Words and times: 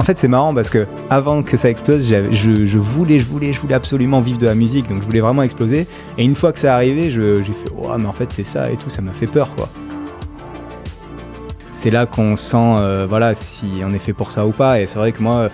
En 0.00 0.02
fait, 0.02 0.16
c'est 0.16 0.28
marrant 0.28 0.54
parce 0.54 0.70
que 0.70 0.86
avant 1.10 1.42
que 1.42 1.58
ça 1.58 1.68
explose, 1.68 2.08
je, 2.08 2.78
voulais, 2.78 3.18
je 3.18 3.26
voulais, 3.26 3.52
je 3.52 3.60
voulais 3.60 3.74
absolument 3.74 4.22
vivre 4.22 4.38
de 4.38 4.46
la 4.46 4.54
musique, 4.54 4.88
donc 4.88 5.02
je 5.02 5.06
voulais 5.06 5.20
vraiment 5.20 5.42
exploser. 5.42 5.86
Et 6.16 6.24
une 6.24 6.34
fois 6.34 6.54
que 6.54 6.58
ça 6.58 6.74
arrivé, 6.74 7.10
j'ai 7.10 7.42
fait, 7.42 7.70
oh, 7.76 7.90
mais 7.98 8.06
en 8.06 8.12
fait, 8.14 8.32
c'est 8.32 8.44
ça 8.44 8.70
et 8.70 8.78
tout, 8.78 8.88
ça 8.88 9.02
m'a 9.02 9.10
fait 9.10 9.26
peur, 9.26 9.54
quoi. 9.54 9.68
C'est 11.74 11.90
là 11.90 12.06
qu'on 12.06 12.34
sent, 12.36 12.56
euh, 12.56 13.06
voilà, 13.06 13.34
si 13.34 13.66
on 13.84 13.92
est 13.92 13.98
fait 13.98 14.14
pour 14.14 14.32
ça 14.32 14.46
ou 14.46 14.52
pas. 14.52 14.80
Et 14.80 14.86
c'est 14.86 14.98
vrai 14.98 15.12
que 15.12 15.22
moi, 15.22 15.50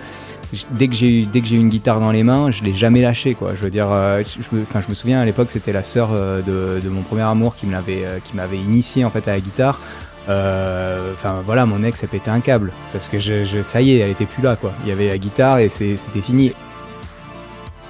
dès 0.71 0.87
que 0.87 0.95
j'ai 0.95 1.25
dès 1.25 1.41
que 1.41 1.47
j'ai 1.47 1.57
une 1.57 1.67
guitare 1.67 1.99
dans 1.99 2.11
les 2.11 2.23
mains, 2.23 2.49
je 2.49 2.63
l'ai 2.63 2.73
jamais 2.73 3.01
lâché 3.01 3.35
quoi. 3.35 3.53
Je 3.53 3.61
veux 3.61 3.69
dire, 3.69 3.91
euh, 3.91 4.23
je, 4.23 4.55
me, 4.55 4.63
je 4.63 4.89
me 4.89 4.93
souviens 4.93 5.19
à 5.19 5.25
l'époque, 5.25 5.49
c'était 5.49 5.73
la 5.73 5.83
sœur 5.83 6.11
euh, 6.13 6.41
de, 6.41 6.79
de, 6.79 6.89
mon 6.89 7.01
premier 7.01 7.23
amour 7.23 7.57
qui 7.57 7.65
m'avait 7.65 8.05
qui 8.23 8.37
m'avait 8.37 8.57
initié 8.57 9.03
en 9.03 9.09
fait 9.09 9.27
à 9.27 9.31
la 9.31 9.41
guitare. 9.41 9.77
Euh, 10.29 11.13
enfin 11.13 11.41
voilà, 11.45 11.65
mon 11.65 11.83
ex 11.83 12.03
a 12.03 12.07
pété 12.07 12.29
un 12.29 12.41
câble 12.41 12.71
parce 12.91 13.07
que 13.07 13.19
je, 13.19 13.61
ça 13.63 13.81
y 13.81 13.95
est, 13.95 13.99
elle 13.99 14.11
était 14.11 14.25
plus 14.25 14.43
là 14.43 14.55
quoi. 14.55 14.71
Il 14.83 14.89
y 14.89 14.91
avait 14.91 15.09
la 15.09 15.17
guitare 15.17 15.59
et 15.59 15.69
c'était 15.69 16.21
fini. 16.21 16.53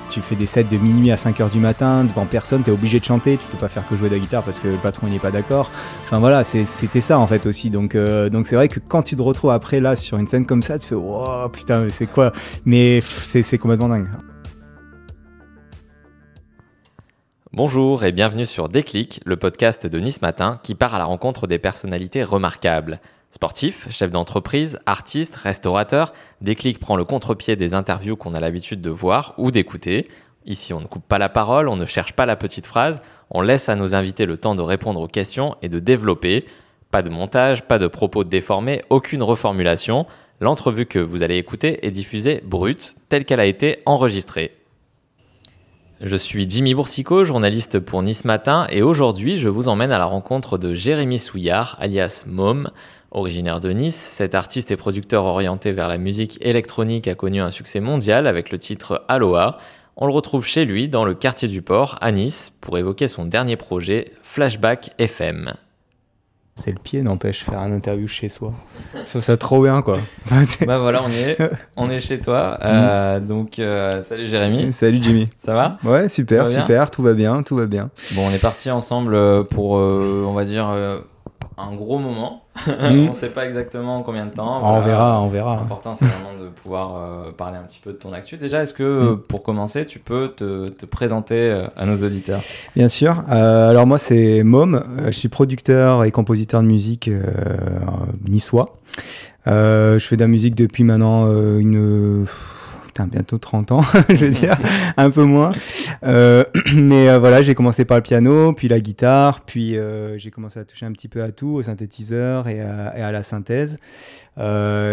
Tu 0.10 0.22
fais 0.22 0.36
des 0.36 0.46
sets 0.46 0.63
de 0.63 0.77
minuit 0.77 1.12
à 1.12 1.16
5h 1.16 1.50
du 1.50 1.60
matin 1.60 2.05
devant 2.05 2.26
personne, 2.26 2.63
t'es 2.63 2.72
obligé 2.72 3.00
de 3.00 3.05
chanter, 3.05 3.38
tu 3.38 3.46
peux 3.48 3.58
pas 3.58 3.68
faire 3.68 3.86
que 3.88 3.96
jouer 3.96 4.10
de 4.10 4.16
la 4.16 4.20
guitare 4.22 4.41
parce 4.41 4.62
que 4.62 4.70
le 4.70 4.77
patron 4.77 5.08
n'est 5.08 5.20
pas 5.20 5.32
d'accord. 5.32 5.70
Enfin 6.05 6.20
voilà, 6.20 6.44
c'était 6.44 7.02
ça 7.02 7.20
en 7.20 7.27
fait 7.27 7.46
aussi. 7.46 7.70
Donc 7.70 7.94
euh, 7.96 8.30
donc 8.30 8.48
c'est 8.48 8.55
vrai 8.55 8.68
que 8.70 8.80
quand 8.80 9.04
tu 9.04 9.16
te 9.16 9.22
retrouves 9.22 9.52
après 9.52 9.80
là 9.80 9.96
sur 9.96 10.18
une 10.18 10.27
scène 10.27 10.46
comme 10.46 10.63
ça, 10.63 10.80
tu 10.80 10.88
fais 10.88 10.96
wow 10.96 11.49
putain 11.49 11.82
mais 11.82 11.90
c'est 11.90 12.08
quoi? 12.08 12.32
Mais 12.66 13.02
c'est 13.02 13.58
complètement 13.58 13.90
dingue. 13.90 14.08
Bonjour 17.58 18.04
et 18.04 18.12
bienvenue 18.12 18.46
sur 18.46 18.70
Déclic, 18.70 19.20
le 19.26 19.36
podcast 19.36 19.88
de 19.88 19.98
Nice 19.98 20.22
Matin 20.22 20.60
qui 20.62 20.76
part 20.76 20.94
à 20.94 21.00
la 21.00 21.05
rencontre 21.05 21.48
des 21.48 21.58
personnalités 21.58 22.24
remarquables. 22.24 22.99
Sportifs, 23.32 23.88
chefs 23.90 24.12
d'entreprise, 24.12 24.77
artistes, 24.86 25.36
restaurateurs, 25.38 26.14
Déclic 26.40 26.77
prend 26.77 26.96
le 26.96 27.04
contre-pied 27.04 27.55
des 27.55 27.74
interviews 27.74 28.16
qu'on 28.16 28.36
a 28.36 28.40
l'habitude 28.40 28.80
de 28.80 28.91
voir 28.91 29.34
ou 29.40 29.49
d'écouter. 29.49 30.08
Ici, 30.46 30.72
on 30.72 30.82
ne 30.82 30.86
coupe 30.86 31.08
pas 31.08 31.18
la 31.18 31.30
parole, 31.30 31.68
on 31.68 31.76
ne 31.76 31.88
cherche 31.88 32.14
pas 32.14 32.27
la 32.27 32.36
petite 32.36 32.68
phrase, 32.68 33.02
on 33.32 33.41
laisse 33.41 33.70
à 33.70 33.76
nos 33.76 33.96
invités 33.96 34.27
le 34.27 34.38
temps 34.38 34.54
de 34.54 34.62
répondre 34.62 35.02
aux 35.02 35.08
questions 35.08 35.55
et 35.64 35.68
de 35.68 35.80
développer. 35.80 36.46
Pas 36.92 37.02
de 37.02 37.10
montage, 37.10 37.64
pas 37.64 37.80
de 37.80 37.88
propos 37.88 38.24
déformés, 38.24 38.84
aucune 38.92 39.24
reformulation. 39.24 40.05
L'entrevue 40.42 40.86
que 40.86 40.99
vous 40.99 41.24
allez 41.24 41.38
écouter 41.38 41.84
est 41.88 41.90
diffusée 41.90 42.40
brute, 42.46 42.94
telle 43.10 43.26
qu'elle 43.26 43.40
a 43.40 43.48
été 43.48 43.80
enregistrée. 43.88 44.54
Je 46.01 46.15
suis 46.15 46.48
Jimmy 46.48 46.76
Boursicot, 46.76 47.23
journaliste 47.23 47.79
pour 47.79 48.03
Nice 48.03 48.23
Matin, 48.23 48.67
et 48.70 48.84
aujourd'hui 48.84 49.35
je 49.35 49.49
vous 49.49 49.67
emmène 49.67 49.91
à 49.91 49.98
la 49.98 50.05
rencontre 50.05 50.59
de 50.59 50.76
Jérémy 50.76 51.17
Souillard, 51.17 51.76
alias 51.79 52.23
Mom. 52.27 52.70
Originaire 53.09 53.59
de 53.59 53.71
Nice, 53.71 53.95
cet 53.95 54.35
artiste 54.35 54.70
et 54.70 54.77
producteur 54.77 55.25
orienté 55.25 55.71
vers 55.71 55.87
la 55.87 55.98
musique 55.98 56.37
électronique 56.41 57.07
a 57.07 57.15
connu 57.15 57.41
un 57.41 57.49
succès 57.49 57.79
mondial 57.79 58.27
avec 58.27 58.51
le 58.51 58.59
titre 58.59 59.05
Aloha. 59.07 59.57
On 59.95 60.05
le 60.05 60.13
retrouve 60.13 60.45
chez 60.45 60.65
lui 60.65 60.87
dans 60.87 61.03
le 61.03 61.15
quartier 61.15 61.48
du 61.48 61.63
port, 61.63 61.98
à 61.99 62.12
Nice, 62.12 62.53
pour 62.62 62.77
évoquer 62.77 63.07
son 63.07 63.25
dernier 63.25 63.55
projet, 63.55 64.12
Flashback 64.22 64.91
FM. 65.00 65.53
C'est 66.58 66.72
le 66.72 66.80
pied, 66.80 67.03
n'empêche, 67.03 67.44
faire 67.44 67.62
un 67.62 67.72
interview 67.72 68.08
chez 68.08 68.30
soi. 68.30 68.52
Je 68.96 69.09
trouve 69.09 69.22
ça 69.22 69.38
trop 69.38 69.62
bien, 69.62 69.84
quoi. 69.84 70.00
bah 70.66 70.80
voilà, 70.80 71.03
on 71.03 71.09
est, 71.09 71.38
on 71.78 71.88
est 71.88 72.00
chez 72.00 72.19
toi. 72.19 72.58
Euh, 72.64 73.19
mm. 73.19 73.25
donc, 73.25 73.59
euh, 73.59 74.02
salut 74.02 74.28
Jérémy. 74.28 74.74
Salut 74.74 74.97
Jimmy. 75.00 75.28
Ça 75.38 75.53
va? 75.53 75.78
Ouais, 75.84 76.09
super, 76.09 76.50
super, 76.50 76.90
tout 76.90 77.03
va 77.03 77.14
bien, 77.14 77.44
tout 77.44 77.56
va 77.56 77.68
bien. 77.68 77.91
Bon, 78.14 78.28
on 78.28 78.31
est 78.31 78.41
parti 78.41 78.72
ensemble 78.72 79.14
euh, 79.14 79.44
pour, 79.44 79.74
on 79.74 80.34
va 80.34 80.46
dire, 80.46 80.68
un 81.57 81.75
gros 81.75 81.97
moment. 81.97 82.44
Mm. 82.66 82.72
on 82.81 82.91
ne 83.09 83.13
sait 83.13 83.30
pas 83.30 83.46
exactement 83.46 84.02
combien 84.03 84.25
de 84.25 84.31
temps. 84.31 84.62
On 84.64 84.81
verra, 84.81 85.22
on 85.22 85.28
verra. 85.28 85.58
L'important, 85.58 85.94
c'est 85.94 86.06
vraiment 86.06 86.40
de 86.40 86.50
pouvoir 86.50 86.96
euh, 86.96 87.31
parler 87.31 87.58
un 87.58 87.64
petit 87.64 87.80
peu 87.84 87.92
de 87.92 87.98
ton 87.98 88.14
actu. 88.14 88.38
Déjà, 88.38 88.64
est-ce 88.64 88.74
que, 88.74 89.14
mm. 89.14 89.22
pour 89.28 89.44
commencer, 89.44 89.86
tu 89.86 90.00
peux 90.00 90.28
te, 90.28 90.68
te 90.70 90.86
présenter 90.86 91.36
euh, 91.36 91.68
à 91.75 91.86
nos 91.86 91.98
auditeurs? 92.03 92.42
Bien 92.75 92.88
sûr. 92.88 93.24
Euh, 93.30 93.70
alors, 93.70 93.88
moi, 93.88 93.98
c'est 93.98 94.44
Mom. 94.44 94.84
Je 95.06 95.12
suis 95.12 95.30
producteur 95.30 96.03
et 96.03 96.12
compositeur 96.12 96.62
de 96.62 96.68
musique 96.68 97.09
niçois. 98.28 98.66
je 99.46 99.98
fais 100.00 100.16
de 100.16 100.22
la 100.22 100.28
musique 100.28 100.56
depuis 100.56 100.84
maintenant 100.84 101.28
une 101.59 102.25
bientôt 103.06 103.38
30 103.38 103.72
ans, 103.72 103.81
je 104.09 104.25
veux 104.25 104.31
dire, 104.31 104.58
un 104.97 105.12
peu 105.12 105.24
moins. 105.24 105.52
Euh, 106.03 106.44
mais 106.74 107.09
euh, 107.09 107.19
voilà, 107.19 107.41
j'ai 107.41 107.53
commencé 107.53 107.85
par 107.85 107.97
le 107.97 108.03
piano, 108.03 108.53
puis 108.53 108.68
la 108.68 108.80
guitare, 108.80 109.41
puis 109.41 109.78
euh, 109.78 110.18
j'ai 110.18 110.31
commencé 110.31 110.59
à 110.59 110.66
toucher 110.66 110.85
un 110.85 110.91
petit 110.91 111.07
peu 111.07 111.22
à 111.22 111.31
tout, 111.31 111.50
au 111.50 111.63
synthétiseur 111.63 112.47
et 112.47 112.59
à, 112.62 113.12
la 113.12 113.24
synthèse, 113.24 113.78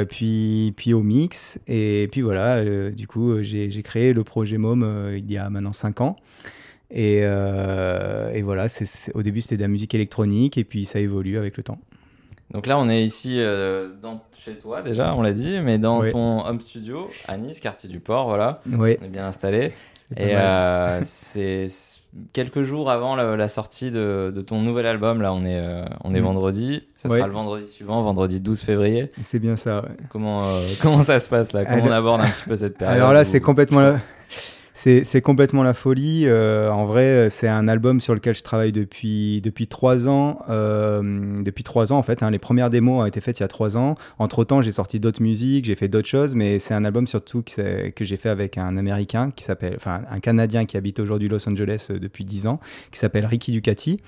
puis, 0.08 0.74
puis 0.76 0.92
au 0.92 1.02
mix. 1.02 1.58
Et 1.66 2.08
puis 2.12 2.20
voilà, 2.20 2.62
du 2.90 3.06
coup, 3.06 3.42
j'ai 3.42 3.82
créé 3.82 4.12
le 4.12 4.24
projet 4.24 4.58
MOM 4.58 5.12
il 5.16 5.30
y 5.30 5.38
a 5.38 5.48
maintenant 5.48 5.72
5 5.72 6.00
ans. 6.00 6.16
Et, 6.90 7.20
et 7.20 8.42
voilà, 8.42 8.66
au 9.14 9.22
début 9.22 9.40
c'était 9.40 9.56
de 9.56 9.62
la 9.62 9.68
musique 9.68 9.94
électronique 9.94 10.58
et 10.58 10.64
puis 10.64 10.84
ça 10.84 11.00
évolue 11.00 11.38
avec 11.38 11.56
le 11.56 11.62
temps. 11.62 11.78
Donc 12.50 12.66
là, 12.66 12.78
on 12.78 12.88
est 12.88 13.02
ici 13.02 13.36
euh, 13.38 13.88
dans, 14.00 14.20
chez 14.36 14.56
toi 14.56 14.80
déjà, 14.80 15.14
on 15.14 15.22
l'a 15.22 15.32
dit, 15.32 15.58
mais 15.62 15.78
dans 15.78 16.08
ton 16.10 16.44
home 16.44 16.60
studio 16.60 17.08
à 17.26 17.36
Nice, 17.36 17.60
quartier 17.60 17.88
du 17.88 18.00
port, 18.00 18.28
voilà. 18.28 18.60
Oui. 18.66 18.96
On 19.00 19.04
est 19.04 19.08
bien 19.08 19.26
installé. 19.26 19.72
Et 20.16 20.36
euh, 20.36 21.00
c'est 21.02 21.66
quelques 22.32 22.62
jours 22.62 22.90
avant 22.90 23.16
la, 23.16 23.48
sortie 23.48 23.90
de, 23.90 24.32
ton 24.46 24.60
nouvel 24.60 24.86
album. 24.86 25.22
Là, 25.22 25.32
on 25.32 25.42
est, 25.42 25.58
euh, 25.58 25.84
on 26.04 26.14
est 26.14 26.20
mm. 26.20 26.24
vendredi. 26.24 26.82
Ça 26.96 27.08
sera 27.08 27.26
le 27.26 27.32
vendredi 27.32 27.66
suivant, 27.66 28.02
vendredi 28.02 28.40
12 28.40 28.60
février. 28.60 29.10
C'est 29.22 29.40
bien 29.40 29.56
ça. 29.56 29.84
Comment, 30.10 30.44
comment 30.82 31.02
ça 31.02 31.18
se 31.20 31.28
passe 31.28 31.52
là? 31.52 31.64
Comment 31.64 31.84
on 31.84 31.90
aborde 31.90 32.20
un 32.20 32.30
petit 32.30 32.44
peu 32.44 32.56
cette 32.56 32.78
période 32.78 32.98
Alors 32.98 33.12
là, 33.12 33.24
c'est 33.24 33.40
complètement 33.40 33.96
c'est 34.76 35.22
complètement 35.22 35.62
la 35.62 35.72
folie. 35.72 36.24
Euh, 36.26 36.68
en 36.68 36.84
vrai, 36.84 37.28
c'est 37.30 37.46
un 37.46 37.68
album 37.68 38.00
sur 38.00 38.12
lequel 38.12 38.34
je 38.34 38.42
travaille 38.42 38.72
depuis, 38.72 39.40
depuis 39.40 39.68
trois 39.68 40.08
ans. 40.08 40.40
Euh, 40.50 41.40
depuis 41.42 41.62
trois 41.62 41.92
ans, 41.92 41.96
en 41.96 42.02
fait. 42.02 42.24
Hein. 42.24 42.30
les 42.32 42.40
premières 42.40 42.70
démos 42.70 43.02
ont 43.02 43.06
été 43.06 43.20
faites 43.20 43.38
il 43.38 43.42
y 43.42 43.44
a 43.44 43.48
trois 43.48 43.76
ans. 43.76 43.94
Entre-temps, 44.18 44.62
j'ai 44.62 44.72
sorti 44.72 44.98
d'autres 44.98 45.22
musiques, 45.22 45.66
j'ai 45.66 45.76
fait 45.76 45.86
d'autres 45.86 46.08
choses, 46.08 46.34
mais 46.34 46.58
c'est 46.58 46.74
un 46.74 46.84
album 46.84 47.06
surtout 47.06 47.42
que, 47.42 47.92
j'ai 48.00 48.16
fait 48.16 48.28
avec 48.28 48.58
un 48.58 48.76
Américain 48.76 49.30
qui 49.34 49.44
s'appelle, 49.44 49.74
enfin, 49.76 50.00
un 50.10 50.18
Canadien 50.18 50.64
qui 50.64 50.76
habite 50.76 50.98
aujourd'hui 50.98 51.28
Los 51.28 51.48
Angeles 51.48 51.86
euh, 51.90 52.00
depuis 52.00 52.24
dix 52.24 52.48
ans, 52.48 52.58
qui 52.90 52.98
s'appelle 52.98 53.26
Ricky 53.26 53.52
Ducati. 53.52 53.98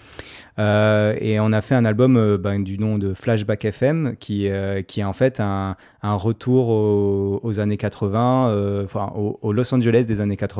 Et 0.58 1.38
on 1.38 1.52
a 1.52 1.60
fait 1.60 1.74
un 1.74 1.84
album 1.84 2.38
ben, 2.38 2.62
du 2.62 2.78
nom 2.78 2.96
de 2.96 3.12
Flashback 3.12 3.66
FM, 3.66 4.16
qui, 4.18 4.48
qui 4.88 5.00
est 5.00 5.04
en 5.04 5.12
fait 5.12 5.38
un, 5.38 5.76
un 6.02 6.14
retour 6.14 6.70
aux, 6.70 7.60
années 7.60 7.76
80, 7.76 8.82
enfin 8.84 9.12
au, 9.14 9.52
Los 9.52 9.74
Angeles 9.74 10.06
des 10.08 10.22
années 10.22 10.36
80. 10.36 10.55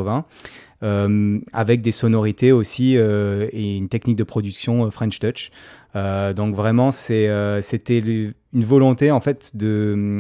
Avec 0.82 1.80
des 1.80 1.92
sonorités 1.92 2.52
aussi 2.52 2.94
et 2.96 3.76
une 3.76 3.88
technique 3.88 4.16
de 4.16 4.24
production 4.24 4.90
French 4.90 5.18
Touch. 5.18 5.50
Euh, 5.96 6.34
donc 6.34 6.54
vraiment, 6.54 6.90
euh, 7.10 7.62
c'était 7.62 7.98
une 7.98 8.64
volonté 8.64 9.10
en 9.10 9.20
fait 9.20 9.56
de, 9.56 10.18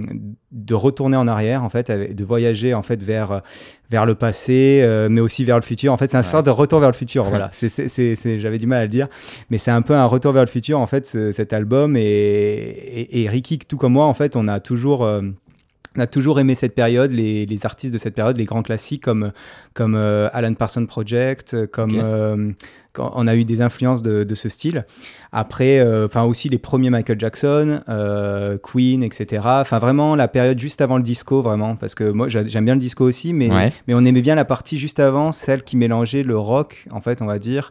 de 0.50 0.74
retourner 0.74 1.18
en 1.18 1.28
arrière, 1.28 1.62
en 1.62 1.68
fait, 1.68 1.90
de 1.90 2.24
voyager 2.24 2.72
en 2.72 2.82
fait 2.82 3.02
vers 3.02 3.42
vers 3.90 4.06
le 4.06 4.14
passé, 4.14 4.80
euh, 4.82 5.08
mais 5.10 5.20
aussi 5.20 5.44
vers 5.44 5.56
le 5.56 5.62
futur. 5.62 5.92
En 5.92 5.98
fait, 5.98 6.10
c'est 6.10 6.16
un 6.16 6.22
sorte 6.22 6.46
de 6.46 6.50
retour 6.50 6.80
vers 6.80 6.88
le 6.88 6.94
futur. 6.94 7.24
voilà, 7.28 7.50
j'avais 7.52 8.58
du 8.58 8.66
mal 8.66 8.80
à 8.80 8.82
le 8.84 8.88
dire, 8.88 9.06
mais 9.50 9.58
c'est 9.58 9.70
un 9.70 9.82
peu 9.82 9.94
un 9.94 10.06
retour 10.06 10.32
vers 10.32 10.44
le 10.44 10.50
futur 10.50 10.80
en 10.80 10.86
fait, 10.86 11.06
cet 11.06 11.52
album. 11.52 11.96
Et, 11.96 13.22
et, 13.22 13.28
Ricky, 13.28 13.58
tout 13.58 13.76
comme 13.76 13.92
moi, 13.92 14.06
en 14.06 14.14
fait, 14.14 14.34
on 14.34 14.48
a 14.48 14.60
toujours 14.60 15.06
on 15.96 16.00
a 16.00 16.06
toujours 16.06 16.40
aimé 16.40 16.54
cette 16.54 16.74
période, 16.74 17.12
les, 17.12 17.46
les, 17.46 17.66
artistes 17.66 17.92
de 17.92 17.98
cette 17.98 18.14
période, 18.14 18.36
les 18.36 18.44
grands 18.44 18.62
classiques 18.62 19.02
comme, 19.02 19.32
comme 19.74 19.94
Alan 19.94 20.54
Parsons 20.54 20.86
Project, 20.86 21.66
comme 21.66 22.54
on 22.98 23.26
a 23.26 23.36
eu 23.36 23.44
des 23.44 23.60
influences 23.60 24.02
de, 24.02 24.34
ce 24.34 24.48
style. 24.48 24.84
Après, 25.32 25.78
euh, 25.78 26.06
enfin 26.06 26.24
aussi 26.24 26.48
les 26.48 26.58
premiers 26.58 26.90
Michael 26.90 27.18
Jackson, 27.18 27.80
euh, 27.88 28.58
Queen, 28.58 29.02
etc. 29.02 29.42
Enfin 29.44 29.78
vraiment 29.78 30.14
la 30.14 30.28
période 30.28 30.58
juste 30.58 30.80
avant 30.80 30.96
le 30.96 31.02
disco, 31.02 31.42
vraiment, 31.42 31.76
parce 31.76 31.94
que 31.94 32.04
moi 32.10 32.28
j'aime 32.28 32.64
bien 32.64 32.74
le 32.74 32.80
disco 32.80 33.04
aussi, 33.04 33.32
mais, 33.32 33.48
mais 33.86 33.94
on 33.94 34.04
aimait 34.04 34.22
bien 34.22 34.34
la 34.34 34.44
partie 34.44 34.78
juste 34.78 35.00
avant, 35.00 35.32
celle 35.32 35.62
qui 35.62 35.76
mélangeait 35.76 36.22
le 36.22 36.38
rock, 36.38 36.86
en 36.90 37.00
fait, 37.00 37.22
on 37.22 37.26
va 37.26 37.38
dire, 37.38 37.70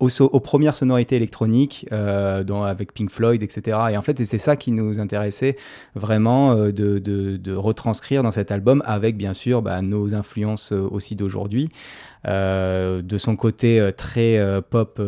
aux, 0.00 0.40
premières 0.40 0.74
sonorités 0.76 1.16
électroniques, 1.16 1.86
euh, 1.92 2.42
avec 2.64 2.92
Pink 2.92 3.10
Floyd, 3.10 3.42
etc. 3.42 3.78
Et 3.92 3.96
en 3.96 4.02
fait, 4.02 4.24
c'est 4.24 4.38
ça 4.38 4.56
qui 4.56 4.72
nous 4.72 4.98
intéressait 4.98 5.56
vraiment 5.94 6.54
de, 6.56 7.54
retranscrire 7.54 8.22
dans 8.22 8.32
cet 8.32 8.50
album, 8.50 8.82
avec 8.86 9.16
bien 9.16 9.34
sûr 9.34 9.62
bah, 9.62 9.82
nos 9.82 10.14
influences 10.14 10.72
aussi 10.72 11.14
d'aujourd'hui. 11.16 11.68
Euh, 12.26 13.00
de 13.00 13.16
son 13.16 13.34
côté 13.34 13.80
euh, 13.80 13.92
très 13.92 14.36
euh, 14.36 14.60
pop, 14.60 15.00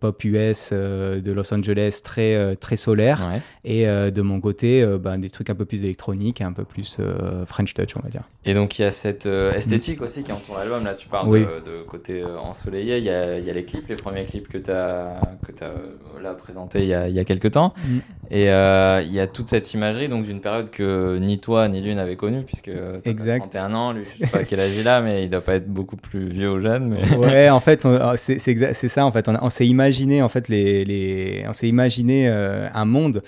pop 0.00 0.24
US 0.24 0.72
de 0.72 1.32
Los 1.32 1.52
Angeles, 1.54 2.00
très, 2.04 2.56
très 2.56 2.76
solaire, 2.76 3.30
et 3.64 3.86
de 3.86 4.22
mon 4.22 4.40
côté, 4.40 4.86
ben, 4.98 5.18
des 5.18 5.30
trucs 5.30 5.50
un 5.50 5.54
peu 5.54 5.64
plus 5.64 5.82
électroniques, 5.82 6.40
un 6.40 6.52
peu 6.52 6.64
plus 6.64 6.98
French 7.46 7.74
touch, 7.74 7.96
on 7.96 8.00
va 8.00 8.08
dire. 8.08 8.22
Et 8.44 8.54
donc 8.54 8.78
il 8.78 8.82
y 8.82 8.84
a 8.84 8.90
cette 8.90 9.26
esthétique 9.26 10.02
aussi 10.02 10.22
qui 10.22 10.32
entoure 10.32 10.58
l'album. 10.58 10.84
Là, 10.84 10.94
tu 10.94 11.08
parles 11.08 11.30
de, 11.30 11.82
côté 11.86 12.24
ensoleillé. 12.24 12.98
Il 12.98 13.04
y, 13.04 13.10
a, 13.10 13.38
il 13.38 13.44
y, 13.44 13.50
a, 13.50 13.52
les 13.52 13.64
clips, 13.64 13.88
les 13.88 13.96
premiers 13.96 14.24
clips 14.24 14.48
que 14.48 14.58
tu 14.58 14.70
as, 14.70 15.20
que 15.46 15.64
as 15.64 16.22
là, 16.22 16.34
présentés 16.34 16.82
il 16.82 16.88
y 16.88 16.94
a, 16.94 17.08
il 17.08 17.14
y 17.14 17.20
a 17.20 17.24
quelques 17.24 17.52
temps. 17.52 17.74
Mm. 17.84 17.98
Et 18.30 18.50
euh, 18.50 19.00
il 19.02 19.12
y 19.12 19.20
a 19.20 19.26
toute 19.26 19.48
cette 19.48 19.72
imagerie 19.72 20.08
donc 20.08 20.24
d'une 20.24 20.40
période 20.40 20.68
que 20.68 21.16
ni 21.18 21.38
toi 21.38 21.66
ni 21.68 21.80
lui 21.80 21.94
n'avait 21.94 22.16
connue, 22.16 22.42
puisque 22.42 22.70
tu 22.70 23.30
as 23.30 23.38
31 23.38 23.74
ans, 23.74 23.92
lui 23.92 24.04
je 24.04 24.24
sais 24.24 24.30
pas 24.30 24.44
quel 24.44 24.60
âge 24.60 24.76
il 24.76 24.86
a, 24.86 25.00
mais 25.00 25.24
il 25.24 25.30
doit 25.30 25.40
pas 25.40 25.54
être 25.54 25.68
beaucoup 25.68 25.96
plus 25.96 26.28
vieux 26.28 26.52
ou 26.52 26.60
jeune. 26.60 26.88
Mais... 26.88 27.16
Ouais, 27.16 27.48
en 27.50 27.60
fait, 27.60 27.86
oh, 27.86 28.12
c'est 28.16 28.88
ça, 28.88 29.06
en 29.06 29.12
fait. 29.12 29.28
On, 29.28 29.48
s'est 29.48 29.66
imaginé, 29.66 30.20
en 30.20 30.28
fait, 30.28 30.48
les, 30.48 30.84
les... 30.84 31.44
on 31.48 31.54
s'est 31.54 31.68
imaginé 31.68 32.28
euh, 32.28 32.68
un 32.74 32.84
monde. 32.84 33.22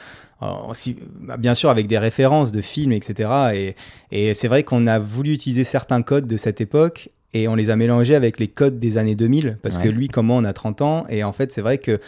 Aussi, 0.69 0.97
bah, 1.21 1.37
bien 1.37 1.53
sûr 1.53 1.69
avec 1.69 1.87
des 1.87 1.99
références 1.99 2.51
de 2.51 2.63
films, 2.63 2.93
etc. 2.93 3.29
Et, 3.55 3.77
et 4.11 4.33
c'est 4.33 4.49
vrai 4.49 4.63
qu'on 4.63 4.87
a 4.87 4.99
voulu 4.99 5.35
utiliser 5.35 5.65
certains 5.65 6.01
codes 6.01 6.27
de 6.27 6.39
cette 6.39 6.63
époque 6.63 7.11
et 7.35 7.47
on 7.47 7.55
les 7.55 7.71
a 7.71 7.77
mélangés 7.77 8.15
avec 8.15 8.41
les 8.41 8.49
codes 8.49 8.79
des 8.79 8.97
années 8.97 9.15
2000 9.15 9.59
parce 9.63 9.79
que 9.79 9.89
lui 9.89 10.09
comme 10.09 10.27
moi 10.27 10.37
on 10.37 10.45
a 10.45 10.53
30 10.53 10.83
ans 10.83 11.05
et 11.09 11.23
en 11.23 11.33
fait 11.33 11.53
c'est 11.53 11.61
vrai 11.61 11.79
que 11.79 12.01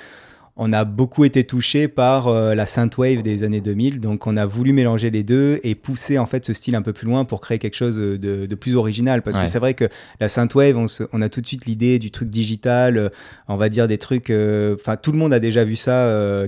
on 0.56 0.72
a 0.72 0.84
beaucoup 0.84 1.24
été 1.24 1.44
touché 1.44 1.88
par 1.88 2.28
euh, 2.28 2.54
la 2.54 2.66
synthwave 2.66 3.22
des 3.22 3.42
années 3.42 3.62
2000, 3.62 4.00
donc 4.00 4.26
on 4.26 4.36
a 4.36 4.44
voulu 4.44 4.74
mélanger 4.74 5.10
les 5.10 5.22
deux 5.22 5.58
et 5.62 5.74
pousser 5.74 6.18
en 6.18 6.26
fait 6.26 6.44
ce 6.44 6.52
style 6.52 6.74
un 6.74 6.82
peu 6.82 6.92
plus 6.92 7.06
loin 7.06 7.24
pour 7.24 7.40
créer 7.40 7.58
quelque 7.58 7.74
chose 7.74 7.96
de, 7.96 8.54
plus 8.54 8.76
original. 8.76 9.22
Parce 9.22 9.38
que 9.38 9.46
c'est 9.46 9.58
vrai 9.58 9.72
que 9.72 9.88
la 10.20 10.28
synthwave, 10.28 10.76
on, 10.76 10.84
on 11.12 11.22
a 11.22 11.28
tout 11.30 11.40
de 11.40 11.46
suite 11.46 11.64
l'idée 11.64 11.98
du 11.98 12.10
truc 12.10 12.28
digital, 12.28 12.98
euh, 12.98 13.08
on 13.48 13.56
va 13.56 13.70
dire 13.70 13.88
des 13.88 13.96
trucs. 13.96 14.28
Euh, 14.28 14.76
enfin, 14.78 14.96
tout 14.96 15.10
le 15.10 15.18
monde 15.18 15.32
a 15.32 15.40
déjà 15.40 15.64
vu 15.64 15.76
ça 15.76 15.92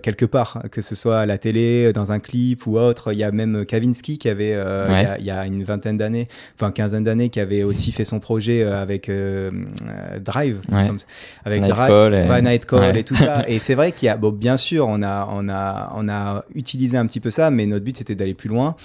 quelque 0.03 0.27
part, 0.27 0.63
que 0.71 0.83
ce 0.83 0.95
soit 0.95 1.21
à 1.21 1.27
la 1.27 1.39
télé, 1.39 1.93
dans 1.95 2.13
un 2.13 2.19
clip 2.19 2.67
ou 2.67 2.79
autre. 2.79 3.13
Il 3.13 3.19
y 3.19 3.25
a 3.25 3.33
même 3.33 3.65
Kavinsky 3.65 4.19
qui 4.19 4.29
avait, 4.29 4.57
il, 5.19 5.25
y 5.25 5.31
a, 5.31 5.47
une 5.47 5.65
vingtaine 5.65 5.97
d'années, 5.97 6.29
enfin 6.57 6.71
quinzaine 6.73 7.05
d'années, 7.05 7.31
qui 7.31 7.41
avait 7.41 7.63
aussi 7.63 7.91
fait 7.91 8.05
son 8.05 8.21
projet 8.21 8.63
avec 8.65 9.11
Drive, 10.21 10.61
avec 11.45 11.63
Nightcall 11.63 12.15
et... 12.15 12.43
Nightcall 12.43 12.97
et 12.99 13.05
tout 13.05 13.17
ça. 13.17 13.45
Et 13.49 13.59
c'est 13.59 13.75
vrai 13.75 13.94
qu'il 13.95 14.07
y 14.07 14.09
a, 14.09 14.17
bon, 14.17 14.31
bien 14.31 14.57
sûr, 14.57 14.87
on 14.89 15.03
a, 15.03 15.29
on, 15.33 15.49
a, 15.49 15.93
on 15.97 16.09
a 16.09 16.45
utilisé 16.55 16.97
un 16.97 17.07
petit 17.07 17.21
peu 17.21 17.31
ça, 17.31 17.51
mais 17.51 17.67
notre 17.67 17.85
but 17.85 17.97
c'était 17.97 18.15
d'aller 18.15 18.35
plus 18.35 18.49
loin. 18.49 18.77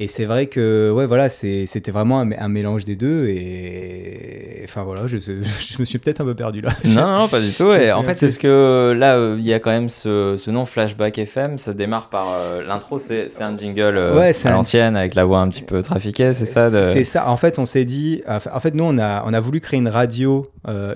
Et 0.00 0.06
c'est 0.06 0.26
vrai 0.26 0.46
que, 0.46 0.92
ouais, 0.94 1.06
voilà, 1.06 1.28
c'était 1.28 1.90
vraiment 1.90 2.20
un, 2.20 2.48
mélange 2.48 2.84
des 2.84 2.96
deux. 2.96 3.26
Et 3.28 4.62
enfin 4.64 4.84
voilà, 4.84 5.06
je, 5.06 5.18
je 5.18 5.78
me 5.78 5.84
suis 5.84 5.98
peut-être 5.98 6.20
un 6.20 6.24
peu 6.24 6.34
perdu 6.34 6.60
là. 6.60 6.70
Non, 6.84 7.18
non, 7.18 7.28
pas 7.28 7.40
du 7.40 7.52
tout. 7.52 7.70
Et 7.72 7.92
en 7.92 8.02
fait, 8.02 8.22
est-ce 8.22 8.38
que 8.38 8.92
là, 8.96 9.16
euh, 9.16 9.36
il 9.38 9.44
y 9.44 9.52
a 9.52 9.58
quand 9.58 9.70
même 9.70 9.88
ce, 9.88 10.34
ce, 10.36 10.50
nom 10.50 10.64
Flashback 10.64 11.18
FM 11.18 11.58
Ça 11.58 11.74
démarre 11.74 12.08
par 12.08 12.26
euh, 12.32 12.62
l'intro, 12.62 12.98
c'est 12.98 13.28
un 13.40 13.56
jingle 13.56 13.96
euh, 13.96 14.16
ouais, 14.16 14.32
à 14.46 14.50
l'ancienne 14.50 14.96
avec 14.96 15.14
la 15.14 15.24
voix 15.24 15.40
un 15.40 15.48
petit 15.48 15.62
peu 15.62 15.82
trafiquée, 15.82 16.34
c'est 16.34 16.46
ça 16.46 16.70
C'est 16.92 17.04
ça. 17.04 17.28
En 17.28 17.36
fait, 17.36 17.58
on 17.58 17.66
s'est 17.66 17.84
dit, 17.84 18.22
en 18.26 18.60
fait, 18.60 18.74
nous, 18.74 18.84
on 18.84 18.98
a, 18.98 19.24
on 19.26 19.32
a 19.32 19.40
voulu 19.40 19.60
créer 19.60 19.78
une 19.78 19.88
radio. 19.88 20.46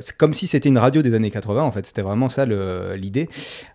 c'est 0.01 0.17
comme 0.17 0.35
si 0.35 0.47
c'était 0.47 0.69
une 0.69 0.79
radio 0.79 1.03
des 1.03 1.15
années 1.15 1.31
80. 1.31 1.63
En 1.63 1.73
fait, 1.73 1.87
c'était 1.87 2.03
vraiment 2.03 2.29
ça 2.29 2.47
l'idée. 2.47 3.29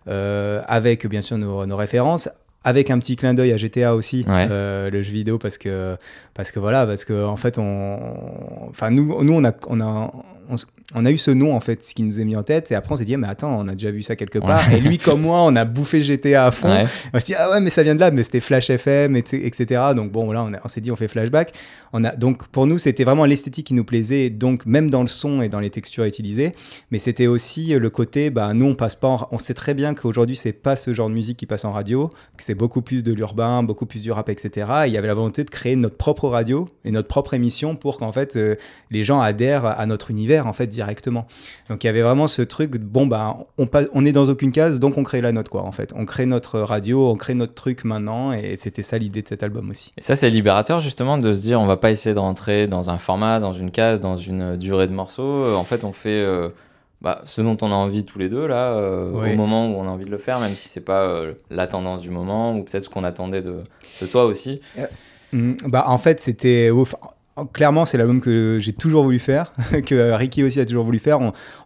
Euh, 0.08 0.62
avec 0.66 1.06
bien 1.06 1.22
sûr 1.22 1.38
nos, 1.38 1.76
références. 1.76 2.28
Avec 2.64 2.90
un 2.90 2.98
petit 2.98 3.16
clin 3.16 3.34
d'œil 3.34 3.52
à 3.52 3.56
GTA 3.56 3.94
aussi, 3.94 4.26
euh, 4.28 4.90
le 4.90 5.02
jeu 5.02 5.12
vidéo, 5.12 5.38
parce 5.38 5.58
que, 5.58 5.96
parce 6.34 6.50
que 6.50 6.58
voilà, 6.58 6.86
parce 6.86 7.04
que 7.04 7.24
en 7.24 7.36
fait, 7.36 7.56
on, 7.56 8.68
enfin 8.68 8.90
nous, 8.90 9.22
nous 9.22 9.32
on 9.32 9.44
a, 9.44 9.52
on 9.68 9.80
a, 9.80 10.12
on 10.50 10.56
a 11.04 11.10
eu 11.10 11.18
ce 11.18 11.30
nom 11.30 11.54
en 11.54 11.60
fait, 11.60 11.84
ce 11.84 11.94
qui 11.94 12.02
nous 12.02 12.18
est 12.18 12.24
mis 12.24 12.34
en 12.34 12.42
tête, 12.42 12.72
et 12.72 12.74
après 12.74 12.94
on 12.94 12.96
s'est 12.96 13.04
dit 13.04 13.16
mais 13.18 13.28
attends, 13.28 13.58
on 13.58 13.68
a 13.68 13.72
déjà 13.72 13.90
vu 13.90 14.00
ça 14.00 14.16
quelque 14.16 14.38
part. 14.38 14.72
Et 14.72 14.80
lui 14.80 14.96
comme 14.98 15.20
moi, 15.20 15.42
on 15.42 15.54
a 15.54 15.66
bouffé 15.66 16.02
GTA 16.02 16.46
à 16.46 16.50
fond. 16.50 16.86
On 17.12 17.18
s'est 17.18 17.26
dit 17.26 17.34
ah 17.38 17.50
ouais 17.50 17.60
mais 17.60 17.68
ça 17.68 17.82
vient 17.82 17.94
de 17.94 18.00
là, 18.00 18.10
mais 18.10 18.22
c'était 18.22 18.40
Flash 18.40 18.70
FM, 18.70 19.14
etc. 19.16 19.82
Donc 19.94 20.10
bon 20.12 20.32
là 20.32 20.48
on, 20.64 20.68
s'est 20.68 20.80
dit 20.80 20.90
on 20.90 20.96
fait 20.96 21.08
flashback. 21.08 21.52
On 21.92 22.04
a 22.04 22.16
donc 22.16 22.48
pour 22.48 22.66
nous 22.66 22.78
c'était 22.78 23.04
vraiment 23.04 23.26
l'esthétique 23.26 23.66
qui 23.66 23.74
nous 23.74 23.84
plaisait, 23.84 24.30
donc 24.30 24.64
même 24.64 24.90
dans 24.90 25.02
le 25.02 25.08
son 25.08 25.42
et 25.42 25.50
dans 25.50 25.60
les 25.60 25.68
textures 25.68 26.04
utilisées, 26.04 26.52
mais 26.90 26.98
c'était 26.98 27.26
aussi 27.26 27.74
le 27.74 27.90
côté 27.90 28.30
bah 28.30 28.54
nous 28.54 28.66
on 28.66 28.74
passe 28.74 28.96
pas, 28.96 29.28
on 29.30 29.38
sait 29.38 29.54
très 29.54 29.74
bien 29.74 29.94
qu'aujourd'hui 29.94 30.36
c'est 30.36 30.52
pas 30.52 30.76
ce 30.76 30.94
genre 30.94 31.10
de 31.10 31.14
musique 31.14 31.36
qui 31.36 31.46
passe 31.46 31.66
en 31.66 31.72
radio, 31.72 32.08
que 32.36 32.42
c'est 32.42 32.54
beaucoup 32.54 32.80
plus 32.80 33.02
de 33.02 33.12
l'urbain, 33.12 33.62
beaucoup 33.62 33.84
plus 33.84 34.00
du 34.00 34.10
rap, 34.10 34.30
etc. 34.30 34.66
il 34.86 34.92
y 34.92 34.96
avait 34.96 35.08
la 35.08 35.14
volonté 35.14 35.44
de 35.44 35.50
créer 35.50 35.76
notre 35.76 35.96
propre 35.96 36.28
radio 36.28 36.66
et 36.86 36.90
notre 36.90 37.08
propre 37.08 37.34
émission 37.34 37.76
pour 37.76 37.98
qu'en 37.98 38.12
fait 38.12 38.36
euh, 38.36 38.54
les 38.90 39.04
gens 39.04 39.20
adhèrent 39.20 39.66
à 39.66 39.84
notre 39.84 40.10
univers 40.10 40.46
en 40.46 40.54
fait 40.54 40.77
directement. 40.78 41.26
Donc 41.68 41.82
il 41.82 41.88
y 41.88 41.90
avait 41.90 42.02
vraiment 42.02 42.28
ce 42.28 42.40
truc, 42.40 42.76
bon 42.76 43.06
bah 43.06 43.36
on, 43.58 43.68
on 43.92 44.04
est 44.04 44.12
dans 44.12 44.28
aucune 44.28 44.52
case, 44.52 44.78
donc 44.78 44.96
on 44.96 45.02
crée 45.02 45.20
la 45.20 45.32
note 45.32 45.48
quoi 45.48 45.62
en 45.64 45.72
fait. 45.72 45.92
On 45.96 46.04
crée 46.04 46.24
notre 46.24 46.60
radio, 46.60 47.10
on 47.10 47.16
crée 47.16 47.34
notre 47.34 47.54
truc 47.54 47.82
maintenant, 47.84 48.32
et 48.32 48.54
c'était 48.54 48.84
ça 48.84 48.96
l'idée 48.96 49.22
de 49.22 49.28
cet 49.28 49.42
album 49.42 49.68
aussi. 49.70 49.90
Et 49.98 50.02
ça 50.02 50.14
c'est 50.14 50.30
libérateur 50.30 50.78
justement 50.78 51.18
de 51.18 51.32
se 51.34 51.40
dire 51.40 51.60
on 51.60 51.66
va 51.66 51.76
pas 51.76 51.90
essayer 51.90 52.14
de 52.14 52.20
rentrer 52.20 52.68
dans 52.68 52.90
un 52.90 52.98
format, 52.98 53.40
dans 53.40 53.52
une 53.52 53.72
case, 53.72 53.98
dans 53.98 54.16
une 54.16 54.56
durée 54.56 54.86
de 54.86 54.92
morceaux. 54.92 55.52
En 55.56 55.64
fait 55.64 55.82
on 55.82 55.92
fait 55.92 56.10
euh, 56.10 56.50
bah, 57.00 57.22
ce 57.24 57.42
dont 57.42 57.56
on 57.60 57.72
a 57.72 57.74
envie 57.74 58.04
tous 58.04 58.20
les 58.20 58.28
deux 58.28 58.46
là, 58.46 58.74
euh, 58.74 59.10
au 59.10 59.36
moment 59.36 59.66
où 59.66 59.80
on 59.80 59.88
a 59.88 59.90
envie 59.90 60.04
de 60.04 60.12
le 60.12 60.18
faire, 60.18 60.38
même 60.38 60.54
si 60.54 60.68
c'est 60.68 60.84
pas 60.84 61.02
euh, 61.02 61.34
la 61.50 61.66
tendance 61.66 62.02
du 62.02 62.10
moment 62.10 62.54
ou 62.54 62.62
peut-être 62.62 62.84
ce 62.84 62.88
qu'on 62.88 63.04
attendait 63.04 63.42
de, 63.42 63.64
de, 64.00 64.06
toi 64.06 64.26
aussi. 64.26 64.60
Mm, 65.32 65.54
bah 65.66 65.84
en 65.88 65.98
fait 65.98 66.20
c'était 66.20 66.70
clairement, 67.46 67.86
c'est 67.86 67.98
l'album 67.98 68.20
que 68.20 68.58
j'ai 68.60 68.72
toujours 68.72 69.04
voulu 69.04 69.18
faire, 69.18 69.52
que 69.86 70.12
Ricky 70.12 70.42
aussi 70.42 70.60
a 70.60 70.64
toujours 70.64 70.84
voulu 70.84 70.98
faire. 70.98 71.18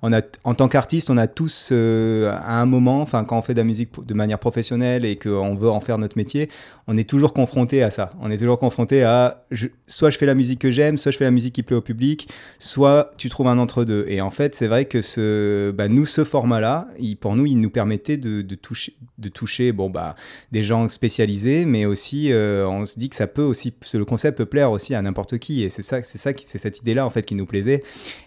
On, 0.02 0.12
a, 0.12 0.20
en 0.44 0.54
tant 0.54 0.69
qu'artiste, 0.69 1.10
on 1.10 1.16
a 1.16 1.26
tous, 1.26 1.70
euh, 1.72 2.32
à 2.34 2.60
un 2.60 2.66
moment, 2.66 3.00
enfin, 3.00 3.24
quand 3.24 3.38
on 3.38 3.42
fait 3.42 3.54
de 3.54 3.58
la 3.58 3.64
musique 3.64 3.90
de 4.04 4.14
manière 4.14 4.38
professionnelle 4.38 5.04
et 5.04 5.16
qu'on 5.16 5.54
veut 5.54 5.70
en 5.70 5.80
faire 5.80 5.98
notre 5.98 6.16
métier, 6.16 6.48
on 6.88 6.96
est 6.96 7.08
toujours 7.08 7.32
confronté 7.32 7.82
à 7.82 7.90
ça. 7.90 8.10
On 8.20 8.30
est 8.30 8.38
toujours 8.38 8.58
confronté 8.58 9.02
à 9.04 9.44
soit 9.86 10.10
je 10.10 10.19
fais 10.19 10.26
la 10.26 10.34
musique 10.34 10.58
que 10.60 10.70
j'aime, 10.70 10.98
soit 10.98 11.12
je 11.12 11.16
fais 11.16 11.24
la 11.24 11.30
musique 11.30 11.54
qui 11.54 11.62
plaît 11.62 11.76
au 11.76 11.80
public, 11.80 12.28
soit 12.58 13.12
tu 13.16 13.28
trouves 13.28 13.48
un 13.48 13.58
entre-deux. 13.58 14.04
Et 14.08 14.20
en 14.20 14.30
fait, 14.30 14.54
c'est 14.54 14.66
vrai 14.66 14.86
que 14.86 15.00
ce, 15.00 15.70
bah, 15.70 15.88
nous, 15.88 16.06
ce 16.06 16.24
format-là, 16.24 16.88
pour 17.20 17.36
nous, 17.36 17.46
il 17.46 17.60
nous 17.60 17.70
permettait 17.70 18.16
de, 18.16 18.42
toucher, 18.54 18.94
de 19.19 19.28
toucher 19.28 19.72
bon, 19.72 19.90
bah, 19.90 20.16
des 20.50 20.62
gens 20.62 20.88
spécialisés, 20.88 21.64
mais 21.64 21.86
aussi, 21.86 22.32
euh, 22.32 22.66
on 22.66 22.84
se 22.84 22.98
dit 22.98 23.08
que 23.08 23.16
ça 23.16 23.26
peut 23.26 23.42
aussi, 23.42 23.72
le 23.94 24.04
concept 24.04 24.38
peut 24.38 24.46
plaire 24.46 24.72
aussi 24.72 24.94
à 24.94 25.02
n'importe 25.02 25.38
qui. 25.38 25.62
Et 25.64 25.70
c'est 25.70 25.82
ça, 25.82 26.03
c'est 26.03 26.19
ça, 26.19 26.31
c'est 26.44 26.59
cette 26.59 26.81
idée-là 26.81 27.06
en 27.06 27.11
fait 27.11 27.23
qui 27.23 27.35
nous 27.35 27.47
plaisait. 27.47 27.81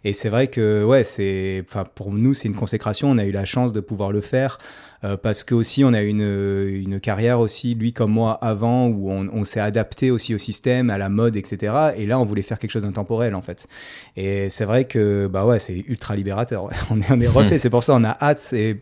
Et 0.04 0.14
c'est 0.14 0.30
vrai 0.30 0.48
que, 0.48 0.84
ouais, 0.84 1.04
c'est, 1.04 1.64
enfin, 1.68 1.84
pour 1.84 2.12
nous, 2.12 2.34
c'est 2.34 2.48
une 2.48 2.56
consécration. 2.56 3.10
On 3.10 3.18
a 3.18 3.26
eu 3.26 3.32
la 3.32 3.46
chance 3.46 3.74
de 3.74 3.80
pouvoir 3.80 4.12
le 4.12 4.22
faire. 4.22 4.58
Euh, 5.06 5.18
parce 5.18 5.44
que 5.44 5.54
aussi 5.54 5.84
on 5.84 5.94
a 5.94 6.02
une, 6.02 6.22
une 6.22 7.00
carrière 7.00 7.40
aussi, 7.40 7.76
lui 7.76 7.94
comme 7.94 8.12
moi 8.12 8.34
avant, 8.42 8.88
où 8.88 9.12
on, 9.12 9.44
s'est 9.44 9.60
adapté 9.60 10.10
aussi 10.10 10.34
au 10.34 10.38
système, 10.40 10.90
à 10.90 10.98
la 10.98 11.10
mode, 11.10 11.36
etc. 11.36 11.92
Et 11.98 12.06
là, 12.08 12.20
on 12.20 12.24
voulait 12.24 12.42
faire 12.42 12.58
quelque 12.58 12.72
chose 12.72 12.84
d'intemporel 12.84 13.36
en 13.36 13.42
fait. 13.42 13.68
Et 14.16 14.50
c'est 14.50 14.66
vrai 14.66 14.86
que 14.86 15.28
bah 15.28 15.46
ouais, 15.46 15.60
c'est 15.60 15.76
ultra 15.88 16.16
libérateur. 16.16 16.70
On 16.90 17.02
est 17.02 17.12
on 17.12 17.20
est 17.20 17.28
refait. 17.28 17.60
c'est 17.60 17.70
pour 17.70 17.84
ça 17.84 17.94
on 17.96 18.04
a 18.04 18.18
hâte. 18.20 18.54
Et, 18.54 18.82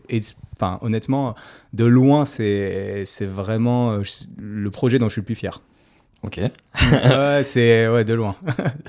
enfin 0.56 0.78
honnêtement, 0.82 1.34
de 1.72 1.84
loin, 1.84 2.24
c'est 2.24 3.02
c'est 3.04 3.26
vraiment 3.26 3.92
euh, 3.92 4.02
le 4.38 4.70
projet 4.70 4.98
dont 4.98 5.08
je 5.08 5.12
suis 5.14 5.20
le 5.20 5.26
plus 5.26 5.34
fier. 5.34 5.60
Ok. 6.24 6.38
ouais, 6.38 7.44
c'est 7.44 7.86
ouais, 7.86 8.04
de 8.04 8.14
loin. 8.14 8.36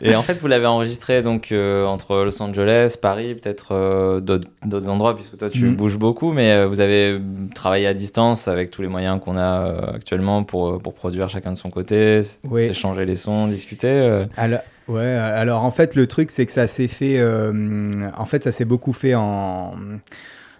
et 0.02 0.16
en 0.16 0.22
fait, 0.22 0.36
vous 0.36 0.48
l'avez 0.48 0.66
enregistré 0.66 1.22
donc 1.22 1.52
euh, 1.52 1.86
entre 1.86 2.24
Los 2.24 2.42
Angeles, 2.42 2.96
Paris, 3.02 3.36
peut-être 3.36 3.74
euh, 3.74 4.22
d'autres 4.22 4.90
endroits, 4.90 5.16
puisque 5.16 5.38
toi 5.38 5.50
tu 5.50 5.66
mm. 5.66 5.76
bouges 5.76 5.98
beaucoup, 5.98 6.32
mais 6.32 6.52
euh, 6.52 6.68
vous 6.68 6.80
avez 6.80 7.20
travaillé 7.54 7.88
à 7.88 7.94
distance 7.94 8.48
avec 8.48 8.72
tous 8.72 8.82
les 8.82 8.88
moyens 8.88 9.20
qu'on 9.22 9.38
a 9.38 9.96
actuellement 9.96 10.44
pour, 10.44 10.82
pour 10.82 10.94
produire 10.94 11.30
chacun 11.30 11.52
de 11.52 11.58
son 11.58 11.70
côté, 11.70 12.22
s'échanger 12.24 13.06
les 13.06 13.16
sons, 13.16 13.48
discuter. 13.48 14.26
Alors, 14.38 14.62
ouais, 14.88 15.04
alors 15.04 15.66
en 15.66 15.72
fait, 15.72 15.96
le 15.96 16.08
truc, 16.08 16.32
c'est 16.32 16.46
que 16.46 16.54
ça 16.54 16.68
s'est 16.68 16.88
fait. 16.88 17.22
en 17.22 18.26
fait, 18.26 18.44
ça 18.44 18.52
s'est 18.52 18.66
beaucoup 18.66 18.94
fait 18.94 19.16
en 19.16 19.74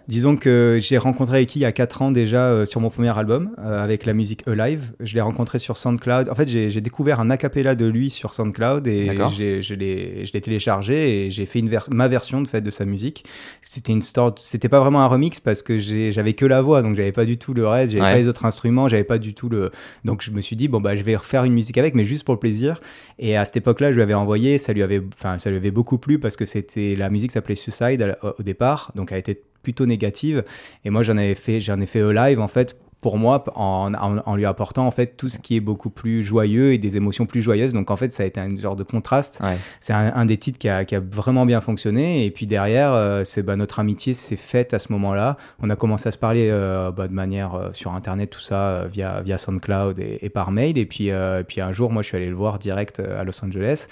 Disons 0.08 0.36
que 0.36 0.78
j'ai 0.80 0.98
rencontré 0.98 1.42
Eki 1.42 1.58
il 1.58 1.62
y 1.62 1.64
a 1.64 1.72
4 1.72 2.02
ans 2.02 2.10
déjà 2.12 2.44
euh, 2.44 2.64
sur 2.64 2.80
mon 2.80 2.90
premier 2.90 3.16
album 3.18 3.50
euh, 3.58 3.82
avec 3.82 4.04
la 4.04 4.12
musique 4.12 4.46
Alive. 4.46 4.92
Je 5.00 5.14
l'ai 5.14 5.20
rencontré 5.20 5.58
sur 5.58 5.76
SoundCloud. 5.76 6.28
En 6.28 6.34
fait, 6.36 6.48
j'ai 6.48 6.80
découvert 6.80 7.18
un 7.18 7.28
acapella 7.28 7.74
de 7.74 7.86
lui 7.86 8.10
sur 8.10 8.32
SoundCloud 8.32 8.86
et 8.86 9.06
je 9.28 9.74
l'ai 9.74 10.40
téléchargé 10.40 11.26
et 11.26 11.30
j'ai 11.30 11.44
fait 11.44 11.58
une 11.58 11.76
ma 11.90 12.06
version 12.06 12.40
de, 12.40 12.46
fait, 12.46 12.60
de 12.60 12.70
sa 12.70 12.84
musique. 12.84 13.24
C'était 13.60 13.92
une 13.92 14.02
c'était 14.36 14.68
pas 14.68 14.78
vraiment 14.78 15.02
un 15.02 15.08
remix 15.08 15.40
parce 15.40 15.62
que 15.62 15.78
j'avais 15.78 16.34
que 16.34 16.46
la 16.46 16.62
voix, 16.62 16.82
donc 16.82 16.94
j'avais 16.94 17.12
pas 17.12 17.24
du 17.24 17.36
tout 17.36 17.52
le 17.52 17.66
reste, 17.66 17.92
j'avais 17.92 18.04
pas 18.04 18.16
les 18.16 18.28
autres 18.28 18.44
instruments, 18.44 18.88
j'avais 18.88 19.04
pas 19.04 19.18
du 19.18 19.34
tout 19.34 19.48
le. 19.48 19.70
Donc 20.04 20.22
je 20.22 20.30
me 20.30 20.40
suis 20.40 20.54
dit 20.54 20.68
bon 20.68 20.80
bah 20.80 20.94
je 20.94 21.02
vais 21.02 21.16
refaire 21.16 21.42
une 21.42 21.52
musique 21.52 21.78
avec, 21.78 21.96
mais 21.96 22.04
juste 22.04 22.22
pour 22.22 22.34
le 22.34 22.40
plaisir. 22.40 22.78
Et 23.18 23.36
à 23.36 23.44
cette 23.44 23.56
époque-là, 23.56 23.90
je 23.90 23.96
lui 23.96 24.02
avais 24.02 24.14
envoyé, 24.14 24.58
ça 24.58 24.72
lui 24.72 24.84
avait, 24.84 25.02
enfin 25.14 25.38
ça 25.38 25.50
lui 25.50 25.56
avait 25.56 25.72
beaucoup 25.72 25.98
plu 25.98 26.20
parce 26.20 26.36
que 26.36 26.46
c'était 26.46 26.94
la 26.96 27.10
musique 27.10 27.32
s'appelait 27.32 27.56
Suicide 27.56 28.16
au 28.22 28.42
départ, 28.42 28.92
donc 28.94 29.10
elle 29.10 29.16
a 29.16 29.18
été 29.18 29.42
plutôt 29.66 29.84
négative. 29.84 30.44
Et 30.84 30.90
moi, 30.90 31.02
j'en 31.02 31.16
avais 31.16 31.34
fait, 31.34 31.60
j'en 31.60 31.80
ai 31.80 31.86
fait 31.86 32.00
un 32.00 32.12
live 32.12 32.38
en 32.38 32.46
fait 32.46 32.76
pour 33.00 33.18
moi 33.18 33.44
en, 33.54 33.92
en, 33.94 34.36
lui 34.36 34.46
apportant 34.46 34.86
en 34.86 34.90
fait 34.90 35.16
tout 35.16 35.28
ce 35.28 35.38
qui 35.38 35.56
est 35.56 35.60
beaucoup 35.60 35.90
plus 35.90 36.24
joyeux 36.24 36.72
et 36.72 36.78
des 36.78 36.96
émotions 36.96 37.26
plus 37.26 37.42
joyeuses. 37.42 37.72
Donc 37.72 37.90
en 37.90 37.96
fait, 37.96 38.12
ça 38.12 38.22
a 38.22 38.26
été 38.26 38.40
un 38.40 38.56
genre 38.56 38.74
de 38.74 38.82
contraste. 38.82 39.40
C'est 39.80 39.92
un, 39.92 40.24
des 40.24 40.36
titres 40.38 40.58
qui 40.58 40.68
a, 40.68 40.84
qui 40.84 40.94
a, 40.94 41.00
vraiment 41.00 41.46
bien 41.46 41.60
fonctionné. 41.60 42.24
Et 42.24 42.30
puis 42.30 42.46
derrière, 42.46 42.92
euh, 42.94 43.22
c'est 43.24 43.42
bah, 43.42 43.56
notre 43.56 43.80
amitié 43.80 44.14
s'est 44.14 44.36
faite 44.36 44.74
à 44.74 44.78
ce 44.78 44.90
moment-là. 44.92 45.36
On 45.60 45.70
a 45.70 45.76
commencé 45.76 46.08
à 46.08 46.12
se 46.12 46.18
parler 46.18 46.48
euh, 46.50 46.90
bah, 46.90 47.06
de 47.06 47.12
manière 47.12 47.54
euh, 47.54 47.68
sur 47.72 47.92
Internet, 47.92 48.30
tout 48.30 48.40
ça 48.40 48.86
via 48.92 49.20
via 49.20 49.38
SoundCloud 49.38 49.98
et, 49.98 50.28
par 50.30 50.50
mail. 50.50 50.78
Et 50.78 50.86
puis 50.86 51.10
puis 51.46 51.60
un 51.60 51.72
jour, 51.72 51.92
moi, 51.92 52.02
je 52.02 52.08
suis 52.08 52.16
allé 52.16 52.28
le 52.28 52.34
voir 52.34 52.58
direct 52.58 53.00
à 53.00 53.22
Los 53.24 53.44
Angeles. 53.44 53.86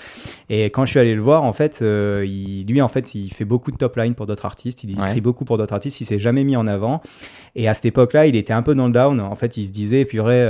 Et 0.49 0.65
quand 0.65 0.87
je 0.87 0.91
suis 0.91 1.01
allé 1.01 1.15
le 1.15 1.21
voir, 1.21 1.45
en 1.45 1.53
fait, 1.53 1.81
il, 1.83 2.65
lui, 2.67 2.81
en 2.81 2.89
fait, 2.89 3.15
il 3.15 3.29
fait 3.33 3.45
beaucoup 3.45 3.71
de 3.71 3.77
top 3.77 3.97
line 3.97 4.15
pour 4.15 4.27
d'autres 4.27 4.47
artistes. 4.47 4.83
Il 4.83 4.91
écrit 4.93 5.21
beaucoup 5.21 5.45
pour 5.45 5.59
d'autres 5.59 5.75
artistes. 5.75 6.01
Il 6.01 6.07
s'est 6.07 6.19
jamais 6.19 6.45
mis 6.45 6.57
en 6.57 6.67
avant. 6.67 7.03
Et 7.57 7.69
à 7.69 7.75
cette 7.75 7.85
époque-là, 7.85 8.27
il 8.27 8.35
était 8.35 8.53
un 8.53 8.63
peu 8.63 8.75
dans 8.75 8.87
le 8.87 8.93
down. 8.95 9.21
En 9.21 9.35
fait, 9.35 9.57
il 9.57 9.67
se 9.67 9.73
disait, 9.73 10.05
purée, 10.05 10.49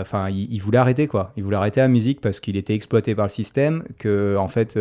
enfin, 0.00 0.28
il, 0.28 0.52
il, 0.52 0.60
voulait 0.60 0.78
arrêter 0.78 1.06
quoi. 1.06 1.32
Il 1.36 1.44
voulait 1.44 1.56
arrêter 1.56 1.80
la 1.80 1.88
musique 1.88 2.20
parce 2.20 2.40
qu'il 2.40 2.56
était 2.56 2.74
exploité 2.74 3.14
par 3.14 3.26
le 3.26 3.30
système, 3.30 3.82
que 3.98 4.36
en 4.36 4.48
fait, 4.48 4.78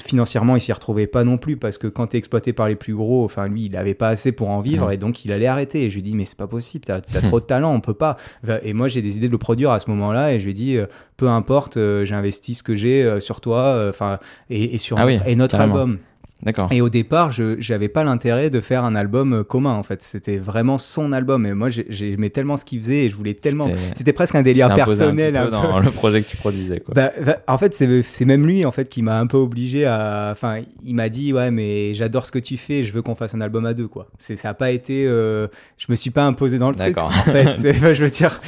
financièrement, 0.00 0.56
il 0.56 0.60
s'y 0.60 0.72
retrouvait 0.72 1.06
pas 1.06 1.24
non 1.24 1.38
plus 1.38 1.56
parce 1.56 1.78
que 1.78 1.86
quand 1.86 2.08
tu 2.08 2.16
es 2.16 2.18
exploité 2.18 2.52
par 2.52 2.68
les 2.68 2.76
plus 2.76 2.94
gros, 2.94 3.24
enfin 3.24 3.48
lui, 3.48 3.66
il 3.66 3.76
avait 3.76 3.94
pas 3.94 4.08
assez 4.08 4.32
pour 4.32 4.50
en 4.50 4.60
vivre 4.60 4.90
et 4.90 4.96
donc 4.96 5.24
il 5.24 5.32
allait 5.32 5.46
arrêter. 5.46 5.84
Et 5.84 5.90
je 5.90 5.96
lui 5.96 6.02
dis 6.02 6.14
mais 6.14 6.24
c'est 6.24 6.38
pas 6.38 6.46
possible, 6.46 6.84
tu 6.84 6.92
as, 6.92 7.00
trop 7.22 7.40
de 7.40 7.44
talent, 7.44 7.72
on 7.72 7.80
peut 7.80 7.94
pas. 7.94 8.16
Et 8.62 8.72
moi 8.72 8.88
j'ai 8.88 9.02
des 9.02 9.16
idées 9.16 9.28
de 9.28 9.32
le 9.32 9.38
produire 9.38 9.70
à 9.70 9.80
ce 9.80 9.90
moment-là 9.90 10.32
et 10.32 10.40
je 10.40 10.46
lui 10.46 10.54
dis 10.54 10.76
euh, 10.76 10.86
peu 11.16 11.28
importe, 11.28 11.76
euh, 11.76 12.04
j'investis 12.04 12.58
ce 12.58 12.62
que 12.62 12.74
j'ai 12.74 13.04
euh, 13.04 13.20
sur 13.20 13.40
toi, 13.40 13.84
enfin 13.88 14.18
et, 14.48 14.78
sur 14.78 14.98
ah 14.98 15.10
et 15.10 15.36
notre 15.36 15.56
album. 15.56 15.98
D'accord. 16.42 16.68
Et 16.70 16.80
au 16.80 16.88
départ, 16.88 17.32
je 17.32 17.70
n'avais 17.70 17.88
pas 17.88 18.02
l'intérêt 18.04 18.48
de 18.48 18.60
faire 18.60 18.84
un 18.84 18.94
album 18.94 19.32
euh, 19.34 19.44
commun, 19.44 19.74
en 19.74 19.82
fait. 19.82 20.02
C'était 20.02 20.38
vraiment 20.38 20.78
son 20.78 21.12
album. 21.12 21.44
Et 21.44 21.52
moi, 21.52 21.68
j'aimais 21.68 22.30
tellement 22.30 22.56
ce 22.56 22.64
qu'il 22.64 22.80
faisait 22.80 23.04
et 23.04 23.08
je 23.08 23.16
voulais 23.16 23.34
tellement. 23.34 23.68
C'était 23.96 24.12
presque 24.12 24.34
un 24.34 24.42
délire 24.42 24.72
personnel. 24.74 25.36
Un 25.36 25.44
peu 25.44 25.50
dans 25.50 25.80
le 25.80 25.90
projet 25.90 26.22
que 26.22 26.28
tu 26.28 26.36
produisais, 26.36 26.80
quoi. 26.80 26.94
Bah, 26.94 27.12
bah, 27.24 27.38
en 27.46 27.58
fait, 27.58 27.74
c'est 27.74 28.24
même 28.24 28.46
lui, 28.46 28.64
en 28.64 28.70
fait, 28.70 28.88
qui 28.88 29.02
m'a 29.02 29.18
un 29.18 29.26
peu 29.26 29.36
obligé 29.36 29.86
à. 29.86 30.30
Enfin, 30.32 30.62
il 30.82 30.94
m'a 30.94 31.08
dit, 31.08 31.32
ouais, 31.32 31.50
mais 31.50 31.94
j'adore 31.94 32.24
ce 32.24 32.32
que 32.32 32.38
tu 32.38 32.56
fais, 32.56 32.84
je 32.84 32.92
veux 32.92 33.02
qu'on 33.02 33.14
fasse 33.14 33.34
un 33.34 33.40
album 33.40 33.66
à 33.66 33.74
deux, 33.74 33.88
quoi. 33.88 34.08
Ça 34.18 34.34
n'a 34.42 34.54
pas 34.54 34.70
été. 34.70 35.06
Euh... 35.06 35.48
Je 35.76 35.86
me 35.88 35.96
suis 35.96 36.10
pas 36.10 36.24
imposé 36.24 36.58
dans 36.58 36.70
le 36.70 36.76
truc. 36.76 36.96
En 36.96 37.10
fait, 37.10 37.54
je 37.94 38.02
veux 38.02 38.10
dire. 38.10 38.38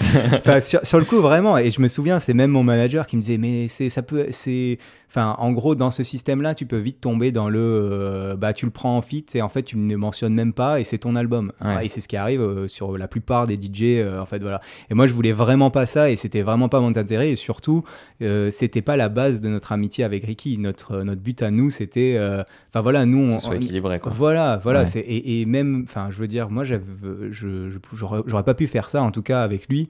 sur, 0.61 0.81
sur, 0.85 0.99
le 0.99 1.05
coup, 1.05 1.21
vraiment. 1.21 1.59
Et 1.59 1.71
je 1.71 1.81
me 1.81 1.89
souviens, 1.89 2.21
c'est 2.21 2.35
même 2.35 2.51
mon 2.51 2.63
manager 2.63 3.07
qui 3.07 3.17
me 3.17 3.23
disait, 3.23 3.39
mais 3.39 3.69
ça 3.69 4.03
peut. 4.03 4.27
C'est 4.31 4.79
Enfin, 5.15 5.37
en 5.37 5.53
gros, 5.53 5.75
dans 5.75 5.91
ce 5.91 6.03
système-là, 6.03 6.55
tu 6.55 6.65
peux 6.65 6.79
vite 6.79 7.03
tomber 7.03 7.33
dans 7.33 7.51
le, 7.51 7.61
euh, 7.61 8.35
bah, 8.35 8.55
tu 8.55 8.65
le 8.65 8.73
prends 8.73 8.97
en 8.97 9.03
fit 9.03 9.27
et 9.35 9.43
en 9.43 9.51
fait, 9.51 9.63
tu 9.63 9.77
ne 9.77 9.93
le 9.93 9.99
mentionnes 9.99 10.33
même 10.33 10.55
pas 10.55 10.81
et 10.81 10.85
c'est 10.85 10.97
ton 10.97 11.17
album. 11.17 11.53
Et 11.83 11.91
c'est 11.91 12.01
ce 12.01 12.09
qui 12.09 12.17
arrive 12.17 12.41
euh, 12.41 12.67
sur 12.67 12.97
la 12.97 13.09
plupart 13.09 13.47
des 13.47 13.57
DJ, 13.57 13.99
euh, 13.99 14.19
en 14.19 14.25
fait, 14.25 14.39
voilà. 14.39 14.61
Et 14.89 14.95
moi, 14.95 15.07
je 15.07 15.13
voulais 15.13 15.33
vraiment 15.33 15.71
pas 15.71 15.85
ça 15.85 16.09
et 16.09 16.17
c'était 16.17 16.41
vraiment 16.41 16.71
pas 16.71 16.81
mon 16.81 16.97
intérêt 16.97 17.29
et 17.29 17.37
surtout, 17.37 17.85
c'était 18.51 18.81
pas 18.81 18.97
la 18.97 19.11
base 19.11 19.43
de 19.43 19.51
notre 19.51 19.73
amitié 19.73 20.03
avec 20.03 20.25
Ricky. 20.25 20.57
Notre 20.57 21.03
notre 21.03 21.21
but 21.21 21.43
à 21.43 21.51
nous, 21.51 21.69
c'était, 21.69 22.19
enfin 22.71 22.81
voilà, 22.81 23.05
nous, 23.05 23.19
on, 23.19 23.39
soit 23.39 23.57
équilibré, 23.57 24.01
quoi. 24.01 24.13
Voilà, 24.15 24.61
voilà. 24.63 24.87
C'est 24.87 25.05
et, 25.07 25.45
même, 25.45 25.85
enfin, 25.87 26.09
je 26.11 26.19
veux 26.19 26.29
dire, 26.29 26.49
moi, 26.49 26.65
je, 26.65 26.79
j'aurais 27.93 28.45
pas 28.45 28.55
pu 28.55 28.67
faire 28.67 28.89
ça, 28.89 29.03
en 29.03 29.11
tout 29.11 29.23
cas 29.23 29.43
avec 29.43 29.69
lui. 29.69 29.89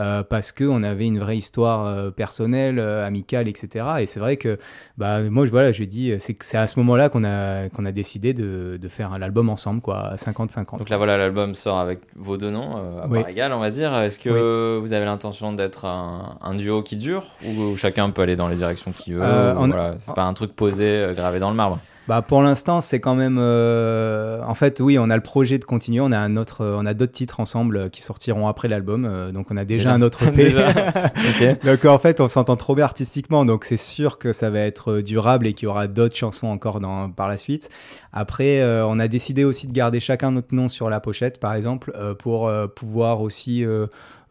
Euh, 0.00 0.24
parce 0.24 0.50
qu'on 0.50 0.82
avait 0.82 1.06
une 1.06 1.20
vraie 1.20 1.36
histoire 1.36 1.86
euh, 1.86 2.10
personnelle, 2.10 2.80
euh, 2.80 3.06
amicale, 3.06 3.46
etc. 3.46 3.86
Et 4.00 4.06
c'est 4.06 4.18
vrai 4.18 4.36
que 4.36 4.58
bah, 4.98 5.20
moi, 5.22 5.46
je, 5.46 5.50
voilà, 5.52 5.70
je 5.70 5.84
dis, 5.84 6.12
c'est 6.18 6.56
à 6.56 6.66
ce 6.66 6.78
moment-là 6.80 7.08
qu'on 7.08 7.22
a, 7.22 7.68
qu'on 7.68 7.84
a 7.84 7.92
décidé 7.92 8.34
de, 8.34 8.76
de 8.80 8.88
faire 8.88 9.16
l'album 9.18 9.48
ensemble, 9.48 9.80
quoi, 9.80 9.98
à 9.98 10.14
50-50. 10.16 10.78
Donc 10.78 10.88
là, 10.88 10.96
voilà, 10.96 11.16
l'album 11.16 11.54
sort 11.54 11.78
avec 11.78 12.00
vos 12.16 12.36
deux 12.36 12.50
noms, 12.50 12.76
à 13.02 13.08
part 13.08 13.28
égale, 13.28 13.52
on 13.52 13.60
va 13.60 13.70
dire. 13.70 13.94
Est-ce 13.96 14.18
que 14.18 14.78
vous 14.78 14.92
avez 14.92 15.04
l'intention 15.04 15.52
d'être 15.52 15.84
un, 15.84 16.38
un, 16.40 16.54
duo 16.54 16.82
qui 16.82 16.96
dure 16.96 17.24
ou 17.44 17.76
chacun 17.76 18.10
peut 18.10 18.22
aller 18.22 18.36
dans 18.36 18.48
les 18.48 18.56
directions 18.56 18.92
qu'il 18.92 19.14
veut 19.14 19.20
voilà, 19.20 19.94
C'est 19.98 20.14
pas 20.14 20.24
un 20.24 20.34
truc 20.34 20.56
posé, 20.56 21.12
gravé 21.14 21.38
dans 21.38 21.50
le 21.50 21.56
marbre? 21.56 21.78
Bah 22.06 22.20
pour 22.20 22.42
l'instant, 22.42 22.82
c'est 22.82 23.00
quand 23.00 23.14
même. 23.14 23.38
Euh, 23.40 24.42
en 24.46 24.54
fait, 24.54 24.80
oui, 24.80 24.98
on 24.98 25.08
a 25.08 25.16
le 25.16 25.22
projet 25.22 25.58
de 25.58 25.64
continuer. 25.64 26.00
On 26.00 26.12
a 26.12 26.18
un 26.18 26.36
autre, 26.36 26.60
euh, 26.60 26.76
on 26.78 26.84
a 26.84 26.92
d'autres 26.92 27.12
titres 27.12 27.40
ensemble 27.40 27.88
qui 27.88 28.02
sortiront 28.02 28.46
après 28.46 28.68
l'album. 28.68 29.06
Euh, 29.06 29.32
donc, 29.32 29.46
on 29.50 29.56
a 29.56 29.64
déjà, 29.64 29.92
un 29.92 30.02
autre 30.02 30.24
EP. 30.24 30.52
Donc, 31.64 31.84
en 31.86 31.98
fait, 31.98 32.20
on 32.20 32.28
s'entend 32.28 32.56
trop 32.56 32.74
bien 32.74 32.84
artistiquement. 32.84 33.46
Donc, 33.46 33.64
c'est 33.64 33.78
sûr 33.78 34.18
que 34.18 34.32
ça 34.32 34.50
va 34.50 34.60
être 34.60 35.00
durable 35.00 35.46
et 35.46 35.54
qu'il 35.54 35.66
y 35.66 35.68
aura 35.68 35.86
d'autres 35.86 36.16
chansons 36.16 36.48
encore 36.48 36.80
dans, 36.80 37.10
par 37.10 37.28
la 37.28 37.38
suite. 37.38 37.70
Après, 38.12 38.62
on 38.84 38.98
a 38.98 39.08
décidé 39.08 39.44
aussi 39.44 39.66
de 39.66 39.72
garder 39.72 39.98
chacun 39.98 40.30
notre 40.30 40.54
nom 40.54 40.68
sur 40.68 40.90
la 40.90 41.00
pochette, 41.00 41.40
par 41.40 41.54
exemple, 41.54 41.92
pour 42.18 42.50
pouvoir 42.74 43.22
aussi. 43.22 43.64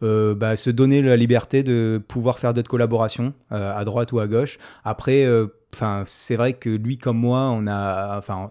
bah, 0.00 0.56
se 0.56 0.70
donner 0.70 1.02
la 1.02 1.16
liberté 1.16 1.62
de 1.62 2.00
pouvoir 2.06 2.38
faire 2.38 2.54
d'autres 2.54 2.70
collaborations 2.70 3.34
à 3.50 3.84
droite 3.84 4.12
ou 4.12 4.20
à 4.20 4.26
gauche. 4.26 4.58
Après, 4.84 5.26
enfin, 5.74 6.04
c'est 6.06 6.36
vrai 6.36 6.54
que 6.54 6.70
lui 6.70 6.98
comme 6.98 7.18
moi, 7.18 7.50
on 7.52 7.66
a, 7.66 8.18
enfin, 8.18 8.50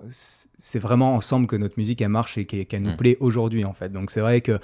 c'est 0.65 0.79
vraiment 0.79 1.13
ensemble 1.13 1.45
que 1.45 1.57
notre 1.57 1.73
musique 1.77 2.01
elle 2.01 2.07
marche 2.07 2.37
et 2.37 2.45
qu'elle 2.45 2.81
nous 2.81 2.91
mm. 2.91 2.97
plaît 2.97 3.17
aujourd'hui 3.19 3.65
en 3.65 3.73
fait. 3.73 3.91
Donc 3.91 4.09
c'est 4.09 4.21
vrai 4.21 4.39
que 4.39 4.59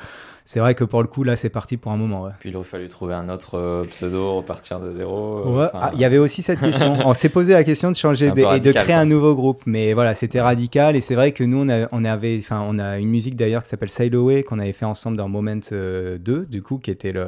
c'est 0.45 0.61
vrai 0.61 0.73
que 0.73 0.85
pour 0.85 1.01
le 1.01 1.09
coup 1.09 1.25
là 1.25 1.35
c'est 1.35 1.49
parti 1.49 1.75
pour 1.75 1.91
un 1.91 1.97
moment. 1.97 2.29
Puis 2.39 2.51
il 2.51 2.55
aurait 2.55 2.65
fallu 2.65 2.87
trouver 2.87 3.15
un 3.15 3.27
autre 3.27 3.57
euh, 3.57 3.83
pseudo, 3.83 4.37
repartir 4.37 4.79
de 4.79 4.91
zéro. 4.91 5.59
Euh, 5.59 5.69
ah, 5.73 5.91
il 5.93 5.99
y 5.99 6.05
avait 6.05 6.17
aussi 6.17 6.41
cette 6.41 6.61
question. 6.61 6.97
on 7.05 7.13
s'est 7.13 7.27
posé 7.27 7.51
la 7.51 7.65
question 7.65 7.91
de 7.91 7.97
changer 7.97 8.27
et 8.27 8.31
de 8.31 8.71
créer 8.71 8.95
un 8.95 9.05
nouveau 9.05 9.35
groupe, 9.35 9.63
mais 9.65 9.93
voilà 9.93 10.15
c'était 10.15 10.39
radical 10.39 10.95
et 10.95 11.01
c'est 11.01 11.15
vrai 11.15 11.33
que 11.33 11.43
nous 11.43 11.67
on, 11.91 12.05
avait, 12.05 12.37
enfin 12.39 12.65
on 12.65 12.79
a 12.79 12.97
une 12.97 13.09
musique 13.09 13.35
d'ailleurs 13.35 13.63
qui 13.63 13.69
s'appelle 13.69 13.89
Sail 13.89 14.15
Away 14.15 14.43
qu'on 14.43 14.59
avait 14.59 14.71
fait 14.71 14.85
ensemble 14.85 15.17
dans 15.17 15.27
Moment 15.27 15.55
2 15.55 15.63
euh, 15.73 16.45
du 16.45 16.61
coup 16.61 16.77
qui 16.77 16.91
était 16.91 17.11
le, 17.11 17.25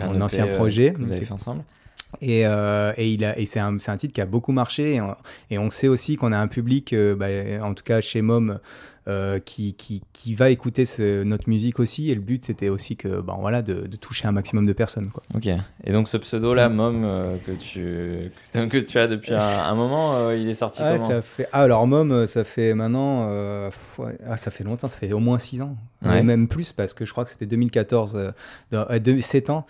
mon 0.00 0.18
ancien 0.22 0.46
projet. 0.46 0.94
vous 0.98 1.12
avez 1.12 1.26
fait 1.26 1.32
ensemble. 1.32 1.62
Et, 2.20 2.46
euh, 2.46 2.92
et, 2.96 3.10
il 3.10 3.24
a, 3.24 3.38
et 3.38 3.46
c'est 3.46 3.60
un, 3.60 3.76
un, 3.76 3.96
titre 3.96 4.14
qui 4.14 4.20
a 4.20 4.26
beaucoup 4.26 4.52
marché. 4.52 5.00
Et 5.50 5.58
on, 5.58 5.70
sait 5.70 5.88
aussi 5.88 6.16
qu'on 6.16 6.32
a 6.32 6.38
un 6.38 6.48
public, 6.48 6.92
euh, 6.92 7.14
bah, 7.14 7.26
en 7.64 7.74
tout 7.74 7.84
cas 7.84 8.00
chez 8.00 8.22
Mom, 8.22 8.58
euh, 9.06 9.38
qui, 9.38 9.74
qui, 9.74 10.02
qui, 10.14 10.34
va 10.34 10.48
écouter 10.48 10.84
notre 11.26 11.50
musique 11.50 11.78
aussi. 11.78 12.10
Et 12.10 12.14
le 12.14 12.22
but, 12.22 12.42
c'était 12.42 12.70
aussi 12.70 12.96
que, 12.96 13.20
ben, 13.20 13.36
voilà, 13.38 13.60
de, 13.60 13.86
de, 13.86 13.96
toucher 13.98 14.26
un 14.26 14.32
maximum 14.32 14.64
de 14.64 14.72
personnes. 14.72 15.10
Quoi. 15.10 15.22
Ok. 15.34 15.46
Et 15.46 15.92
donc, 15.92 16.08
ce 16.08 16.16
pseudo-là, 16.16 16.70
Mom, 16.70 17.04
euh, 17.04 17.36
que, 17.46 17.52
tu, 17.52 18.30
que 18.70 18.78
tu 18.78 18.98
as 18.98 19.06
depuis 19.06 19.34
un, 19.34 19.74
moment, 19.74 20.14
euh, 20.14 20.34
il 20.34 20.48
est 20.48 20.54
sorti 20.54 20.80
comment 20.80 21.06
ça 21.06 21.20
fait... 21.20 21.46
ah, 21.52 21.60
Alors, 21.64 21.86
Mom, 21.86 22.24
ça 22.24 22.44
fait 22.44 22.72
maintenant. 22.72 23.28
ah, 24.26 24.38
ça 24.38 24.50
fait 24.50 24.64
longtemps, 24.64 24.88
ça 24.88 24.98
fait 24.98 25.12
au 25.12 25.20
moins 25.20 25.38
6 25.38 25.60
ans. 25.60 25.76
Ouais. 26.00 26.22
Même 26.22 26.48
plus, 26.48 26.72
parce 26.72 26.94
que 26.94 27.04
je 27.04 27.12
crois 27.12 27.24
que 27.24 27.30
c'était 27.30 27.46
2014, 27.46 28.32
7 29.20 29.50
ans. 29.50 29.66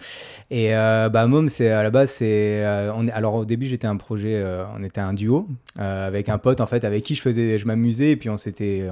Et 0.53 0.71
bah, 0.71 1.27
Mom, 1.27 1.49
c'est 1.49 1.71
à 1.71 1.83
la 1.83 1.91
base, 1.91 2.11
c'est. 2.11 2.65
on 2.95 3.09
est... 3.09 3.13
Alors, 3.13 3.35
au 3.35 3.45
début, 3.45 3.67
j'étais 3.67 3.89
un 3.89 3.97
projet, 3.97 4.45
on 4.79 4.85
était 4.85 5.01
un 5.01 5.13
duo 5.13 5.49
avec 5.77 6.29
un 6.29 6.39
pote, 6.39 6.61
en 6.61 6.67
fait, 6.67 6.85
avec 6.85 7.03
qui 7.03 7.17
je 7.17 7.23
faisais, 7.23 7.59
je 7.59 7.67
m'amusais, 7.67 8.13
et 8.13 8.17
puis 8.17 8.31
on 8.31 8.37
s'était 8.37 8.89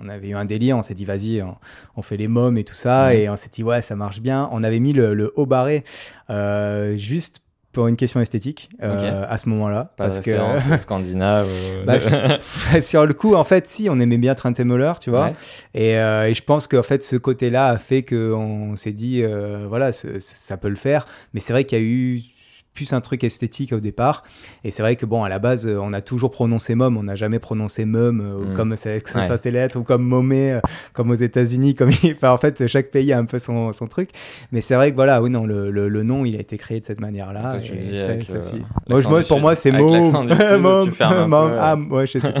on 0.00 0.08
avait 0.08 0.28
eu 0.28 0.34
un 0.34 0.44
délire, 0.44 0.76
on 0.76 0.82
s'est 0.82 0.94
dit 0.94 1.04
vas-y, 1.04 1.42
on, 1.96 2.02
fait 2.02 2.16
les 2.16 2.28
mômes 2.28 2.58
et 2.58 2.64
tout 2.64 2.74
ça, 2.74 3.14
et 3.14 3.28
on 3.28 3.36
s'est 3.36 3.50
dit 3.50 3.62
ouais, 3.62 3.82
ça 3.82 3.96
marche 3.96 4.20
bien. 4.20 4.48
On 4.52 4.62
avait 4.62 4.80
mis 4.80 4.92
le, 4.92 5.32
haut 5.36 5.46
barré 5.46 5.84
euh, 6.28 6.96
juste 6.96 7.40
pour 7.72 7.86
une 7.86 7.96
question 7.96 8.20
esthétique 8.20 8.68
euh, 8.82 9.24
à 9.28 9.38
ce 9.38 9.48
moment-là. 9.48 9.92
parce 9.96 10.18
que 10.18 10.36
scandinave. 10.78 11.46
Euh. 11.48 11.84
Bah, 11.84 12.00
sur, 12.80 13.06
le 13.06 13.14
coup, 13.14 13.36
en 13.36 13.44
fait, 13.44 13.68
si 13.68 13.88
on 13.88 14.00
aimait 14.00 14.18
bien 14.18 14.34
Trentemoller, 14.34 14.94
tu 15.00 15.10
vois, 15.10 15.32
et, 15.74 15.92
et, 15.92 16.34
je 16.34 16.42
pense 16.42 16.66
qu'en 16.66 16.82
fait 16.82 17.04
ce 17.04 17.16
côté-là 17.16 17.68
a 17.68 17.78
fait 17.78 18.02
qu'on 18.02 18.74
s'est 18.76 18.92
dit 18.92 19.22
voilà, 19.68 19.92
ça 19.92 20.56
peut 20.56 20.68
le 20.68 20.76
faire. 20.76 21.06
Mais 21.32 21.40
c'est 21.40 21.52
vrai 21.52 21.64
qu'il 21.64 21.78
y 21.78 21.80
a 21.80 21.84
eu 21.84 22.22
plus 22.74 22.92
un 22.92 23.00
truc 23.00 23.24
esthétique 23.24 23.72
au 23.72 23.80
départ. 23.80 24.22
Et 24.64 24.70
c'est 24.70 24.82
vrai 24.82 24.96
que, 24.96 25.06
bon, 25.06 25.24
à 25.24 25.28
la 25.28 25.38
base, 25.38 25.66
euh, 25.66 25.78
on 25.80 25.92
a 25.92 26.00
toujours 26.00 26.30
prononcé 26.30 26.74
mom, 26.74 26.96
on 26.96 27.02
n'a 27.02 27.16
jamais 27.16 27.38
prononcé 27.38 27.84
mum, 27.84 28.20
euh, 28.20 28.52
mm. 28.52 28.56
comme 28.56 28.76
ça, 28.76 28.98
ça 29.00 29.50
lettre, 29.50 29.78
ou 29.78 29.82
comme 29.82 30.02
momé, 30.02 30.52
euh, 30.52 30.60
comme 30.94 31.10
aux 31.10 31.14
États-Unis. 31.14 31.74
Comme... 31.74 31.90
enfin, 32.12 32.30
en 32.30 32.38
fait, 32.38 32.66
chaque 32.66 32.90
pays 32.90 33.12
a 33.12 33.18
un 33.18 33.24
peu 33.24 33.38
son, 33.38 33.72
son 33.72 33.86
truc. 33.86 34.10
Mais 34.52 34.60
c'est 34.60 34.74
vrai 34.74 34.90
que, 34.90 34.96
voilà, 34.96 35.20
oui, 35.20 35.30
non, 35.30 35.46
le, 35.46 35.70
le, 35.70 36.02
nom, 36.02 36.24
il 36.24 36.36
a 36.36 36.40
été 36.40 36.56
créé 36.58 36.80
de 36.80 36.84
cette 36.84 37.00
manière-là. 37.00 37.58
moi, 38.88 39.22
pour 39.22 39.40
moi, 39.40 39.54
c'est 39.54 39.72
mom. 39.72 40.10
mom, 40.60 40.90
mom, 41.26 41.56
ah, 41.58 41.76
ouais, 41.76 42.06
je 42.06 42.18
sais 42.18 42.32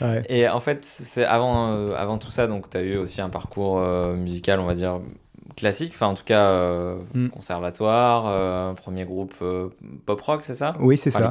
ouais. 0.00 0.24
Et 0.28 0.48
en 0.48 0.60
fait, 0.60 0.84
c'est 0.84 1.24
avant, 1.24 1.92
avant 1.92 2.18
tout 2.18 2.30
ça, 2.30 2.46
donc, 2.46 2.68
tu 2.68 2.76
as 2.76 2.82
eu 2.82 2.96
aussi 2.96 3.20
un 3.20 3.30
parcours 3.30 3.80
musical, 4.16 4.60
on 4.60 4.66
va 4.66 4.74
dire, 4.74 5.00
classique, 5.56 5.92
enfin 5.94 6.06
en 6.06 6.14
tout 6.14 6.24
cas 6.24 6.50
euh, 6.50 6.96
mm. 7.14 7.28
conservatoire, 7.30 8.26
euh, 8.26 8.74
premier 8.74 9.04
groupe 9.04 9.34
euh, 9.42 9.68
pop 10.04 10.20
rock, 10.20 10.42
c'est 10.42 10.54
ça? 10.54 10.76
Oui, 10.78 10.98
c'est 10.98 11.10
ça. 11.10 11.30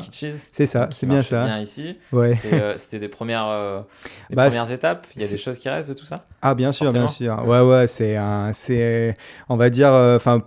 C'est 0.51 0.65
ça, 0.65 0.89
c'est 0.91 1.05
bien 1.05 1.21
ça. 1.21 1.45
Bien 1.45 1.59
ici. 1.59 1.97
Ouais. 2.11 2.33
C'était 2.75 2.99
des 2.99 3.07
premières, 3.07 3.45
des 4.29 4.35
bah, 4.35 4.47
premières 4.47 4.71
étapes. 4.71 5.07
Il 5.15 5.21
y 5.21 5.25
a 5.25 5.27
des 5.27 5.37
choses 5.37 5.59
qui 5.59 5.69
restent 5.69 5.89
de 5.89 5.93
tout 5.93 6.05
ça? 6.05 6.25
Ah 6.41 6.55
bien 6.55 6.71
sûr, 6.71 6.91
bien 6.91 7.07
sûr. 7.07 7.41
Ouais, 7.45 7.61
ouais, 7.61 7.87
c'est 7.87 8.17
un, 8.17 8.51
c'est, 8.51 9.15
on 9.47 9.55
va 9.55 9.69
dire, 9.69 9.91
enfin 9.91 10.41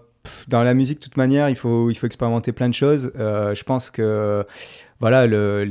dans 0.49 0.63
la 0.63 0.75
musique, 0.75 0.99
de 0.99 1.05
toute 1.05 1.17
manière, 1.17 1.49
il 1.49 1.57
faut, 1.57 1.91
il 1.91 1.95
faut 1.95 2.07
expérimenter 2.07 2.53
plein 2.53 2.69
de 2.69 2.75
choses. 2.75 3.13
je 3.17 3.63
pense 3.63 3.91
que 3.91 4.45
voilà, 5.01 5.29
le, 5.29 5.65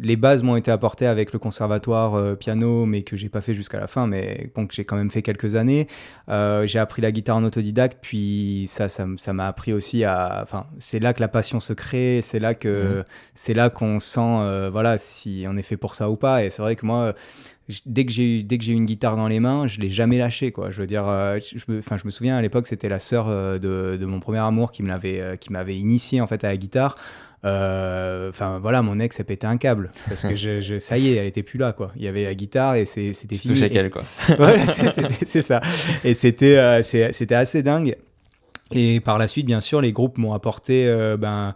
les 0.00 0.16
bases 0.16 0.42
m'ont 0.42 0.56
été 0.56 0.70
apportées 0.70 1.06
avec 1.06 1.34
le 1.34 1.38
conservatoire 1.38 2.14
euh, 2.14 2.34
piano, 2.36 2.86
mais 2.86 3.02
que 3.02 3.14
j'ai 3.14 3.28
pas 3.28 3.42
fait 3.42 3.52
jusqu'à 3.52 3.78
la 3.78 3.86
fin, 3.86 4.06
mais 4.06 4.50
bon, 4.54 4.66
que 4.66 4.74
j'ai 4.74 4.86
quand 4.86 4.96
même 4.96 5.10
fait 5.10 5.20
quelques 5.20 5.56
années. 5.56 5.88
Euh, 6.30 6.66
j'ai 6.66 6.78
appris 6.78 7.02
la 7.02 7.12
guitare 7.12 7.36
en 7.36 7.44
autodidacte, 7.44 7.98
puis 8.00 8.64
ça, 8.66 8.88
ça 8.88 9.32
m'a 9.32 9.46
appris 9.46 9.74
aussi 9.74 10.04
à. 10.04 10.40
Enfin, 10.42 10.66
c'est 10.78 11.00
là 11.00 11.12
que 11.12 11.20
la 11.20 11.28
passion 11.28 11.60
se 11.60 11.74
crée, 11.74 12.20
c'est 12.22 12.38
là 12.38 12.54
que 12.54 13.00
mmh. 13.00 13.04
c'est 13.34 13.54
là 13.54 13.68
qu'on 13.68 14.00
sent, 14.00 14.20
euh, 14.22 14.70
voilà, 14.72 14.96
si 14.96 15.44
on 15.46 15.56
est 15.58 15.62
fait 15.62 15.76
pour 15.76 15.94
ça 15.94 16.08
ou 16.08 16.16
pas. 16.16 16.42
Et 16.42 16.48
c'est 16.48 16.62
vrai 16.62 16.76
que 16.76 16.86
moi 16.86 17.14
dès 17.84 18.04
que 18.04 18.12
j'ai 18.12 18.42
dès 18.42 18.58
que 18.58 18.64
j'ai 18.64 18.72
une 18.72 18.86
guitare 18.86 19.16
dans 19.16 19.28
les 19.28 19.40
mains, 19.40 19.66
je 19.66 19.80
l'ai 19.80 19.90
jamais 19.90 20.18
lâché 20.18 20.52
quoi. 20.52 20.70
Je 20.70 20.80
veux 20.80 20.86
dire, 20.86 21.04
je, 21.04 21.72
me, 21.72 21.78
enfin, 21.78 21.96
je 21.98 22.04
me 22.04 22.10
souviens 22.10 22.36
à 22.36 22.42
l'époque, 22.42 22.66
c'était 22.66 22.88
la 22.88 22.98
sœur 22.98 23.28
de, 23.28 23.96
de, 23.96 24.06
mon 24.06 24.20
premier 24.20 24.38
amour 24.38 24.72
qui 24.72 24.82
me 24.82 24.88
l'avait 24.88 25.36
qui 25.38 25.52
m'avait 25.52 25.76
initié 25.76 26.20
en 26.20 26.26
fait 26.26 26.44
à 26.44 26.48
la 26.48 26.56
guitare. 26.56 26.96
Enfin 27.42 28.58
voilà, 28.60 28.82
mon 28.82 28.98
ex, 28.98 29.18
elle 29.20 29.26
pétait 29.26 29.46
un 29.46 29.56
câble 29.56 29.90
parce 30.08 30.24
que 30.26 30.36
je, 30.36 30.78
ça 30.78 30.98
y 30.98 31.08
est, 31.08 31.16
elle 31.16 31.26
était 31.26 31.42
plus 31.42 31.58
là 31.58 31.72
quoi. 31.72 31.92
Il 31.96 32.02
y 32.02 32.08
avait 32.08 32.24
la 32.24 32.34
guitare 32.34 32.76
et 32.76 32.86
c'était 32.86 33.12
fini. 33.36 33.54
Touchais 33.54 33.70
qu'elle 33.70 33.90
quoi. 33.90 34.02
c'est 35.26 35.42
ça. 35.42 35.60
Et 36.04 36.14
c'était 36.14 36.82
c'était 36.82 37.34
assez 37.34 37.62
dingue. 37.62 37.94
Et 38.72 38.98
par 38.98 39.16
la 39.18 39.28
suite, 39.28 39.46
bien 39.46 39.60
sûr, 39.60 39.80
les 39.80 39.92
groupes 39.92 40.18
m'ont 40.18 40.32
apporté, 40.32 40.88
euh, 40.88 41.16
ben, 41.16 41.54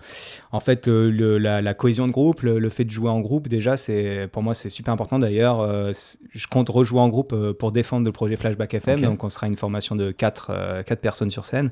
en 0.52 0.60
fait, 0.60 0.86
euh, 0.86 1.10
le, 1.10 1.38
la, 1.38 1.74
cohésion 1.74 2.06
de 2.06 2.12
groupe, 2.12 2.42
le, 2.42 2.68
fait 2.68 2.84
de 2.84 2.90
jouer 2.90 3.10
en 3.10 3.18
groupe. 3.20 3.48
Déjà, 3.48 3.76
c'est 3.76 4.28
pour 4.30 4.44
moi, 4.44 4.54
c'est 4.54 4.70
super 4.70 4.94
important. 4.94 5.18
D'ailleurs, 5.18 5.60
euh, 5.60 5.90
je 6.32 6.46
compte 6.46 6.68
rejouer 6.68 7.00
en 7.00 7.08
groupe 7.08 7.34
pour 7.54 7.72
défendre 7.72 8.06
le 8.06 8.12
projet 8.12 8.36
Flashback 8.36 8.74
FM. 8.74 9.00
Donc, 9.00 9.24
on 9.24 9.28
sera 9.28 9.48
une 9.48 9.56
formation 9.56 9.96
de 9.96 10.12
quatre, 10.12 10.52
quatre 10.86 11.00
personnes 11.00 11.30
sur 11.30 11.46
scène. 11.46 11.70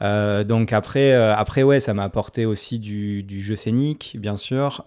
donc 0.00 0.72
après, 0.74 1.12
après, 1.14 1.62
ouais, 1.62 1.80
ça 1.80 1.94
m'a 1.94 2.04
apporté 2.04 2.44
aussi 2.44 2.78
du, 2.78 3.22
du, 3.22 3.40
jeu 3.40 3.56
scénique, 3.56 4.16
bien 4.18 4.36
sûr, 4.36 4.84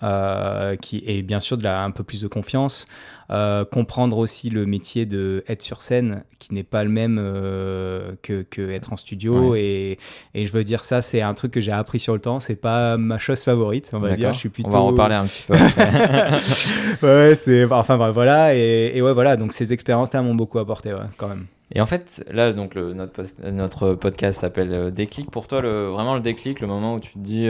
qui 0.81 1.03
et 1.07 1.23
bien 1.23 1.39
sûr 1.39 1.57
de 1.57 1.63
la, 1.63 1.83
un 1.83 1.91
peu 1.91 2.03
plus 2.03 2.21
de 2.21 2.27
confiance. 2.27 2.87
Euh, 3.31 3.63
comprendre 3.65 4.17
aussi 4.17 4.49
le 4.49 4.65
métier 4.65 5.05
de 5.05 5.43
être 5.47 5.61
sur 5.61 5.81
scène, 5.81 6.23
qui 6.39 6.53
n'est 6.53 6.63
pas 6.63 6.83
le 6.83 6.89
même 6.89 7.17
euh, 7.19 8.11
que, 8.21 8.41
que, 8.41 8.69
être 8.69 8.93
en 8.93 8.97
studio. 8.97 9.55
Et, 9.55 9.97
et, 10.33 10.45
je 10.45 10.51
veux 10.51 10.63
dire, 10.63 10.83
ça, 10.83 11.01
c'est 11.01 11.21
un 11.21 11.33
truc 11.33 11.51
que 11.51 11.61
j'ai 11.61 11.71
appris 11.71 11.99
sur 11.99 12.13
le 12.13 12.19
temps. 12.19 12.39
C'est 12.39 12.55
pas 12.55 12.97
ma 12.97 13.17
chose 13.17 13.39
favorite, 13.39 13.89
on 13.93 13.99
va 13.99 14.15
dire. 14.15 14.33
Je 14.33 14.39
suis 14.39 14.49
plutôt... 14.49 14.69
On 14.69 14.71
va 14.71 14.79
en 14.79 14.87
reparler 14.87 15.15
un 15.15 15.25
petit 15.25 15.45
peu. 15.47 15.53
ouais, 17.07 17.35
c'est. 17.35 17.65
Enfin, 17.71 18.11
voilà. 18.11 18.55
Et, 18.55 18.91
et, 18.95 19.01
ouais, 19.01 19.13
voilà. 19.13 19.37
Donc, 19.37 19.53
ces 19.53 19.71
expériences-là 19.71 20.21
m'ont 20.21 20.35
beaucoup 20.35 20.59
apporté, 20.59 20.93
quand 21.17 21.27
même. 21.27 21.45
Et 21.75 21.81
en 21.81 21.85
fait, 21.85 22.23
là, 22.31 22.53
donc 22.53 22.75
le, 22.75 22.93
notre, 22.93 23.23
notre 23.49 23.95
podcast 23.95 24.41
s'appelle 24.41 24.73
euh, 24.73 24.91
Déclic. 24.91 25.31
Pour 25.31 25.47
toi, 25.47 25.61
le, 25.61 25.87
vraiment 25.87 26.13
le 26.13 26.21
déclic, 26.21 26.59
le 26.59 26.67
moment 26.67 26.95
où 26.95 26.99
tu 26.99 27.13
te 27.13 27.19
dis 27.19 27.47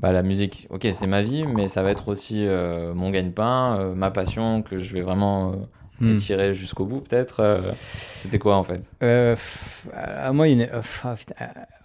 bah, 0.00 0.12
la 0.12 0.22
musique, 0.22 0.66
ok, 0.70 0.88
c'est 0.94 1.06
ma 1.06 1.20
vie, 1.20 1.44
mais 1.46 1.68
ça 1.68 1.82
va 1.82 1.90
être 1.90 2.08
aussi 2.08 2.46
euh, 2.46 2.94
mon 2.94 3.10
gagne-pain, 3.10 3.78
euh, 3.78 3.94
ma 3.94 4.10
passion 4.10 4.62
que 4.62 4.78
je 4.78 4.94
vais 4.94 5.02
vraiment 5.02 5.52
euh, 5.52 5.56
hmm. 6.00 6.12
étirer 6.12 6.54
jusqu'au 6.54 6.86
bout, 6.86 7.00
peut-être. 7.02 7.74
C'était 8.14 8.38
quoi 8.38 8.56
en 8.56 8.64
fait? 8.64 8.80
Moi, 9.02 10.46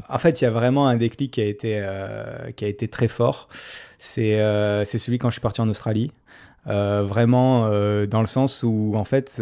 en 0.08 0.18
fait, 0.18 0.42
il 0.42 0.44
y 0.46 0.48
a 0.48 0.52
vraiment 0.52 0.88
un 0.88 0.96
déclic 0.96 1.32
qui 1.34 1.42
a 1.42 1.46
été, 1.46 1.86
qui 2.56 2.64
a 2.64 2.68
été 2.70 2.88
très 2.88 3.10
fort. 3.10 3.50
C'est 3.98 4.38
c'est 4.86 4.98
celui 4.98 5.20
quand 5.20 5.30
je 5.30 5.34
suis 5.34 5.42
parti 5.42 5.60
en 5.60 5.68
Australie. 5.68 6.12
vraiment 6.66 7.68
dans 8.08 8.22
le 8.22 8.28
sens 8.28 8.64
où 8.64 8.94
en 8.96 9.04
fait 9.04 9.42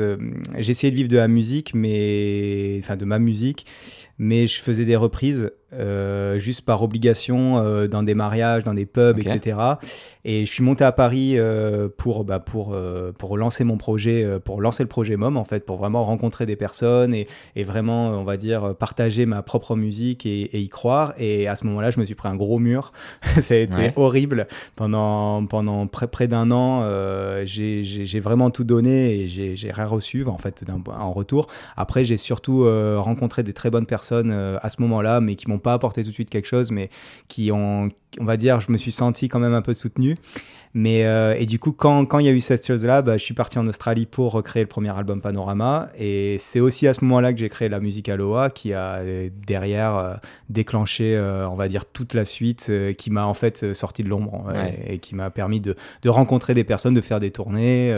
j'ai 0.58 0.72
essayé 0.72 0.90
de 0.90 0.96
vivre 0.96 1.10
de 1.10 1.18
la 1.18 1.28
musique 1.28 1.74
mais 1.76 2.78
enfin 2.80 2.96
de 2.96 3.06
ma 3.06 3.20
musique 3.20 3.68
mais 4.18 4.48
je 4.48 4.62
faisais 4.62 4.86
des 4.86 4.96
reprises 4.96 5.52
euh, 5.74 6.38
juste 6.38 6.62
par 6.62 6.84
obligation 6.84 7.58
euh, 7.58 7.88
dans 7.88 8.04
des 8.04 8.14
mariages, 8.14 8.64
dans 8.64 8.76
des 8.76 8.86
pubs, 8.86 9.20
etc. 9.20 9.58
Et 10.24 10.46
je 10.46 10.52
suis 10.52 10.64
monté 10.64 10.84
à 10.84 10.92
Paris 10.92 11.34
euh, 11.38 11.90
pour, 11.98 12.24
bah, 12.24 12.40
pour, 12.40 12.76
pour 13.18 13.38
lancer 13.38 13.64
mon 13.64 13.78
projet, 13.78 14.40
pour 14.44 14.62
lancer 14.62 14.84
le 14.84 14.90
projet 14.90 15.16
MOM, 15.16 15.38
en 15.38 15.44
fait, 15.44 15.66
pour 15.66 15.78
vraiment 15.78 16.04
rencontrer 16.04 16.46
des 16.46 16.56
personnes 16.56 17.14
et, 17.14 17.28
et 17.56 17.64
vraiment, 17.64 18.10
on 18.10 18.24
va 18.24 18.38
dire, 18.38 18.76
partager 18.76 19.26
ma 19.26 19.42
propre 19.42 19.76
musique 19.76 20.26
et, 20.26 20.60
y 20.60 20.70
croire. 20.70 21.14
Et 21.18 21.48
à 21.48 21.56
ce 21.56 21.66
moment-là, 21.66 21.92
je 21.92 22.00
me 22.00 22.06
suis 22.06 22.16
pris 22.16 22.30
un 22.30 22.36
gros 22.36 22.60
mur. 22.60 22.92
Ça 23.40 23.56
a 23.56 23.58
été 23.58 23.92
horrible. 23.96 24.48
Pendant, 24.76 25.46
pendant 25.46 25.88
près, 25.88 26.08
près 26.08 26.28
d'un 26.28 26.52
an, 26.52 26.86
j'ai 27.46 28.20
vraiment 28.20 28.52
tout 28.52 28.64
donné 28.64 29.22
et 29.22 29.28
j'ai 29.28 29.72
rien 29.72 29.86
reçu, 29.86 30.26
en 30.26 30.38
fait, 30.38 30.64
en 30.88 31.12
retour. 31.12 31.48
Après, 31.76 32.06
j'ai 32.06 32.18
surtout 32.18 32.66
rencontré 32.98 33.44
des 33.44 33.54
très 33.54 33.70
bonnes 33.70 33.86
personnes 33.86 34.03
à 34.12 34.70
ce 34.70 34.82
moment-là, 34.82 35.22
mais 35.22 35.36
qui 35.36 35.50
m'ont 35.50 35.60
pas 35.60 35.74
apporté 35.74 36.04
tout 36.04 36.10
de 36.10 36.14
suite 36.14 36.30
quelque 36.30 36.48
chose, 36.48 36.72
mais 36.72 36.90
qui 37.28 37.52
ont, 37.52 37.88
on 38.20 38.26
va 38.26 38.38
dire, 38.38 38.60
je 38.60 38.72
me 38.72 38.78
suis 38.78 38.92
senti 38.92 39.30
quand 39.30 39.40
même 39.40 39.54
un 39.54 39.62
peu 39.62 39.74
soutenu. 39.74 40.16
Mais, 40.76 41.06
euh, 41.06 41.36
et 41.38 41.46
du 41.46 41.60
coup, 41.60 41.72
quand, 41.72 42.06
quand 42.06 42.18
il 42.18 42.26
y 42.26 42.30
a 42.30 42.32
eu 42.32 42.42
cette 42.42 42.66
chose-là, 42.66 43.04
bah, 43.04 43.18
je 43.18 43.24
suis 43.24 43.36
parti 43.36 43.60
en 43.60 43.68
Australie 43.68 44.08
pour 44.08 44.32
recréer 44.32 44.64
le 44.64 44.68
premier 44.68 44.90
album 44.90 45.22
Panorama. 45.22 45.90
Et 46.00 46.38
c'est 46.40 46.60
aussi 46.60 46.88
à 46.88 46.96
ce 46.96 47.04
moment-là 47.06 47.32
que 47.32 47.40
j'ai 47.40 47.50
créé 47.50 47.70
la 47.70 47.80
musique 47.80 48.10
Aloha, 48.10 48.50
qui 48.50 48.74
a 48.74 48.96
euh, 48.96 49.30
derrière 49.46 49.96
euh, 49.96 50.16
déclenché, 50.50 51.18
on 51.50 51.56
va 51.56 51.68
dire, 51.68 51.86
toute 51.86 52.14
la 52.14 52.26
suite, 52.26 52.72
qui 52.98 53.12
m'a 53.12 53.26
en 53.26 53.34
fait 53.34 53.74
sorti 53.74 54.04
de 54.04 54.10
l'ombre 54.10 54.52
et, 54.88 55.00
qui 55.00 55.16
m'a 55.16 55.30
permis 55.30 55.60
de, 55.60 55.76
de, 56.02 56.10
rencontrer 56.10 56.54
des 56.54 56.64
personnes, 56.64 56.94
de 56.94 57.02
faire 57.02 57.20
des 57.20 57.32
tournées 57.32 57.92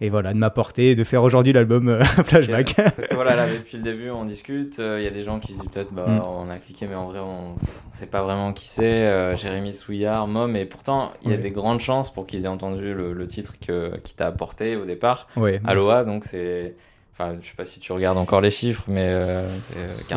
et 0.00 0.10
voilà, 0.10 0.32
de 0.32 0.38
m'apporter, 0.38 0.94
de 0.94 1.04
faire 1.04 1.22
aujourd'hui 1.22 1.52
l'album 1.52 1.88
euh, 1.88 2.04
Flashback. 2.24 2.74
Parce 2.76 3.08
que 3.08 3.14
voilà, 3.14 3.36
là, 3.36 3.46
depuis 3.46 3.76
le 3.76 3.82
début, 3.82 4.10
on 4.10 4.24
discute. 4.24 4.78
Il 4.78 5.02
y 5.02 5.06
a 5.06 5.10
des 5.10 5.22
gens 5.22 5.38
qui 5.38 5.52
disent 5.52 5.62
peut-être, 5.72 5.92
bah, 5.92 6.06
mm. 6.06 6.22
on 6.26 6.50
a 6.50 6.58
cliqué, 6.58 6.86
mais 6.86 6.96
en 6.96 7.08
vrai, 7.08 7.20
on 7.20 7.52
ne 7.52 7.56
sait 7.92 8.06
pas 8.06 8.22
vraiment 8.22 8.52
qui 8.52 8.66
c'est. 8.66 9.06
Euh, 9.06 9.36
Jérémy 9.36 9.72
Souillard, 9.72 10.26
Mom, 10.26 10.56
et 10.56 10.64
pourtant, 10.64 11.12
il 11.22 11.30
y 11.30 11.34
a 11.34 11.36
des 11.36 11.50
grandes 11.50 11.80
chances 11.80 12.12
pour 12.12 12.26
qu'ils 12.26 12.44
aient 12.44 12.48
entendu 12.48 12.92
le, 12.92 13.26
titre 13.26 13.54
que, 13.58 13.96
qui 14.02 14.14
t'a 14.14 14.26
apporté 14.26 14.76
au 14.76 14.84
départ. 14.84 15.28
Oui, 15.36 15.58
Aloha, 15.64 16.04
donc 16.04 16.24
c'est 16.24 16.74
Enfin, 17.16 17.36
je 17.40 17.46
sais 17.46 17.54
pas 17.56 17.64
si 17.64 17.78
tu 17.78 17.92
regardes 17.92 18.18
encore 18.18 18.40
les 18.40 18.50
chiffres, 18.50 18.82
mais 18.88 19.06
euh, 19.06 19.46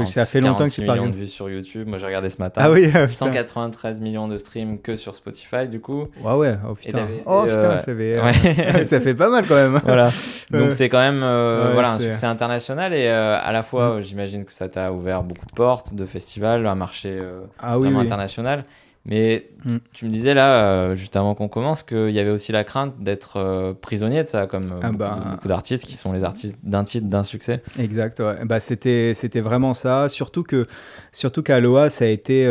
ça 0.08 0.26
fait 0.26 0.42
longtemps 0.42 0.66
que 0.66 0.72
tu 0.72 0.82
millions 0.82 1.10
de 1.10 1.16
vues 1.16 1.28
sur 1.28 1.48
YouTube. 1.48 1.88
Moi, 1.88 2.00
j'ai 2.00 2.08
regardé 2.08 2.28
ce 2.32 2.40
matin. 2.40 2.62
Ah 2.64 2.72
oui, 2.72 2.92
193 3.08 4.02
millions 4.02 4.28
de 4.28 4.36
streams 4.40 4.80
que 4.80 4.96
sur 4.96 5.14
Spotify, 5.14 5.68
du 5.68 5.80
coup. 5.80 6.08
Ouais, 6.24 6.34
ouais. 6.34 6.58
Oh 6.68 6.74
putain. 6.74 7.08
Oh 7.28 7.44
putain, 7.46 7.78
euh, 7.88 8.86
ça 8.88 9.00
fait 9.00 9.14
pas 9.14 9.30
mal 9.30 9.46
quand 9.48 9.54
même. 9.54 9.80
Voilà. 9.84 10.10
Donc 10.50 10.72
c'est 10.72 10.90
quand 10.90 10.98
même 10.98 11.22
euh, 11.22 11.70
voilà 11.74 11.94
un 11.94 12.00
succès 12.00 12.26
international 12.26 12.94
et 12.96 13.08
euh, 13.08 13.38
à 13.40 13.52
la 13.52 13.62
fois, 13.62 13.98
mm. 13.98 14.02
j'imagine 14.02 14.46
que 14.46 14.54
ça 14.54 14.68
t'a 14.68 14.92
ouvert 14.92 15.24
beaucoup 15.24 15.46
de 15.46 15.52
portes, 15.52 15.94
de 15.94 16.06
festivals, 16.08 16.66
un 16.66 16.74
marché 16.74 17.22
ah, 17.60 17.78
vraiment 17.78 18.00
international. 18.00 18.64
Mais 19.08 19.50
mm. 19.66 19.78
tu 19.94 20.06
me 20.06 20.12
disais 20.12 20.34
là, 20.34 20.72
euh, 20.72 20.96
juste 20.96 21.16
avant 21.16 21.34
qu'on 21.34 21.48
commence, 21.48 21.84
qu'il 21.84 22.12
y 22.12 22.20
avait 22.20 22.30
aussi 22.30 22.52
la 22.52 22.64
crainte 22.64 22.94
d'être 23.00 23.38
euh, 23.38 23.74
prisonnier 23.74 24.24
de 24.24 24.28
ça, 24.28 24.48
comme 24.48 24.66
euh, 24.66 24.80
ah 24.82 24.92
bah, 24.92 25.20
beaucoup, 25.32 25.48
d'artistes 25.48 25.86
qui 25.86 25.96
sont 25.96 26.14
les 26.14 26.24
artistes 26.24 26.58
d'un 26.64 26.84
titre, 26.84 27.08
d'un 27.08 27.24
succès. 27.24 27.64
Exact, 27.80 28.20
ouais. 28.20 28.46
bah, 28.46 28.60
c'était, 28.60 29.14
c'était 29.14 29.42
vraiment 29.42 29.74
ça. 29.74 30.10
Surtout, 30.10 30.44
que, 30.44 30.68
surtout 31.12 31.42
qu'à 31.42 31.56
Aloha, 31.56 31.90
ça 31.90 32.06
a, 32.06 32.08
été, 32.08 32.46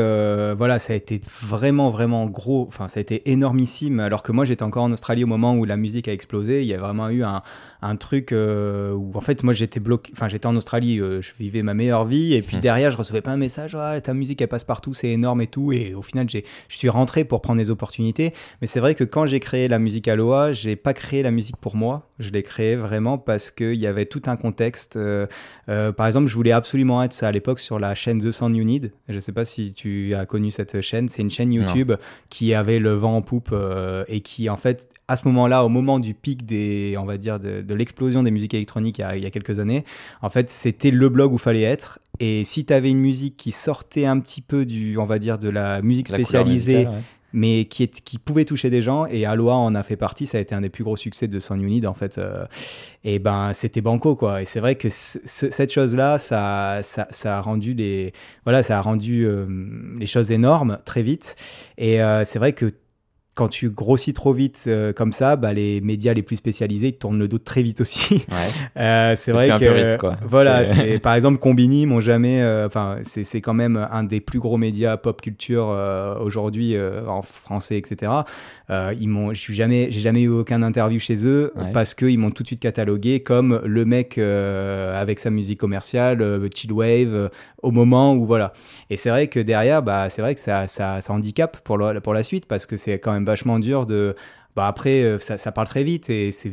voilà, 0.56 0.78
ça 0.78 0.94
a 0.94 0.96
été 0.96 1.20
vraiment, 1.42 1.90
vraiment 1.90 2.26
gros. 2.26 2.64
Enfin, 2.68 2.88
ça 2.88 2.98
a 2.98 3.02
été 3.02 3.30
énormissime. 3.30 4.00
Alors 4.00 4.22
que 4.22 4.32
moi, 4.32 4.44
j'étais 4.44 4.62
encore 4.62 4.84
en 4.84 4.92
Australie 4.92 5.24
au 5.24 5.28
moment 5.28 5.54
où 5.54 5.64
la 5.64 5.76
musique 5.76 6.08
a 6.08 6.12
explosé. 6.12 6.62
Il 6.62 6.66
y 6.66 6.74
a 6.74 6.78
vraiment 6.78 7.08
eu 7.10 7.22
un, 7.22 7.42
un 7.82 7.96
truc 7.96 8.32
où, 8.32 9.12
en 9.14 9.20
fait, 9.20 9.42
moi, 9.42 9.54
j'étais 9.54 9.80
bloqué. 9.80 10.12
Enfin, 10.14 10.28
j'étais 10.28 10.46
en 10.46 10.56
Australie, 10.56 10.98
je 10.98 11.32
vivais 11.38 11.62
ma 11.62 11.74
meilleure 11.74 12.04
vie. 12.04 12.34
Et 12.34 12.42
puis 12.42 12.56
hmm. 12.56 12.60
derrière, 12.60 12.90
je 12.90 12.96
recevais 12.96 13.20
pas 13.20 13.32
un 13.32 13.36
message 13.36 13.76
ta 14.02 14.14
musique, 14.14 14.40
elle 14.40 14.48
passe 14.48 14.64
partout, 14.64 14.94
c'est 14.94 15.08
énorme 15.08 15.40
et 15.40 15.46
tout. 15.46 15.72
Et 15.72 15.94
au 15.94 16.02
final, 16.02 16.28
j'ai 16.28 16.44
je 16.68 16.76
suis 16.76 16.88
rentré 16.88 17.24
pour 17.24 17.40
prendre 17.42 17.58
des 17.58 17.70
opportunités. 17.70 18.32
Mais 18.60 18.66
c'est 18.66 18.80
vrai 18.80 18.94
que 18.94 19.04
quand 19.04 19.26
j'ai 19.26 19.40
créé 19.40 19.68
la 19.68 19.78
musique 19.78 20.08
Aloha, 20.08 20.52
j'ai 20.52 20.76
pas 20.76 20.94
créé 20.94 21.22
la 21.22 21.30
musique 21.30 21.56
pour 21.56 21.76
moi. 21.76 22.08
Je 22.18 22.30
l'ai 22.30 22.42
créée 22.42 22.76
vraiment 22.76 23.18
parce 23.18 23.50
qu'il 23.50 23.74
y 23.74 23.86
avait 23.86 24.06
tout 24.06 24.22
un 24.26 24.36
contexte. 24.36 24.96
Euh, 24.96 25.26
euh, 25.68 25.92
par 25.92 26.06
exemple, 26.06 26.28
je 26.28 26.34
voulais 26.34 26.52
absolument 26.52 27.02
être 27.02 27.22
à 27.22 27.32
l'époque 27.32 27.58
sur 27.58 27.78
la 27.78 27.94
chaîne 27.94 28.20
The 28.20 28.30
Sound 28.30 28.56
You 28.56 28.64
Need. 28.64 28.92
Je 29.08 29.18
sais 29.18 29.32
pas 29.32 29.44
si 29.44 29.74
tu 29.74 30.14
as 30.14 30.26
connu 30.26 30.50
cette 30.50 30.80
chaîne. 30.80 31.08
C'est 31.08 31.22
une 31.22 31.30
chaîne 31.30 31.52
YouTube 31.52 31.92
qui 32.30 32.54
avait 32.54 32.78
le 32.78 32.92
vent 32.92 33.16
en 33.16 33.22
poupe 33.22 33.50
euh, 33.52 34.04
et 34.08 34.20
qui, 34.20 34.48
en 34.48 34.56
fait, 34.56 34.88
à 35.08 35.16
ce 35.16 35.26
moment-là, 35.28 35.64
au 35.64 35.68
moment 35.68 35.98
du 35.98 36.14
pic 36.14 36.44
des, 36.44 36.94
on 36.98 37.04
va 37.04 37.16
dire, 37.16 37.40
de, 37.40 37.74
l'explosion 37.74 38.22
des 38.22 38.30
musiques 38.30 38.54
électroniques 38.54 38.98
il 38.98 39.02
y, 39.02 39.04
a, 39.04 39.16
il 39.16 39.22
y 39.22 39.26
a 39.26 39.30
quelques 39.30 39.58
années, 39.58 39.84
en 40.22 40.30
fait, 40.30 40.48
c'était 40.48 40.90
le 40.90 41.08
blog 41.08 41.32
où 41.32 41.38
fallait 41.38 41.62
être. 41.62 41.98
Et 42.20 42.44
si 42.44 42.64
tu 42.64 42.72
avais 42.72 42.90
une 42.90 43.00
musique 43.00 43.36
qui 43.36 43.50
sortait 43.50 44.06
un 44.06 44.18
petit 44.20 44.40
peu 44.40 44.64
du, 44.64 44.96
on 44.96 45.04
va 45.04 45.18
dire, 45.18 45.38
de 45.38 45.50
la 45.50 45.82
musique 45.82 46.08
spécialisée, 46.08 46.86
mais 47.36 47.66
qui, 47.66 47.82
est, 47.82 48.00
qui 48.00 48.18
pouvait 48.18 48.46
toucher 48.46 48.70
des 48.70 48.80
gens, 48.80 49.04
et 49.04 49.26
Aloha 49.26 49.54
en 49.56 49.74
a 49.74 49.82
fait 49.82 49.96
partie, 49.96 50.26
ça 50.26 50.38
a 50.38 50.40
été 50.40 50.54
un 50.54 50.62
des 50.62 50.70
plus 50.70 50.84
gros 50.84 50.96
succès 50.96 51.28
de 51.28 51.38
Sound 51.38 51.60
Unit, 51.60 51.86
en 51.86 51.92
fait. 51.92 52.16
Euh, 52.16 52.46
et 53.04 53.18
ben, 53.18 53.52
c'était 53.52 53.82
banco, 53.82 54.16
quoi. 54.16 54.40
Et 54.40 54.46
c'est 54.46 54.58
vrai 54.58 54.76
que 54.76 54.88
cette 54.88 55.70
chose-là, 55.70 56.18
ça, 56.18 56.80
ça, 56.82 57.06
ça, 57.10 57.36
a 57.36 57.40
rendu 57.42 57.74
les, 57.74 58.14
voilà, 58.44 58.62
ça 58.62 58.78
a 58.78 58.80
rendu 58.80 59.26
euh, 59.26 59.44
les 59.98 60.06
choses 60.06 60.32
énormes 60.32 60.78
très 60.86 61.02
vite. 61.02 61.36
Et 61.76 62.02
euh, 62.02 62.24
c'est 62.24 62.38
vrai 62.38 62.54
que 62.54 62.72
quand 63.36 63.48
tu 63.48 63.68
grossis 63.68 64.14
trop 64.14 64.32
vite 64.32 64.64
euh, 64.66 64.94
comme 64.94 65.12
ça, 65.12 65.36
bah, 65.36 65.52
les 65.52 65.82
médias 65.82 66.14
les 66.14 66.22
plus 66.22 66.36
spécialisés 66.36 66.88
ils 66.88 66.96
tournent 66.96 67.20
le 67.20 67.28
dos 67.28 67.38
très 67.38 67.62
vite 67.62 67.82
aussi. 67.82 68.24
euh, 68.78 69.14
c'est 69.14 69.30
vrai 69.30 69.50
que 69.50 69.96
quoi. 69.98 70.16
voilà, 70.26 70.64
c'est 70.64 70.98
par 70.98 71.14
exemple 71.14 71.38
Combini 71.38 71.84
m'ont 71.84 72.00
jamais, 72.00 72.40
euh, 72.40 72.66
enfin 72.66 72.96
c'est 73.02 73.40
quand 73.42 73.52
même 73.52 73.86
un 73.92 74.04
des 74.04 74.20
plus 74.20 74.38
gros 74.38 74.56
médias 74.56 74.96
pop 74.96 75.20
culture 75.20 75.66
aujourd'hui 76.20 76.76
en 77.06 77.20
français 77.20 77.76
etc. 77.76 78.10
ils 78.70 79.08
m'ont, 79.08 79.34
je 79.34 79.38
suis 79.38 79.54
jamais, 79.54 79.88
j'ai 79.90 80.00
jamais 80.00 80.22
eu 80.22 80.28
aucun 80.28 80.62
interview 80.62 80.98
chez 80.98 81.26
eux 81.26 81.52
parce 81.74 81.94
qu'ils 81.94 82.18
m'ont 82.18 82.30
tout 82.30 82.42
de 82.42 82.48
suite 82.48 82.60
catalogué 82.60 83.20
comme 83.20 83.60
le 83.64 83.84
mec 83.84 84.16
avec 84.16 85.20
sa 85.20 85.28
musique 85.28 85.60
commerciale, 85.60 86.48
chill 86.54 86.72
wave, 86.72 87.28
au 87.62 87.70
moment 87.70 88.14
où 88.14 88.24
voilà. 88.24 88.54
Et 88.88 88.96
c'est 88.96 89.10
vrai 89.10 89.26
que 89.26 89.40
derrière, 89.40 89.82
bah 89.82 90.08
c'est 90.08 90.22
vrai 90.22 90.34
que 90.34 90.40
ça, 90.40 90.66
ça, 90.68 91.02
ça 91.02 91.12
handicape 91.12 91.58
pour, 91.58 91.78
pour 92.02 92.14
la 92.14 92.22
suite 92.22 92.46
parce 92.46 92.64
que 92.64 92.78
c'est 92.78 92.98
quand 92.98 93.12
même 93.12 93.25
vachement 93.26 93.58
dur 93.58 93.86
de. 93.86 94.14
Bah 94.54 94.66
après, 94.68 95.02
euh, 95.02 95.18
ça, 95.18 95.36
ça 95.36 95.52
parle 95.52 95.66
très 95.68 95.84
vite 95.84 96.08
et 96.08 96.32
c'est 96.32 96.50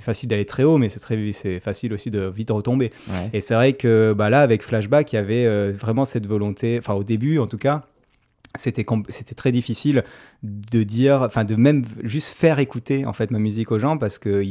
facile 0.00 0.30
d'aller 0.30 0.46
très 0.46 0.62
haut, 0.62 0.78
mais 0.78 0.88
c'est 0.88 1.60
facile 1.60 1.92
aussi 1.92 2.10
de 2.10 2.20
vite 2.20 2.50
retomber. 2.50 2.88
Et 3.34 3.42
c'est 3.42 3.52
vrai 3.52 3.74
que 3.74 4.14
bah 4.16 4.30
là, 4.30 4.40
avec 4.40 4.62
Flashback, 4.62 5.12
il 5.12 5.16
y 5.16 5.18
avait 5.18 5.44
euh, 5.44 5.70
vraiment 5.74 6.06
cette 6.06 6.26
volonté, 6.26 6.78
enfin 6.78 6.94
au 6.94 7.04
début 7.04 7.38
en 7.38 7.46
tout 7.46 7.58
cas, 7.58 7.82
c'était 8.56 8.84
c'était 9.08 9.34
très 9.34 9.50
difficile 9.50 10.04
de 10.42 10.82
dire 10.82 11.22
enfin 11.22 11.44
de 11.44 11.56
même 11.56 11.84
juste 12.02 12.36
faire 12.36 12.58
écouter 12.58 13.06
en 13.06 13.12
fait 13.12 13.30
ma 13.30 13.38
musique 13.38 13.72
aux 13.72 13.78
gens 13.78 13.96
parce 13.96 14.18
que 14.18 14.42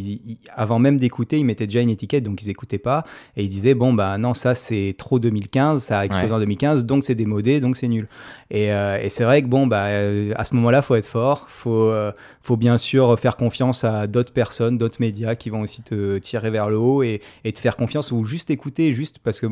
avant 0.55 0.79
même 0.79 0.97
d'écouter 0.97 1.37
ils 1.37 1.45
mettaient 1.45 1.67
déjà 1.67 1.81
une 1.81 1.89
étiquette 1.89 2.23
donc 2.23 2.41
ils 2.41 2.49
écoutaient 2.49 2.79
pas 2.79 3.03
et 3.37 3.43
ils 3.43 3.49
disaient 3.49 3.75
bon 3.75 3.93
bah 3.93 4.17
non 4.17 4.33
ça 4.33 4.55
c'est 4.55 4.95
trop 4.97 5.19
2015 5.19 5.83
ça 5.83 5.99
a 5.99 6.05
explosé 6.05 6.33
en 6.33 6.39
2015 6.39 6.85
donc 6.85 7.03
c'est 7.03 7.15
démodé 7.15 7.59
donc 7.59 7.77
c'est 7.77 7.87
nul. 7.87 8.07
Et, 8.49 8.73
euh, 8.73 8.99
et 9.01 9.09
c'est 9.09 9.23
vrai 9.23 9.41
que 9.41 9.47
bon 9.47 9.67
bah 9.67 9.85
euh, 9.85 10.33
à 10.35 10.45
ce 10.45 10.55
moment-là 10.55 10.81
faut 10.81 10.95
être 10.95 11.05
fort 11.05 11.45
faut 11.47 11.89
euh, 11.89 12.11
faut 12.41 12.57
bien 12.57 12.77
sûr 12.77 13.17
faire 13.19 13.37
confiance 13.37 13.83
à 13.83 14.07
d'autres 14.07 14.33
personnes 14.33 14.77
d'autres 14.77 14.97
médias 14.99 15.35
qui 15.35 15.49
vont 15.49 15.61
aussi 15.61 15.83
te 15.83 16.17
tirer 16.17 16.49
vers 16.49 16.69
le 16.69 16.77
haut 16.77 17.03
et, 17.03 17.21
et 17.43 17.53
te 17.53 17.59
faire 17.59 17.77
confiance 17.77 18.11
ou 18.11 18.25
juste 18.25 18.49
écouter 18.49 18.91
juste 18.91 19.19
parce 19.19 19.39
que 19.39 19.47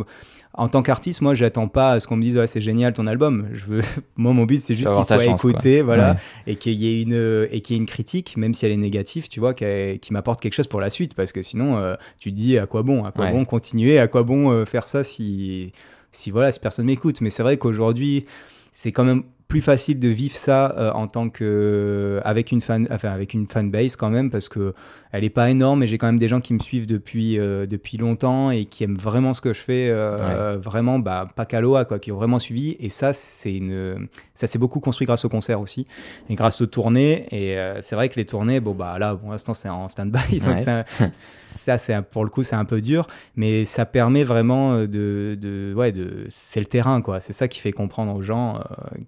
en 0.55 0.67
tant 0.67 0.81
qu'artiste, 0.81 1.21
moi, 1.21 1.35
j'attends 1.35 1.67
pas 1.67 1.91
à 1.91 1.99
ce 1.99 2.07
qu'on 2.07 2.15
me 2.15 2.21
dise 2.21 2.37
ouais, 2.37 2.47
c'est 2.47 2.61
génial 2.61 2.93
ton 2.93 3.07
album. 3.07 3.47
Je 3.53 3.65
veux, 3.65 3.81
moi, 4.17 4.33
mon 4.33 4.45
but 4.45 4.59
c'est 4.59 4.73
juste 4.73 4.93
qu'il 4.93 5.05
soit 5.05 5.25
écouté, 5.25 5.81
voilà, 5.81 6.17
et 6.47 6.55
qu'il 6.55 6.73
y 6.73 6.87
ait 6.87 7.01
une 7.01 7.47
et 7.51 7.61
qu'il 7.61 7.75
y 7.75 7.79
ait 7.79 7.81
une 7.81 7.87
critique, 7.87 8.35
même 8.37 8.53
si 8.53 8.65
elle 8.65 8.71
est 8.71 8.77
négative, 8.77 9.27
tu 9.29 9.39
vois, 9.39 9.53
qui, 9.53 9.99
m'apporte 10.11 10.41
quelque 10.41 10.53
chose 10.53 10.67
pour 10.67 10.81
la 10.81 10.89
suite, 10.89 11.13
parce 11.13 11.31
que 11.31 11.41
sinon, 11.41 11.77
euh, 11.77 11.95
tu 12.19 12.31
te 12.31 12.35
dis 12.35 12.57
à 12.57 12.65
quoi 12.65 12.81
bon, 12.81 13.05
à 13.05 13.11
quoi 13.11 13.31
bon 13.31 13.45
continuer, 13.45 13.99
à 13.99 14.07
quoi 14.07 14.23
bon 14.23 14.51
euh, 14.51 14.65
faire 14.65 14.87
ça 14.87 15.03
si 15.03 15.71
si 16.11 16.31
voilà, 16.31 16.51
si 16.51 16.59
personne 16.59 16.85
m'écoute. 16.85 17.21
Mais 17.21 17.29
c'est 17.29 17.43
vrai 17.43 17.57
qu'aujourd'hui, 17.57 18.23
c'est 18.71 18.91
quand 18.91 19.03
même 19.03 19.23
plus 19.49 19.61
facile 19.61 19.99
de 19.99 20.07
vivre 20.07 20.35
ça 20.35 20.75
euh, 20.77 20.91
en 20.91 21.07
tant 21.07 21.29
que 21.29 22.21
avec 22.23 22.51
une 22.51 22.61
fan 22.61 22.87
enfin 22.91 23.09
avec 23.09 23.33
une 23.33 23.47
fanbase 23.47 23.95
quand 23.95 24.11
même 24.11 24.29
parce 24.29 24.47
que 24.47 24.75
elle 25.11 25.23
est 25.23 25.29
pas 25.29 25.49
énorme 25.49 25.79
mais 25.79 25.87
j'ai 25.87 25.97
quand 25.97 26.07
même 26.07 26.19
des 26.19 26.27
gens 26.27 26.39
qui 26.39 26.53
me 26.53 26.59
suivent 26.59 26.87
depuis 26.87 27.39
euh, 27.39 27.65
depuis 27.65 27.97
longtemps 27.97 28.51
et 28.51 28.65
qui 28.65 28.83
aiment 28.83 28.97
vraiment 28.97 29.33
ce 29.33 29.41
que 29.41 29.53
je 29.53 29.59
fais 29.59 29.89
euh, 29.89 30.57
vraiment 30.61 30.99
bah 30.99 31.27
pas 31.35 31.45
Caloa 31.45 31.85
quoi 31.85 31.99
qui 31.99 32.11
ont 32.11 32.17
vraiment 32.17 32.39
suivi. 32.39 32.75
Et 32.79 32.89
ça 32.89 33.13
c'est 33.13 33.53
une 33.55 34.07
ça 34.33 34.47
s'est 34.47 34.59
beaucoup 34.59 34.79
construit 34.79 35.05
grâce 35.05 35.25
aux 35.25 35.29
concerts 35.29 35.61
aussi 35.61 35.85
et 36.29 36.35
grâce 36.35 36.61
aux 36.61 36.67
tournées. 36.67 37.27
Et 37.31 37.57
c'est 37.81 37.95
vrai 37.95 38.09
que 38.09 38.15
les 38.15 38.25
tournées 38.25 38.59
bon 38.59 38.73
bah 38.73 38.97
là 38.99 39.15
pour 39.15 39.31
l'instant 39.31 39.53
c'est 39.53 39.69
en 39.69 39.89
stand-by 39.89 40.39
donc 40.45 40.59
ça 41.11 41.77
c'est 41.77 42.01
pour 42.03 42.23
le 42.23 42.29
coup 42.29 42.43
c'est 42.43 42.55
un 42.55 42.65
peu 42.65 42.81
dur. 42.81 43.07
Mais 43.35 43.65
ça 43.65 43.85
permet 43.85 44.23
vraiment 44.23 44.79
de, 44.81 45.37
de 45.39 45.73
ouais 45.75 45.91
de 45.91 46.25
c'est 46.29 46.59
le 46.59 46.65
terrain 46.65 47.01
quoi. 47.01 47.19
C'est 47.19 47.33
ça 47.33 47.47
qui 47.47 47.59
fait 47.59 47.71
comprendre 47.71 48.15
aux 48.15 48.21
gens 48.21 48.59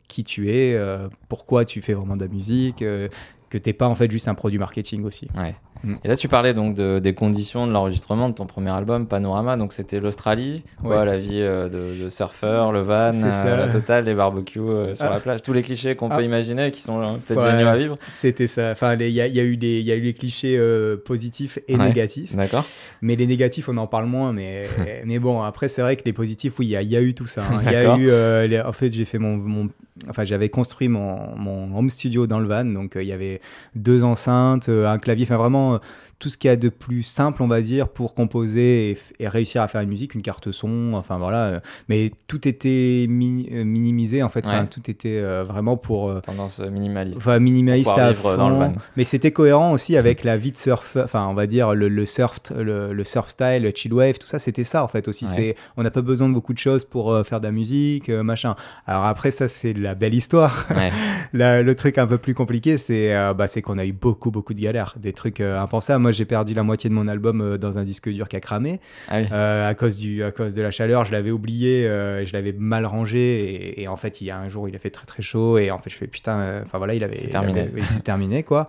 qui 0.08 0.24
tu 0.24 0.50
es, 0.50 0.76
euh, 0.76 1.08
pourquoi 1.30 1.66
tu 1.66 1.82
fais 1.82 1.94
vraiment 1.94 2.16
de 2.16 2.24
la 2.24 2.32
musique, 2.32 2.82
euh, 2.82 3.08
que 3.52 3.58
t'es 3.58 3.74
pas 3.74 3.88
en 3.88 3.96
fait 3.96 4.10
juste 4.10 4.28
un 4.28 4.34
produit 4.34 4.58
marketing 4.58 5.04
aussi. 5.04 5.28
Ouais. 5.38 5.56
Mm. 5.84 5.96
Et 6.04 6.08
là, 6.08 6.16
tu 6.16 6.28
parlais 6.28 6.54
donc 6.54 6.74
de, 6.74 7.00
des 7.00 7.14
conditions 7.14 7.68
de 7.68 7.72
l'enregistrement 7.72 8.30
de 8.30 8.34
ton 8.34 8.46
premier 8.46 8.72
album, 8.72 9.08
Panorama. 9.08 9.58
Donc, 9.58 9.74
c'était 9.74 10.00
l'Australie, 10.00 10.64
ouais. 10.84 11.06
la 11.06 11.18
vie 11.18 11.42
euh, 11.42 11.68
de, 11.68 12.08
surfeur, 12.08 12.72
le 12.72 12.82
van, 12.82 13.12
la 13.12 13.68
totale, 13.68 14.06
les 14.06 14.14
barbecues 14.14 14.60
sur 14.94 15.06
la 15.06 15.16
ah. 15.16 15.20
plage, 15.20 15.42
tous 15.42 15.54
les 15.54 15.64
clichés 15.64 15.96
qu'on 15.96 16.08
peut 16.08 16.16
ah. 16.20 16.22
imaginer 16.22 16.72
qui 16.72 16.82
sont 16.82 17.20
peut-être 17.26 17.42
géniaux 17.42 17.68
à 17.68 17.76
vivre. 17.76 17.98
C'était 18.10 18.48
ça. 18.48 18.72
Enfin, 18.72 18.96
il 18.96 19.08
y, 19.08 19.14
y, 19.14 19.40
a 19.40 19.44
eu 19.44 19.56
les, 19.56 19.82
y 19.82 19.92
a 19.92 19.96
eu 19.96 20.02
les 20.02 20.14
clichés 20.14 20.58
positifs 21.06 21.60
et 21.68 21.78
négatifs. 21.78 22.34
D'accord. 22.36 22.66
Mais 23.02 23.18
les 23.18 23.28
négatifs, 23.28 23.68
on 23.68 23.78
en 23.78 23.88
parle 23.88 24.06
moins. 24.06 24.32
Mais, 24.32 24.68
mais 25.06 25.20
bon, 25.20 25.42
après, 25.42 25.68
c'est 25.68 25.82
vrai 25.82 25.98
que 25.98 26.04
les 26.06 26.14
positifs, 26.14 26.58
oui, 26.60 26.68
il 26.68 26.82
y, 26.82 26.86
y, 26.86 26.96
a 26.96 27.02
eu 27.02 27.14
tout 27.14 27.28
ça. 27.28 27.44
Hein. 27.44 27.60
Il 27.66 27.72
y 27.72 27.76
a 27.76 27.98
eu, 27.98 28.62
en 28.62 28.74
fait, 28.74 28.92
j'ai 28.92 29.06
fait 29.06 29.18
mon, 29.18 29.36
mon 29.36 29.70
enfin 30.10 30.24
j'avais 30.24 30.50
construit 30.50 30.88
mon, 30.88 31.36
mon, 31.36 31.78
home 31.78 31.90
studio 31.90 32.28
dans 32.28 32.40
le 32.40 32.48
van, 32.48 32.66
donc 32.66 32.96
euh, 32.96 33.04
il 33.04 33.08
y 33.08 33.14
avait 33.14 33.42
deux 33.76 34.04
enceintes, 34.04 34.70
euh, 34.70 34.88
un 34.88 34.98
clavier, 34.98 35.26
enfin 35.26 35.38
vraiment 35.38 35.76
euh, 35.76 35.78
tout 36.20 36.30
ce 36.30 36.38
qu'il 36.38 36.50
y 36.50 36.52
a 36.52 36.56
de 36.56 36.70
plus 36.70 37.02
simple, 37.02 37.42
on 37.42 37.48
va 37.48 37.62
dire, 37.62 37.90
pour 37.90 38.14
composer 38.14 38.98
et, 39.20 39.28
réussir 39.28 39.64
à 39.64 39.68
faire 39.68 39.82
une 39.82 39.90
musique, 39.90 40.14
une 40.14 40.22
carte 40.22 40.52
son, 40.52 40.94
enfin 40.94 41.18
voilà. 41.18 41.62
Mais 41.90 42.12
tout 42.28 42.48
était 42.48 43.08
minimisé, 43.10 44.22
en 44.22 44.30
fait, 44.30 44.48
tout 44.70 44.92
était 44.92 45.20
vraiment 45.42 45.78
pour. 45.78 46.22
Tendance 46.22 46.60
minimaliste. 46.60 47.18
Enfin, 47.18 47.40
minimaliste 47.40 47.98
à 47.98 48.14
fond. 48.14 48.38
Dans 48.38 48.50
le 48.50 48.56
van. 48.56 48.74
Mais 48.98 49.04
c'était 49.04 49.32
cohérent 49.32 49.74
aussi 49.74 49.98
avec 49.98 50.24
la 50.24 50.38
vie 50.38 50.52
de 50.52 50.58
surf, 50.58 50.96
enfin, 50.96 51.26
on 51.28 51.34
va 51.34 51.48
dire, 51.48 51.74
le, 51.74 52.06
surf, 52.06 52.38
le, 52.56 53.04
surf 53.04 53.30
style, 53.30 53.64
le 53.64 53.72
chill 53.74 53.92
wave, 53.92 54.20
tout 54.20 54.28
ça, 54.28 54.38
c'était 54.38 54.64
ça, 54.64 54.84
en 54.84 54.88
fait, 54.88 55.08
aussi. 55.08 55.28
c'est 55.28 55.56
On 55.76 55.82
n'a 55.82 55.90
pas 55.90 56.04
besoin 56.04 56.30
de 56.30 56.36
beaucoup 56.36 56.54
de 56.54 56.60
choses 56.60 56.86
pour 56.86 57.20
faire 57.26 57.40
de 57.40 57.48
la 57.48 57.52
musique, 57.52 58.10
machin. 58.10 58.56
Alors 58.86 59.06
après, 59.06 59.32
ça, 59.32 59.48
c'est 59.48 59.74
la 59.74 59.91
belle 59.96 60.14
histoire. 60.14 60.68
le 61.34 61.74
truc 61.74 61.98
un 61.98 62.08
peu 62.08 62.18
plus 62.18 62.34
compliqué, 62.34 62.78
c'est 62.78 63.16
euh, 63.16 63.34
bah, 63.34 63.48
qu'on 63.64 63.78
a 63.78 63.86
eu 63.86 63.94
beaucoup, 63.94 64.32
beaucoup 64.32 64.54
de 64.54 64.62
galères, 64.62 64.96
des 64.98 65.14
trucs 65.14 65.40
euh, 65.40 65.60
impensables. 65.60 66.02
Moi, 66.02 66.12
j'ai 66.12 66.26
perdu 66.26 66.54
la 66.54 66.64
moitié 66.64 66.90
de 66.90 66.96
mon 66.96 67.08
album 67.08 67.42
euh, 67.42 67.58
dans 67.58 67.78
un 67.78 67.84
disque 67.84 68.10
dur 68.10 68.28
qui 68.28 68.36
a 68.36 68.40
cramé 68.40 68.80
ah 69.08 69.68
à, 69.68 69.74
cause 69.76 69.98
du, 69.98 70.24
à 70.24 70.32
cause 70.32 70.56
de 70.56 70.62
la 70.62 70.72
chaleur. 70.72 71.06
Je 71.06 71.12
l'avais 71.12 71.32
oublié, 71.32 71.84
je 71.84 72.34
l'avais 72.34 72.54
mal 72.54 72.86
rangé 72.86 73.82
et, 73.82 73.88
en 73.88 73.96
fait, 73.96 74.22
il 74.22 74.26
y 74.26 74.32
a 74.32 74.38
un 74.38 74.48
jour, 74.48 74.68
il 74.68 74.76
a 74.76 74.80
fait 74.80 74.90
très, 74.90 75.06
très 75.06 75.22
chaud 75.22 75.58
et 75.58 75.72
en 75.72 75.78
fait, 75.78 75.90
je 75.90 75.96
fais 75.96 76.08
putain, 76.08 76.62
enfin 76.66 76.78
voilà, 76.78 76.94
il 76.94 77.04
avait. 77.04 77.18
C'est 77.18 77.28
terminé. 77.28 77.70
C'est 77.86 78.04
terminé, 78.04 78.44
quoi. 78.44 78.68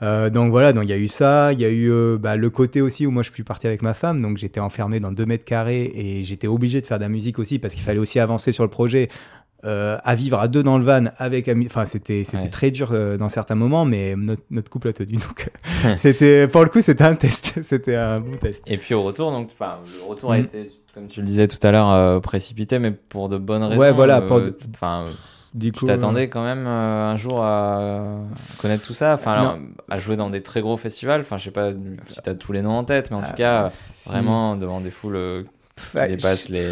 donc 0.00 0.50
voilà, 0.50 0.72
donc 0.72 0.84
il 0.84 0.90
y 0.90 0.94
a 0.94 0.98
eu 0.98 1.08
ça. 1.08 1.52
Il 1.52 1.60
y 1.60 1.64
a 1.64 1.70
eu 1.70 2.18
bah, 2.18 2.36
le 2.36 2.50
côté 2.50 2.80
aussi 2.80 3.06
où 3.06 3.10
moi, 3.10 3.22
je 3.22 3.30
suis 3.30 3.42
parti 3.42 3.66
avec 3.66 3.82
ma 3.82 3.94
femme, 3.94 4.20
donc 4.22 4.38
j'étais 4.38 4.60
enfermé 4.60 5.00
dans 5.00 5.12
deux 5.12 5.26
mètres 5.26 5.44
carrés 5.44 5.90
et 5.94 6.24
j'étais 6.24 6.46
obligé 6.46 6.80
de 6.80 6.86
faire 6.86 6.98
de 6.98 7.04
la 7.04 7.08
musique 7.08 7.38
aussi 7.38 7.58
parce 7.58 7.74
qu'il 7.74 7.82
fallait 7.82 7.98
aussi 7.98 8.20
avancer 8.20 8.52
sur 8.52 8.64
le 8.64 8.70
projet. 8.70 9.08
Euh, 9.66 9.98
à 10.04 10.14
vivre 10.14 10.38
à 10.38 10.48
deux 10.48 10.62
dans 10.62 10.78
le 10.78 10.84
van 10.86 11.10
avec 11.18 11.50
enfin 11.66 11.84
c'était 11.84 12.24
c'était 12.24 12.48
très 12.48 12.70
dur 12.70 12.92
euh, 12.92 13.18
dans 13.18 13.28
certains 13.28 13.56
moments 13.56 13.84
mais 13.84 14.14
notre, 14.16 14.40
notre 14.50 14.70
couple 14.70 14.88
a 14.88 14.94
tenu 14.94 15.18
donc 15.18 15.50
euh, 15.84 15.94
c'était 15.98 16.48
pour 16.48 16.62
le 16.62 16.70
coup 16.70 16.80
c'était 16.80 17.04
un 17.04 17.14
test. 17.14 17.58
C'était 17.62 17.94
un 17.94 18.14
bon 18.14 18.32
test. 18.40 18.64
Et 18.70 18.78
puis 18.78 18.94
au 18.94 19.02
retour 19.02 19.30
donc 19.32 19.50
le 19.60 20.08
retour 20.08 20.32
a 20.32 20.38
mm. 20.38 20.40
été 20.40 20.70
comme 20.94 21.08
tu 21.08 21.20
le 21.20 21.26
disais 21.26 21.46
tout 21.46 21.58
à 21.62 21.72
l'heure 21.72 22.22
précipité 22.22 22.78
mais 22.78 22.90
pour 22.90 23.28
de 23.28 23.36
bonnes 23.36 23.62
raisons 23.64 23.78
ouais 23.78 23.92
voilà 23.92 24.24
enfin 24.74 25.04
du 25.52 25.72
coup, 25.72 25.80
tu 25.80 25.86
t'attendais 25.86 26.28
quand 26.28 26.44
même 26.44 26.66
un 26.66 27.16
jour 27.16 27.42
à 27.44 28.20
connaître 28.58 28.86
tout 28.86 28.94
ça, 28.94 29.14
enfin 29.14 29.58
à 29.90 29.98
jouer 29.98 30.16
dans 30.16 30.30
des 30.30 30.42
très 30.42 30.60
gros 30.60 30.76
festivals. 30.76 31.22
Enfin, 31.22 31.38
je 31.38 31.44
sais 31.44 31.50
pas 31.50 31.72
si 32.06 32.22
tu 32.22 32.30
as 32.30 32.34
tous 32.34 32.52
les 32.52 32.62
noms 32.62 32.76
en 32.76 32.84
tête, 32.84 33.10
mais 33.10 33.16
en 33.16 33.22
tout 33.22 33.34
cas, 33.34 33.68
vraiment 34.06 34.54
devant 34.54 34.80
des 34.80 34.92
foules 34.92 35.44
qui 35.92 36.08
dépasse 36.08 36.48
les, 36.48 36.62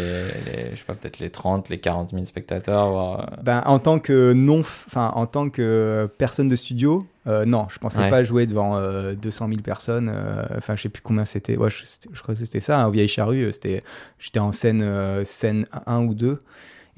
je 0.71 0.75
sais 0.77 0.83
pas, 0.85 0.93
peut-être 0.95 1.19
les 1.19 1.29
30, 1.29 1.69
les 1.69 1.79
40 1.79 2.11
000 2.11 2.23
spectateurs. 2.25 3.19
Euh. 3.19 3.25
Ben, 3.43 3.61
en 3.65 3.79
tant 3.79 3.99
que 3.99 4.33
non, 4.33 4.59
enfin, 4.59 5.11
en 5.15 5.25
tant 5.25 5.49
que 5.49 6.09
personne 6.17 6.47
de 6.47 6.55
studio, 6.55 6.99
euh, 7.27 7.45
non, 7.45 7.67
je 7.69 7.79
pensais 7.79 8.09
pas 8.09 8.23
jouer 8.23 8.45
devant 8.47 8.79
200 9.13 9.45
euh, 9.45 9.49
000 9.49 9.61
personnes. 9.61 10.13
Enfin, 10.57 10.75
je 10.75 10.83
sais 10.83 10.89
plus 10.89 11.01
combien 11.01 11.25
c'était. 11.25 11.57
Ouais, 11.57 11.69
je, 11.69 11.83
je, 12.11 12.21
crois 12.21 12.35
que 12.35 12.39
c'était 12.39 12.59
ça, 12.59 12.81
hein, 12.81 12.89
Vieille 12.89 13.07
Charrue. 13.07 13.51
C'était, 13.51 13.81
j'étais 14.19 14.39
en 14.39 14.51
scène, 14.51 15.23
scène 15.23 15.65
1 15.85 16.03
ou 16.05 16.13
2 16.13 16.39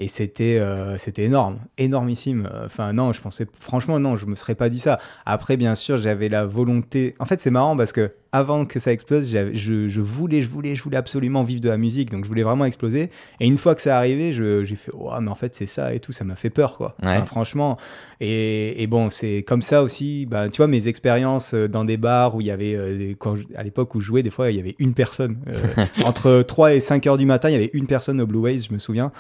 et 0.02 0.08
c'était 0.08 0.60
c'était 0.98 1.24
énorme 1.24 1.60
énormissime 1.78 2.50
enfin 2.66 2.92
non 2.92 3.14
je 3.14 3.22
pensais 3.22 3.48
franchement 3.60 4.00
non 4.00 4.18
je 4.18 4.26
me 4.26 4.36
serais 4.36 4.56
pas 4.56 4.70
dit 4.70 4.80
ça 4.80 5.00
après 5.26 5.58
bien 5.58 5.76
sûr 5.76 5.98
j'avais 5.98 6.28
la 6.28 6.46
volonté 6.46 7.14
en 7.20 7.26
fait 7.26 7.40
c'est 7.40 7.52
marrant 7.52 7.78
parce 7.78 7.94
que 7.94 8.12
avant 8.34 8.66
que 8.66 8.80
ça 8.80 8.94
explose, 8.94 9.30
je, 9.30 9.88
je, 9.90 10.02
voulais, 10.02 10.42
je 10.42 10.48
voulais, 10.48 10.76
je 10.76 10.84
voulais 10.84 10.98
absolument 10.98 11.44
vivre 11.44 11.60
de 11.60 11.68
la 11.68 11.78
musique, 11.78 12.12
donc 12.12 12.24
je 12.24 12.30
voulais 12.30 12.44
vraiment 12.44 12.64
exploser. 12.64 13.10
Et 13.42 13.48
une 13.48 13.58
fois 13.58 13.76
que 13.76 13.82
ça 13.82 13.98
arrivé, 13.98 14.32
j'ai 14.32 14.76
fait, 14.76 14.92
oh, 14.94 15.12
mais 15.20 15.30
en 15.30 15.36
fait, 15.36 15.54
c'est 15.54 15.66
ça 15.66 15.94
et 15.94 16.00
tout, 16.00 16.14
ça 16.14 16.24
m'a 16.24 16.36
fait 16.36 16.50
peur, 16.50 16.78
quoi. 16.78 16.96
franchement. 17.26 17.78
Et, 18.22 18.82
et 18.82 18.88
bon, 18.88 19.10
c'est 19.10 19.44
comme 19.44 19.62
ça 19.62 19.84
aussi, 19.84 20.26
bah, 20.28 20.48
tu 20.48 20.58
vois, 20.58 20.68
mes 20.68 20.88
expériences 20.88 21.54
euh, 21.54 21.68
dans 21.68 21.84
des 21.84 21.98
bars 21.98 22.36
où 22.36 22.42
il 22.42 22.48
y 22.48 22.52
avait, 22.52 22.76
euh, 22.76 23.14
quand, 23.18 23.36
à 23.56 23.64
l'époque 23.64 23.96
où 23.96 24.00
je 24.00 24.06
jouais, 24.06 24.24
des 24.24 24.30
fois, 24.30 24.52
il 24.52 24.58
y 24.58 24.60
avait 24.60 24.76
une 24.80 24.94
personne. 24.94 25.38
Euh, 25.48 25.86
entre 26.06 26.44
3 26.44 26.76
et 26.76 26.80
5 26.80 27.06
heures 27.08 27.18
du 27.18 27.26
matin, 27.26 27.50
il 27.50 27.54
y 27.54 27.56
avait 27.56 27.72
une 27.74 27.88
personne 27.88 28.22
au 28.22 28.28
Blue 28.28 28.40
Ways, 28.40 28.60
je 28.60 28.74
me 28.74 28.80
souviens. 28.80 29.12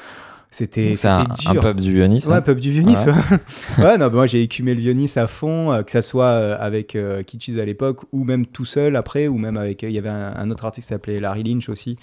C'était 0.54 0.94
un, 1.06 1.24
dur. 1.24 1.50
un 1.50 1.56
pub 1.56 1.80
du 1.80 1.94
Vionis. 1.94 2.26
Ouais, 2.28 2.36
un 2.36 2.42
pub 2.42 2.60
du 2.60 2.72
Vionis. 2.72 2.96
Ouais, 2.96 3.84
ouais. 3.86 3.98
non, 3.98 4.08
bah, 4.08 4.10
moi 4.10 4.26
j'ai 4.28 4.42
écumé 4.42 4.74
le 4.74 4.82
Vionis 4.82 5.14
à 5.16 5.28
fond, 5.28 5.72
euh, 5.72 5.82
que 5.82 5.92
ça 5.92 6.02
soit 6.02 6.26
euh, 6.26 6.58
avec 6.60 6.98
euh, 6.98 7.24
Kitschis 7.24 7.58
à 7.58 7.64
l'époque, 7.64 8.02
ou 8.12 8.26
même 8.26 8.46
tout 8.46 8.66
seul 8.66 8.98
après, 8.98 9.30
ou 9.30 9.38
même 9.38 9.56
avec. 9.56 9.84
Il 9.84 9.92
y 9.92 9.98
avait 9.98 10.10
un, 10.10 10.52
autre 10.52 10.66
artiste 10.66 10.90
qui 10.90 10.94
s'appelait 10.94 11.22
Larry 11.22 11.44
Lynch 11.44 11.70
aussi, 11.70 11.96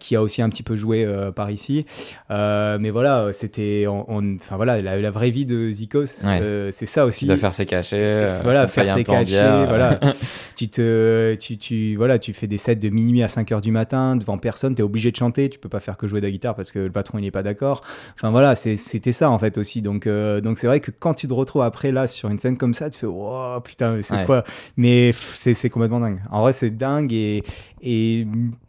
qui 0.00 0.16
a 0.16 0.22
aussi 0.22 0.42
un 0.42 0.48
petit 0.48 0.64
peu 0.64 0.74
joué 0.74 1.06
par 1.36 1.52
ici. 1.52 1.86
mais 2.28 2.90
voilà, 2.90 3.28
c'était. 3.32 3.86
Enfin 3.86 4.56
voilà, 4.56 4.82
la, 4.82 5.10
vraie 5.12 5.30
vie 5.30 5.46
de 5.46 5.70
Zikos, 5.70 6.06
c'est 6.06 6.86
ça 6.86 7.06
aussi. 7.06 7.26
De 7.26 7.36
faire 7.36 7.52
ses 7.52 7.66
cachets. 7.66 8.24
voilà, 8.42 8.66
faire 8.66 8.92
ses 8.92 9.04
cachets. 9.04 9.66
voilà. 9.66 10.00
tu, 10.56 10.68
te, 10.68 11.36
tu, 11.36 11.58
tu, 11.58 11.94
voilà, 11.94 12.18
tu 12.18 12.32
fais 12.32 12.48
des 12.48 12.58
sets 12.58 12.74
de 12.74 12.88
minuit 12.88 13.22
à 13.22 13.28
5 13.28 13.48
h 13.52 13.60
du 13.60 13.70
matin 13.70 14.16
devant 14.16 14.36
personne, 14.36 14.74
tu 14.74 14.80
es 14.80 14.84
obligé 14.84 15.12
de 15.12 15.16
chanter, 15.16 15.48
tu 15.48 15.60
peux 15.60 15.68
pas 15.68 15.80
faire 15.80 15.96
que 15.96 16.08
jouer 16.08 16.20
de 16.20 16.26
la 16.26 16.32
guitare 16.32 16.56
parce 16.56 16.72
que 16.72 16.80
le 16.80 16.90
patron 16.90 17.18
il 17.18 17.24
est 17.24 17.30
pas 17.30 17.44
d'accord 17.44 17.51
d'accord? 17.52 17.82
Enfin 18.14 18.30
voilà, 18.30 18.56
c'était 18.56 19.12
ça 19.12 19.30
en 19.30 19.38
fait 19.38 19.58
aussi. 19.58 19.82
Donc 19.82 20.06
euh, 20.06 20.40
donc 20.40 20.58
c'est 20.58 20.66
vrai 20.66 20.80
que 20.80 20.90
quand 20.90 21.14
tu 21.14 21.28
te 21.28 21.32
retrouves 21.32 21.62
après 21.62 21.92
là 21.92 22.06
sur 22.06 22.28
une 22.28 22.38
scène 22.38 22.56
comme 22.56 22.74
ça, 22.74 22.90
tu 22.90 22.98
fais 22.98 23.06
wow 23.06 23.60
putain 23.60 23.96
mais 23.96 24.02
c'est 24.02 24.24
quoi? 24.24 24.44
Mais 24.76 25.12
c'est 25.34 25.70
complètement 25.70 26.00
dingue. 26.00 26.20
En 26.30 26.42
vrai 26.42 26.52
c'est 26.52 26.70
dingue 26.70 27.12
et 27.12 27.42
et 27.82 28.26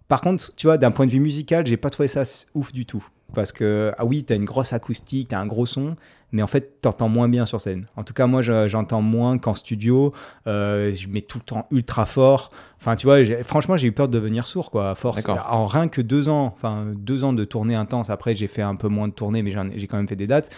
par 0.08 0.22
contre 0.22 0.54
tu 0.56 0.68
vois 0.68 0.78
d'un 0.78 0.92
point 0.92 1.06
de 1.06 1.12
vue 1.12 1.20
musical 1.20 1.66
j'ai 1.66 1.78
pas 1.78 1.90
trouvé 1.90 2.08
ça 2.08 2.24
ouf 2.54 2.72
du 2.74 2.86
tout 2.86 3.04
parce 3.34 3.52
que 3.52 3.92
ah 3.98 4.06
oui 4.06 4.24
t'as 4.24 4.36
une 4.36 4.46
grosse 4.46 4.74
acoustique, 4.74 5.30
t'as 5.30 5.40
un 5.40 5.46
gros 5.46 5.66
son, 5.66 5.96
mais 6.34 6.42
en 6.42 6.48
fait, 6.48 6.82
t'entends 6.82 7.10
moins 7.10 7.30
bien 7.30 7.46
sur 7.46 7.62
scène. 7.62 7.86
En 7.96 8.04
tout 8.04 8.16
cas, 8.16 8.26
moi, 8.26 8.42
j'entends 8.42 9.04
moins 9.04 9.38
qu'en 9.38 9.54
studio. 9.54 10.12
Euh, 10.48 10.92
je 10.92 11.08
mets 11.08 11.22
tout 11.22 11.38
le 11.38 11.44
temps 11.44 11.68
ultra 11.70 12.08
fort. 12.08 12.50
Enfin, 12.82 12.96
tu 12.96 13.06
vois, 13.06 13.24
franchement, 13.44 13.78
j'ai 13.78 13.88
eu 13.88 13.92
peur 13.92 14.08
de 14.08 14.14
devenir 14.14 14.48
sourd, 14.48 14.72
quoi, 14.72 14.90
à 14.90 14.96
force. 14.96 15.24
En 15.28 15.68
rien 15.68 15.88
que 15.88 16.02
deux 16.02 16.30
ans, 16.30 16.46
enfin, 16.46 16.88
deux 16.96 17.24
ans 17.24 17.34
de 17.34 17.46
tournée 17.46 17.76
intense. 17.76 18.10
Après, 18.10 18.36
j'ai 18.36 18.48
fait 18.48 18.64
un 18.64 18.76
peu 18.76 18.88
moins 18.88 19.08
de 19.08 19.14
tournées, 19.14 19.44
mais 19.44 19.54
j'ai 19.76 19.86
quand 19.86 19.98
même 19.98 20.08
fait 20.08 20.16
des 20.16 20.28
dates 20.28 20.50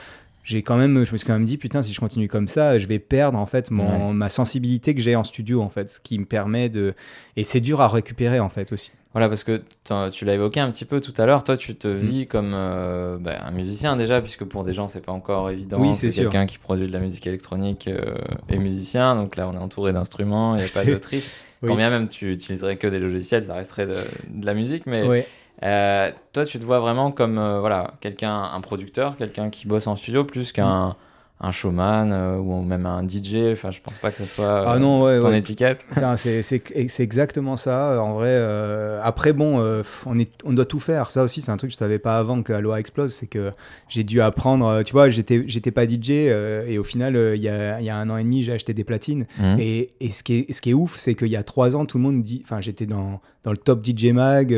j'ai 0.45 0.61
quand 0.61 0.77
même, 0.77 1.03
je 1.03 1.11
me 1.11 1.17
suis 1.17 1.25
quand 1.25 1.33
même 1.33 1.45
dit, 1.45 1.57
putain, 1.57 1.81
si 1.81 1.91
je 1.91 1.99
continue 1.99 2.27
comme 2.27 2.47
ça, 2.47 2.77
je 2.77 2.85
vais 2.85 2.99
perdre 2.99 3.37
en 3.39 3.47
fait 3.47 3.71
mon, 3.71 4.13
ma 4.13 4.29
sensibilité 4.29 4.93
que 4.93 5.01
j'ai 5.01 5.15
en 5.15 5.23
studio 5.23 5.61
en 5.61 5.69
fait, 5.69 5.89
ce 5.89 5.99
qui 5.99 6.19
me 6.19 6.25
permet 6.25 6.69
de. 6.69 6.93
Et 7.35 7.43
c'est 7.43 7.61
dur 7.61 7.81
à 7.81 7.87
récupérer 7.87 8.39
en 8.39 8.47
fait 8.47 8.71
aussi. 8.71 8.91
Voilà, 9.15 9.29
parce 9.29 9.45
que 9.45 9.61
tu 10.09 10.25
l'as 10.25 10.33
évoqué 10.33 10.59
un 10.59 10.69
petit 10.71 10.83
peu 10.83 10.99
tout 10.99 11.13
à 11.17 11.25
l'heure, 11.25 11.41
toi 11.41 11.55
tu 11.55 11.73
te 11.73 11.87
mm. 11.87 11.93
vis 11.93 12.27
comme 12.27 12.51
euh, 12.53 13.15
bah, 13.17 13.35
un 13.45 13.51
musicien 13.51 13.95
déjà, 13.95 14.19
puisque 14.19 14.43
pour 14.43 14.65
des 14.65 14.73
gens 14.73 14.89
c'est 14.89 14.99
pas 14.99 15.13
encore 15.13 15.49
évident 15.49 15.77
oui, 15.79 15.95
c'est 15.95 16.09
quelqu'un 16.09 16.45
qui 16.45 16.57
produit 16.57 16.85
de 16.85 16.91
la 16.91 16.99
musique 16.99 17.25
électronique 17.25 17.87
euh, 17.87 18.17
est 18.49 18.57
musicien, 18.57 19.15
donc 19.15 19.37
là 19.37 19.47
on 19.47 19.53
est 19.53 19.63
entouré 19.63 19.93
d'instruments, 19.93 20.57
il 20.57 20.65
n'y 20.65 20.69
a 20.69 20.73
pas 20.73 20.83
d'Autriche. 20.91 21.29
Oui. 21.61 21.69
Quand 21.69 21.77
bien 21.77 21.89
même 21.89 22.09
tu 22.09 22.33
utiliserais 22.33 22.75
que 22.75 22.87
des 22.87 22.99
logiciels, 22.99 23.45
ça 23.45 23.53
resterait 23.53 23.87
de, 23.87 23.95
la 24.43 24.53
musique, 24.53 24.85
mais 24.85 25.25
euh, 25.63 26.11
toi 26.33 26.43
tu 26.43 26.59
te 26.59 26.65
vois 26.65 26.79
vraiment 26.79 27.11
comme 27.11 27.35
voilà, 27.35 27.93
quelqu'un, 28.01 28.43
un 28.53 28.59
producteur, 28.59 29.15
quelqu'un 29.15 29.49
qui 29.49 29.65
bosse 29.65 29.87
en 29.87 29.95
studio 29.95 30.25
plus 30.25 30.51
qu'un. 30.51 30.89
Mm 30.89 30.95
un 31.41 31.51
showman 31.51 32.11
euh, 32.11 32.37
ou 32.37 32.61
même 32.61 32.85
un 32.85 33.05
DJ. 33.05 33.51
Enfin, 33.51 33.69
je 33.69 33.81
pense 33.81 33.97
pas 33.97 34.09
que 34.09 34.17
ce 34.17 34.25
soit 34.25 34.69
ah 34.69 34.79
non, 34.79 35.05
euh, 35.05 35.19
ton 35.19 35.33
étiquette. 35.33 35.85
C'est 36.17 36.99
exactement 36.99 37.57
ça. 37.57 38.01
En 38.01 38.13
vrai, 38.13 38.29
euh, 38.31 39.01
après, 39.03 39.33
bon, 39.33 39.83
on, 40.05 40.19
est, 40.19 40.31
on 40.45 40.53
doit 40.53 40.65
tout 40.65 40.79
faire. 40.79 41.11
Ça 41.11 41.23
aussi, 41.23 41.41
c'est 41.41 41.51
un 41.51 41.57
truc 41.57 41.71
que 41.71 41.73
je 41.73 41.77
savais 41.77 41.99
pas 41.99 42.17
avant 42.17 42.41
que 42.41 42.53
Aloha 42.53 42.79
explose. 42.79 43.13
C'est 43.13 43.27
que 43.27 43.51
j'ai 43.89 44.03
dû 44.03 44.21
apprendre. 44.21 44.83
Tu 44.83 44.93
vois, 44.93 45.09
j'étais 45.09 45.71
pas 45.71 45.87
DJ 45.87 46.11
et 46.11 46.77
au 46.77 46.83
final, 46.83 47.15
il 47.35 47.41
y 47.41 47.49
a, 47.49 47.81
y, 47.81 47.89
a, 47.89 47.97
un 47.97 48.09
an 48.09 48.17
et 48.17 48.23
demi, 48.23 48.43
j'ai 48.43 48.53
acheté 48.53 48.73
des 48.73 48.83
platines. 48.83 49.25
Mmh. 49.37 49.55
Et, 49.59 49.89
et, 49.99 50.11
ce, 50.11 50.23
qui 50.23 50.39
est, 50.39 50.53
ce 50.53 50.61
qui 50.61 50.69
est 50.69 50.73
ouf, 50.73 50.95
c'est 50.97 51.15
qu'il 51.15 51.27
y 51.27 51.35
a 51.35 51.43
trois 51.43 51.75
ans, 51.75 51.85
tout 51.85 51.97
le 51.97 52.03
monde 52.03 52.23
dit. 52.23 52.41
Enfin, 52.45 52.61
j'étais 52.61 52.85
dans, 52.85 53.19
dans 53.43 53.51
le 53.51 53.57
top 53.57 53.85
DJ 53.85 54.07
Mag. 54.07 54.55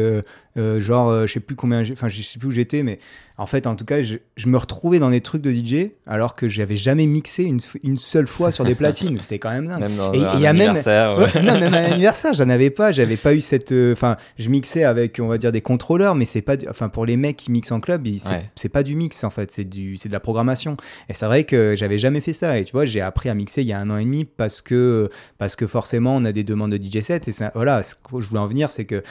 genre, 0.56 1.26
je 1.26 1.34
sais 1.34 1.40
plus 1.40 1.56
combien. 1.56 1.82
Enfin, 1.92 2.08
je 2.08 2.22
sais 2.22 2.38
plus 2.38 2.50
où 2.50 2.52
j'étais, 2.52 2.84
mais 2.84 3.00
en 3.40 3.46
fait, 3.46 3.68
en 3.68 3.76
tout 3.76 3.86
cas, 3.86 4.02
je, 4.02 4.18
je, 4.36 4.48
me 4.48 4.58
retrouvais 4.58 4.98
dans 4.98 5.12
des 5.12 5.22
trucs 5.22 5.44
de 5.44 5.52
DJ 5.52 5.92
alors 6.08 6.34
que 6.34 6.48
j'avais 6.48 6.76
jamais 6.76 7.06
mixé 7.06 7.44
une, 7.44 7.60
une, 7.84 7.98
seule 7.98 8.26
fois 8.26 8.52
sur 8.52 8.64
des 8.64 8.74
platines. 8.74 9.20
C'était 9.20 9.38
quand 9.38 9.52
même 9.52 9.68
dingue. 9.68 9.80
Même 9.80 9.96
dans 9.96 10.12
et, 10.12 10.26
un 10.26 10.40
y 10.40 10.48
a 10.48 10.50
anniversaire. 10.50 11.18
Même, 11.20 11.46
non, 11.46 11.60
même 11.60 11.74
un 11.74 11.86
anniversaire, 11.92 12.34
j'en 12.34 12.50
avais 12.50 12.72
pas. 12.72 12.92
J'avais 12.92 13.16
pas 13.16 13.36
eu 13.36 13.42
cette. 13.42 13.72
Euh, 13.72 13.94
enfin, 13.94 14.18
je 14.40 14.50
mixais 14.50 14.86
avec, 14.86 15.20
on 15.22 15.28
va 15.28 15.38
dire, 15.38 15.52
des 15.52 15.62
contrôleurs, 15.62 16.16
mais 16.16 16.26
c'est 16.26 16.42
pas. 16.42 16.56
Enfin, 16.68 16.90
pour 16.90 17.06
les 17.06 17.16
mecs 17.16 17.38
qui 17.38 17.52
mixent 17.52 17.72
en 17.72 17.80
club, 17.80 18.08
c'est 18.56 18.70
pas 18.70 18.82
du 18.82 18.96
mix 18.96 19.24
en 19.24 19.30
fait. 19.30 19.52
C'est 19.52 19.66
du, 19.66 19.98
c'est 19.98 20.10
de 20.10 20.14
la 20.14 20.20
programmation. 20.20 20.76
Et 21.08 21.14
c'est 21.14 21.28
vrai 21.28 21.44
que 21.44 21.76
j'avais 21.78 22.00
jamais 22.00 22.22
fait 22.22 22.34
ça. 22.34 22.58
Et 22.58 22.64
tu 22.64 22.72
vois, 22.72 22.86
j'ai 22.86 23.02
appris 23.02 23.30
à 23.30 23.36
mixer 23.36 23.62
il 23.62 23.68
y 23.68 23.74
a 23.74 23.80
un 23.80 23.90
an 23.92 23.98
et 23.98 24.06
demi 24.06 24.26
parce 24.26 24.62
que 24.62 25.10
parce 25.38 25.56
que 25.56 25.68
forcément, 25.68 26.16
on 26.16 26.26
a 26.26 26.32
des 26.32 26.44
demandes 26.44 26.72
de 26.72 26.84
DJ 26.84 27.04
set. 27.04 27.28
Et 27.28 27.32
ça, 27.32 27.52
voilà, 27.54 27.84
ce 27.84 27.94
que 27.94 28.20
je 28.20 28.28
voulais 28.28 28.42
en 28.42 28.48
venir, 28.48 28.72
c'est 28.72 28.86
que 28.86 29.04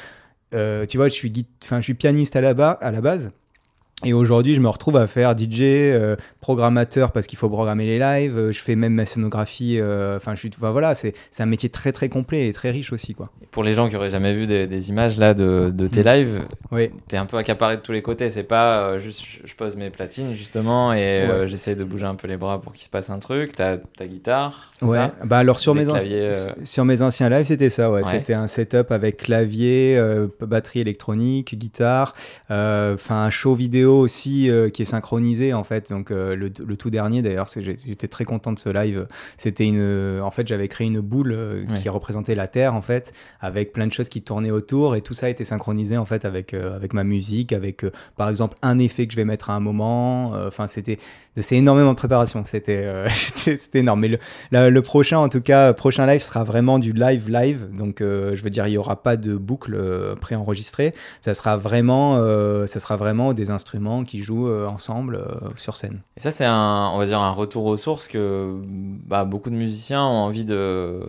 euh, 0.55 0.87
tu 0.87 0.97
vois, 0.97 1.09
je 1.09 1.15
suis, 1.15 1.33
enfin, 1.63 1.79
je 1.79 1.85
suis 1.85 1.95
pianiste 1.95 2.35
à 2.35 2.41
la, 2.41 2.51
à 2.51 2.91
la 2.91 3.01
base. 3.01 3.31
Et 4.05 4.13
aujourd'hui, 4.13 4.55
je 4.55 4.61
me 4.61 4.69
retrouve 4.69 4.99
à 4.99 5.07
faire 5.07 5.35
DJ, 5.35 5.63
euh, 5.63 6.17
programmateur 6.43 7.13
parce 7.13 7.27
qu'il 7.27 7.39
faut 7.39 7.49
programmer 7.49 7.87
les 7.87 7.99
lives. 7.99 8.37
Euh, 8.37 8.53
je 8.53 8.61
fais 8.61 8.77
même 8.77 8.93
ma 8.93 9.07
scénographie. 9.07 9.79
Euh, 9.81 10.19
enfin, 10.19 10.35
je 10.35 10.41
suis, 10.41 10.51
voilà, 10.59 10.95
c'est 10.95 11.15
un 11.39 11.47
métier 11.47 11.71
très 11.71 11.93
très 11.93 12.11
complet 12.11 12.47
et 12.47 12.53
très 12.53 12.71
riche 12.71 12.93
aussi, 12.93 13.15
quoi. 13.15 13.29
pour 13.53 13.65
les 13.65 13.73
gens 13.73 13.89
qui 13.89 13.97
auraient 13.97 14.11
jamais 14.11 14.35
vu 14.35 14.47
des, 14.47 14.89
images 14.91 15.17
là 15.17 15.33
de, 15.33 15.73
de 15.75 15.87
tes 15.87 16.03
mm. 16.03 16.07
lives, 16.07 16.45
oui. 16.73 16.91
t'es 17.09 17.17
un 17.17 17.25
peu 17.25 17.39
accaparé 17.39 17.79
de 17.79 17.81
tous 17.81 17.93
les 17.93 18.03
côtés. 18.03 18.29
C'est 18.29 18.43
pas 18.43 18.99
juste, 18.99 19.23
je 19.43 19.55
pose 19.55 19.77
mes 19.77 19.89
platines 19.89 20.35
justement 20.35 20.93
et 20.93 21.27
j'essaie 21.47 21.75
de 21.75 21.83
bouger 21.83 22.05
un 22.05 22.17
peu 22.17 22.29
les 22.29 22.37
bras 22.37 22.61
pour 22.61 22.75
qu'il 22.75 22.85
se 22.85 22.91
passe 22.91 23.09
un 23.09 23.19
truc. 23.19 23.55
T'as 23.57 23.79
ta 23.79 24.07
guitare. 24.07 24.73
Ouais. 24.83 24.99
Ça? 24.99 25.15
Bah 25.25 25.39
alors 25.39 25.59
sur 25.59 25.75
mes 25.75 25.87
sur 26.65 26.85
mes 26.85 27.01
anciens 27.01 27.31
lives, 27.31 27.47
c'était 27.47 27.71
ça. 27.71 27.91
Ouais. 27.91 28.05
C'était 28.05 28.35
un 28.35 28.47
setup 28.47 28.91
avec 28.91 29.17
clavier, 29.17 29.99
batterie 30.41 30.81
électronique, 30.81 31.57
guitare, 31.57 32.13
enfin 32.51 33.25
un 33.25 33.31
show 33.31 33.55
vidéo 33.55 33.86
aussi 33.87 34.51
euh, 34.51 34.71
qui 34.71 34.83
est 34.83 34.87
synchronisé 34.87 35.55
en 35.55 35.65
fait. 35.65 35.91
Donc 35.91 36.11
euh, 36.11 36.35
le, 36.35 36.77
tout 36.77 36.91
dernier 36.91 37.23
d'ailleurs, 37.23 37.47
j'étais 37.49 38.09
très 38.09 38.25
content 38.25 38.53
de 38.53 38.59
ce 38.59 38.69
live. 38.69 39.07
C'était 39.37 39.65
une, 39.65 40.21
en 40.23 40.31
fait, 40.31 40.47
j'avais 40.47 40.69
créé 40.69 40.87
une 40.87 41.01
boule 41.01 41.33
euh, 41.33 41.65
qui 41.77 41.89
représentait 41.89 42.35
la 42.35 42.49
Terre 42.49 42.75
en 42.75 42.83
fait, 42.83 43.13
avec 43.41 43.73
plein 43.73 43.87
de 43.87 43.93
choses 43.93 44.09
qui 44.09 44.23
tournaient 44.23 44.51
autour 44.51 44.97
et 44.97 45.01
tout 45.01 45.15
ça 45.15 45.27
a 45.27 45.29
été 45.29 45.45
synchronisé 45.45 45.97
en 45.97 46.05
fait 46.05 46.25
avec 46.25 46.55
avec 46.55 46.93
ma 46.93 47.05
musique, 47.05 47.53
avec 47.53 47.85
par 48.17 48.29
exemple 48.29 48.57
un 48.63 48.79
effet 48.79 49.07
que 49.07 49.13
je 49.13 49.17
vais 49.17 49.25
mettre 49.25 49.51
à 49.51 49.55
un 49.55 49.61
moment. 49.61 50.33
Enfin, 50.47 50.67
c'était 50.67 50.99
c'est 51.39 51.57
énormément 51.57 51.93
de 51.93 51.97
préparation. 51.97 52.45
C'était 52.47 52.91
c'était 53.11 53.81
énorme. 53.81 54.01
Mais 54.01 54.09
le, 54.53 54.71
le, 54.71 54.83
prochain, 54.83 55.19
en 55.19 55.29
tout 55.29 55.41
cas, 55.41 55.73
prochain 55.73 56.07
live 56.07 56.21
sera 56.21 56.45
vraiment 56.45 56.79
du 56.79 56.93
live 56.93 57.29
live. 57.31 57.69
Donc, 57.77 57.97
je 58.01 58.43
veux 58.43 58.51
dire, 58.51 58.67
il 58.67 58.73
y 58.73 58.79
aura 58.79 59.03
pas 59.03 59.17
de 59.17 59.37
boucle 59.37 59.77
préenregistrée. 60.21 60.95
Ça 61.21 61.35
sera 61.35 61.57
vraiment, 61.57 62.17
ça 62.67 62.81
sera 62.81 62.97
vraiment 62.97 63.35
des 63.35 63.51
instruments 63.51 63.76
qui 64.07 64.23
jouent 64.23 64.49
euh, 64.49 64.67
ensemble 64.67 65.17
euh, 65.17 65.49
sur 65.57 65.77
scène. 65.77 66.01
Et 66.17 66.21
ça, 66.21 66.31
c'est 66.31 66.45
un, 66.45 66.91
on 66.95 66.99
va 66.99 67.07
dire, 67.07 67.21
un 67.21 67.31
retour 67.31 67.65
aux 67.65 67.77
sources 67.77 68.09
que 68.09 68.55
bah, 69.07 69.25
beaucoup 69.25 69.51
de 69.51 69.55
musiciens 69.55 70.05
ont 70.05 70.25
envie 70.25 70.45
de, 70.45 71.01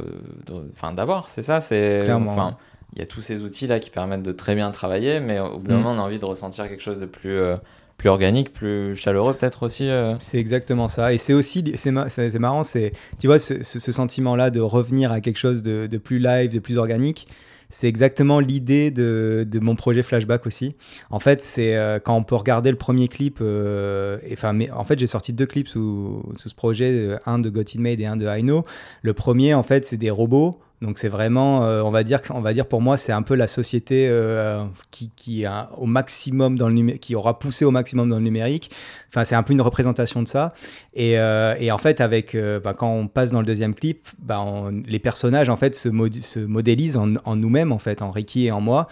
enfin, 0.73 0.93
d'avoir. 0.93 1.29
C'est 1.29 1.41
ça, 1.41 1.59
c'est. 1.59 2.11
Enfin, 2.11 2.57
il 2.93 2.99
y 2.99 3.01
a 3.01 3.05
tous 3.05 3.21
ces 3.21 3.41
outils 3.41 3.67
là 3.67 3.79
qui 3.79 3.89
permettent 3.89 4.23
de 4.23 4.31
très 4.31 4.55
bien 4.55 4.71
travailler, 4.71 5.19
mais 5.19 5.39
au 5.39 5.59
bout 5.59 5.67
d'un 5.67 5.75
mm. 5.75 5.83
moment, 5.83 5.95
on 5.95 6.03
a 6.03 6.05
envie 6.05 6.19
de 6.19 6.25
ressentir 6.25 6.67
quelque 6.67 6.83
chose 6.83 6.99
de 6.99 7.05
plus 7.05 7.37
euh, 7.37 7.57
plus 7.97 8.09
organique, 8.09 8.53
plus 8.53 8.95
chaleureux 8.95 9.33
peut-être 9.33 9.63
aussi. 9.63 9.89
C'est 10.19 10.37
exactement 10.37 10.87
ça. 10.87 11.13
Et 11.13 11.17
c'est 11.17 11.33
aussi, 11.33 11.63
c'est 11.75 12.39
marrant, 12.39 12.61
c'est, 12.61 12.93
tu 13.17 13.25
vois, 13.25 13.39
ce, 13.39 13.63
sentiment-là 13.63 14.51
de 14.51 14.59
revenir 14.59 15.11
à 15.11 15.19
quelque 15.19 15.39
chose 15.39 15.63
de, 15.63 15.87
de, 15.87 15.97
plus 15.97 16.19
live, 16.19 16.53
de 16.53 16.59
plus 16.59 16.77
organique. 16.77 17.25
C'est 17.69 17.87
exactement 17.87 18.39
l'idée 18.39 18.91
de, 18.91 19.45
de, 19.49 19.59
mon 19.59 19.75
projet 19.75 20.01
Flashback 20.01 20.45
aussi. 20.45 20.75
En 21.09 21.19
fait, 21.19 21.41
c'est 21.41 21.75
euh, 21.75 21.99
quand 21.99 22.15
on 22.15 22.23
peut 22.23 22.35
regarder 22.35 22.71
le 22.71 22.77
premier 22.77 23.07
clip. 23.09 23.39
Euh, 23.41 24.17
enfin, 24.31 24.53
mais 24.53 24.71
en 24.71 24.85
fait, 24.85 24.97
j'ai 24.97 25.07
sorti 25.07 25.33
deux 25.33 25.45
clips 25.45 25.67
sous, 25.67 26.23
sous 26.37 26.49
ce 26.49 26.55
projet, 26.55 26.91
euh, 26.93 27.17
un 27.25 27.39
de 27.39 27.49
Got 27.49 27.61
It 27.61 27.79
Made 27.79 27.99
et 27.99 28.05
un 28.05 28.15
de 28.15 28.25
I 28.25 28.41
Know. 28.41 28.63
Le 29.01 29.13
premier, 29.13 29.53
en 29.53 29.63
fait, 29.63 29.85
c'est 29.85 29.97
des 29.97 30.09
robots 30.09 30.59
donc 30.81 30.99
c'est 30.99 31.09
vraiment, 31.09 31.63
euh, 31.63 31.81
on 31.81 31.89
va 31.89 32.03
dire, 32.03 32.19
on 32.29 32.41
va 32.41 32.53
dire 32.53 32.67
pour 32.67 32.81
moi, 32.81 32.97
c'est 32.97 33.11
un 33.11 33.23
peu 33.23 33.33
la 33.33 33.47
société 33.47 34.07
euh, 34.07 34.63
qui, 34.91 35.45
au 35.75 35.87
maximum 35.87 36.55
dans 36.55 36.69
le 36.69 36.91
qui 36.97 37.15
aura 37.15 37.39
poussé 37.39 37.65
au 37.65 37.71
maximum 37.71 38.09
dans 38.09 38.17
le 38.17 38.23
numérique. 38.23 38.69
Enfin, 39.09 39.23
c'est 39.23 39.33
un 39.33 39.41
peu 39.41 39.53
une 39.53 39.61
représentation 39.61 40.21
de 40.21 40.27
ça. 40.27 40.49
Et, 40.93 41.17
euh, 41.17 41.55
en 41.71 41.77
fait, 41.79 41.99
avec 41.99 42.37
bah, 42.63 42.73
quand 42.77 42.91
on 42.91 43.07
passe 43.07 43.31
dans 43.31 43.39
le 43.39 43.45
deuxième 43.45 43.73
clip, 43.73 44.07
bah, 44.19 44.45
les 44.85 44.99
personnages 44.99 45.49
en 45.49 45.57
fait 45.57 45.75
se, 45.75 45.89
se 46.21 46.39
modélisent 46.39 46.97
en, 46.97 47.15
en 47.25 47.35
nous-mêmes 47.35 47.71
en 47.71 47.79
fait, 47.79 48.03
en 48.03 48.11
Ricky 48.11 48.45
et 48.45 48.51
en 48.51 48.61
moi. 48.61 48.87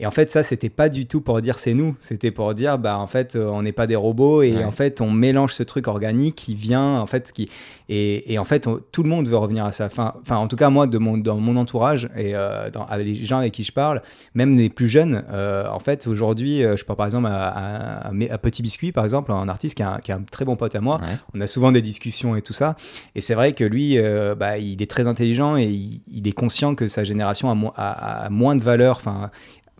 Et 0.00 0.06
en 0.06 0.10
fait, 0.10 0.30
ça, 0.30 0.42
c'était 0.42 0.70
pas 0.70 0.88
du 0.88 1.04
tout 1.04 1.20
pour 1.20 1.42
dire 1.42 1.58
c'est 1.58 1.74
nous. 1.74 1.94
C'était 1.98 2.30
pour 2.30 2.54
dire, 2.54 2.78
bah, 2.78 2.98
en 2.98 3.06
fait, 3.06 3.36
euh, 3.36 3.48
on 3.48 3.60
n'est 3.60 3.72
pas 3.72 3.86
des 3.86 3.96
robots 3.96 4.40
et 4.40 4.64
en 4.64 4.70
fait, 4.70 5.02
on 5.02 5.10
mélange 5.10 5.52
ce 5.52 5.62
truc 5.62 5.88
organique 5.88 6.36
qui 6.36 6.54
vient, 6.54 6.98
en 6.98 7.04
fait, 7.04 7.30
qui. 7.32 7.50
Et, 7.90 8.32
et 8.32 8.38
en 8.38 8.44
fait, 8.44 8.66
tout 8.92 9.02
le 9.02 9.10
monde 9.10 9.28
veut 9.28 9.36
revenir 9.36 9.66
à 9.66 9.72
ça. 9.72 9.84
Enfin, 9.84 10.14
enfin 10.22 10.36
en 10.36 10.48
tout 10.48 10.56
cas, 10.56 10.70
moi, 10.70 10.86
de 10.86 10.96
mon, 10.96 11.18
dans 11.18 11.36
mon 11.36 11.54
entourage 11.56 12.08
et 12.16 12.34
euh, 12.34 12.70
dans, 12.70 12.86
avec 12.86 13.06
les 13.06 13.26
gens 13.26 13.38
avec 13.38 13.52
qui 13.52 13.62
je 13.62 13.72
parle, 13.72 14.00
même 14.32 14.56
les 14.56 14.70
plus 14.70 14.88
jeunes, 14.88 15.22
euh, 15.30 15.68
en 15.68 15.80
fait, 15.80 16.06
aujourd'hui, 16.06 16.62
je 16.62 16.82
parle 16.84 16.96
par 16.96 17.06
exemple 17.06 17.28
à, 17.28 18.06
à, 18.06 18.38
Petit 18.38 18.62
Biscuit, 18.62 18.92
par 18.92 19.04
exemple, 19.04 19.32
un 19.32 19.50
artiste 19.50 19.76
qui 19.76 19.82
a 19.82 19.96
un, 19.96 19.98
qui 19.98 20.12
a 20.12 20.16
un 20.16 20.22
très 20.22 20.46
bon 20.46 20.56
pote 20.56 20.74
à 20.74 20.80
moi. 20.80 20.98
On 21.34 21.42
a 21.42 21.46
souvent 21.46 21.72
des 21.72 21.82
discussions 21.82 22.36
et 22.36 22.42
tout 22.42 22.54
ça. 22.54 22.74
Et 23.14 23.20
c'est 23.20 23.34
vrai 23.34 23.52
que 23.52 23.64
lui, 23.64 23.98
bah, 24.38 24.56
il 24.56 24.80
est 24.80 24.90
très 24.90 25.06
intelligent 25.06 25.58
et 25.58 25.66
il, 25.66 26.26
est 26.26 26.32
conscient 26.32 26.74
que 26.74 26.88
sa 26.88 27.04
génération 27.04 27.50
a, 27.76 28.24
a 28.24 28.30
moins 28.30 28.56
de 28.56 28.62
valeur. 28.62 28.96
Enfin, 28.96 29.30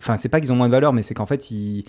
enfin 0.01 0.17
c'est 0.17 0.29
pas 0.29 0.39
qu'ils 0.39 0.51
ont 0.51 0.55
moins 0.55 0.67
de 0.67 0.71
valeur 0.71 0.93
mais 0.93 1.03
c'est 1.03 1.13
qu'en 1.13 1.27
fait 1.27 1.51
ils, 1.51 1.83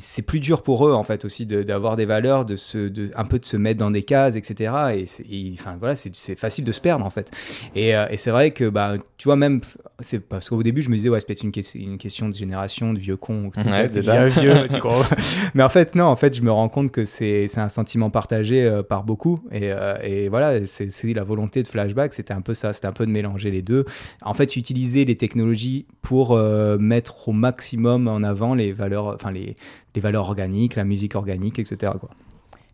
c'est 0.00 0.22
plus 0.22 0.40
dur 0.40 0.62
pour 0.62 0.86
eux 0.88 0.92
en 0.92 1.02
fait 1.02 1.24
aussi 1.24 1.46
d'avoir 1.46 1.96
des 1.96 2.06
valeurs, 2.06 2.44
de 2.44 2.56
se, 2.56 2.78
de, 2.88 3.10
un 3.14 3.24
peu 3.24 3.38
de 3.38 3.44
se 3.44 3.56
mettre 3.56 3.78
dans 3.78 3.90
des 3.90 4.02
cases, 4.02 4.34
etc. 4.34 5.06
Et, 5.30 5.52
enfin 5.52 5.76
voilà, 5.78 5.94
c'est 5.94 6.38
facile 6.38 6.64
de 6.64 6.72
se 6.72 6.80
perdre 6.80 7.04
en 7.04 7.10
fait. 7.10 7.30
Et, 7.74 7.94
euh, 7.94 8.06
et 8.10 8.16
c'est 8.16 8.30
vrai 8.30 8.50
que 8.50 8.68
bah 8.68 8.94
tu 9.16 9.28
vois 9.28 9.36
même, 9.36 9.60
c'est 10.00 10.18
parce 10.18 10.48
qu'au 10.48 10.62
début 10.62 10.82
je 10.82 10.90
me 10.90 10.96
disais 10.96 11.08
ouais 11.08 11.20
c'est 11.20 11.26
peut-être 11.26 11.44
une, 11.44 11.52
une, 11.74 11.98
question 11.98 12.28
de 12.28 12.34
génération, 12.34 12.92
de 12.92 12.98
vieux 12.98 13.16
con, 13.16 13.50
ouais, 13.56 13.88
déjà 13.88 14.28
vieux, 14.28 14.68
tu 14.72 14.80
crois. 14.80 15.06
Mais 15.54 15.62
en 15.62 15.68
fait 15.68 15.94
non, 15.94 16.06
en 16.06 16.16
fait 16.16 16.34
je 16.34 16.42
me 16.42 16.50
rends 16.50 16.68
compte 16.68 16.90
que 16.90 17.04
c'est 17.04 17.46
un 17.56 17.68
sentiment 17.68 18.10
partagé 18.10 18.64
euh, 18.64 18.82
par 18.82 19.04
beaucoup. 19.04 19.38
Et, 19.52 19.70
euh, 19.72 19.96
et 20.02 20.28
voilà, 20.28 20.66
c'est 20.66 20.90
la 21.14 21.24
volonté 21.24 21.62
de 21.62 21.68
Flashback, 21.68 22.12
c'était 22.12 22.34
un 22.34 22.40
peu 22.40 22.54
ça, 22.54 22.72
c'était 22.72 22.88
un 22.88 22.92
peu 22.92 23.06
de 23.06 23.12
mélanger 23.12 23.50
les 23.50 23.62
deux. 23.62 23.84
En 24.22 24.34
fait 24.34 24.56
utiliser 24.56 25.04
les 25.04 25.16
technologies 25.16 25.86
pour 26.02 26.36
mettre 26.80 27.28
au 27.28 27.32
maximum 27.32 28.08
en 28.08 28.22
avant 28.22 28.54
les 28.54 28.72
valeurs, 28.72 29.14
enfin 29.14 29.30
les 29.30 29.54
les 29.94 30.00
valeurs 30.00 30.28
organiques, 30.28 30.76
la 30.76 30.84
musique 30.84 31.14
organique, 31.14 31.58
etc. 31.58 31.92
Quoi. 31.98 32.10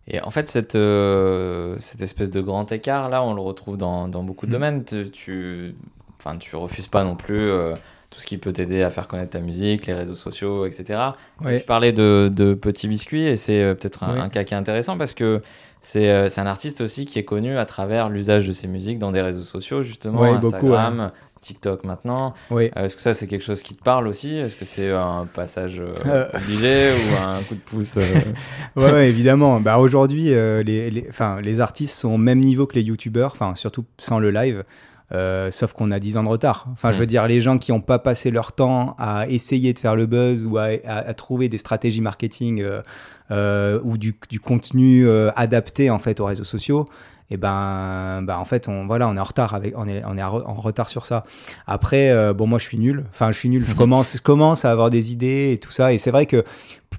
Et 0.08 0.20
en 0.22 0.30
fait, 0.30 0.48
cette, 0.48 0.76
euh, 0.76 1.76
cette 1.78 2.00
espèce 2.00 2.30
de 2.30 2.40
grand 2.40 2.70
écart, 2.70 3.08
là, 3.08 3.22
on 3.22 3.34
le 3.34 3.40
retrouve 3.40 3.76
dans, 3.76 4.08
dans 4.08 4.22
beaucoup 4.22 4.46
de 4.46 4.50
mm. 4.50 4.52
domaines. 4.52 4.84
Tu, 4.84 5.74
enfin, 6.20 6.36
tu 6.38 6.54
refuses 6.56 6.88
pas 6.88 7.04
non 7.04 7.16
plus 7.16 7.40
euh, 7.40 7.74
tout 8.10 8.20
ce 8.20 8.26
qui 8.26 8.38
peut 8.38 8.52
t'aider 8.52 8.82
à 8.82 8.90
faire 8.90 9.08
connaître 9.08 9.30
ta 9.30 9.40
musique, 9.40 9.86
les 9.86 9.94
réseaux 9.94 10.14
sociaux, 10.14 10.64
etc. 10.66 11.00
Ouais. 11.44 11.60
Tu 11.60 11.66
parlais 11.66 11.92
de, 11.92 12.30
de 12.34 12.54
Petit 12.54 12.88
Biscuit 12.88 13.24
et 13.26 13.36
c'est 13.36 13.62
euh, 13.62 13.74
peut-être 13.74 14.04
un, 14.04 14.14
Ouais. 14.14 14.20
un 14.20 14.28
cas 14.28 14.44
qui 14.44 14.54
est 14.54 14.56
intéressant 14.56 14.96
parce 14.96 15.12
que 15.14 15.42
c'est 15.80 16.08
euh, 16.08 16.28
c'est 16.28 16.40
un 16.40 16.46
artiste 16.46 16.80
aussi 16.80 17.04
qui 17.06 17.18
est 17.18 17.24
connu 17.24 17.58
à 17.58 17.64
travers 17.66 18.08
l'usage 18.08 18.46
de 18.46 18.52
ses 18.52 18.66
musiques 18.68 18.98
dans 18.98 19.12
des 19.12 19.20
réseaux 19.22 19.42
sociaux, 19.42 19.82
justement, 19.82 20.20
Ouais, 20.20 20.34
beaucoup, 20.38 20.56
Instagram, 20.72 21.12
TikTok 21.40 21.84
maintenant. 21.84 22.34
Oui. 22.50 22.70
Euh, 22.76 22.84
Est-ce 22.84 22.96
que 22.96 23.02
ça, 23.02 23.12
c'est 23.14 23.26
quelque 23.26 23.44
chose 23.44 23.62
qui 23.62 23.74
te 23.76 23.82
parle 23.82 24.08
aussi? 24.08 24.34
Est-ce 24.36 24.56
que 24.56 24.64
c'est 24.64 24.90
un 24.90 25.26
passage 25.32 25.80
euh, 25.80 25.92
Euh. 26.06 26.28
obligé 26.34 26.90
ou 26.92 27.22
un 27.24 27.40
coup 27.42 27.54
de 27.54 27.60
pouce 27.60 27.98
euh, 27.98 28.04
Ouais, 28.76 29.08
évidemment. 29.08 29.60
Bah, 29.60 29.78
aujourd'hui, 29.78 30.24
les, 30.30 30.90
les, 30.90 31.08
les 31.42 31.60
artistes 31.60 31.94
sont 31.96 32.14
au 32.14 32.18
même 32.18 32.40
niveau 32.40 32.66
que 32.66 32.74
les 32.74 32.82
youtubeurs, 32.82 33.36
surtout 33.54 33.84
sans 33.98 34.18
le 34.18 34.30
live. 34.30 34.64
Euh, 35.12 35.50
sauf 35.50 35.72
qu'on 35.72 35.90
a 35.92 35.98
10 36.00 36.16
ans 36.16 36.22
de 36.24 36.28
retard. 36.28 36.66
Enfin, 36.72 36.90
je 36.92 36.96
Mm. 36.96 37.00
veux 37.00 37.06
dire, 37.06 37.26
les 37.28 37.40
gens 37.40 37.58
qui 37.58 37.72
n'ont 37.72 37.80
pas 37.80 37.98
passé 37.98 38.30
leur 38.30 38.52
temps 38.52 38.94
à 38.98 39.26
essayer 39.28 39.72
de 39.72 39.78
faire 39.78 39.94
le 39.96 40.06
buzz 40.06 40.44
ou 40.44 40.58
à, 40.58 40.64
à- 40.84 40.98
à 41.08 41.14
trouver 41.14 41.48
des 41.48 41.58
stratégies 41.58 42.00
marketing 42.00 42.60
euh, 42.62 42.82
euh, 43.30 43.80
ou 43.84 43.98
du, 43.98 44.14
du 44.30 44.40
contenu 44.40 45.08
adapté 45.36 45.90
en 45.90 45.98
fait 45.98 46.20
aux 46.20 46.24
réseaux 46.26 46.44
sociaux, 46.44 46.86
et 47.28 47.36
ben, 47.36 48.22
bah, 48.22 48.38
en 48.38 48.44
fait, 48.44 48.68
on, 48.68 48.86
voilà, 48.86 49.08
on 49.08 49.16
est 49.16 49.20
en 49.20 49.24
retard 49.24 49.52
avec, 49.54 49.74
on 49.76 49.88
est, 49.88 50.00
on 50.06 50.16
est 50.16 50.22
en 50.22 50.38
re- 50.38 50.44
en 50.44 50.54
retard 50.54 50.88
sur 50.88 51.06
ça. 51.06 51.24
Après, 51.66 52.10
euh, 52.12 52.32
bon, 52.32 52.46
moi, 52.46 52.60
je 52.60 52.64
suis 52.64 52.78
nul. 52.78 53.04
Enfin, 53.10 53.32
je 53.32 53.38
suis 53.38 53.48
nul. 53.48 53.64
Je 53.66 53.74
commence, 53.82 54.16
je 54.16 54.22
commence 54.22 54.64
à 54.64 54.70
avoir 54.70 54.90
des 54.90 55.10
idées 55.10 55.50
et 55.52 55.58
tout 55.58 55.72
ça. 55.72 55.92
Et 55.92 55.98
c'est 55.98 56.12
vrai 56.12 56.26
que, 56.26 56.44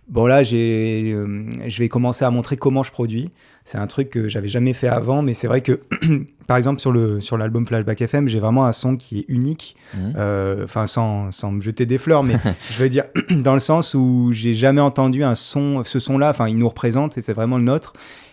bon, 0.09 0.25
là, 0.25 0.43
j'ai, 0.43 1.13
euh, 1.13 1.45
je 1.67 1.79
vais 1.79 1.87
commencer 1.87 2.25
à 2.25 2.29
montrer 2.29 2.57
comment 2.57 2.83
je 2.83 2.91
produis. 2.91 3.31
C'est 3.67 3.77
un 3.77 3.85
truc 3.87 4.09
que 4.09 4.29
j'avais 4.29 4.47
jamais 4.47 4.71
fait 4.71 4.87
avant, 4.87 5.21
mais 5.21 5.33
c'est 5.33 5.47
vrai 5.47 5.59
que, 5.59 5.81
par 6.47 6.55
exemple, 6.55 6.79
sur 6.79 6.93
le 6.93 7.19
sur 7.19 7.37
l'album 7.37 7.67
Flashback 7.67 8.01
FM, 8.01 8.29
j'ai 8.29 8.39
vraiment 8.39 8.65
un 8.65 8.71
son 8.71 8.95
qui 8.95 9.19
est 9.19 9.25
unique. 9.27 9.75
Mhm. 9.93 10.13
Euh, 10.15 10.63
Enfin, 10.63 10.85
sans, 10.85 11.31
sans 11.31 11.51
me 11.51 11.61
jeter 11.61 11.85
des 11.85 11.97
fleurs, 11.97 12.23
mais 12.23 12.35
je 12.71 12.81
veux 12.81 12.87
dire 12.87 13.03
dans 13.29 13.53
le 13.53 13.59
sens 13.59 13.93
où 13.93 14.29
j'ai 14.31 14.53
jamais 14.53 14.79
entendu 14.79 15.21
un 15.25 15.35
son, 15.35 15.83
ce 15.83 15.99
son-là. 15.99 16.29
Enfin, 16.29 16.47
il 16.47 16.57
nous 16.57 16.69
représente 16.69 17.17
et 17.17 17.21
c'est 17.21 17.33
vraiment 17.33 17.57
le 17.57 17.63
nôtre. 17.65 17.91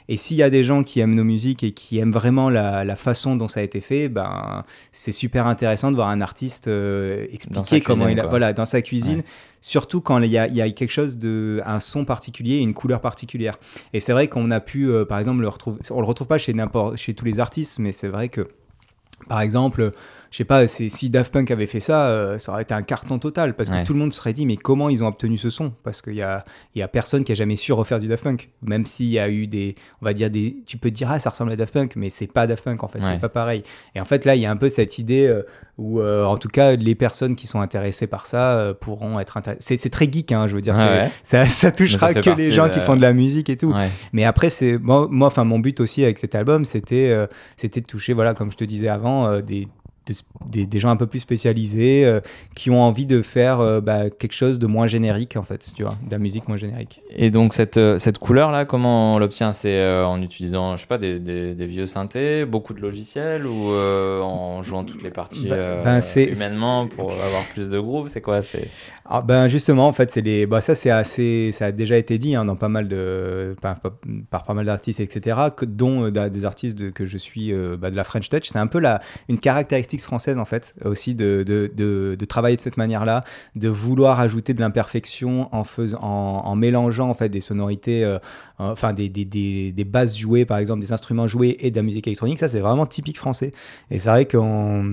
Et 0.09 0.17
s'il 0.17 0.37
y 0.37 0.43
a 0.43 0.51
des 0.51 0.65
gens 0.65 0.83
qui 0.83 1.01
aiment 1.01 1.15
nos 1.15 1.25
musiques 1.25 1.63
et 1.63 1.73
qui 1.73 1.99
aiment 1.99 2.13
vraiment 2.13 2.51
la, 2.51 2.85
la 2.85 2.97
façon 2.97 3.37
dont 3.37 3.49
ça 3.49 3.61
a 3.61 3.63
été 3.63 3.81
fait, 3.81 4.09
ben 4.09 4.65
c'est 4.93 5.13
super 5.13 5.47
intéressant 5.47 5.91
de 5.91 5.97
voir 5.97 6.09
un 6.09 6.21
artiste 6.21 6.69
euh, 6.69 7.27
expliquer 7.33 7.81
comment 7.81 8.05
cuisine, 8.05 8.11
il 8.11 8.19
a, 8.21 8.23
quoi. 8.23 8.31
voilà, 8.31 8.53
dans 8.53 8.67
sa 8.67 8.83
cuisine. 8.83 9.19
Ouais. 9.19 9.25
Surtout 9.63 10.03
quand 10.03 10.21
il 10.21 10.31
y, 10.31 10.37
a, 10.37 10.47
il 10.47 10.55
y 10.55 10.61
a 10.61 10.71
quelque 10.71 10.91
chose 10.91 11.17
de, 11.17 11.63
un 11.65 11.81
son 11.81 12.05
particulier, 12.05 12.59
une 12.59 12.75
couleur 12.75 13.01
particulière. 13.01 13.57
Et 13.95 14.01
c'est 14.01 14.13
vrai 14.13 14.29
qu'on 14.29 14.51
a 14.51 14.61
pu, 14.61 14.91
euh, 14.91 15.07
par 15.07 15.19
exemple, 15.19 15.41
le 15.41 15.49
retrouver. 15.49 15.79
On 15.91 16.01
le 16.01 16.07
retrouve 16.07 16.27
pas 16.27 16.37
chez 16.37 16.53
n'importe, 16.53 16.97
chez 16.97 17.15
tous 17.15 17.25
les 17.25 17.41
artistes, 17.41 17.79
mais 17.79 17.93
c'est 17.93 18.09
vrai 18.09 18.29
que, 18.29 18.49
par 19.27 19.41
exemple, 19.41 19.93
je 20.35 20.39
sais 20.39 20.45
pas, 20.45 20.67
si 20.67 21.11
Daft 21.11 21.33
Punk 21.33 21.53
avait 21.53 21.69
fait 21.69 21.79
ça, 21.79 22.09
euh, 22.09 22.39
ça 22.39 22.51
aurait 22.51 22.63
été 22.63 22.75
un 22.75 22.83
carton 22.83 23.21
total 23.21 23.55
parce 23.55 23.71
que 23.71 23.77
Ouais. 23.77 23.85
tout 23.85 23.93
le 23.93 24.01
monde 24.01 24.13
se 24.13 24.19
serait 24.19 24.33
dit 24.33 24.47
mais 24.47 24.57
comment 24.57 24.89
ils 24.89 25.01
ont 25.05 25.07
obtenu 25.07 25.37
ce 25.39 25.49
son? 25.49 25.71
Parce 25.85 26.03
qu'il 26.03 26.17
y 26.17 26.23
a, 26.23 26.45
y 26.75 26.83
a 26.83 26.89
personne 26.89 27.23
qui 27.23 27.31
a 27.31 27.37
jamais 27.37 27.55
su 27.55 27.73
refaire 27.73 28.01
du 28.01 28.09
Daft 28.09 28.25
Punk, 28.25 28.51
même 28.61 28.85
s'il 28.85 29.07
y 29.11 29.21
a 29.21 29.29
eu 29.29 29.47
des, 29.47 29.77
on 30.03 30.05
va 30.05 30.13
dire 30.13 30.31
des, 30.31 30.57
tu 30.67 30.77
peux 30.77 30.91
te 30.91 30.97
dire 30.97 31.09
ah 31.09 31.21
ça 31.21 31.31
ressemble 31.31 31.53
à 31.53 31.57
Daft 31.57 31.73
Punk, 31.73 31.95
mais 31.95 32.11
c'est 32.11 32.27
pas 32.27 32.49
Daft 32.49 32.65
Punk 32.65 32.83
en 32.83 32.89
fait, 32.89 32.99
Ouais. 32.99 33.13
c'est 33.13 33.21
pas 33.21 33.29
pareil. 33.29 33.63
Et 33.95 34.01
en 34.01 34.05
fait 34.05 34.25
là 34.25 34.35
il 34.35 34.43
y 34.43 34.47
a 34.47 34.51
un 34.51 34.57
peu 34.57 34.69
cette 34.69 34.99
idée 34.99 35.25
euh, 35.29 35.43
où 35.79 36.01
euh, 36.01 36.25
en 36.25 36.37
tout 36.37 36.49
cas 36.49 36.75
les 36.75 36.97
personnes 36.97 37.37
qui 37.37 37.47
sont 37.47 37.61
intéressées 37.61 38.09
par 38.09 38.27
ça 38.27 38.57
euh, 38.59 38.75
pourront 38.75 39.21
être 39.21 39.37
intéressées. 39.37 39.77
C'est, 39.77 39.89
très 39.89 40.11
geek 40.11 40.33
hein, 40.33 40.49
je 40.49 40.57
veux 40.57 40.63
dire, 40.63 40.75
Ouais, 40.75 41.11
ça, 41.23 41.47
ça 41.47 41.71
touchera 41.71 42.13
fait 42.13 42.21
que 42.23 42.31
les 42.31 42.51
gens 42.51 42.67
de- 42.67 42.73
qui 42.73 42.81
font 42.81 42.97
de 42.97 43.03
la 43.03 43.13
musique 43.13 43.51
et 43.51 43.57
tout. 43.57 43.73
Mais 44.13 44.25
après, 44.25 44.51
c'est 44.51 44.79
moi, 44.79 45.09
enfin, 45.21 45.45
mon 45.45 45.61
but 45.61 45.79
aussi 45.79 46.03
avec 46.03 46.19
cet 46.19 46.35
album, 46.35 46.65
c'était, 46.65 47.17
c'était 47.57 47.81
de 47.81 47.87
toucher, 47.87 48.15
voilà, 48.15 48.35
comme 48.35 48.51
je 48.51 48.57
te 48.57 48.65
disais 48.65 48.89
avant, 48.89 49.39
des, 49.41 49.69
des, 50.47 50.79
gens 50.79 50.91
un 50.91 50.97
peu 50.97 51.07
plus 51.07 51.19
spécialisés 51.21 52.05
euh, 52.05 52.21
qui 52.55 52.71
ont 52.71 52.83
envie 52.83 53.07
de 53.07 53.23
faire 53.23 53.61
euh, 53.61 53.81
bah, 53.81 54.11
quelque 54.11 54.35
chose 54.35 54.59
de 54.59 54.67
moins 54.67 54.87
générique, 54.87 55.37
en 55.37 55.43
fait, 55.43 55.73
tu 55.75 55.83
vois, 55.83 55.95
de 56.05 56.11
la 56.11 56.19
musique 56.19 56.49
moins 56.49 56.57
générique. 56.57 57.01
Et 57.17 57.31
donc 57.31 57.55
cette, 57.55 57.77
euh, 57.77 57.99
cette 57.99 58.19
couleur 58.19 58.51
là, 58.51 58.65
comment 58.65 59.15
on 59.15 59.19
l'obtient? 59.19 59.53
C'est 59.53 59.77
euh, 59.79 60.07
en 60.07 60.21
utilisant, 60.23 60.77
je 60.77 60.83
sais 60.83 60.87
pas, 60.87 60.99
des, 60.99 61.19
des, 61.19 61.55
des 61.55 61.67
vieux 61.67 61.87
synthés, 61.87 62.45
beaucoup 62.45 62.75
de 62.75 62.81
logiciels 62.81 63.47
ou 63.47 63.71
en 63.71 64.63
jouant 64.63 64.85
toutes 64.85 65.03
les 65.03 65.11
parties 65.11 65.49
euh, 65.51 65.83
ben, 65.83 66.01
humainement 66.17 66.87
pour 66.87 67.13
avoir 67.13 67.45
plus 67.53 67.71
de 67.71 67.79
groove? 67.79 68.09
C'est 68.09 68.21
quoi? 68.21 68.43
C'est 68.43 68.69
Ah, 69.07 69.23
ben 69.23 69.49
justement, 69.49 69.87
en 69.89 69.93
fait, 69.93 70.11
c'est 70.11 70.23
les, 70.23 70.47
bah, 70.47 70.61
ça 70.61 70.75
c'est 70.75 70.91
assez, 70.91 71.51
ça 71.53 71.67
a 71.67 71.73
déjà 71.73 71.97
été 71.97 72.19
dit 72.19 72.35
hein, 72.37 72.45
dans 72.45 72.57
pas 72.57 72.69
mal 72.69 72.89
de, 72.89 73.55
par, 73.61 73.79
par- 73.81 73.93
par 74.31 74.43
pas 74.45 74.55
mal 74.55 74.67
d'artistes, 74.67 75.01
etc. 75.01 75.37
Que, 75.57 75.65
dont 75.65 76.11
des 76.11 76.45
artistes 76.45 76.79
de- 76.79 76.91
que 76.91 77.07
je 77.07 77.19
suis, 77.19 77.53
bah, 77.79 77.91
de 77.91 77.97
la 77.97 78.05
French 78.05 78.29
Touch. 78.29 78.49
C'est 78.49 78.59
un 78.59 78.67
peu 78.67 78.79
la, 78.79 79.01
une 79.29 79.39
caractéristique 79.39 79.94
française 80.03 80.39
en 80.39 80.45
fait, 80.45 80.75
aussi 80.85 81.15
de, 81.15 81.43
de, 81.45 82.25
travailler 82.25 82.57
de 82.57 82.61
cette 82.61 82.77
manière-là, 82.77 83.23
de 83.55 83.69
vouloir 83.69 84.21
ajouter 84.21 84.55
de 84.55 84.61
l'imperfection 84.61 85.49
en 85.55 85.65
faisant, 85.65 86.01
en, 86.01 86.57
mélangeant 86.57 87.09
en 87.09 87.15
fait 87.15 87.29
des 87.29 87.41
sonorités, 87.41 88.05
euh, 88.05 88.19
euh, 88.54 88.54
enfin 88.59 88.93
des, 88.93 89.09
des, 89.09 89.25
des, 89.25 89.73
des 89.73 89.85
basses 89.85 90.17
jouées 90.17 90.45
par 90.45 90.59
exemple, 90.59 90.81
des 90.81 90.93
instruments 90.93 91.27
joués 91.29 91.57
et 91.61 91.71
de 91.71 91.77
la 91.77 91.83
musique 91.83 92.07
électronique. 92.07 92.39
Ça 92.39 92.49
c'est 92.49 92.61
vraiment 92.61 92.87
typique 92.87 93.19
français. 93.19 93.51
Et 93.91 93.99
c'est 93.99 94.09
vrai 94.11 94.25
que 94.27 94.39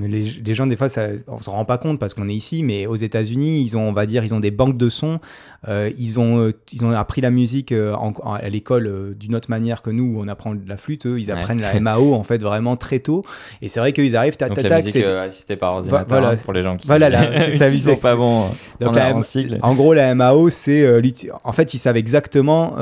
les, 0.08 0.24
les 0.24 0.54
gens 0.54 0.66
des 0.68 0.76
fois, 0.78 0.90
ça, 0.90 1.08
on 1.28 1.40
s'en 1.40 1.52
rend 1.54 1.66
pas 1.66 1.78
compte 1.78 2.00
parce 2.00 2.14
qu'on 2.14 2.28
est 2.30 2.34
ici, 2.34 2.64
mais 2.64 2.86
aux 2.88 2.96
États-Unis, 2.96 3.62
ils 3.62 3.78
ont, 3.78 3.90
on 3.90 3.94
va 3.94 4.06
dire, 4.06 4.24
ils 4.24 4.34
ont 4.34 4.40
des 4.40 4.52
banques 4.52 4.78
de 4.78 4.90
sons. 4.90 5.20
Euh, 5.68 5.92
ils 6.00 6.20
ont, 6.20 6.40
euh, 6.40 6.54
ils 6.74 6.84
ont 6.84 6.90
appris 6.92 7.22
la 7.22 7.30
musique 7.30 7.72
euh, 7.72 7.94
en- 7.94 8.14
en- 8.24 8.34
à 8.34 8.50
l'école 8.50 8.88
euh, 8.88 9.14
d'une 9.14 9.36
autre 9.36 9.52
manière 9.52 9.84
que 9.84 9.92
nous, 9.92 10.06
où 10.16 10.20
on 10.20 10.28
apprend 10.28 10.56
la 10.66 10.76
flûte. 10.76 11.06
Eux, 11.06 11.20
ils 11.20 11.28
Ouais. 11.28 11.34
apprennent 11.38 11.62
la 11.62 11.80
MAO 11.80 12.16
en 12.16 12.24
fait 12.24 12.42
vraiment 12.42 12.78
très 12.78 12.98
tôt. 12.98 13.24
Et 13.62 13.68
c'est 13.68 13.80
vrai 13.80 13.92
qu'ils 13.94 14.16
arrivent, 14.16 14.38
tac, 14.38 14.50
donc 14.50 14.56
tac, 14.56 14.64
la 14.64 14.70
tac. 14.78 14.86
musique 14.86 15.04
c'est- 15.04 15.08
euh, 15.08 15.22
assistée 15.28 15.56
par 15.58 15.74
ordinateur 15.74 16.08
voilà. 16.08 16.30
hein, 16.30 16.42
pour 16.44 16.54
les 16.54 16.64
gens 16.64 16.78
qui, 16.78 16.88
Voilà, 16.88 17.10
là, 17.10 17.30
c'est 17.52 17.58
ça, 17.58 17.70
qui 17.70 17.78
sont 17.78 17.96
pas 17.96 18.16
bons 18.16 18.46
Donc 18.80 18.90
en, 18.90 18.92
la- 18.94 19.14
en 19.62 19.76
gros, 19.76 19.94
la 19.94 20.16
MAO, 20.16 20.50
c'est 20.50 20.84
euh, 20.84 21.00
en 21.44 21.52
fait, 21.52 21.76
ils 21.76 21.78
savent 21.78 21.98
exactement. 21.98 22.76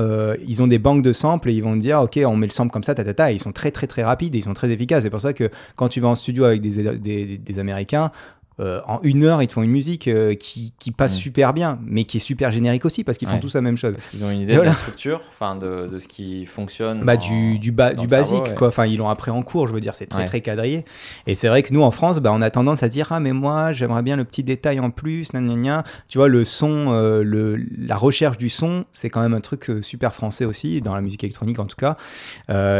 ils 0.47 0.63
ont 0.63 0.67
des 0.69 0.79
banques 0.79 1.03
de 1.03 1.12
samples 1.13 1.49
et 1.49 1.53
ils 1.53 1.63
vont 1.63 1.73
te 1.75 1.79
dire, 1.82 2.01
ok, 2.01 2.19
on 2.25 2.36
met 2.38 2.47
le 2.47 2.51
sample 2.51 2.71
comme 2.71 2.84
ça, 2.84 2.95
ta, 2.95 3.03
ta, 3.03 3.13
ta, 3.13 3.32
et 3.32 3.36
ils 3.36 3.39
sont 3.39 3.51
très, 3.51 3.71
très, 3.71 3.88
très 3.88 4.03
rapides 4.03 4.34
et 4.36 4.38
ils 4.39 4.43
sont 4.43 4.53
très 4.53 4.69
efficaces. 4.71 5.03
C'est 5.03 5.10
pour 5.10 5.21
ça 5.21 5.34
que 5.34 5.49
quand 5.75 5.89
tu 5.89 5.99
vas 5.99 6.08
en 6.10 6.15
studio 6.15 6.45
avec 6.45 6.62
des- 6.62 7.38
des 7.38 7.60
Américains. 7.60 8.12
Euh, 8.59 8.81
en 8.87 8.99
une 9.03 9.23
heure, 9.23 9.41
ils 9.41 9.47
te 9.47 9.53
font 9.53 9.61
une 9.61 9.71
musique 9.71 10.07
euh, 10.07 10.35
qui, 10.35 10.73
qui 10.79 10.91
passe 10.91 11.15
Mm. 11.15 11.19
super 11.19 11.53
bien, 11.53 11.79
mais 11.85 12.03
qui 12.03 12.17
est 12.17 12.19
super 12.19 12.51
générique 12.51 12.85
aussi, 12.85 13.03
parce 13.03 13.17
qu'ils 13.17 13.27
font 13.27 13.35
Ouais. 13.35 13.39
tous 13.39 13.55
la 13.55 13.61
même 13.61 13.77
chose. 13.77 13.93
Parce 13.93 14.07
qu'ils 14.07 14.23
ont 14.23 14.29
une 14.31 14.41
idée 14.41 14.55
Voilà. 14.55 14.71
de 14.71 14.75
la 14.75 14.79
structure, 14.81 15.21
enfin 15.31 15.55
de, 15.55 15.87
de 15.87 15.99
ce 15.99 16.07
qui 16.07 16.45
fonctionne. 16.45 17.01
Bah, 17.03 17.15
du, 17.17 17.57
du, 17.59 17.71
ba- 17.71 17.93
dans 17.93 18.01
du 18.03 18.07
le 18.07 18.09
cerveau, 18.23 18.31
basique, 18.39 18.47
ouais. 18.51 18.55
quoi. 18.55 18.67
Enfin, 18.67 18.85
ils 18.85 18.97
l'ont 18.97 19.09
appris 19.09 19.31
en 19.31 19.41
cours, 19.43 19.67
je 19.67 19.73
veux 19.73 19.79
dire, 19.79 19.95
c'est 19.95 20.05
très, 20.07 20.19
Ouais. 20.21 20.25
très 20.25 20.41
quadrillé. 20.41 20.83
Et 21.27 21.35
c'est 21.35 21.47
vrai 21.47 21.63
que 21.63 21.73
nous, 21.73 21.81
en 21.81 21.91
France, 21.91 22.19
bah, 22.19 22.31
on 22.33 22.41
a 22.41 22.49
tendance 22.49 22.83
à 22.83 22.89
dire, 22.89 23.07
ah, 23.11 23.19
mais 23.19 23.31
moi, 23.33 23.71
j'aimerais 23.71 24.01
bien 24.03 24.15
le 24.15 24.25
petit 24.25 24.43
détail 24.43 24.79
en 24.79 24.89
plus, 24.91 25.31
gna, 25.31 25.39
gna, 25.41 25.55
gna. 25.55 25.83
Tu 26.07 26.17
vois, 26.17 26.27
le 26.27 26.43
son, 26.45 26.87
euh, 26.91 27.23
le, 27.23 27.57
la 27.77 27.95
recherche 27.95 28.37
du 28.37 28.49
son, 28.49 28.85
c'est 28.91 29.09
quand 29.09 29.21
même 29.21 29.33
un 29.33 29.41
truc 29.41 29.71
super 29.81 30.13
français 30.13 30.45
aussi, 30.45 30.81
dans 30.81 30.95
la 30.95 31.01
musique 31.01 31.23
électronique 31.23 31.59
en 31.59 31.65
tout 31.65 31.77
cas. 31.77 31.95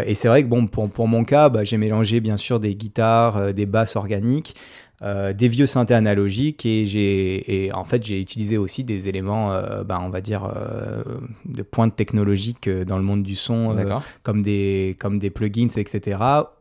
Et 0.06 0.16
c'est 0.16 0.28
vrai 0.28 0.44
que, 0.44 0.48
bon, 0.48 0.68
pour, 0.68 0.90
pour 0.90 1.08
mon 1.08 1.24
cas, 1.24 1.50
bah, 1.50 1.64
j'ai 1.64 1.78
mélangé, 1.78 2.20
bien 2.20 2.38
sûr, 2.38 2.60
des 2.60 2.76
guitares, 2.76 3.54
des 3.54 3.66
basses 3.66 3.96
organiques. 3.96 4.56
Euh, 5.02 5.34
des 5.34 5.48
vieux 5.48 5.68
synthés 5.68 5.94
analogiques 5.94 6.66
et 6.66 6.86
j'ai 6.86 7.66
et 7.66 7.74
en 7.74 7.86
fait 7.86 8.04
j'ai 8.04 8.20
utilisé 8.20 8.58
aussi 8.58 8.84
des 8.84 9.08
éléments 9.08 9.54
euh, 9.54 9.84
bah, 9.84 10.00
on 10.02 10.10
va 10.10 10.22
dire 10.22 10.44
euh, 10.46 11.04
de 11.46 11.64
pointe 11.64 11.96
technologique 11.96 12.68
euh, 12.68 12.86
dans 12.86 12.98
le 12.98 13.04
monde 13.04 13.24
du 13.24 13.36
son 13.36 13.76
comme 14.24 14.42
des, 14.42 14.96
comme 15.00 15.20
des 15.20 15.30
plugins, 15.30 15.70
etc. 15.76 16.18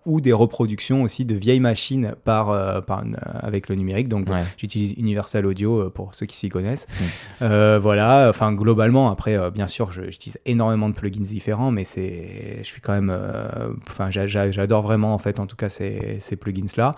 Ou 0.09 0.21
des 0.23 0.33
reproductions 0.33 1.03
aussi 1.03 1.25
de 1.27 1.35
vieilles 1.35 1.61
machines 1.61 2.15
par, 2.25 2.49
euh, 2.51 2.81
par, 2.81 3.05
une- 3.05 3.19
avec 3.43 3.69
le 3.69 3.75
numérique. 3.75 4.09
Donc, 4.09 4.29
Ouais. 4.31 4.43
j'utilise 4.57 4.93
Universal 4.97 5.45
Audio 5.45 5.81
euh, 5.83 5.91
pour 5.91 6.15
ceux 6.15 6.25
qui 6.27 6.37
s'y 6.37 6.49
connaissent. 6.49 6.87
Mm. 6.89 7.05
Euh, 7.43 7.79
voilà, 7.79 8.27
enfin, 8.31 8.53
globalement, 8.53 9.11
après, 9.11 9.37
euh, 9.37 9.51
bien 9.51 9.67
sûr, 9.67 9.93
j'utilise 9.93 10.39
énormément 10.47 10.89
de 10.89 10.95
plugins 10.95 11.21
différents, 11.23 11.71
mais 11.71 11.85
c'est, 11.85 12.57
je 12.61 12.65
suis 12.67 12.81
quand 12.81 12.95
même, 12.95 13.11
euh, 13.13 13.69
enfin, 13.87 14.11
j'a- 14.11 14.27
j'a- 14.27 14.51
j'adore 14.51 14.81
vraiment, 14.83 15.13
en 15.13 15.19
fait, 15.19 15.41
en 15.41 15.47
tout 15.47 15.57
cas, 15.57 15.69
ces, 15.69 16.17
ces 16.21 16.37
plugins-là. 16.37 16.93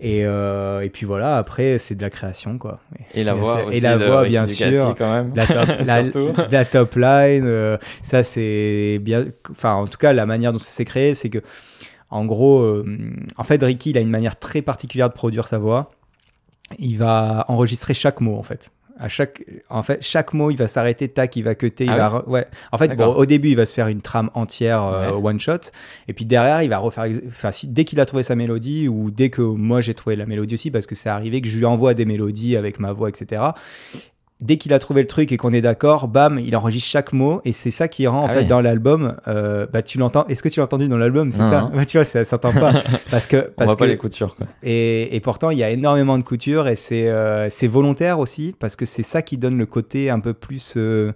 Et, 0.00 0.26
euh, 0.26 0.80
et 0.82 0.90
puis 0.90 1.06
voilà, 1.06 1.36
après, 1.38 1.78
c'est 1.78 1.94
de 1.94 2.02
la 2.02 2.10
création, 2.10 2.58
quoi. 2.58 2.80
Et 3.14 3.24
la 3.24 3.34
voix 3.34 3.64
aussi. 3.64 3.78
Et 3.78 3.80
la 3.80 3.96
de 3.96 4.04
voix, 4.04 4.24
bien 4.24 4.46
sûr. 4.46 4.94
quand 4.98 5.10
même. 5.12 5.32
La 5.34 5.46
top, 5.46 5.68
la, 5.86 6.48
la 6.50 6.64
top 6.66 6.94
line, 6.96 7.44
euh, 7.46 7.78
ça 8.02 8.22
c'est 8.22 8.98
bien. 9.00 9.24
Enfin, 9.50 9.74
en 9.74 9.86
tout 9.86 9.98
cas, 9.98 10.12
la 10.12 10.26
manière 10.26 10.52
dont 10.52 10.58
ça 10.58 10.70
s'est 10.70 10.84
créé, 10.84 11.14
c'est 11.14 11.30
que, 11.30 11.38
en 12.12 12.24
gros, 12.24 12.60
euh, 12.60 12.84
en 13.36 13.42
fait, 13.42 13.62
Ricky, 13.62 13.90
il 13.90 13.98
a 13.98 14.00
une 14.00 14.10
manière 14.10 14.38
très 14.38 14.62
particulière 14.62 15.08
de 15.08 15.14
produire 15.14 15.46
sa 15.48 15.58
voix. 15.58 15.90
Il 16.78 16.96
va 16.96 17.44
enregistrer 17.48 17.94
chaque 17.94 18.20
mot, 18.20 18.36
en 18.38 18.42
fait. 18.42 18.70
À 18.98 19.08
chaque, 19.08 19.42
en 19.68 19.82
fait, 19.82 20.00
chaque 20.02 20.32
mot, 20.32 20.50
il 20.50 20.56
va 20.56 20.68
s'arrêter, 20.68 21.08
tac, 21.08 21.34
il 21.36 21.42
va 21.42 21.54
cutter, 21.54 21.84
il 21.86 21.90
Ah 21.90 21.96
va, 21.96 22.18
re- 22.18 22.28
ouais. 22.28 22.46
En 22.70 22.78
fait, 22.78 22.94
bon, 22.94 23.06
au 23.06 23.26
début, 23.26 23.48
il 23.48 23.56
va 23.56 23.66
se 23.66 23.74
faire 23.74 23.88
une 23.88 24.02
trame 24.02 24.30
entière, 24.34 24.84
euh, 24.84 25.12
Ouais. 25.12 25.30
one 25.30 25.40
shot, 25.40 25.72
et 26.08 26.12
puis 26.12 26.24
derrière, 26.26 26.62
il 26.62 26.68
va 26.68 26.78
refaire, 26.78 27.06
enfin, 27.26 27.50
si, 27.50 27.66
dès 27.66 27.84
qu'il 27.84 27.98
a 28.00 28.06
trouvé 28.06 28.22
sa 28.22 28.36
mélodie, 28.36 28.88
ou 28.88 29.10
dès 29.10 29.28
que 29.30 29.42
moi 29.42 29.80
j'ai 29.80 29.94
trouvé 29.94 30.14
la 30.14 30.26
mélodie 30.26 30.54
aussi, 30.54 30.70
parce 30.70 30.86
que 30.86 30.94
c'est 30.94 31.08
arrivé 31.08 31.40
que 31.40 31.48
je 31.48 31.56
lui 31.58 31.64
envoie 31.64 31.94
des 31.94 32.04
mélodies 32.04 32.56
avec 32.56 32.78
ma 32.78 32.92
voix, 32.92 33.08
etc 33.08 33.42
dès 34.42 34.58
qu'il 34.58 34.74
a 34.74 34.78
trouvé 34.78 35.00
le 35.00 35.06
truc 35.08 35.32
et 35.32 35.36
qu'on 35.38 35.52
est 35.52 35.62
d'accord, 35.62 36.08
bam, 36.08 36.38
il 36.38 36.54
enregistre 36.56 36.90
chaque 36.90 37.12
mot 37.14 37.40
et 37.46 37.52
c'est 37.52 37.70
ça 37.70 37.88
qui 37.88 38.06
rend 38.06 38.24
en 38.24 38.26
Ah 38.26 38.34
fait 38.34 38.40
oui. 38.40 38.46
dans 38.46 38.60
l'album. 38.60 39.14
euh, 39.28 39.66
bah 39.72 39.80
tu 39.80 39.96
l'entends. 39.98 40.26
Est-ce 40.26 40.42
que 40.42 40.48
tu 40.50 40.60
l'as 40.60 40.64
entendu 40.64 40.88
dans 40.88 40.98
l'album? 40.98 41.30
C'est 41.30 41.38
ça. 41.38 41.70
Bah, 41.74 41.84
tu 41.86 41.96
vois, 41.96 42.04
ça 42.04 42.24
s'entend 42.24 42.52
pas 42.52 42.72
parce 43.10 43.26
que 43.26 43.36
On 43.36 43.52
parce 43.56 43.66
voit 43.68 43.74
que 43.76 43.78
pas 43.78 43.86
les 43.86 43.96
coutures. 43.96 44.36
Quoi. 44.36 44.46
et, 44.62 45.14
et 45.16 45.20
pourtant 45.20 45.50
il 45.50 45.58
y 45.58 45.62
a 45.64 45.70
énormément 45.70 46.18
de 46.18 46.24
couture 46.24 46.68
et 46.68 46.76
c'est 46.76 47.08
euh, 47.08 47.48
c'est 47.48 47.68
volontaire 47.68 48.18
aussi 48.18 48.54
parce 48.58 48.76
que 48.76 48.84
c'est 48.84 49.02
ça 49.04 49.22
qui 49.22 49.38
donne 49.38 49.56
le 49.56 49.66
côté 49.66 50.10
un 50.10 50.20
peu 50.20 50.34
plus 50.34 50.74
euh, 50.76 51.10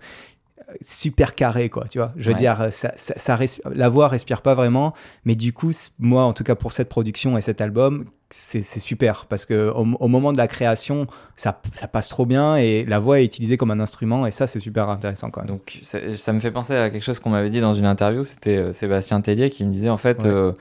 super 0.82 1.34
carré 1.34 1.68
quoi 1.70 1.84
tu 1.88 1.98
vois 1.98 2.12
je 2.16 2.28
veux 2.28 2.34
Ouais. 2.34 2.40
dire 2.40 2.68
ça, 2.70 2.92
ça, 2.96 3.14
ça 3.16 3.36
res- 3.36 3.60
la 3.72 3.88
voix 3.88 4.08
respire 4.08 4.42
pas 4.42 4.54
vraiment 4.54 4.94
mais 5.24 5.34
du 5.36 5.52
coup 5.52 5.70
moi 5.98 6.24
en 6.24 6.32
tout 6.32 6.42
cas 6.44 6.54
pour 6.56 6.72
cette 6.72 6.88
production 6.88 7.38
et 7.38 7.40
cet 7.40 7.60
album 7.60 8.06
c'est 8.30 8.62
c'est 8.62 8.80
super 8.80 9.26
parce 9.26 9.46
que 9.46 9.68
au, 9.70 9.86
au 10.00 10.08
moment 10.08 10.32
de 10.32 10.38
la 10.38 10.48
création 10.48 11.06
ça, 11.36 11.60
ça 11.72 11.86
passe 11.86 12.08
trop 12.08 12.26
bien 12.26 12.56
et 12.56 12.84
la 12.84 12.98
voix 12.98 13.20
est 13.20 13.24
utilisée 13.24 13.56
comme 13.56 13.70
un 13.70 13.78
instrument 13.78 14.26
et 14.26 14.32
ça 14.32 14.48
c'est 14.48 14.58
super 14.58 14.88
intéressant 14.88 15.30
quand 15.30 15.42
même 15.42 15.48
Donc 15.50 15.78
ça, 15.82 15.98
ça 16.16 16.32
me 16.32 16.40
fait 16.40 16.50
penser 16.50 16.74
à 16.74 16.90
quelque 16.90 17.04
chose 17.04 17.20
qu'on 17.20 17.30
m'avait 17.30 17.50
dit 17.50 17.60
dans 17.60 17.72
une 17.74 17.86
interview. 17.86 18.24
C'était 18.24 18.56
euh, 18.56 18.72
Sébastien 18.72 19.20
Tellier 19.20 19.50
qui 19.50 19.64
me 19.64 19.70
disait 19.70 19.90
en 19.90 19.96
fait, 19.96 20.24
Ouais. 20.24 20.30
euh, 20.30 20.52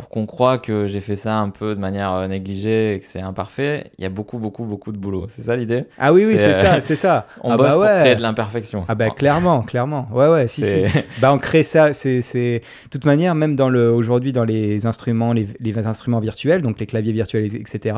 pour 0.00 0.08
qu'on 0.08 0.26
croit 0.26 0.58
que 0.58 0.86
j'ai 0.86 1.00
fait 1.00 1.16
ça 1.16 1.36
un 1.38 1.50
peu 1.50 1.74
de 1.74 1.80
manière 1.80 2.12
euh, 2.12 2.26
négligée 2.26 2.94
et 2.94 2.98
que 3.00 3.06
c'est 3.06 3.20
imparfait, 3.20 3.90
il 3.98 4.02
y 4.02 4.06
a 4.06 4.10
beaucoup, 4.10 4.38
beaucoup, 4.38 4.64
beaucoup 4.64 4.92
de 4.92 4.98
boulot. 4.98 5.26
C'est 5.28 5.42
ça 5.42 5.56
l'idée? 5.56 5.84
Ah 5.98 6.12
oui 6.12 6.24
oui 6.26 6.34
C'est, 6.36 6.48
euh, 6.48 6.52
ça 6.54 6.80
c'est 6.80 6.96
ça 6.96 7.26
On 7.42 7.50
ah 7.52 7.56
bosse 7.56 7.76
bah 7.76 7.86
pour 7.92 8.00
créer 8.00 8.16
de 8.16 8.22
l'imperfection. 8.22 8.84
ah 8.88 8.94
bah 8.94 9.10
clairement 9.10 9.62
clairement 9.62 10.08
ouais 10.12 10.28
ouais 10.28 10.48
si 10.48 10.64
si 10.64 10.74
Bah, 11.20 11.32
on 11.32 11.38
crée 11.38 11.62
ça, 11.62 11.92
c'est, 11.92 12.22
c'est, 12.22 12.60
de 12.60 12.88
toute 12.90 13.04
manière, 13.04 13.34
même 13.34 13.56
dans 13.56 13.68
le, 13.68 13.90
aujourd'hui, 13.92 14.32
dans 14.32 14.44
les 14.44 14.86
instruments, 14.86 15.32
les, 15.32 15.46
les 15.60 15.76
instruments 15.86 16.20
virtuels, 16.20 16.62
donc 16.62 16.80
les 16.80 16.86
claviers 16.86 17.12
virtuels, 17.12 17.54
etc. 17.54 17.96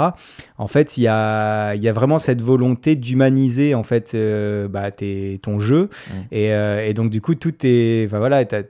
En 0.58 0.66
fait, 0.66 0.96
il 0.96 1.02
y 1.04 1.08
a, 1.08 1.74
il 1.74 1.82
y 1.82 1.88
a 1.88 1.92
vraiment 1.92 2.18
cette 2.18 2.40
volonté 2.40 2.96
d'humaniser, 2.96 3.74
en 3.74 3.82
fait, 3.82 4.12
euh, 4.14 4.68
bah, 4.68 4.90
tes- 4.90 5.38
ton 5.42 5.60
jeu. 5.60 5.88
Mm. 6.08 6.14
Et, 6.32 6.52
euh, 6.52 6.84
et 6.86 6.94
donc, 6.94 7.10
du 7.10 7.20
coup, 7.20 7.34
tout 7.34 7.54
est, 7.64 8.06
enfin, 8.06 8.18
voilà, 8.18 8.44
t'as, 8.44 8.62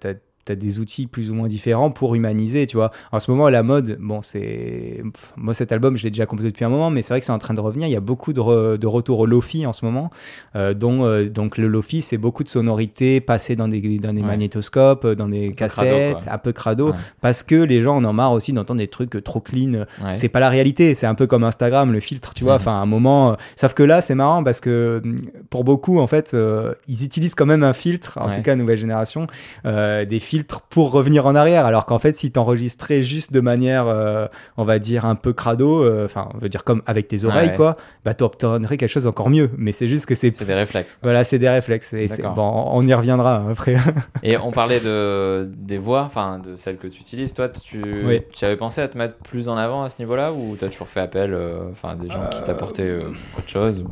t'as, 0.45 0.53
t'as 0.53 0.55
des 0.55 0.81
outils 0.81 1.07
plus 1.07 1.31
ou 1.31 1.35
moins 1.35 1.49
différents 1.49 1.91
pour 1.91 2.15
humaniser, 2.15 2.67
tu 2.67 2.77
vois. 2.77 2.91
En 3.11 3.21
ce 3.21 3.31
moment, 3.31 3.49
la 3.49 3.63
mode, 3.63 3.97
bon, 4.01 4.23
c'est, 4.23 5.03
moi, 5.37 5.55
cet 5.55 5.73
album, 5.73 5.97
je 5.97 6.05
l'ai 6.05 6.11
déjà 6.11 6.27
composé 6.27 6.49
depuis 6.51 6.65
un 6.65 6.69
moment, 6.69 6.91
mais 6.91 7.03
c'est 7.03 7.15
vrai 7.15 7.21
que 7.21 7.27
c'est 7.27 7.33
en 7.33 7.39
train 7.39 7.55
de 7.55 7.61
revenir. 7.61 7.89
Il 7.89 7.91
y 7.93 7.97
a 7.97 8.01
beaucoup 8.01 8.33
de, 8.33 8.41
re- 8.41 8.77
de 8.79 8.87
retours 8.87 9.19
au 9.21 9.27
lofi 9.27 9.67
en 9.67 9.73
ce 9.73 9.85
moment, 9.85 10.11
euh, 10.57 10.75
dont, 10.75 11.05
euh, 11.05 11.29
donc 11.29 11.59
le 11.59 11.69
lofi, 11.69 12.03
c'est 12.03 12.19
beaucoup 12.19 12.45
de 12.45 12.49
sonorités 12.49 13.21
passées 13.21 13.57
dans 13.57 13.69
des, 13.69 13.81
dans 13.99 14.13
des 14.13 14.21
Ouais. 14.23 14.27
magnétoscopes, 14.27 15.05
euh, 15.05 15.15
dans 15.15 15.29
des 15.29 15.53
cassettes, 15.53 16.17
crado, 16.19 16.31
un 16.31 16.39
peu 16.39 16.53
crado, 16.53 16.89
Ouais. 16.91 16.97
parce 17.21 17.43
que 17.43 17.55
les 17.57 17.81
gens 17.81 17.97
en 17.97 18.05
ont 18.05 18.13
marre 18.13 18.33
aussi 18.33 18.53
d'entendre 18.53 18.79
des 18.79 18.89
trucs 18.89 19.23
trop 19.25 19.41
clean. 19.41 19.73
Ouais. 20.05 20.13
C'est 20.13 20.29
pas 20.29 20.41
la 20.41 20.49
réalité, 20.51 20.95
c'est 20.95 21.07
un 21.07 21.15
peu 21.15 21.27
comme 21.27 21.45
Instagram, 21.45 21.93
le 21.93 22.01
filtre, 22.01 22.35
tu 22.35 22.45
vois. 22.45 22.55
Mhm. 22.55 22.61
Enfin, 22.61 22.73
à 22.73 22.83
un 22.83 22.87
moment, 22.87 23.37
sauf 23.57 23.75
que 23.75 23.83
là, 23.83 24.01
c'est 24.03 24.15
marrant 24.15 24.43
parce 24.45 24.61
que 24.61 25.01
hum, 25.05 25.17
pour 25.51 25.65
beaucoup, 25.65 25.99
en 25.99 26.07
fait, 26.07 26.35
euh, 26.35 26.75
ils 26.89 27.05
utilisent 27.05 27.35
quand 27.35 27.47
même 27.47 27.63
un 27.63 27.73
filtre, 27.73 28.19
en 28.21 28.31
tout 28.31 28.43
cas, 28.43 28.55
nouvelle 28.57 28.77
génération, 28.79 29.27
des 29.65 30.19
filtres 30.21 30.32
pour 30.71 30.91
revenir 30.93 31.27
en 31.27 31.35
arrière. 31.35 31.67
Alors 31.67 31.87
qu'en 31.87 31.99
fait, 31.99 32.17
si 32.17 32.31
t'enregistrais 32.33 33.03
juste 33.03 33.33
de 33.33 33.41
manière, 33.41 33.87
euh, 33.89 34.27
on 34.57 34.65
va 34.65 34.79
dire, 34.79 35.05
un 35.05 35.15
peu 35.15 35.33
crado, 35.33 35.83
euh, 35.83 36.05
enfin, 36.05 36.29
on 36.35 36.39
veut 36.39 36.49
dire 36.49 36.65
comme 36.65 36.83
avec 36.87 37.09
tes 37.09 37.25
oreilles, 37.25 37.51
Ouais. 37.51 37.57
quoi, 37.57 37.75
bah, 38.05 38.15
t'obtiendrais 38.15 38.77
quelque 38.77 38.91
chose 38.91 39.07
encore 39.07 39.31
mieux. 39.31 39.51
Mais 39.59 39.73
c'est 39.73 39.89
juste 39.89 40.07
que 40.07 40.15
c'est. 40.15 40.35
C'est 40.35 40.45
des 40.45 40.55
réflexes. 40.55 40.99
Voilà, 41.03 41.25
c'est 41.25 41.39
des 41.39 41.49
réflexes. 41.49 41.93
Et 41.93 42.09
bon, 42.35 42.65
on 42.69 42.87
y 42.87 42.95
reviendra 42.95 43.37
hein, 43.39 43.49
après. 43.53 43.75
Et 44.23 44.37
on 44.37 44.51
parlait 44.51 44.81
de, 44.81 45.49
des 45.57 45.79
voix, 45.79 46.03
enfin 46.03 46.39
de 46.39 46.57
celles 46.57 46.77
que 46.79 46.87
tu 46.87 47.01
utilises. 47.01 47.33
Toi, 47.35 47.49
tu, 47.49 47.83
Oui. 48.05 48.23
tu 48.33 48.45
avais 48.45 48.57
pensé 48.57 48.81
à 48.81 48.89
te 48.89 48.97
mettre 48.99 49.17
plus 49.17 49.49
en 49.49 49.57
avant 49.57 49.83
à 49.85 49.89
ce 49.89 49.99
niveau-là 50.01 50.33
ou 50.33 50.57
tu 50.59 50.65
as 50.65 50.69
toujours 50.69 50.89
fait 50.89 51.01
appel 51.01 51.33
euh, 51.35 51.71
enfin, 51.73 51.91
à 51.91 51.95
des 51.95 52.09
gens 52.09 52.27
qui 52.31 52.43
t'apportaient 52.43 52.97
autre 53.39 53.49
chose 53.49 53.81
ou- 53.81 53.91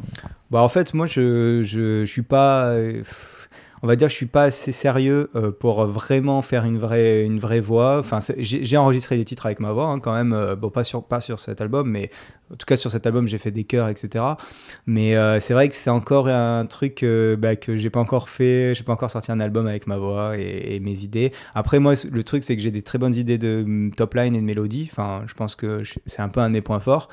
Bah 0.50 0.60
en 0.62 0.68
fait, 0.68 0.94
moi, 0.94 1.06
je, 1.06 1.62
je, 1.62 2.04
je 2.04 2.10
suis 2.10 2.22
pas. 2.22 2.72
On 3.82 3.86
va 3.86 3.96
dire 3.96 4.08
que 4.08 4.12
je 4.12 4.16
suis 4.16 4.26
pas 4.26 4.44
assez 4.44 4.72
sérieux 4.72 5.30
euh, 5.34 5.50
pour 5.52 5.86
vraiment 5.86 6.42
faire 6.42 6.64
une 6.64 6.78
vraie, 6.78 7.24
une 7.24 7.38
vraie 7.38 7.60
voix. 7.60 7.98
Enfin, 7.98 8.18
j'ai 8.38 8.76
enregistré 8.76 9.16
des 9.16 9.24
titres 9.24 9.46
avec 9.46 9.60
ma 9.60 9.72
voix 9.72 9.86
hein, 9.86 10.00
quand 10.00 10.12
même. 10.12 10.32
euh, 10.32 10.54
bon, 10.54 10.70
pas 10.70 10.84
sur, 10.84 11.04
pas 11.04 11.20
sur 11.20 11.40
cet 11.40 11.60
album, 11.60 11.88
mais 11.90 12.10
en 12.52 12.56
tout 12.56 12.66
cas 12.66 12.76
sur 12.76 12.90
cet 12.90 13.06
album, 13.06 13.26
j'ai 13.26 13.38
fait 13.38 13.50
des 13.50 13.64
chœurs, 13.64 13.88
etc. 13.88 14.24
Mais 14.86 15.16
euh, 15.16 15.40
c'est 15.40 15.54
vrai 15.54 15.68
que 15.68 15.74
c'est 15.74 15.90
encore 15.90 16.28
un 16.28 16.66
truc 16.66 17.04
bah, 17.38 17.56
que 17.56 17.76
j'ai 17.76 17.90
pas 17.90 18.00
encore 18.00 18.28
fait. 18.28 18.74
J'ai 18.74 18.84
pas 18.84 18.92
encore 18.92 19.10
sorti 19.10 19.32
un 19.32 19.40
album 19.40 19.66
avec 19.66 19.86
ma 19.86 19.96
voix 19.96 20.36
et, 20.36 20.78
mes 20.80 21.02
idées. 21.02 21.32
Après, 21.54 21.78
moi, 21.78 21.94
le 22.10 22.24
truc, 22.24 22.44
c'est 22.44 22.56
que 22.56 22.62
j'ai 22.62 22.70
des 22.70 22.82
très 22.82 22.98
bonnes 22.98 23.14
idées 23.14 23.38
de 23.38 23.64
mm, 23.66 23.92
top 23.94 24.14
line 24.14 24.34
et 24.34 24.40
de 24.40 24.44
mélodie. 24.44 24.88
Enfin, 24.90 25.22
je 25.26 25.34
pense 25.34 25.54
que 25.54 25.82
c'est 26.06 26.22
un 26.22 26.28
peu 26.28 26.40
un 26.40 26.48
de 26.48 26.54
mes 26.54 26.60
points 26.60 26.80
forts. 26.80 27.08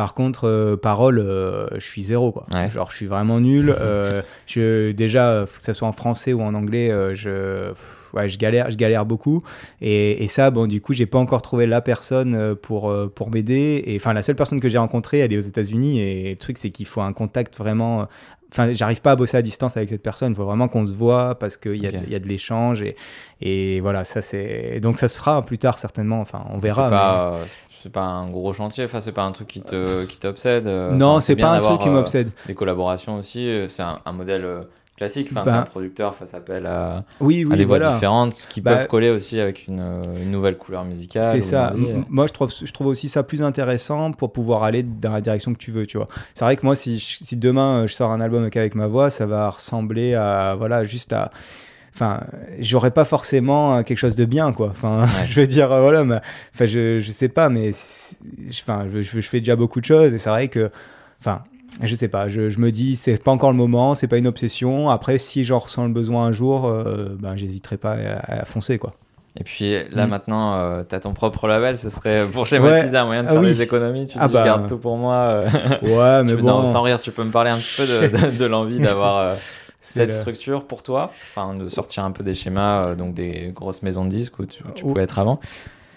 Par 0.00 0.14
contre, 0.14 0.48
euh, 0.48 0.78
parole, 0.78 1.18
euh, 1.18 1.66
je 1.74 1.84
suis 1.84 2.04
zéro, 2.04 2.32
quoi. 2.32 2.46
Ouais. 2.54 2.70
Genre, 2.70 2.90
je 2.90 2.96
suis 2.96 3.04
vraiment 3.04 3.38
nul. 3.38 3.76
Euh, 3.78 4.22
je, 4.46 4.92
déjà, 4.92 5.44
que 5.44 5.62
ce 5.62 5.74
soit 5.74 5.86
en 5.86 5.92
français 5.92 6.32
ou 6.32 6.40
en 6.40 6.54
anglais, 6.54 6.90
je, 7.14 7.70
ouais, 8.14 8.26
je 8.30 8.38
galère, 8.38 8.70
je 8.70 8.78
galère 8.78 9.04
beaucoup. 9.04 9.42
Et, 9.82 10.24
et 10.24 10.26
ça, 10.26 10.50
bon, 10.50 10.66
du 10.66 10.80
coup, 10.80 10.94
j'ai 10.94 11.04
pas 11.04 11.18
encore 11.18 11.42
trouvé 11.42 11.66
la 11.66 11.82
personne 11.82 12.56
pour, 12.62 12.90
pour 13.14 13.30
m'aider. 13.30 13.82
Et 13.84 13.96
enfin, 13.96 14.14
la 14.14 14.22
seule 14.22 14.36
personne 14.36 14.58
que 14.58 14.70
j'ai 14.70 14.78
rencontrée, 14.78 15.18
elle 15.18 15.34
est 15.34 15.36
aux 15.36 15.40
États-Unis. 15.40 16.00
Et 16.00 16.30
le 16.30 16.36
truc, 16.38 16.56
c'est 16.56 16.70
qu'il 16.70 16.86
faut 16.86 17.02
un 17.02 17.12
contact 17.12 17.58
vraiment. 17.58 18.08
Enfin, 18.52 18.72
j'arrive 18.72 19.02
pas 19.02 19.10
à 19.10 19.16
bosser 19.16 19.36
à 19.36 19.42
distance 19.42 19.76
avec 19.76 19.90
cette 19.90 20.02
personne. 20.02 20.32
Il 20.32 20.34
faut 20.34 20.46
vraiment 20.46 20.66
qu'on 20.68 20.86
se 20.86 20.92
voit 20.92 21.38
parce 21.38 21.58
qu'il 21.58 21.74
y, 21.76 21.82
y 21.82 22.14
a 22.14 22.18
de 22.18 22.26
l'échange. 22.26 22.80
Et, 22.80 22.96
et 23.42 23.80
voilà, 23.80 24.04
ça, 24.04 24.22
c'est. 24.22 24.80
Donc, 24.80 24.98
ça 24.98 25.08
se 25.08 25.18
fera 25.18 25.44
plus 25.44 25.58
tard, 25.58 25.78
certainement. 25.78 26.22
Enfin, 26.22 26.46
on 26.50 26.56
verra. 26.56 26.84
C'est 26.84 26.90
mais- 26.90 26.96
pas, 26.96 27.38
c'est 27.82 27.90
pas 27.92 28.04
un 28.04 28.28
gros 28.30 28.52
chantier, 28.52 28.84
enfin, 28.84 29.00
c'est 29.00 29.12
pas 29.12 29.24
un 29.24 29.32
truc 29.32 29.48
qui 29.48 29.60
te 29.62 30.04
qui 30.04 30.18
t'obsède. 30.18 30.66
euh, 30.66 30.90
Non, 30.96 31.06
enfin, 31.12 31.20
c'est 31.20 31.36
pas 31.36 31.50
un 31.50 31.60
truc 31.60 31.80
qui 31.80 31.88
euh, 31.88 31.92
m'obsède. 31.92 32.30
Des 32.46 32.54
collaborations 32.54 33.18
aussi, 33.18 33.48
euh, 33.48 33.68
c'est 33.68 33.82
un, 33.82 34.00
un 34.04 34.12
modèle 34.12 34.44
euh, 34.44 34.60
classique. 34.96 35.28
Enfin, 35.30 35.46
un 35.46 35.62
producteur 35.62 36.14
fasse 36.14 36.34
appel 36.34 36.66
à, 36.66 37.04
Oui, 37.20 37.44
oui, 37.46 37.54
à 37.54 37.56
des 37.56 37.64
voix 37.64 37.78
différentes 37.78 38.34
qui 38.50 38.60
Bah- 38.60 38.76
peuvent 38.76 38.86
coller 38.88 39.08
aussi 39.10 39.40
avec 39.40 39.66
une, 39.66 39.80
euh, 39.80 40.22
une 40.22 40.30
nouvelle 40.30 40.58
couleur 40.58 40.84
musicale. 40.84 41.34
C'est 41.36 41.40
ça. 41.40 41.72
Moi, 42.10 42.26
je 42.26 42.32
trouve, 42.34 42.52
je 42.52 42.70
trouve 42.72 42.88
aussi 42.88 43.08
ça 43.08 43.22
plus 43.22 43.40
intéressant 43.42 44.12
pour 44.12 44.30
pouvoir 44.32 44.62
aller 44.62 44.82
dans 44.82 45.12
la 45.12 45.20
direction 45.22 45.52
que 45.54 45.58
tu 45.58 45.72
veux, 45.72 45.86
tu 45.86 45.96
vois. 45.96 46.06
C'est 46.34 46.44
vrai 46.44 46.56
que 46.56 46.66
moi, 46.66 46.74
si, 46.74 46.98
je- 46.98 47.24
si 47.24 47.36
demain 47.36 47.82
euh, 47.82 47.86
je 47.86 47.94
sors 47.94 48.10
un 48.10 48.20
album 48.20 48.42
avec 48.54 48.74
ma 48.74 48.86
voix, 48.88 49.08
ça 49.08 49.24
va 49.26 49.48
ressembler 49.48 50.14
à, 50.14 50.54
voilà, 50.56 50.84
juste 50.84 51.12
à. 51.14 51.30
Enfin, 52.02 52.20
j'aurais 52.60 52.92
pas 52.92 53.04
forcément 53.04 53.76
euh, 53.76 53.82
quelque 53.82 53.98
chose 53.98 54.16
de 54.16 54.24
bien, 54.24 54.52
quoi. 54.52 54.68
Enfin, 54.70 55.00
Ouais. 55.02 55.26
je 55.28 55.38
veux 55.38 55.46
dire, 55.46 55.70
euh, 55.70 55.82
voilà, 55.82 56.02
mais- 56.04 56.20
enfin, 56.54 56.64
je, 56.64 56.98
je 56.98 57.10
sais 57.10 57.28
pas, 57.28 57.50
mais 57.50 57.70
enfin, 58.48 58.86
je, 58.90 59.20
fais 59.20 59.40
déjà 59.40 59.54
beaucoup 59.54 59.80
de 59.80 59.84
choses 59.84 60.14
et 60.14 60.18
c'est 60.18 60.30
vrai 60.30 60.48
que, 60.48 60.70
enfin, 61.20 61.42
je 61.82 61.94
sais 61.94 62.08
pas, 62.08 62.28
je, 62.30 62.48
je 62.48 62.58
me 62.58 62.70
dis, 62.72 62.96
c'est 62.96 63.22
pas 63.22 63.30
encore 63.32 63.50
le 63.50 63.58
moment, 63.58 63.94
c'est 63.94 64.06
pas 64.08 64.16
une 64.16 64.26
obsession. 64.26 64.88
Après, 64.88 65.18
si 65.18 65.44
j'en 65.44 65.58
ressens 65.58 65.84
le 65.86 65.92
besoin 65.92 66.24
un 66.24 66.32
jour, 66.32 66.66
euh, 66.66 67.16
ben, 67.18 67.36
j'hésiterai 67.36 67.76
pas 67.76 67.92
à, 67.92 68.40
à 68.40 68.44
foncer, 68.46 68.78
quoi. 68.78 68.92
Et 69.38 69.44
puis 69.44 69.74
là 69.92 70.06
Mm. 70.06 70.10
maintenant, 70.10 70.54
euh, 70.56 70.82
t'as 70.88 71.00
ton 71.00 71.12
propre 71.12 71.46
label, 71.48 71.76
ce 71.76 71.88
serait 71.90 72.24
pour 72.32 72.46
schématiser 72.46 72.96
un 72.96 73.04
moyen 73.04 73.22
de 73.24 73.28
Ah 73.28 73.32
faire 73.32 73.40
oui. 73.42 73.48
des 73.48 73.62
économies. 73.62 74.06
Tu 74.06 74.16
Ah 74.18 74.26
dis, 74.26 74.32
bah. 74.34 74.40
je 74.40 74.44
garde 74.46 74.68
tout 74.68 74.78
pour 74.78 74.96
moi. 74.96 75.40
Ouais, 75.44 75.50
Tu 76.24 76.30
mais 76.30 76.34
peux- 76.36 76.36
bon. 76.42 76.48
non, 76.62 76.66
sans 76.66 76.82
rire, 76.82 76.98
tu 76.98 77.10
peux 77.12 77.22
me 77.24 77.30
parler 77.30 77.50
un 77.50 77.58
petit 77.58 77.74
peu 77.76 77.86
de, 77.86 78.08
de- 78.32 78.36
de 78.38 78.44
l'envie 78.46 78.78
d'avoir 78.80 79.18
euh, 79.18 79.34
cette 79.80 80.12
structure 80.12 80.66
pour 80.66 80.82
toi, 80.82 81.10
enfin 81.12 81.54
de 81.54 81.68
sortir 81.68 82.04
un 82.04 82.10
peu 82.12 82.22
des 82.22 82.34
schémas, 82.34 82.84
euh, 82.86 82.94
donc 82.94 83.14
des 83.14 83.50
grosses 83.54 83.82
maisons 83.82 84.04
de 84.04 84.10
disques 84.10 84.38
où 84.38 84.46
tu, 84.46 84.62
où 84.62 84.70
tu 84.72 84.82
pouvais 84.84 85.02
être 85.02 85.18
avant. 85.18 85.40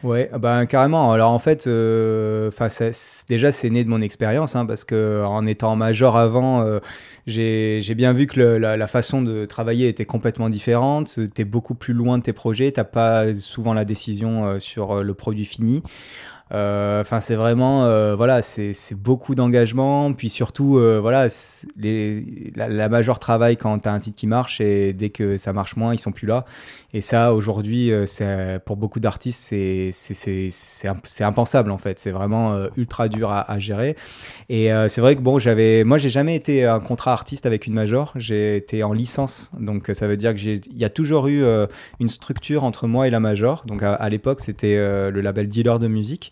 Ouais, 0.03 0.29
ben 0.37 0.65
carrément. 0.65 1.13
Alors 1.13 1.31
en 1.31 1.39
fait, 1.39 1.65
euh, 1.65 2.51
ça- 2.51 2.89
déjà 3.29 3.53
c'est 3.53 3.69
né 3.69 3.85
de 3.85 3.89
mon 3.89 4.01
expérience, 4.01 4.53
hein, 4.57 4.65
parce 4.65 4.83
que 4.83 5.23
en 5.23 5.45
étant 5.45 5.77
major 5.77 6.17
avant, 6.17 6.59
euh, 6.61 6.79
j'ai 7.25 7.81
bien 7.95 8.11
vu 8.11 8.27
que 8.27 8.37
le- 8.37 8.57
la, 8.57 8.75
la 8.75 8.87
façon 8.87 9.21
de 9.21 9.45
travailler 9.45 9.87
était 9.87 10.03
complètement 10.05 10.49
différente. 10.49 11.17
T'es 11.33 11.45
beaucoup 11.45 11.73
plus 11.73 11.93
loin 11.93 12.17
de 12.17 12.23
tes 12.23 12.33
projets. 12.33 12.69
T'as 12.73 12.83
pas 12.83 13.33
souvent 13.33 13.73
la 13.73 13.85
décision 13.85 14.45
euh, 14.45 14.59
sur 14.59 15.03
le 15.03 15.13
produit 15.13 15.45
fini. 15.45 15.83
Euh, 16.51 17.01
Enfin, 17.01 17.19
c'est 17.19 17.35
vraiment, 17.35 17.85
euh, 17.85 18.15
voilà, 18.15 18.41
c'est 18.41 18.73
beaucoup 18.95 19.35
d'engagement. 19.35 20.13
Puis 20.13 20.29
surtout, 20.29 20.77
euh, 20.77 20.99
voilà, 21.01 21.27
les, 21.77 22.51
la, 22.55 22.69
la 22.69 22.89
major 22.89 23.17
travaille 23.19 23.57
quand 23.57 23.77
t'as 23.79 23.91
un 23.91 23.99
titre 23.99 24.15
qui 24.15 24.27
marche 24.27 24.61
et 24.61 24.93
dès 24.93 25.09
que 25.09 25.37
ça 25.37 25.51
marche 25.53 25.75
moins, 25.75 25.93
ils 25.93 25.99
sont 25.99 26.11
plus 26.11 26.27
là. 26.27 26.45
Et 26.93 27.01
ça, 27.01 27.33
aujourd'hui, 27.33 27.91
c'est 28.05 28.59
pour 28.65 28.77
beaucoup 28.77 28.99
d'artistes, 28.99 29.41
c'est 29.41 29.89
c'est- 29.93 30.13
c'est 30.13 30.49
c'est 30.51 30.87
imp- 30.87 31.05
c'est 31.07 31.23
impensable 31.23 31.71
en 31.71 31.77
fait. 31.77 31.99
C'est 31.99 32.11
vraiment 32.11 32.55
ultra 32.77 33.07
dur 33.09 33.31
à, 33.31 33.57
gérer. 33.59 33.95
Et 34.49 34.69
c'est 34.89 35.01
vrai 35.01 35.15
que 35.15 35.21
bon, 35.21 35.39
j'avais, 35.39 35.83
moi, 35.83 35.97
j'ai 35.97 36.09
jamais 36.09 36.35
été 36.35 36.65
un 36.65 36.79
contrat 36.79 37.13
artiste 37.13 37.45
avec 37.45 37.67
une 37.67 37.73
major. 37.73 38.11
J'ai 38.15 38.57
été 38.57 38.83
en 38.83 38.93
licence, 38.93 39.51
donc 39.59 39.89
ça 39.93 40.07
veut 40.07 40.17
dire 40.17 40.31
que 40.33 40.39
j'ai, 40.39 40.61
il 40.71 40.77
y 40.77 40.85
a 40.85 40.89
toujours 40.89 41.27
eu 41.27 41.43
une 41.99 42.09
structure 42.09 42.63
entre 42.63 42.87
moi 42.87 43.07
et 43.07 43.09
la 43.09 43.19
major. 43.19 43.63
Donc 43.65 43.81
à, 43.83 43.93
à 43.95 44.09
l'époque, 44.09 44.39
c'était 44.39 44.75
le 44.75 45.21
label 45.21 45.47
Dealer 45.47 45.79
de 45.79 45.87
musique. 45.87 46.31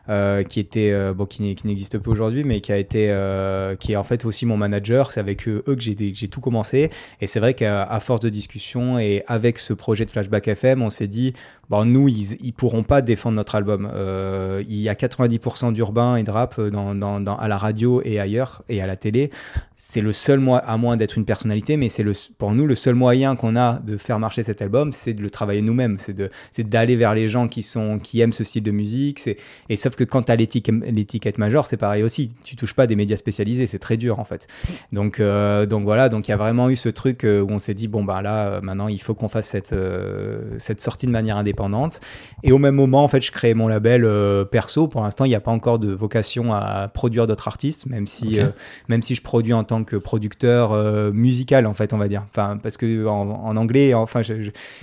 qui 0.49 0.59
était 0.59 1.13
bon, 1.13 1.25
qui, 1.25 1.55
n'existe 1.65 1.97
plus 1.97 2.11
aujourd'hui, 2.11 2.43
mais 2.43 2.61
qui 2.61 2.71
a 2.71 2.77
été, 2.77 3.07
qui 3.79 3.93
est 3.93 3.95
en 3.95 4.03
fait 4.03 4.25
aussi 4.25 4.45
mon 4.45 4.57
manager. 4.57 5.11
C'est 5.11 5.19
avec 5.19 5.47
eux, 5.47 5.63
que 5.65 5.79
j'ai 5.79 6.27
tout 6.27 6.41
commencé. 6.41 6.89
Et 7.21 7.27
c'est 7.27 7.39
vrai 7.39 7.53
qu'à 7.53 7.99
force 8.01 8.19
de 8.19 8.29
discussion 8.29 8.99
et 8.99 9.23
avec 9.27 9.57
ce 9.57 9.73
projet 9.73 10.05
de 10.05 10.11
Flashback 10.11 10.47
FM, 10.47 10.81
on 10.81 10.89
s'est 10.89 11.07
dit, 11.07 11.33
bon, 11.69 11.85
nous, 11.85 12.07
ils, 12.07 12.37
ils 12.41 12.53
pourront 12.53 12.83
pas 12.83 13.01
défendre 13.01 13.37
notre 13.37 13.55
album. 13.55 13.91
il 14.67 14.77
y 14.77 14.89
a 14.89 14.93
90% 14.93 15.73
d'urbain 15.73 16.15
et 16.15 16.23
de 16.23 16.31
rap 16.31 16.59
dans, 16.59 16.95
dans, 16.95 17.35
à 17.37 17.47
la 17.47 17.57
radio 17.57 18.01
et 18.03 18.19
ailleurs 18.19 18.63
et 18.69 18.81
à 18.81 18.87
la 18.87 18.95
télé. 18.95 19.31
C'est 19.75 20.01
le 20.01 20.13
seul 20.13 20.39
moyen, 20.39 20.63
à 20.65 20.77
moins 20.77 20.97
d'être 20.97 21.17
une 21.17 21.25
personnalité, 21.25 21.77
mais 21.77 21.89
c'est 21.89 22.03
le, 22.03 22.13
pour 22.37 22.51
nous 22.51 22.67
le 22.67 22.75
seul 22.75 22.95
moyen 22.95 23.35
qu'on 23.35 23.55
a 23.55 23.79
de 23.79 23.97
faire 23.97 24.19
marcher 24.19 24.43
cet 24.43 24.61
album, 24.61 24.91
c'est 24.91 25.13
de 25.13 25.21
le 25.21 25.29
travailler 25.29 25.61
nous-mêmes, 25.61 25.97
c'est 25.97 26.13
de, 26.13 26.29
c'est 26.51 26.67
d'aller 26.67 26.95
vers 26.95 27.13
les 27.13 27.27
gens 27.27 27.47
qui 27.47 27.63
sont, 27.63 27.99
qui 27.99 28.21
aiment 28.21 28.33
ce 28.33 28.43
style 28.43 28.63
de 28.63 28.71
musique. 28.71 29.19
Et 29.69 29.77
sauf 29.77 29.95
que 29.95 30.00
quand 30.03 30.23
tu 30.23 30.31
as 30.31 30.35
l'étiquette, 30.35 31.37
major, 31.37 31.65
c'est 31.65 31.77
pareil 31.77 32.03
aussi. 32.03 32.29
Tu 32.43 32.55
touches 32.55 32.73
pas 32.73 32.87
des 32.87 32.95
médias 32.95 33.17
spécialisés, 33.17 33.67
c'est 33.67 33.79
très 33.79 33.97
dur 33.97 34.19
en 34.19 34.23
fait. 34.23 34.47
Donc, 34.91 35.19
euh, 35.19 35.65
donc 35.65 35.83
voilà, 35.83 36.09
donc 36.09 36.27
il 36.27 36.31
y 36.31 36.33
a 36.33 36.37
vraiment 36.37 36.69
eu 36.69 36.75
ce 36.75 36.89
truc 36.89 37.23
euh, 37.23 37.41
où 37.41 37.49
on 37.49 37.59
s'est 37.59 37.73
dit 37.73 37.87
bon 37.87 38.03
bah 38.03 38.21
là, 38.21 38.47
euh, 38.47 38.61
maintenant 38.61 38.87
il 38.87 39.01
faut 39.01 39.13
qu'on 39.13 39.29
fasse 39.29 39.47
cette, 39.47 39.75
cette 40.57 40.81
sortie 40.81 41.05
de 41.07 41.11
manière 41.11 41.37
indépendante. 41.37 41.99
Et 42.43 42.51
au 42.51 42.57
même 42.57 42.75
moment, 42.75 43.03
en 43.03 43.07
fait, 43.07 43.21
je 43.21 43.31
crée 43.31 43.53
mon 43.53 43.67
label 43.67 44.07
perso. 44.51 44.87
Pour 44.87 45.03
l'instant, 45.03 45.25
il 45.25 45.29
n'y 45.29 45.35
a 45.35 45.41
pas 45.41 45.51
encore 45.51 45.79
de 45.79 45.91
vocation 45.91 46.53
à 46.53 46.87
produire 46.87 47.27
d'autres 47.27 47.47
artistes, 47.47 47.85
même 47.85 48.07
si, 48.07 48.39
même 48.87 49.01
si 49.01 49.15
je 49.15 49.21
produis 49.21 49.53
en 49.53 49.63
tant 49.63 49.83
que 49.83 49.95
producteur 49.95 50.73
musical 51.13 51.65
en 51.65 51.73
fait, 51.73 51.93
on 51.93 51.97
va 51.97 52.07
dire. 52.07 52.23
Enfin, 52.31 52.57
parce 52.61 52.77
que 52.77 53.05
en, 53.07 53.55
anglais, 53.55 53.93
enfin, 53.93 54.21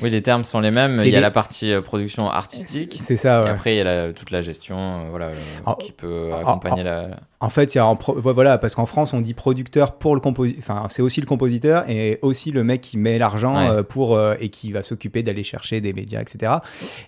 oui, 0.02 0.10
les 0.10 0.22
termes 0.22 0.44
sont 0.44 0.60
les 0.60 0.70
mêmes. 0.70 1.00
Il 1.04 1.12
y 1.12 1.16
a 1.16 1.20
la 1.20 1.30
partie 1.30 1.72
production 1.82 2.28
artistique. 2.28 2.98
C'est 3.00 3.16
ça. 3.16 3.46
Et 3.46 3.48
après, 3.48 3.74
il 3.74 3.78
y 3.78 3.80
a 3.80 4.12
toute 4.12 4.30
la 4.30 4.40
gestion, 4.40 4.97
voilà, 5.10 5.30
qui 5.78 5.92
peut 5.92 6.30
accompagner 6.34 6.82
la. 6.82 7.08
En 7.40 7.50
fait, 7.50 7.74
il 7.74 7.78
y 7.78 7.80
a 7.80 7.94
voilà, 8.16 8.58
parce 8.58 8.74
qu'en 8.74 8.86
France, 8.86 9.12
on 9.12 9.20
dit 9.20 9.32
producteur 9.32 9.96
pour 9.96 10.16
le 10.16 10.20
compositeur. 10.20 10.58
Enfin, 10.58 10.86
c'est 10.88 11.02
aussi 11.02 11.20
le 11.20 11.26
compositeur 11.26 11.88
et 11.88 12.18
aussi 12.22 12.50
le 12.50 12.64
mec 12.64 12.80
qui 12.80 12.98
met 12.98 13.16
l'argent 13.18 13.56
euh, 13.56 13.82
pour 13.84 14.16
euh, 14.16 14.34
et 14.40 14.48
qui 14.48 14.72
va 14.72 14.82
s'occuper 14.82 15.22
d'aller 15.22 15.44
chercher 15.44 15.80
des 15.80 15.92
médias, 15.92 16.20
etc. 16.20 16.54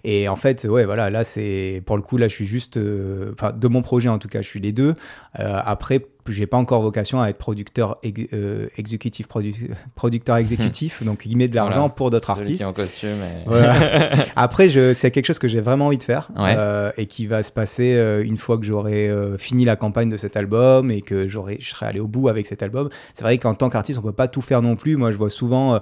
Et 0.05 0.28
en 0.28 0.37
fait, 0.37 0.64
ouais, 0.64 0.85
voilà, 0.85 1.11
là, 1.11 1.24
c'est 1.24 1.83
pour 1.85 1.97
le 1.97 2.03
coup, 2.03 2.16
là, 2.16 2.28
je 2.28 2.35
suis 2.35 2.45
juste, 2.45 2.76
euh, 2.76 3.33
enfin, 3.33 3.53
de 3.53 3.68
mon 3.68 3.83
projet 3.83 4.09
en 4.09 4.18
tout 4.18 4.28
cas, 4.28 4.41
je 4.41 4.47
suis 4.49 4.61
les 4.61 4.72
deux. 4.72 4.95
après, 5.35 6.01
j'ai 6.28 6.47
pas 6.47 6.57
encore 6.57 6.83
vocation 6.83 7.20
à 7.20 7.28
être 7.28 7.39
producteur 7.39 7.99
euh, 8.33 8.68
exécutif, 8.76 9.26
producteur 9.95 10.37
exécutif, 10.37 11.03
donc 11.03 11.26
il 11.26 11.37
met 11.37 11.49
de 11.49 11.55
l'argent 11.55 11.89
pour 11.89 12.11
d'autres 12.11 12.31
artistes. 12.31 12.59
Qui 12.59 12.62
est 12.62 12.66
en 12.66 12.72
costume. 12.72 13.18
Après, 14.37 14.68
c'est 14.95 15.11
quelque 15.11 15.26
chose 15.26 15.39
que 15.39 15.49
j'ai 15.49 15.61
vraiment 15.61 15.87
envie 15.87 15.99
de 15.99 16.03
faire 16.03 16.31
euh, 16.39 16.93
et 16.97 17.07
qui 17.07 17.26
va 17.26 17.43
se 17.43 17.51
passer 17.51 17.95
euh, 17.95 18.24
une 18.24 18.37
fois 18.37 18.59
que 18.59 18.64
j'aurai 18.64 19.11
fini 19.39 19.64
la 19.64 19.76
campagne 19.76 20.09
de 20.09 20.16
cet 20.20 20.36
album 20.36 20.90
et 20.90 21.00
que 21.00 21.28
j'aurai, 21.28 21.58
je 21.60 21.70
serai 21.70 21.86
allé 21.86 22.00
au 22.00 22.06
bout 22.06 22.28
avec 22.28 22.46
cet 22.46 22.62
album. 22.62 22.88
C'est 23.14 23.24
vrai 23.24 23.38
qu'en 23.38 23.54
tant 23.54 23.68
qu'artiste, 23.68 23.98
on 23.98 24.02
peut 24.02 24.12
pas 24.12 24.28
tout 24.28 24.42
faire 24.42 24.62
non 24.62 24.76
plus. 24.76 24.96
Moi, 24.96 25.12
je 25.12 25.16
vois 25.16 25.30
souvent, 25.30 25.80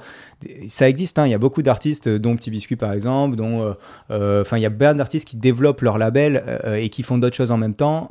ça 0.68 0.88
existe. 0.88 1.18
Hein, 1.18 1.26
il 1.26 1.30
y 1.30 1.34
a 1.34 1.38
beaucoup 1.38 1.62
d'artistes, 1.62 2.08
dont 2.08 2.36
Petit 2.36 2.50
Biscuit 2.50 2.76
par 2.76 2.92
exemple, 2.92 3.36
dont, 3.36 3.74
enfin, 4.10 4.56
il 4.56 4.62
y 4.62 4.66
a 4.66 4.70
plein 4.70 4.94
d'artistes 4.94 5.28
qui 5.28 5.36
développent 5.36 5.82
leur 5.82 5.98
label 5.98 6.60
et 6.76 6.88
qui 6.88 7.02
font 7.02 7.18
d'autres 7.18 7.36
choses 7.36 7.50
en 7.50 7.58
même 7.58 7.74
temps. 7.74 8.10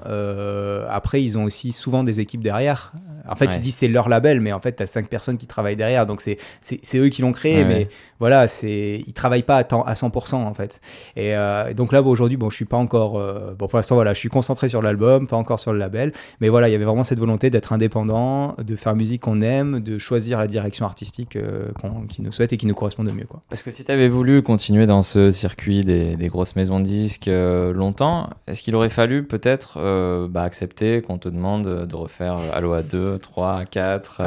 après, 0.89 1.23
ils 1.23 1.38
ont 1.38 1.45
aussi 1.45 1.71
souvent 1.71 2.03
des 2.03 2.17
équipe 2.19 2.41
derrière. 2.41 2.91
En 3.30 3.36
fait, 3.36 3.49
ils 3.55 3.61
disent 3.61 3.75
c'est 3.75 3.88
leur 3.88 4.07
label, 4.07 4.39
mais 4.39 4.53
en 4.53 4.59
fait, 4.59 4.78
tu 4.78 4.84
as 4.84 4.88
cinq 4.88 5.09
personnes 5.09 5.38
qui 5.38 5.47
travaillent 5.47 5.75
derrière. 5.75 6.05
Donc, 6.05 6.21
c'est 6.21 6.97
eux 6.97 7.09
qui 7.09 7.21
l'ont 7.21 7.32
créé, 7.32 7.65
mais 7.65 7.89
voilà, 8.19 8.47
c'est 8.47 9.03
ils 9.05 9.13
travaillent 9.13 9.43
pas 9.43 9.57
à, 9.57 9.63
temps, 9.63 9.84
à 9.84 9.93
100% 9.93 10.36
en 10.36 10.53
fait. 10.53 10.80
Et 11.15 11.36
euh, 11.36 11.73
donc 11.73 11.91
là, 11.91 12.01
aujourd'hui, 12.01 12.38
bon, 12.38 12.49
je 12.49 12.55
suis 12.55 12.65
pas 12.65 12.78
encore. 12.78 13.19
Euh, 13.19 13.53
bon, 13.57 13.67
pour 13.67 13.78
l'instant, 13.78 13.95
voilà, 13.95 14.13
je 14.13 14.19
suis 14.19 14.30
concentré 14.30 14.69
sur 14.69 14.82
l'album, 14.82 15.28
pas 15.28 15.36
encore 15.36 15.59
sur 15.59 15.73
le 15.73 15.80
label. 15.80 16.13
Mais 16.41 16.49
voilà, 16.49 16.70
il 16.70 16.72
y 16.72 16.76
avait 16.76 16.86
vraiment 16.86 17.03
cette 17.03 17.20
volonté 17.20 17.49
d'être 17.49 17.74
indépendant, 17.74 18.55
de 18.57 18.76
faire 18.76 18.95
musique 18.95 19.22
qu'on 19.22 19.41
aime, 19.41 19.80
de 19.80 19.97
choisir 19.97 20.39
la 20.39 20.47
direction 20.47 20.86
artistique 20.86 21.36
euh, 21.36 21.70
qui 22.09 22.22
nous 22.22 22.32
souhaite 22.32 22.53
et 22.53 22.57
qui 22.57 22.65
nous 22.65 22.76
correspond 22.76 23.03
de 23.03 23.11
mieux. 23.11 23.26
Quoi. 23.26 23.41
Parce 23.49 23.63
que 23.63 23.72
si 23.72 23.84
tu 23.84 23.91
avais 23.91 24.09
voulu 24.09 24.41
continuer 24.41 24.86
dans 24.86 25.01
ce 25.01 25.32
circuit 25.32 25.84
des, 25.84 26.15
des 26.15 26.28
grosses 26.28 26.55
maisons 26.55 26.80
de 26.80 26.86
disques 26.86 27.30
longtemps, 27.30 28.30
est-ce 28.47 28.61
qu'il 28.61 28.76
aurait 28.76 28.89
fallu 28.89 29.24
peut-être 29.24 29.80
bah, 30.30 30.43
accepter 30.43 31.01
qu'on 31.01 31.18
te 31.18 31.30
demande 31.30 31.88
de 31.88 31.95
refaire 31.95 32.38
Aloha 32.53 32.84
2, 32.84 33.18
3, 33.20 33.65
4, 33.65 34.22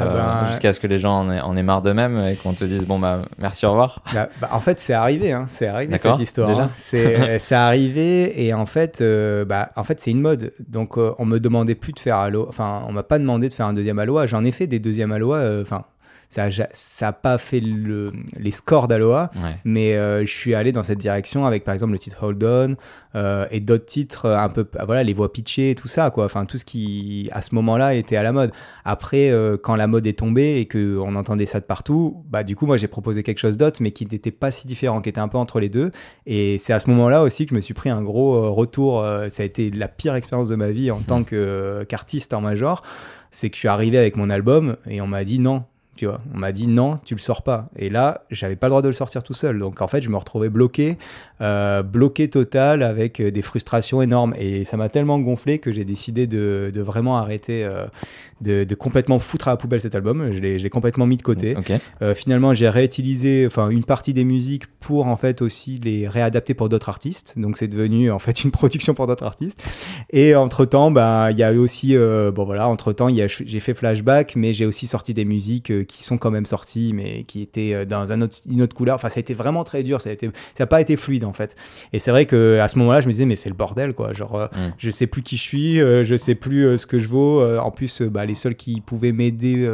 jusqu'à 0.49 0.73
ce 0.73 0.79
que 0.79 0.87
les 0.87 0.97
gens 0.97 1.19
en 1.19 1.31
aient, 1.31 1.41
en 1.41 1.55
aient 1.57 1.63
marre 1.63 1.81
d'eux-mêmes 1.81 2.19
et 2.25 2.35
qu'on 2.35 2.53
te 2.53 2.63
dise 2.63 2.85
bon 2.85 2.99
bah 2.99 3.21
merci, 3.39 3.65
au 3.65 3.71
revoir 3.71 4.01
bah, 4.13 4.29
bah, 4.39 4.49
en 4.51 4.59
fait, 4.59 4.79
c'est 4.79 4.93
arrivé, 4.93 5.31
hein, 5.31 5.45
c'est 5.47 5.67
arrivé 5.67 5.97
cette 5.97 6.19
histoire. 6.19 6.49
Déjà 6.49 6.63
hein. 6.63 6.71
C'est 6.75 7.55
arrivé 7.55 8.45
et 8.45 8.53
en 8.53 8.65
fait, 8.65 9.01
euh, 9.01 9.45
bah, 9.45 9.69
en 9.75 9.83
fait, 9.83 9.99
c'est 9.99 10.11
une 10.11 10.21
mode. 10.21 10.53
Donc, 10.67 10.97
euh, 10.97 11.13
on 11.17 11.25
me 11.25 11.39
demandait 11.39 11.75
plus 11.81 11.91
de 11.91 11.99
faire 11.99 12.15
Aloha. 12.17 12.47
Enfin, 12.47 12.83
on 12.87 12.93
m'a 12.93 13.03
pas 13.03 13.19
demandé 13.19 13.49
de 13.49 13.53
faire 13.53 13.65
un 13.65 13.73
deuxième 13.73 13.99
Aloha. 13.99 14.25
J'en 14.25 14.45
ai 14.45 14.51
fait 14.53 14.67
des 14.67 14.79
deuxièmes 14.79 15.11
Aloha. 15.11 15.39
Euh, 15.39 15.61
enfin, 15.63 15.83
ça 16.31 17.05
n'a 17.05 17.13
pas 17.13 17.37
fait 17.37 17.59
le, 17.59 18.13
les 18.37 18.51
scores 18.51 18.87
d'Aloha, 18.87 19.31
mais 19.65 19.95
euh, 19.95 20.25
je 20.25 20.31
suis 20.31 20.55
allé 20.55 20.71
dans 20.71 20.83
cette 20.83 20.99
direction 20.99 21.45
avec 21.45 21.65
par 21.65 21.73
exemple 21.73 21.91
le 21.91 21.99
titre 21.99 22.23
Hold 22.23 22.43
On 22.43 22.75
euh, 23.15 23.45
et 23.51 23.59
d'autres 23.59 23.85
titres 23.85 24.29
un 24.29 24.47
peu, 24.47 24.65
voilà, 24.85 25.03
les 25.03 25.13
voix 25.13 25.33
pitchées, 25.33 25.75
tout 25.75 25.89
ça, 25.89 26.09
quoi. 26.09 26.23
Enfin, 26.23 26.45
tout 26.45 26.57
ce 26.57 26.63
qui 26.63 27.29
à 27.33 27.41
ce 27.41 27.53
moment-là 27.55 27.95
était 27.95 28.15
à 28.15 28.23
la 28.23 28.31
mode. 28.31 28.53
Après, 28.85 29.29
euh, 29.29 29.57
quand 29.61 29.75
la 29.75 29.87
mode 29.87 30.07
est 30.07 30.17
tombée 30.19 30.61
et 30.61 30.67
qu'on 30.67 31.15
entendait 31.15 31.45
ça 31.45 31.59
de 31.59 31.65
partout, 31.65 32.23
bah 32.29 32.43
du 32.43 32.55
coup, 32.55 32.65
moi 32.65 32.77
j'ai 32.77 32.87
proposé 32.87 33.23
quelque 33.23 33.39
chose 33.39 33.57
d'autre, 33.57 33.81
mais 33.81 33.91
qui 33.91 34.05
n'était 34.05 34.31
pas 34.31 34.51
si 34.51 34.67
différent, 34.67 35.01
qui 35.01 35.09
était 35.09 35.19
un 35.19 35.27
peu 35.27 35.37
entre 35.37 35.59
les 35.59 35.67
deux. 35.67 35.91
Et 36.25 36.57
c'est 36.59 36.71
à 36.71 36.79
ce 36.79 36.89
moment-là 36.91 37.23
aussi 37.23 37.45
que 37.45 37.49
je 37.49 37.55
me 37.55 37.61
suis 37.61 37.73
pris 37.73 37.89
un 37.89 38.01
gros 38.01 38.53
retour. 38.53 39.05
ça 39.29 39.43
a 39.43 39.45
été 39.45 39.69
la 39.69 39.89
pire 39.89 40.15
expérience 40.15 40.47
de 40.47 40.55
ma 40.55 40.71
vie 40.71 40.91
en 40.91 40.99
mmh. 40.99 41.03
tant 41.03 41.23
qu'artiste 41.23 42.33
en 42.33 42.39
major 42.39 42.83
c'est 43.31 43.49
que 43.49 43.55
je 43.55 43.59
suis 43.59 43.67
arrivé 43.69 43.97
avec 43.97 44.17
mon 44.17 44.29
album 44.29 44.75
et 44.87 45.01
on 45.01 45.07
m'a 45.07 45.23
dit 45.23 45.39
non, 45.39 45.63
tu 45.95 46.05
vois, 46.05 46.21
on 46.33 46.37
m'a 46.37 46.51
dit 46.51 46.67
non, 46.67 46.99
tu 47.03 47.15
le 47.15 47.19
sors 47.19 47.43
pas. 47.43 47.69
Et 47.75 47.89
là, 47.89 48.23
j'avais 48.29 48.55
pas 48.55 48.67
le 48.67 48.71
droit 48.71 48.81
de 48.81 48.87
le 48.87 48.93
sortir 48.93 49.23
tout 49.23 49.33
seul. 49.33 49.59
Donc 49.59 49.81
en 49.81 49.87
fait, 49.87 50.01
je 50.01 50.09
me 50.09 50.17
retrouvais 50.17 50.49
bloqué, 50.49 50.97
euh, 51.41 51.81
bloqué 51.81 52.29
total 52.29 52.83
avec 52.83 53.19
euh, 53.19 53.31
des 53.31 53.41
frustrations 53.41 54.01
énormes. 54.01 54.35
Et 54.37 54.63
ça 54.63 54.77
m'a 54.77 54.89
tellement 54.89 55.17
gonflé 55.17 55.57
que 55.57 55.71
j'ai 55.71 55.85
décidé 55.85 56.27
de, 56.27 56.71
vraiment 56.75 57.17
arrêter, 57.17 57.63
euh, 57.63 57.85
de, 58.41 58.75
complètement 58.75 59.17
foutre 59.17 59.47
à 59.47 59.51
la 59.51 59.57
poubelle 59.57 59.81
cet 59.81 59.95
album. 59.95 60.31
Je 60.31 60.39
l'ai 60.39 60.69
complètement 60.69 61.07
mis 61.07 61.17
de 61.17 61.23
côté. 61.23 61.55
finalement, 62.15 62.53
j'ai 62.53 62.69
réutilisé 62.69 63.45
enfin 63.47 63.69
une 63.69 63.83
partie 63.83 64.13
des 64.13 64.23
musiques 64.23 64.67
pour 64.79 65.07
en 65.07 65.15
fait 65.15 65.41
aussi 65.41 65.79
les 65.83 66.07
réadapter 66.07 66.53
pour 66.53 66.69
d'autres 66.69 66.89
artistes. 66.89 67.33
Donc 67.37 67.57
c'est 67.57 67.67
devenu 67.67 68.11
en 68.11 68.19
fait 68.19 68.43
une 68.43 68.51
production 68.61 68.93
pour 68.93 69.07
d'autres 69.07 69.25
artistes. 69.25 69.63
Et 70.11 70.35
entre 70.35 70.65
temps, 70.65 70.91
bah 70.91 71.29
il 71.31 71.37
y 71.37 71.43
a 71.43 71.51
eu 71.51 71.57
aussi 71.57 71.95
bon 71.95 72.43
voilà, 72.43 72.67
entre 72.67 72.93
temps, 72.93 73.07
j'ai 73.09 73.59
fait 73.59 73.73
flashback, 73.73 74.35
mais 74.35 74.53
j'ai 74.53 74.65
aussi 74.65 74.85
sorti 74.85 75.13
des 75.13 75.25
musiques 75.25 75.85
qui 75.87 76.03
sont 76.03 76.17
quand 76.17 76.31
même 76.31 76.45
sortis, 76.45 76.91
mais 76.93 77.23
qui 77.23 77.41
étaient 77.41 77.85
dans 77.85 78.11
un 78.11 78.21
autre, 78.21 78.37
une 78.49 78.61
autre 78.61 78.75
couleur. 78.75 78.95
Enfin, 78.95 79.09
ça 79.09 79.17
a 79.17 79.21
été 79.21 79.33
vraiment 79.33 79.63
très 79.63 79.83
dur. 79.83 80.01
Ça 80.01 80.09
a 80.09 80.13
été, 80.13 80.27
ça 80.27 80.63
n'a 80.63 80.67
pas 80.67 80.81
été 80.81 80.95
fluide 80.97 81.25
en 81.25 81.30
fait. 81.33 81.55
Et 81.93 81.99
c'est 81.99 82.11
vrai 82.11 82.25
que 82.25 82.59
à 82.59 82.67
ce 82.67 82.77
moment-là, 82.79 83.01
je 83.01 83.07
me 83.07 83.11
disais, 83.11 83.25
mais 83.25 83.35
c'est 83.35 83.49
le 83.49 83.55
bordel, 83.55 83.93
quoi. 83.93 84.13
Genre, 84.13 84.35
euh, 84.35 84.45
mm. 84.45 84.73
je 84.77 84.91
sais 84.91 85.07
plus 85.07 85.21
qui 85.21 85.37
je 85.37 85.41
suis, 85.41 85.81
euh, 85.81 86.03
je 86.03 86.15
sais 86.15 86.35
plus 86.35 86.77
ce 86.77 86.85
que 86.85 86.99
je 86.99 87.07
vaux. 87.07 87.41
en 87.59 87.71
plus, 87.71 88.01
bah, 88.01 88.25
les 88.25 88.35
seuls 88.35 88.55
qui 88.55 88.81
pouvaient 88.81 89.11
m'aider, 89.11 89.67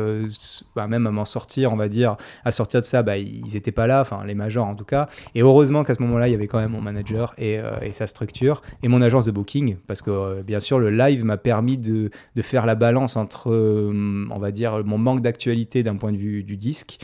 bah, 0.75 0.87
même 0.87 1.07
à 1.07 1.11
m'en 1.11 1.25
sortir, 1.25 1.73
on 1.73 1.75
va 1.75 1.89
dire, 1.89 2.17
à 2.45 2.51
sortir 2.51 2.81
de 2.81 2.85
ça, 2.85 3.03
bah, 3.03 3.17
ils 3.17 3.55
étaient 3.55 3.71
pas 3.71 3.87
là. 3.87 4.01
Enfin, 4.01 4.23
les 4.25 4.35
majors 4.35 4.67
en 4.67 4.75
tout 4.75 4.85
cas. 4.85 5.07
Et 5.35 5.41
heureusement 5.41 5.83
qu'à 5.83 5.95
ce 5.95 6.01
moment-là, 6.01 6.27
il 6.27 6.31
y 6.31 6.35
avait 6.35 6.47
quand 6.47 6.59
même 6.59 6.71
mon 6.71 6.81
manager 6.81 7.33
et, 7.37 7.59
et, 7.81 7.91
sa 7.91 8.07
structure 8.07 8.61
et 8.83 8.87
mon 8.87 9.01
agence 9.01 9.25
de 9.25 9.31
booking, 9.31 9.77
parce 9.87 10.01
que 10.01 10.41
bien 10.41 10.59
sûr, 10.59 10.79
le 10.79 10.89
live 10.89 11.25
m'a 11.25 11.37
permis 11.37 11.77
de, 11.77 12.09
de, 12.35 12.41
faire 12.41 12.65
la 12.65 12.75
balance 12.75 13.15
entre, 13.15 13.51
on 13.51 14.39
va 14.39 14.51
dire, 14.51 14.83
mon 14.85 14.97
manque 14.97 15.21
d'actualité 15.21 15.83
d'un 15.83 15.95
point 15.95 16.11
de 16.11 16.17
vue 16.17 16.43
du 16.43 16.57
disque 16.57 16.99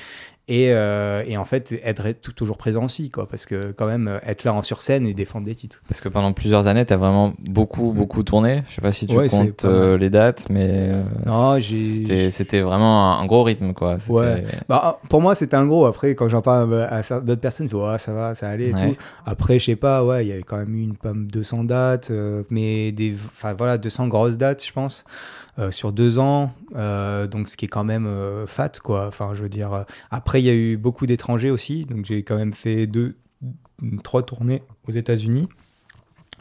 et, 0.50 0.72
euh, 0.72 1.24
et, 1.26 1.38
en 1.38 1.46
fait 1.46 1.80
être 1.86 2.12
tout, 2.22 2.34
toujours 2.34 2.58
présent 2.58 2.84
aussi 2.84 3.10
quoi 3.10 3.30
parce 3.30 3.46
que 3.46 3.72
quand 3.72 3.86
même 3.86 4.20
être 4.26 4.44
là 4.44 4.54
en 4.54 4.62
sur 4.62 4.82
scène 4.82 5.08
et 5.08 5.14
défendre 5.14 5.46
des 5.46 5.56
titres 5.56 5.82
parce 5.88 6.02
que 6.02 6.10
pendant 6.10 6.34
plusieurs 6.34 6.68
années 6.68 6.86
tu 6.86 6.92
as 6.92 6.98
vraiment 6.98 7.34
beaucoup 7.40 7.94
beaucoup 7.94 8.24
tourné 8.24 8.64
je 8.68 8.76
sais 8.76 8.82
pas 8.82 8.92
si 8.92 9.08
tu 9.08 9.16
comptes 9.16 9.64
euh, 9.64 9.98
les 9.98 10.10
dates 10.10 10.48
mais 10.50 10.92
euh, 10.92 11.04
non 11.26 11.58
c'était 11.62 12.60
vraiment 12.60 13.18
un 13.20 13.26
gros 13.26 13.44
rythme 13.44 13.72
quoi 13.72 13.96
ouais. 14.10 14.44
bah, 14.68 15.00
pour 15.08 15.22
moi 15.22 15.34
c'était 15.34 15.56
un 15.56 15.66
gros 15.66 15.86
après 15.86 16.14
quand 16.14 16.28
j'en 16.28 16.42
parle 16.42 16.74
à 16.90 17.02
d'autres 17.22 17.42
personnes 17.42 17.70
je 17.70 17.98
ça 17.98 18.12
va 18.12 18.36
ça 18.36 18.50
allait 18.50 18.70
et 18.70 18.74
tout 18.74 18.98
après 19.26 19.60
je 19.60 19.66
sais 19.66 19.76
pas 19.78 20.04
ouais 20.04 20.26
il 20.26 20.30
y 20.30 20.34
avait 20.34 20.44
quand 20.44 20.58
même 20.58 20.76
eu 20.76 20.82
une 20.82 20.98
pomme 20.98 21.26
200 21.28 21.64
dates 21.64 22.12
mais 22.50 22.92
des 22.92 23.16
enfin 23.32 23.54
voilà 23.54 23.78
200 23.78 24.10
grosses 24.10 24.38
dates 24.38 24.66
je 24.66 24.74
pense 24.74 25.06
euh, 25.60 25.70
sur 25.70 25.92
deux 25.92 26.18
ans, 26.18 26.52
euh, 26.76 27.28
donc 27.28 27.48
ce 27.48 27.56
qui 27.56 27.66
est 27.66 27.68
quand 27.68 27.84
même 27.84 28.08
euh, 28.08 28.48
fat, 28.48 28.72
quoi. 28.84 29.06
Enfin, 29.06 29.34
je 29.36 29.44
veux 29.44 29.50
dire. 29.50 29.86
Après, 30.10 30.42
il 30.44 30.48
y 30.48 30.50
a 30.50 30.54
eu 30.54 30.76
beaucoup 30.76 31.06
d'étrangers 31.06 31.50
aussi, 31.50 31.86
donc 31.86 32.06
j'ai 32.06 32.24
quand 32.24 32.36
même 32.36 32.52
fait 32.52 32.86
deux, 32.86 33.16
trois 34.04 34.24
tournées 34.24 34.62
aux 34.88 34.92
États-Unis. 34.92 35.48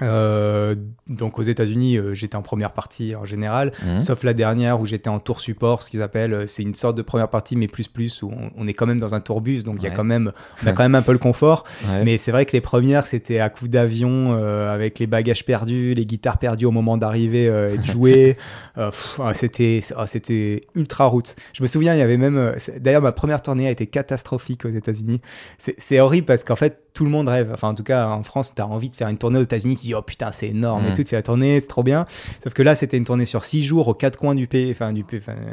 Euh, 0.02 0.74
donc 1.08 1.38
aux 1.38 1.42
États-Unis, 1.42 1.96
euh, 1.96 2.14
j'étais 2.14 2.36
en 2.36 2.42
première 2.42 2.72
partie 2.72 3.14
en 3.16 3.24
général, 3.24 3.72
Mhm. 3.86 4.00
sauf 4.00 4.22
la 4.24 4.34
dernière 4.34 4.80
où 4.80 4.86
j'étais 4.86 5.08
en 5.08 5.18
tour 5.18 5.40
support, 5.40 5.82
ce 5.82 5.90
qu'ils 5.90 6.02
appellent. 6.02 6.34
euh, 6.34 6.46
C'est 6.46 6.62
une 6.62 6.74
sorte 6.74 6.96
de 6.96 7.02
première 7.02 7.28
partie, 7.28 7.56
mais 7.56 7.68
plus 7.68 7.88
plus, 7.88 8.22
où 8.22 8.30
on, 8.30 8.50
on 8.56 8.66
est 8.66 8.74
quand 8.74 8.86
même 8.86 9.00
dans 9.00 9.14
un 9.14 9.20
tourbus, 9.20 9.62
donc 9.62 9.76
il 9.78 9.84
y 9.84 9.86
a 9.86 9.90
quand 9.90 10.04
même, 10.04 10.32
on 10.62 10.66
a 10.66 10.72
quand 10.72 10.82
même 10.82 10.94
un 10.94 11.02
peu 11.02 11.12
le 11.12 11.18
confort. 11.18 11.64
Ouais. 11.88 12.04
Mais 12.04 12.18
c'est 12.18 12.32
vrai 12.32 12.44
que 12.46 12.52
les 12.52 12.60
premières, 12.60 13.06
c'était 13.06 13.38
à 13.40 13.48
coup 13.50 13.68
d'avion, 13.68 14.32
avec 14.34 14.98
les 14.98 15.06
bagages 15.06 15.44
perdus, 15.44 15.94
les 15.94 16.06
guitares 16.06 16.38
perdues 16.38 16.66
au 16.66 16.70
moment 16.70 16.96
d'arriver 16.96 17.44
et 17.44 17.78
de 17.78 17.84
jouer. 17.84 18.36
Ah, 18.76 19.34
c'était, 19.34 19.82
ah, 19.96 20.06
c'était 20.06 20.62
ultra 20.74 21.04
route. 21.06 21.34
Je 21.52 21.62
me 21.62 21.66
souviens, 21.66 21.94
il 21.94 21.98
y 21.98 22.02
avait 22.02 22.16
même. 22.16 22.54
D'ailleurs, 22.80 23.02
ma 23.02 23.12
première 23.12 23.42
tournée 23.42 23.68
a 23.68 23.70
été 23.70 23.86
catastrophique 23.86 24.64
aux 24.64 24.70
États-Unis. 24.70 25.20
C'est, 25.58 26.00
horrible 26.00 26.26
parce 26.26 26.42
qu'en 26.42 26.56
fait, 26.56 26.78
tout 26.94 27.04
le 27.04 27.10
monde 27.10 27.28
rêve. 27.28 27.50
Enfin, 27.52 27.68
en 27.68 27.74
tout 27.74 27.82
cas, 27.82 28.08
en 28.08 28.22
France, 28.22 28.52
tu 28.54 28.62
as 28.62 28.66
envie 28.66 28.88
de 28.90 28.96
faire 28.96 29.08
une 29.08 29.18
tournée 29.18 29.38
aux 29.38 29.42
États-Unis. 29.42 29.76
Oh 29.94 30.02
putain, 30.02 30.32
c'est 30.32 30.48
énorme 30.48 30.84
Mm. 30.84 30.88
et 30.88 30.94
tout. 30.94 31.02
Tu 31.02 31.10
fais 31.10 31.16
la 31.16 31.22
tournée, 31.22 31.60
c'est 31.60 31.66
trop 31.68 31.82
bien. 31.82 32.06
Sauf 32.42 32.52
que 32.54 32.62
là, 32.62 32.74
c'était 32.74 32.96
une 32.96 33.04
tournée 33.04 33.26
sur 33.26 33.44
six 33.44 33.62
jours 33.62 33.88
aux 33.88 33.94
quatre 33.94 34.18
coins 34.18 34.34
du 34.34 34.46
pays, 34.46 34.70
enfin, 34.70 34.92
du, 34.92 35.04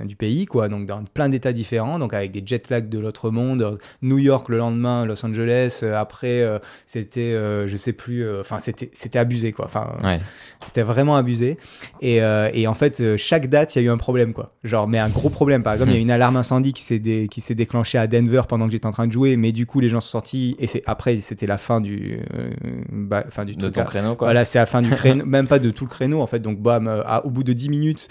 du 0.05 0.15
pays, 0.15 0.45
quoi. 0.45 0.69
Donc, 0.69 0.85
dans 0.85 1.03
plein 1.03 1.29
d'états 1.29 1.53
différents. 1.53 1.99
Donc, 1.99 2.13
avec 2.13 2.31
des 2.31 2.41
jet 2.45 2.69
lags 2.69 2.89
de 2.89 2.99
l'autre 2.99 3.29
monde. 3.31 3.77
New 4.01 4.17
York 4.17 4.49
le 4.49 4.57
lendemain, 4.57 5.05
Los 5.05 5.25
Angeles. 5.25 5.79
Euh, 5.83 5.95
après, 5.95 6.41
euh, 6.41 6.59
c'était, 6.85 7.19
euh, 7.33 7.67
je 7.67 7.75
sais 7.77 7.93
plus, 7.93 8.25
enfin, 8.39 8.57
c'était, 8.59 8.89
c'était 8.93 9.19
abusé, 9.19 9.51
quoi. 9.51 9.65
Enfin, 9.65 9.93
Ouais. 10.03 10.19
c'était 10.61 10.83
vraiment 10.83 11.15
abusé. 11.15 11.57
Et, 12.01 12.17
et 12.53 12.67
en 12.67 12.73
fait, 12.73 13.17
chaque 13.17 13.47
date, 13.47 13.75
il 13.75 13.81
y 13.81 13.85
a 13.85 13.87
eu 13.87 13.91
un 13.91 13.97
problème, 13.97 14.33
quoi. 14.33 14.53
Genre, 14.63 14.87
mais 14.87 14.99
un 14.99 15.09
gros 15.09 15.29
problème. 15.29 15.63
Par 15.63 15.73
exemple, 15.73 15.91
il 15.91 15.95
y 15.95 15.97
a 15.97 15.99
eu 15.99 16.03
une 16.03 16.11
alarme 16.11 16.35
incendie 16.37 16.73
qui 16.73 16.83
s'est, 16.83 16.99
dé- 16.99 17.27
qui 17.29 17.41
s'est 17.41 17.55
déclenchée 17.55 17.97
à 17.97 18.07
Denver 18.07 18.41
pendant 18.47 18.65
que 18.65 18.71
j'étais 18.71 18.85
en 18.85 18.91
train 18.91 19.07
de 19.07 19.11
jouer, 19.11 19.35
mais 19.37 19.51
du 19.51 19.65
coup, 19.65 19.79
les 19.79 19.89
gens 19.89 19.99
sont 19.99 20.09
sortis. 20.09 20.55
Et 20.59 20.67
c'est, 20.67 20.81
après, 20.85 21.19
c'était 21.19 21.47
la 21.47 21.57
fin 21.57 21.81
du, 21.81 22.19
euh, 22.35 22.49
bah, 22.91 23.25
fin 23.29 23.45
du 23.45 23.55
De 23.55 23.69
ton 23.69 23.83
créneau, 23.83 24.15
quoi. 24.19 24.27
Voilà, 24.27 24.45
c'est 24.45 24.59
la 24.59 24.65
fin 24.67 24.81
du 24.83 24.89
créneau, 24.91 25.25
même 25.25 25.47
pas 25.47 25.57
de 25.59 25.71
tout 25.71 25.85
le 25.85 25.89
créneau, 25.89 26.21
en 26.21 26.27
fait. 26.27 26.39
Donc, 26.39 26.59
bam, 26.59 26.87
euh, 26.87 27.01
à- 27.05 27.25
au 27.25 27.31
bout 27.31 27.43
de 27.43 27.53
10 27.53 27.69
minutes. 27.69 28.07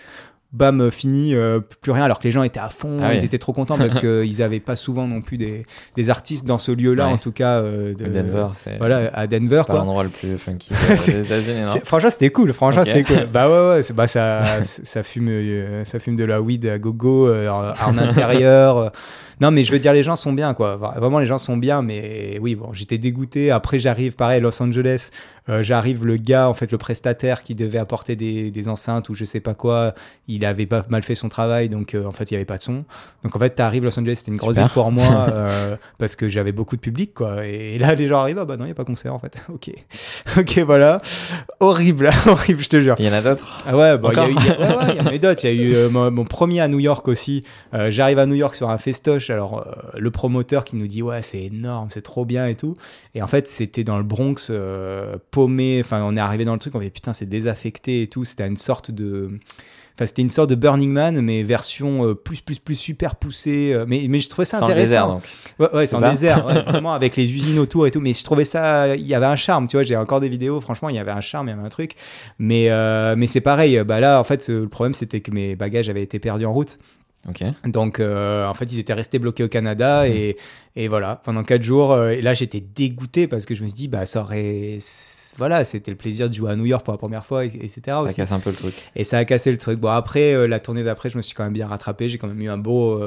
Bam, 0.51 0.81
euh, 0.81 0.91
fini, 0.91 1.35
euh, 1.35 1.61
plus 1.61 1.93
rien, 1.93 2.05
alors 2.05 2.19
que 2.21 2.25
les 2.25 2.31
gens 2.31 2.43
étaient 2.43 2.59
à 2.59 2.71
fond, 2.71 3.01
Ah 3.03 3.09
oui. 3.11 3.17
ils 3.19 3.25
étaient 3.27 3.37
trop 3.37 3.53
contents 3.53 3.77
parce 3.77 3.97
qu'ils 4.01 4.39
n'avaient 4.39 4.61
pas 4.61 4.77
souvent 4.77 5.07
non 5.07 5.21
plus 5.21 5.37
des, 5.37 5.65
des 5.95 6.09
artistes 6.09 6.47
dans 6.47 6.57
ce 6.57 6.73
lieu-là, 6.73 7.07
Ouais. 7.09 7.13
en 7.13 7.19
tout 7.19 7.33
cas. 7.33 7.61
euh, 7.61 7.93
de, 7.95 8.07
Denver, 8.07 8.47
c'est 8.55 8.79
Voilà, 8.79 9.11
à 9.13 9.27
Denver, 9.27 9.59
pas 9.59 9.65
quoi. 9.65 9.75
l'endroit 9.81 10.05
le 10.05 10.09
plus 10.09 10.39
funky 10.39 10.73
des 10.89 11.11
États-Unis, 11.21 11.61
non 11.67 11.81
Franchement, 11.85 12.09
c'était 12.11 12.31
cool. 12.31 12.55
Franchement, 12.55 12.85
c'était 12.87 13.03
cool. 13.05 13.27
Bah 13.33 13.47
ouais, 13.51 13.77
ouais. 13.77 13.83
Bah 13.95 14.07
ça, 14.07 14.65
ça 14.65 15.03
fume, 15.03 15.29
euh, 15.29 15.85
ça 15.85 15.99
fume 15.99 16.17
de 16.17 16.25
la 16.25 16.41
weed 16.41 16.65
à 16.65 16.79
gogo 16.79 17.31
en, 17.31 17.99
intérieur. 17.99 18.91
Non, 19.41 19.51
mais 19.53 19.63
je 19.65 19.71
veux 19.71 19.79
dire, 19.79 19.93
les 19.93 20.03
gens 20.03 20.17
sont 20.17 20.33
bien, 20.33 20.53
quoi. 20.55 20.77
Vra- 20.77 20.99
Vraiment, 20.99 21.19
les 21.21 21.27
gens 21.27 21.39
sont 21.39 21.57
bien. 21.57 21.81
Mais 21.83 22.39
oui, 22.41 22.55
bon, 22.57 22.71
j'étais 22.73 22.99
dégoûté. 22.99 23.51
Après, 23.53 23.79
j'arrive, 23.79 24.17
pareil, 24.17 24.41
Los 24.41 24.61
Angeles. 24.63 25.11
Euh, 25.49 25.63
j'arrive, 25.63 26.05
le 26.05 26.17
gars, 26.17 26.49
en 26.49 26.55
fait, 26.55 26.71
le 26.73 26.79
prestataire 26.79 27.43
qui 27.43 27.55
devait 27.55 27.79
apporter 27.79 28.17
des, 28.17 28.51
des 28.51 28.69
enceintes 28.69 29.09
ou 29.09 29.15
je 29.15 29.25
sais 29.25 29.41
pas 29.41 29.55
quoi, 29.55 29.95
il 30.27 30.45
avait 30.45 30.67
pas 30.67 30.83
mal 30.89 31.03
fait 31.03 31.15
son 31.15 31.29
travail, 31.29 31.69
donc 31.69 31.95
euh, 31.95 32.05
en 32.05 32.13
fait, 32.13 32.31
il 32.31 32.35
y 32.35 32.37
avait 32.37 32.45
pas 32.45 32.59
de 32.59 32.63
son. 32.63 32.85
Donc 33.23 33.35
en 33.35 33.39
fait, 33.39 33.51
t'arrives 33.51 33.85
Los 33.85 33.99
Angeles, 33.99 34.17
c'était 34.17 34.31
une 34.31 34.37
grosse 34.37 34.57
ville 34.57 34.69
pour 34.73 34.91
moi 34.93 35.27
euh, 35.33 35.77
parce 35.99 36.17
que 36.17 36.29
j'avais 36.29 36.53
beaucoup 36.53 36.77
de 36.77 36.81
public, 36.81 37.15
quoi. 37.15 37.47
Et, 37.47 37.79
là, 37.79 37.95
les 37.95 38.07
gens 38.09 38.21
arrivent, 38.21 38.39
ah 38.39 38.45
bah 38.45 38.57
non, 38.57 38.65
il 38.65 38.69
y 38.69 38.73
a 38.73 38.75
pas 38.75 38.85
concert, 38.85 39.15
en 39.15 39.19
fait. 39.19 39.39
Ok, 39.49 39.71
ok, 40.39 40.59
voilà. 40.59 41.01
Horrible, 41.61 42.11
horrible, 42.27 42.63
je 42.63 42.69
te 42.69 42.81
jure. 42.81 42.95
Il 42.99 43.07
y 43.07 43.09
en 43.09 43.13
a 43.15 43.23
d'autres 43.23 43.57
Ah 43.67 43.77
ouais, 43.77 43.97
bon, 43.99 44.11
il 44.11 44.17
y 44.17 44.21
a 44.21 44.23
Encore 44.25 44.31
eu- 44.31 44.45
il 44.45 44.47
y 44.47 44.51
a- 44.51 44.59
ouais, 44.61 44.77
ouais, 44.77 44.95
il 44.95 44.97
y 44.97 45.01
en 45.01 45.07
a 45.07 45.15
eu 45.15 45.19
d'autres. 45.19 45.45
Il 45.45 45.55
y 45.55 45.75
a 45.75 45.87
eu 45.87 45.89
mon, 45.91 46.11
mon 46.11 46.25
premier 46.25 46.61
à 46.61 46.69
New 46.69 46.79
York 46.79 47.09
aussi. 47.09 47.45
J'arrive 47.89 48.19
à 48.19 48.27
New 48.27 48.35
York 48.35 48.55
sur 48.55 48.71
un 48.71 48.79
festoche. 48.79 49.31
Alors, 49.31 49.67
le 49.97 50.11
promoteur 50.11 50.65
qui 50.65 50.77
nous 50.77 50.87
dit 50.87 51.03
Ouais, 51.03 51.23
c'est 51.23 51.43
énorme, 51.43 51.89
c'est 51.91 52.03
trop 52.03 52.25
bien 52.25 52.47
et 52.47 52.55
tout. 52.55 52.75
Et 53.15 53.23
en 53.23 53.27
fait, 53.27 53.49
c'était 53.49 53.85
dans 53.85 53.97
le 53.97 54.05
Bronx, 54.05 54.49
euh, 54.51 55.17
paumé. 55.39 55.81
Enfin, 55.85 56.03
on 56.05 56.17
est 56.17 56.21
arrivé 56.21 56.45
dans 56.45 56.53
le 56.55 56.59
truc, 56.59 56.75
on 56.75 56.81
fait 56.81 56.91
Putain, 56.91 57.13
c'est 57.13 57.27
désaffecté 57.27 58.03
et 58.03 58.07
tout. 58.09 58.25
C'était 58.25 58.47
une 58.47 58.57
sorte 58.57 58.91
de. 58.91 59.31
Enfin, 59.95 60.07
c'était 60.07 60.23
une 60.23 60.31
sorte 60.31 60.49
de 60.51 60.55
Burning 60.55 60.93
Man, 60.93 61.21
mais 61.21 61.43
version 61.43 62.07
euh, 62.07 62.15
plus, 62.15 62.41
plus, 62.41 62.61
plus 62.61 62.77
super 62.77 63.17
poussée. 63.17 63.73
euh, 63.73 63.85
mais, 63.89 64.07
mais 64.09 64.21
je 64.21 64.29
trouvais 64.29 64.45
ça 64.45 64.59
Sans 64.59 64.67
intéressant. 64.67 64.85
désert, 64.85 65.09
donc. 65.09 65.23
Ouais, 65.59 65.77
ouais, 65.77 65.87
sans 65.87 65.99
ça 65.99 66.11
désert, 66.11 66.47
ouais, 66.47 66.63
vraiment 66.67 66.93
avec 66.93 67.17
les 67.17 67.33
usines 67.33 67.59
autour 67.59 67.87
et 67.87 67.91
tout. 67.91 68.01
Mais 68.01 68.15
je 68.15 68.23
trouvais 68.23 68.45
ça, 68.45 68.95
il 68.95 69.07
y 69.07 69.15
avait 69.15 69.27
un 69.27 69.35
charme, 69.37 69.67
tu 69.67 69.77
vois. 69.77 69.83
J'ai 69.83 69.97
encore 69.97 70.21
des 70.21 70.29
vidéos, 70.29 70.61
franchement, 70.61 70.89
il 70.89 70.95
y 70.95 71.01
avait 71.01 71.11
un 71.11 71.21
charme, 71.21 71.49
il 71.49 71.51
y 71.51 71.55
avait 71.55 71.65
un 71.67 71.69
truc. 71.69 71.93
Mais, 72.39 72.71
euh, 72.71 73.15
mais 73.17 73.27
c'est 73.27 73.41
pareil. 73.41 73.83
Bah 73.85 73.99
là, 73.99 74.21
en 74.21 74.25
fait, 74.25 74.49
le 74.49 74.69
problème, 74.69 74.95
c'était 74.95 75.21
que 75.21 75.33
mes 75.33 75.57
bagages 75.57 75.89
avaient 75.89 76.03
été 76.03 76.19
perdus 76.21 76.47
en 76.47 76.53
route. 76.53 76.79
Donc, 77.67 78.01
euh, 78.01 78.47
en 78.47 78.55
fait, 78.55 78.73
ils 78.73 78.79
étaient 78.79 78.95
restés 78.95 79.19
bloqués 79.19 79.45
au 79.45 79.49
Canada 79.49 80.09
et, 80.09 80.37
et 80.77 80.89
voilà, 80.89 81.17
pendant 81.17 81.43
quatre 81.45 81.63
jours. 81.63 81.93
euh, 81.93 82.11
et 82.11 82.23
là, 82.23 82.33
j'étais 82.35 82.61
dégoûté 82.61 83.27
parce 83.29 83.45
que 83.45 83.55
je 83.55 83.63
me 83.63 83.69
suis 83.69 83.75
dit, 83.75 83.89
bah, 83.89 84.07
ça 84.07 84.23
aurait. 84.23 84.79
Voilà, 85.37 85.65
c'était 85.65 85.91
le 85.93 85.97
plaisir 85.97 86.29
de 86.29 86.35
jouer 86.35 86.51
à 86.51 86.57
New 86.57 86.65
York 86.67 86.85
pour 86.85 86.93
la 86.93 86.99
première 86.99 87.25
fois, 87.27 87.45
et- 87.45 87.49
etc. 87.49 87.81
Ça 87.87 88.03
aussi. 88.03 88.15
casse 88.17 88.33
un 88.33 88.41
peu 88.41 88.51
le 88.51 88.57
truc. 88.57 88.75
Et 88.97 89.05
ça 89.05 89.19
a 89.19 89.25
cassé 89.25 89.53
le 89.53 89.59
truc. 89.59 89.79
Bon, 89.79 89.89
après, 89.89 90.35
euh, 90.35 90.49
la 90.49 90.59
tournée 90.59 90.83
d'après, 90.83 91.11
je 91.11 91.17
me 91.17 91.23
suis 91.23 91.35
quand 91.35 91.45
même 91.45 91.53
bien 91.53 91.69
rattrapé. 91.69 92.09
J'ai 92.09 92.19
quand 92.19 92.27
même 92.29 92.41
eu 92.41 92.49
un 92.49 92.59
beau, 92.59 93.01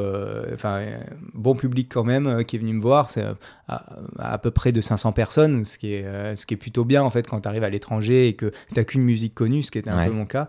enfin, 0.53 0.85
bon 1.33 1.55
public 1.55 1.89
quand 1.91 2.03
même 2.03 2.43
qui 2.45 2.55
est 2.57 2.59
venu 2.59 2.73
me 2.73 2.81
voir. 2.81 3.09
C'est 3.11 3.23
à, 3.67 3.83
à 4.19 4.37
peu 4.37 4.51
près 4.51 4.71
de 4.71 4.79
500 4.81 5.11
personnes, 5.13 5.65
ce 5.65 5.77
qui 5.77 5.93
est, 5.93 6.35
ce 6.35 6.45
qui 6.45 6.53
est 6.53 6.57
plutôt 6.57 6.85
bien 6.85 7.01
en 7.03 7.09
fait 7.09 7.25
quand 7.27 7.41
tu 7.41 7.47
arrives 7.47 7.63
à 7.63 7.69
l'étranger 7.69 8.27
et 8.27 8.33
que 8.33 8.47
tu 8.49 8.55
n'as 8.77 8.83
qu'une 8.83 9.03
musique 9.03 9.33
connue, 9.33 9.63
ce 9.63 9.71
qui 9.71 9.77
était 9.79 9.89
un 9.89 9.97
Ouais. 9.97 10.07
peu 10.07 10.11
mon 10.13 10.25
cas. 10.25 10.47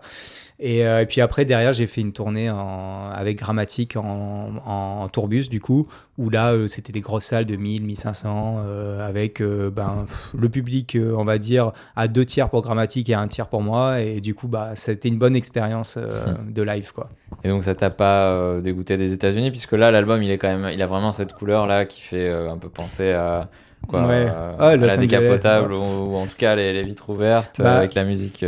Et, 0.65 0.87
euh, 0.87 1.01
et 1.01 1.05
puis 1.05 1.19
après, 1.19 1.43
derrière, 1.43 1.73
j'ai 1.73 1.87
fait 1.87 1.99
une 1.99 2.13
tournée 2.13 2.49
en- 2.49 3.09
avec 3.13 3.37
Grammatique 3.37 3.97
en, 3.97 4.51
en 4.65 5.09
tourbus, 5.09 5.49
du 5.49 5.59
coup, 5.59 5.85
où 6.17 6.29
là, 6.29 6.53
euh, 6.53 6.67
c'était 6.67 6.93
des 6.93 7.01
grosses 7.01 7.25
salles 7.25 7.43
de 7.45 7.57
1000, 7.57 7.83
1500, 7.83 8.59
euh, 8.65 9.05
avec 9.05 9.41
ben, 9.41 10.05
pff, 10.07 10.35
le 10.39 10.47
public, 10.47 10.97
on 11.17 11.25
va 11.25 11.37
dire, 11.37 11.73
à 11.97 12.07
deux 12.07 12.23
tiers 12.25 12.49
pour 12.49 12.61
Grammatique 12.61 13.09
et 13.09 13.13
un 13.13 13.27
tiers 13.27 13.47
pour 13.47 13.61
moi. 13.61 13.99
Et 13.99 14.21
du 14.21 14.33
coup, 14.35 14.47
bah, 14.47 14.69
c'était 14.75 15.09
une 15.09 15.17
bonne 15.17 15.35
expérience 15.35 15.97
euh, 15.97 16.07
de 16.49 16.61
live, 16.63 16.93
quoi. 16.93 17.09
Et 17.43 17.49
donc 17.49 17.63
ça 17.63 17.75
t'a 17.75 17.89
pas 17.89 18.61
dégoûté 18.61 18.95
des 18.95 19.11
États-Unis? 19.11 19.51
Puisque 19.51 19.73
là 19.73 19.91
l'album 19.91 20.23
il 20.23 20.31
est 20.31 20.37
quand 20.37 20.47
même 20.47 20.69
il 20.73 20.81
a 20.81 20.87
vraiment 20.87 21.11
cette 21.11 21.33
couleur 21.33 21.67
là 21.67 21.83
qui 21.85 21.99
fait 21.99 22.29
un 22.31 22.57
peu 22.57 22.69
penser 22.69 23.11
à 23.11 23.49
quoi 23.89 24.07
Ouais. 24.07 24.27
Ah, 24.59 24.67
à 24.69 24.75
la 24.77 24.95
décapotable 24.95 25.73
ou, 25.73 25.75
ou 26.13 26.15
en 26.15 26.25
tout 26.25 26.37
cas 26.37 26.55
les, 26.55 26.71
les 26.71 26.83
vitres 26.83 27.09
ouvertes 27.09 27.59
Bah. 27.61 27.75
avec 27.79 27.95
la 27.95 28.05
musique 28.05 28.45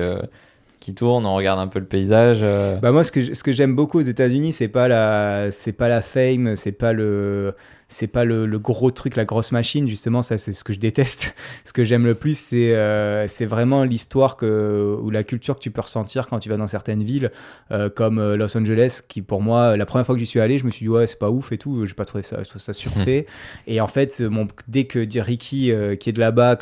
qui 0.85 0.93
tourne 0.93 1.25
on 1.25 1.33
regarde 1.35 1.59
un 1.59 1.65
peu 1.67 1.79
le 1.79 1.85
paysage 1.87 2.41
euh. 2.43 2.75
Bah 2.77 2.91
moi, 2.91 3.03
ce 3.03 3.11
que, 3.11 3.19
j- 3.19 3.33
ce 3.33 3.43
que 3.43 3.51
j'aime 3.51 3.75
beaucoup 3.75 3.97
aux 3.97 4.01
États-Unis, 4.01 4.53
c'est 4.53 4.67
pas 4.67 4.87
la, 4.87 5.47
c'est 5.51 5.73
pas 5.73 5.89
la 5.89 6.03
fame, 6.03 6.55
c'est 6.55 6.71
pas 6.73 6.93
le, 6.93 7.55
c'est 7.87 8.05
pas 8.05 8.23
le, 8.23 8.45
le 8.45 8.59
gros 8.59 8.91
truc, 8.91 9.15
la 9.15 9.25
grosse 9.25 9.51
machine. 9.51 9.87
Justement, 9.87 10.21
ça, 10.21 10.37
c'est 10.37 10.53
ce 10.53 10.63
que 10.63 10.73
je 10.73 10.79
déteste. 10.79 11.35
Ce 11.65 11.73
que 11.73 11.83
j'aime 11.83 12.05
le 12.05 12.13
plus, 12.13 12.37
c'est, 12.37 12.75
euh, 12.75 13.27
c'est 13.27 13.45
vraiment 13.47 13.83
l'histoire 13.83 14.37
que, 14.37 14.95
ou 15.01 15.09
la 15.09 15.23
culture 15.23 15.55
que 15.55 15.59
tu 15.59 15.71
peux 15.71 15.81
ressentir 15.81 16.27
quand 16.27 16.37
tu 16.39 16.49
vas 16.49 16.57
dans 16.57 16.67
certaines 16.67 17.03
villes, 17.03 17.31
euh, 17.71 17.89
comme 17.89 18.35
Los 18.35 18.55
Angeles, 18.55 19.01
qui 19.07 19.21
pour 19.23 19.41
moi, 19.41 19.77
la 19.77 19.85
première 19.87 20.05
fois 20.05 20.13
que 20.13 20.19
j'y 20.19 20.27
suis 20.27 20.39
allé, 20.39 20.59
je 20.59 20.65
me 20.65 20.71
suis 20.71 20.85
dit 20.85 20.89
ouais, 20.89 21.07
c'est 21.07 21.17
pas 21.19 21.31
ouf 21.31 21.51
et 21.51 21.57
tout. 21.57 21.85
J'ai 21.87 21.95
pas 21.95 22.05
trouvé 22.05 22.23
ça, 22.23 22.37
je 22.43 22.49
trouve 22.49 22.61
ça 22.61 22.73
surfait. 22.83 23.25
et 23.65 23.81
en 23.81 23.87
fait, 23.87 24.21
mon, 24.21 24.47
dès 24.67 24.83
que 24.85 24.99
Ricky, 25.19 25.71
qui 25.99 26.09
est 26.09 26.13
de 26.13 26.19
là-bas, 26.19 26.57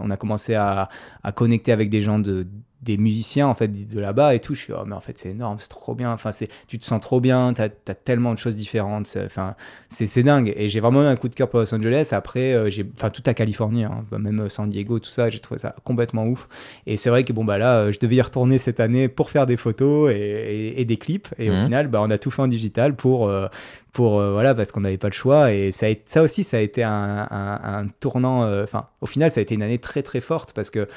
on 0.00 0.10
a 0.10 0.16
commencé 0.16 0.54
à, 0.54 0.88
à 1.24 1.32
connecter 1.32 1.72
avec 1.72 1.90
des 1.90 2.02
gens 2.02 2.18
de 2.20 2.46
des 2.84 2.96
musiciens 2.98 3.46
en 3.48 3.54
fait 3.54 3.68
de 3.68 3.98
là-bas 4.00 4.34
et 4.34 4.40
tout. 4.40 4.54
Je 4.54 4.60
suis 4.60 4.72
oh 4.72 4.84
mais 4.86 4.94
en 4.94 5.00
fait 5.00 5.18
c'est 5.18 5.30
énorme 5.30 5.56
c'est 5.58 5.68
trop 5.68 5.94
bien. 5.94 6.12
Enfin 6.12 6.30
c'est 6.32 6.48
tu 6.68 6.78
te 6.78 6.84
sens 6.84 7.00
trop 7.00 7.20
bien 7.20 7.52
t'as 7.54 7.68
as 7.88 7.94
tellement 7.94 8.32
de 8.32 8.38
choses 8.38 8.56
différentes. 8.56 9.06
C'est- 9.06 9.24
enfin 9.24 9.54
c'est 9.88 10.06
c'est 10.06 10.22
dingue. 10.22 10.52
Et 10.56 10.68
j'ai 10.68 10.80
vraiment 10.80 11.02
eu 11.02 11.06
un 11.06 11.16
coup 11.16 11.28
de 11.28 11.34
cœur 11.34 11.48
pour 11.48 11.60
Los 11.60 11.74
Angeles. 11.74 12.10
Après 12.12 12.52
euh, 12.54 12.70
j'ai 12.70 12.86
enfin 12.96 13.10
toute 13.10 13.26
la 13.26 13.34
Californie 13.34 13.84
hein, 13.84 14.04
même 14.12 14.40
euh, 14.42 14.48
San 14.48 14.68
Diego 14.70 14.98
tout 14.98 15.10
ça 15.10 15.30
j'ai 15.30 15.40
trouvé 15.40 15.58
ça 15.58 15.74
complètement 15.84 16.26
ouf. 16.26 16.48
Et 16.86 16.96
c'est 16.96 17.10
vrai 17.10 17.24
que 17.24 17.32
bon 17.32 17.44
bah 17.44 17.58
là 17.58 17.78
euh, 17.78 17.92
je 17.92 17.98
devais 17.98 18.16
y 18.16 18.22
retourner 18.22 18.58
cette 18.58 18.80
année 18.80 19.08
pour 19.08 19.30
faire 19.30 19.46
des 19.46 19.56
photos 19.56 20.12
et, 20.12 20.16
et- 20.16 20.80
et 20.80 20.84
des 20.84 20.96
clips. 20.96 21.28
Et 21.38 21.50
au 21.50 21.54
Mhm. 21.54 21.64
final 21.64 21.88
bah 21.88 22.00
on 22.02 22.10
a 22.10 22.18
tout 22.18 22.30
fait 22.30 22.42
en 22.42 22.48
digital 22.48 22.94
pour 22.94 23.28
euh, 23.28 23.46
pour 23.92 24.18
euh, 24.20 24.32
voilà 24.32 24.54
parce 24.56 24.72
qu'on 24.72 24.80
n'avait 24.80 24.98
pas 24.98 25.08
le 25.08 25.12
choix. 25.14 25.52
Et 25.52 25.70
ça 25.72 25.86
a 25.86 25.88
été, 25.88 26.02
ça 26.06 26.22
aussi 26.22 26.44
ça 26.44 26.56
a 26.56 26.60
été 26.60 26.82
un, 26.82 27.26
un- 27.30 27.60
un 27.80 27.86
tournant 28.00 28.44
euh, 28.44 28.64
enfin 28.64 28.88
au 29.00 29.06
final 29.06 29.30
ça 29.30 29.40
a 29.40 29.42
été 29.42 29.54
une 29.54 29.62
année 29.62 29.78
très 29.78 30.02
très 30.02 30.20
forte 30.20 30.52
parce 30.52 30.70
que 30.70 30.88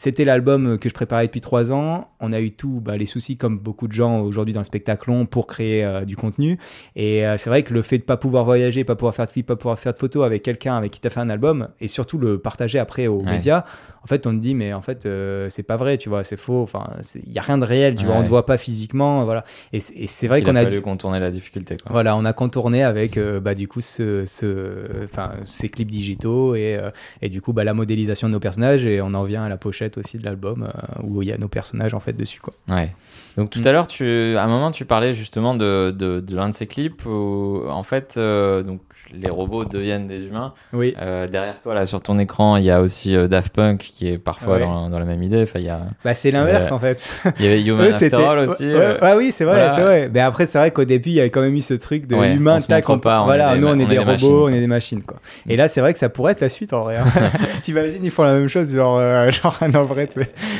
c'était 0.00 0.24
l'album 0.24 0.78
que 0.78 0.88
je 0.88 0.94
préparais 0.94 1.26
depuis 1.26 1.40
trois 1.40 1.72
ans. 1.72 2.06
On 2.20 2.32
a 2.32 2.40
eu 2.40 2.52
tout, 2.52 2.80
bah, 2.80 2.96
les 2.96 3.04
soucis 3.04 3.36
comme 3.36 3.58
beaucoup 3.58 3.88
de 3.88 3.92
gens 3.92 4.20
aujourd'hui 4.20 4.54
dans 4.54 4.60
le 4.60 4.64
spectacle 4.64 5.10
ont 5.10 5.26
pour 5.26 5.48
créer 5.48 5.84
euh, 5.84 6.04
du 6.04 6.14
contenu. 6.16 6.56
Et 6.94 7.26
euh, 7.26 7.36
c'est 7.36 7.50
vrai 7.50 7.64
que 7.64 7.74
le 7.74 7.82
fait 7.82 7.98
de 7.98 8.04
pas 8.04 8.16
pouvoir 8.16 8.44
voyager, 8.44 8.84
pas 8.84 8.94
pouvoir 8.94 9.12
faire 9.16 9.26
de 9.26 9.32
clips, 9.32 9.46
pas 9.46 9.56
pouvoir 9.56 9.76
faire 9.76 9.92
de 9.92 9.98
photos 9.98 10.24
avec 10.24 10.44
quelqu'un 10.44 10.76
avec 10.76 10.92
qui 10.92 11.00
tu 11.00 11.08
as 11.08 11.10
fait 11.10 11.18
un 11.18 11.28
album, 11.28 11.70
et 11.80 11.88
surtout 11.88 12.16
le 12.16 12.38
partager 12.38 12.78
après 12.78 13.08
aux 13.08 13.18
Ouais. 13.24 13.32
médias, 13.32 13.64
en 14.02 14.06
fait, 14.06 14.26
on 14.26 14.30
te 14.32 14.40
dit, 14.40 14.54
mais 14.54 14.72
en 14.72 14.80
fait, 14.80 15.06
euh, 15.06 15.48
c'est 15.50 15.62
pas 15.62 15.76
vrai, 15.76 15.98
tu 15.98 16.08
vois, 16.08 16.24
c'est 16.24 16.36
faux. 16.36 16.62
Enfin, 16.62 16.88
il 17.26 17.32
y 17.32 17.38
a 17.38 17.42
rien 17.42 17.58
de 17.58 17.64
réel, 17.64 17.94
tu 17.94 18.04
vois, 18.06 18.14
on 18.16 18.22
te 18.24 18.28
voit 18.28 18.46
pas 18.46 18.58
physiquement, 18.58 19.24
voilà. 19.24 19.44
Et 19.72 19.80
c'est 19.80 20.26
vrai 20.28 20.42
qu'on 20.42 20.54
a 20.56 20.60
a 20.60 20.64
dû- 20.66 20.80
contourner 20.82 21.18
la 21.20 21.30
difficulté 21.30 21.76
quoi. 21.82 21.92
voilà, 21.92 22.16
on 22.16 22.24
a 22.24 22.32
contourné 22.32 22.82
avec 22.84 23.16
euh, 23.16 23.40
bah, 23.40 23.54
du 23.54 23.68
coup 23.68 23.80
ce, 23.80 24.24
ce, 24.26 25.06
ces 25.44 25.68
clips 25.68 25.90
digitaux 25.90 26.54
et, 26.54 26.76
euh, 26.76 26.90
et 27.22 27.28
du 27.28 27.40
coup 27.40 27.52
bah, 27.52 27.64
la 27.64 27.74
modélisation 27.74 28.28
de 28.28 28.32
nos 28.34 28.40
personnages 28.40 28.86
et 28.86 29.00
on 29.00 29.14
en 29.14 29.24
vient 29.24 29.42
à 29.44 29.48
la 29.48 29.56
pochette 29.56 29.98
aussi 29.98 30.16
de 30.18 30.24
l'album 30.24 30.68
où 31.02 31.22
il 31.22 31.28
y 31.28 31.32
a 31.32 31.38
nos 31.38 31.48
personnages 31.48 31.94
en 31.94 32.00
fait 32.00 32.12
dessus 32.12 32.40
quoi. 32.40 32.54
Ouais. 32.68 32.94
Donc 33.36 33.50
tout 33.50 33.60
Mm. 33.60 33.66
à 33.66 33.72
l'heure, 33.72 33.86
tu, 33.86 34.04
à 34.36 34.42
un 34.44 34.48
moment, 34.48 34.70
tu 34.70 34.84
parlais 34.84 35.12
justement 35.14 35.54
de, 35.54 35.90
de, 35.96 36.20
de 36.20 36.36
l'un 36.36 36.48
de 36.48 36.54
ces 36.54 36.66
clips 36.66 37.04
où, 37.06 37.62
en 37.68 37.82
fait, 37.82 38.16
donc 38.18 38.80
les 39.12 39.30
robots 39.30 39.64
deviennent 39.64 40.06
des 40.08 40.24
humains. 40.24 40.52
Oui. 40.72 40.94
Euh, 41.00 41.26
derrière 41.26 41.60
toi, 41.60 41.74
là, 41.74 41.86
sur 41.86 42.00
ton 42.02 42.18
écran, 42.18 42.56
il 42.56 42.64
y 42.64 42.70
a 42.70 42.80
aussi 42.80 43.16
euh, 43.16 43.28
Daft 43.28 43.52
Punk 43.54 43.78
qui 43.78 44.08
est 44.08 44.18
parfois 44.18 44.54
Ouais. 44.54 44.60
dans, 44.60 44.88
dans 44.90 44.98
la 44.98 45.04
même 45.04 45.22
idée. 45.22 45.42
Enfin, 45.42 45.58
il 45.58 45.64
y 45.66 45.68
a, 45.70 45.80
Bah 46.04 46.14
c'est 46.14 46.30
l'inverse 46.30 46.70
en 46.72 46.78
fait. 46.78 47.06
il 47.38 47.44
y 47.44 47.48
avait 47.48 47.62
Human 47.62 47.86
After 47.92 48.14
All 48.16 48.38
aussi. 48.40 48.64
Ouais, 48.66 48.74
euh, 48.74 49.00
ouais, 49.00 49.14
oui, 49.16 49.30
c'est 49.32 49.44
vrai, 49.44 49.56
voilà. 49.56 49.74
c'est 49.76 49.82
vrai. 49.82 50.10
Mais 50.12 50.20
après, 50.20 50.46
c'est 50.46 50.58
vrai 50.58 50.70
qu'au 50.70 50.84
début, 50.84 51.10
il 51.10 51.14
y 51.16 51.20
avait 51.20 51.30
quand 51.30 51.40
même 51.40 51.54
eu 51.54 51.60
ce 51.60 51.74
truc 51.74 52.06
de 52.06 52.14
humain, 52.16 52.58
on 52.58 52.60
tac, 52.60 52.88
montre 52.88 53.00
pas, 53.02 53.22
on 53.22 53.24
voilà, 53.24 53.54
des 53.54 53.60
nous 53.60 53.66
on 53.68 53.78
est 53.78 53.84
on 53.84 53.86
est 53.86 53.86
des 53.86 53.98
robots, 53.98 54.10
machines. 54.12 54.28
on 54.32 54.48
est 54.48 54.60
des 54.60 54.66
machines, 54.66 55.02
quoi. 55.04 55.18
Et 55.48 55.56
là, 55.56 55.68
c'est 55.68 55.80
vrai 55.80 55.92
que 55.92 55.98
ça 55.98 56.08
pourrait 56.08 56.32
être 56.32 56.40
la 56.40 56.48
suite 56.48 56.72
en 56.72 56.82
vrai. 56.84 56.96
hein. 56.96 57.04
T'imagines, 57.62 58.04
ils 58.04 58.10
font 58.10 58.24
la 58.24 58.34
même 58.34 58.48
chose, 58.48 58.74
genre, 58.74 58.98
euh, 58.98 59.30
genre 59.30 59.56
un 59.60 59.74
en 59.74 59.82
vrai. 59.84 60.08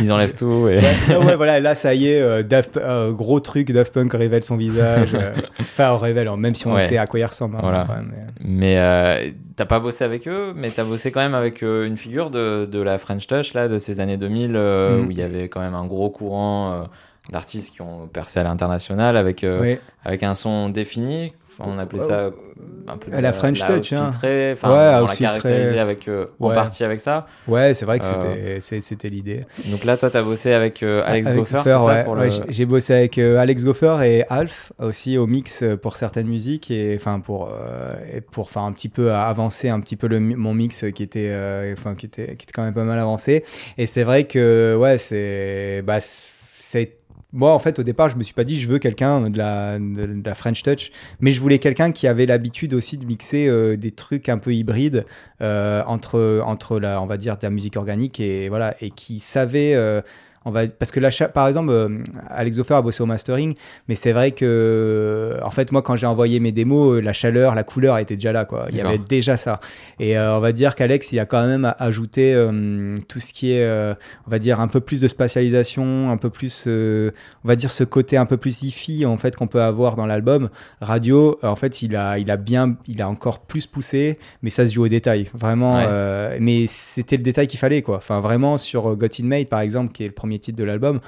Ils 0.01 0.13
enlèvent 0.13 0.35
tout. 0.35 0.69
Et... 0.69 0.79
Ouais, 0.79 0.83
ah 1.33 1.37
voilà, 1.37 1.61
là, 1.61 1.75
ça 1.75 1.95
y 1.95 2.09
est, 2.09 2.43
Daft- 2.45 2.79
gros 3.13 3.41
truc, 3.41 3.71
Daft 3.73 3.93
Punk 3.95 4.13
révèle 4.13 4.43
son 4.45 4.57
visage. 4.57 5.17
Enfin, 5.61 5.93
on 5.93 5.99
révèle, 5.99 6.29
hein, 6.29 6.37
même 6.37 6.55
si 6.55 6.67
on 6.67 6.79
sait 6.81 6.99
à 6.99 7.07
quoi 7.07 7.19
il 7.21 7.25
ressemble. 7.25 7.57
hein, 7.57 7.61
Voilà. 7.63 7.83
ouais, 7.83 8.03
mais- 8.03 8.38
Mais 8.41 8.78
euh, 8.78 9.30
t'as 9.57 9.64
pas 9.66 9.80
bossé 9.80 10.05
avec 10.05 10.28
eux, 10.28 10.53
mais 10.55 10.70
t'as 10.70 10.84
bossé 10.84 11.11
quand 11.11 11.20
même 11.20 11.34
avec 11.34 11.62
euh, 11.62 11.86
une 11.86 11.97
figure 11.97 12.30
de, 12.30 12.66
de 12.70 12.80
la 12.80 12.99
French 12.99 13.26
Touch 13.26 13.53
là, 13.55 13.66
de 13.68 13.78
ces 13.78 13.99
années 14.01 14.16
2000 14.16 14.55
euh, 14.55 14.99
Mhm. 14.99 15.07
où 15.07 15.11
il 15.11 15.18
y 15.18 15.22
avait 15.22 15.49
quand 15.49 15.61
même 15.61 15.74
un 15.74 15.86
gros 15.86 16.09
courant 16.11 16.72
euh, 16.72 16.84
d'artistes 17.32 17.72
qui 17.74 17.82
ont 17.82 18.07
percé 18.07 18.39
à 18.41 18.45
l'international 18.45 19.16
avec, 19.16 19.45
avec 20.05 20.22
un 20.22 20.34
son 20.34 20.68
défini. 20.68 21.32
On 21.61 21.78
appelait 21.80 22.01
ça 22.01 22.30
un 22.91 22.97
peu 22.97 23.11
de 23.11 23.16
La 23.16 23.32
French 23.32 23.61
house 23.62 23.68
Touch, 23.89 23.93
hein. 23.93 24.11
filtrée. 24.12 24.53
Ouais, 24.53 24.59
on 24.64 25.07
l'a 25.07 25.14
caractérisé 25.18 25.78
avec, 25.78 26.09
euh, 26.09 26.26
en 26.41 26.49
Ouais. 26.49 26.55
partie 26.55 26.84
avec 26.84 27.01
ça. 27.01 27.26
Ouais, 27.47 27.74
c'est 27.74 27.84
vrai 27.84 27.99
que 27.99 28.05
Euh, 28.07 28.59
c'était 28.61 28.80
c'était 28.80 29.09
l'idée. 29.09 29.45
Donc 29.66 29.84
là, 29.84 29.97
toi, 29.97 30.11
t'as 30.11 30.22
bossé 30.22 30.53
avec 30.53 30.82
euh, 30.82 31.03
Alex 31.05 31.26
Avec 31.28 31.39
Goffer, 31.41 31.62
Goffer, 31.64 32.09
ouais. 32.11 32.24
le... 32.28 32.53
j'ai- 32.53 32.64
bossé 32.66 32.95
avec 32.95 33.18
euh, 33.18 33.39
Alex 33.39 33.64
Goffer 33.64 33.97
et 34.05 34.24
Alf 34.28 34.72
aussi 34.78 35.16
au 35.18 35.26
mix 35.26 35.64
pour 35.82 35.97
certaines 35.97 36.28
musiques 36.28 36.70
et 36.70 36.95
enfin 36.97 37.20
pour 37.20 37.49
euh, 37.53 37.95
et 38.12 38.20
pour 38.20 38.51
faire 38.51 38.62
un 38.62 38.72
petit 38.72 38.89
peu 38.89 39.12
avancer 39.12 39.68
un 39.68 39.80
petit 39.80 39.97
peu 39.97 40.07
le, 40.09 40.20
mon 40.20 40.55
mix 40.55 40.84
qui 40.95 41.03
était 41.03 41.28
euh, 41.30 41.74
enfin 41.76 41.95
qui 41.95 42.07
était 42.07 42.26
qui 42.36 42.45
était 42.45 42.53
quand 42.55 42.62
même 42.62 42.74
pas 42.74 42.84
mal 42.84 42.99
avancé 42.99 43.45
et 43.76 43.86
c'est 43.86 44.03
vrai 44.05 44.24
que 44.24 44.76
ouais 44.78 44.99
c'est 44.99 45.82
bah 45.86 45.99
c'est 46.01 46.93
moi 47.33 47.53
en 47.53 47.59
fait 47.59 47.79
au 47.79 47.83
départ 47.83 48.09
je 48.09 48.16
me 48.16 48.22
suis 48.22 48.35
pas 48.35 48.45
dit 48.45 48.59
je 48.59 48.68
veux 48.68 48.79
quelqu'un 48.79 49.29
de 49.29 49.37
la, 49.37 49.79
de, 49.79 50.22
la 50.24 50.35
French 50.35 50.62
Touch 50.62 50.91
mais 51.20 51.31
je 51.31 51.41
voulais 51.41 51.59
quelqu'un 51.59 51.93
qui 51.93 52.07
avait 52.07 52.26
l'habitude 52.26 52.72
aussi 52.72 52.97
de 52.97 53.05
mixer 53.05 53.49
euh, 53.49 53.76
des 53.76 53.91
trucs 53.91 54.29
un 54.29 54.39
peu 54.39 54.55
hybrides 54.55 55.05
euh, 55.43 55.83
entre 55.87 56.43
entre 56.45 56.81
la 56.81 57.03
on 57.03 57.07
va 57.07 57.18
dire 57.18 57.37
de 57.37 57.43
la 57.43 57.51
musique 57.51 57.76
organique 57.76 58.18
et 58.18 58.49
voilà 58.49 58.74
et 58.81 58.91
qui 58.91 59.20
savait 59.20 59.74
euh, 59.74 60.01
on 60.45 60.51
va 60.51 60.66
parce 60.66 60.91
que 60.91 61.01
là 61.01 61.11
par 61.32 61.49
exemple 61.49 61.70
euh, 61.70 61.99
Alex 62.28 62.59
Hofer 62.59 62.74
a 62.74 62.82
bossé 62.82 63.03
au 63.03 63.07
mastering 63.07 63.55
mais 63.89 63.95
c'est 63.95 64.12
vrai 64.12 64.30
que 64.32 65.36
en 65.43 65.51
fait 65.51 65.72
moi 65.72 65.82
quand 65.82 65.97
j'ai 65.97 66.07
envoyé 66.07 66.41
mes 66.41 66.53
démos 66.53 66.97
euh, 66.97 67.01
la 67.01 67.12
chaleur 67.12 67.55
la 67.55 67.64
couleur 67.64 67.99
était 67.99 68.14
déjà 68.14 68.32
là 68.32 68.45
quoi. 68.45 68.66
Il 68.70 68.76
y 68.76 68.80
avait 68.80 68.99
déjà 68.99 69.36
ça. 69.36 69.61
Et 69.99 70.18
euh, 70.18 70.36
on 70.36 70.41
va 70.41 70.53
dire 70.53 70.74
qu'Alex 70.74 71.12
il 71.12 71.18
a 71.18 71.26
quand 71.26 71.47
même 71.47 71.74
ajouté 71.78 72.34
euh, 72.34 72.95
tout 73.09 73.18
ce 73.20 73.32
qui 73.32 73.53
est 73.53 73.64
euh, 73.64 73.95
on 74.26 74.30
va 74.30 74.39
dire 74.39 74.61
un 74.61 74.68
peu 74.68 74.80
plus 74.80 75.01
de 75.01 75.09
spatialisation 75.09 76.11
un 76.11 76.16
peu 76.16 76.30
plus 76.30 76.66
on 76.66 77.49
va 77.49 77.57
dire 77.57 77.70
ce 77.70 77.84
côté 77.84 78.16
un 78.16 78.26
peu 78.26 78.36
plus 78.36 78.62
hi-fi 78.62 79.07
en 79.07 79.16
fait 79.16 79.36
qu'on 79.36 79.47
peut 79.47 79.62
avoir 79.62 79.97
dans 79.97 80.07
l'album. 80.07 80.51
Radio 80.80 81.39
en 81.43 81.57
fait 81.57 81.82
il 81.82 81.97
a 81.97 82.18
il 82.18 82.30
a 82.30 82.36
bien 82.36 82.76
il 82.86 83.03
a 83.03 83.09
encore 83.09 83.41
plus 83.41 83.66
poussé 83.66 84.18
mais 84.43 84.51
ça 84.51 84.66
se 84.66 84.74
joue 84.74 84.84
au 84.84 84.89
détail. 84.89 85.28
Vraiment 85.34 85.76
Ouais. 85.78 86.39
mais 86.41 86.66
c'était 86.66 87.16
le 87.16 87.22
détail 87.22 87.47
qu'il 87.47 87.59
fallait 87.59 87.82
quoi. 87.82 87.97
Enfin 87.97 88.20
vraiment 88.20 88.57
sur 88.57 88.95
Got 88.97 89.09
In 89.20 89.26
Made 89.26 89.49
par 89.49 89.61
exemple 89.61 89.93
qui 89.93 90.03
est 90.03 90.07
le 90.07 90.12
premier 90.12 90.28
titre 90.37 90.59
de 90.59 90.64
l'album. 90.64 91.01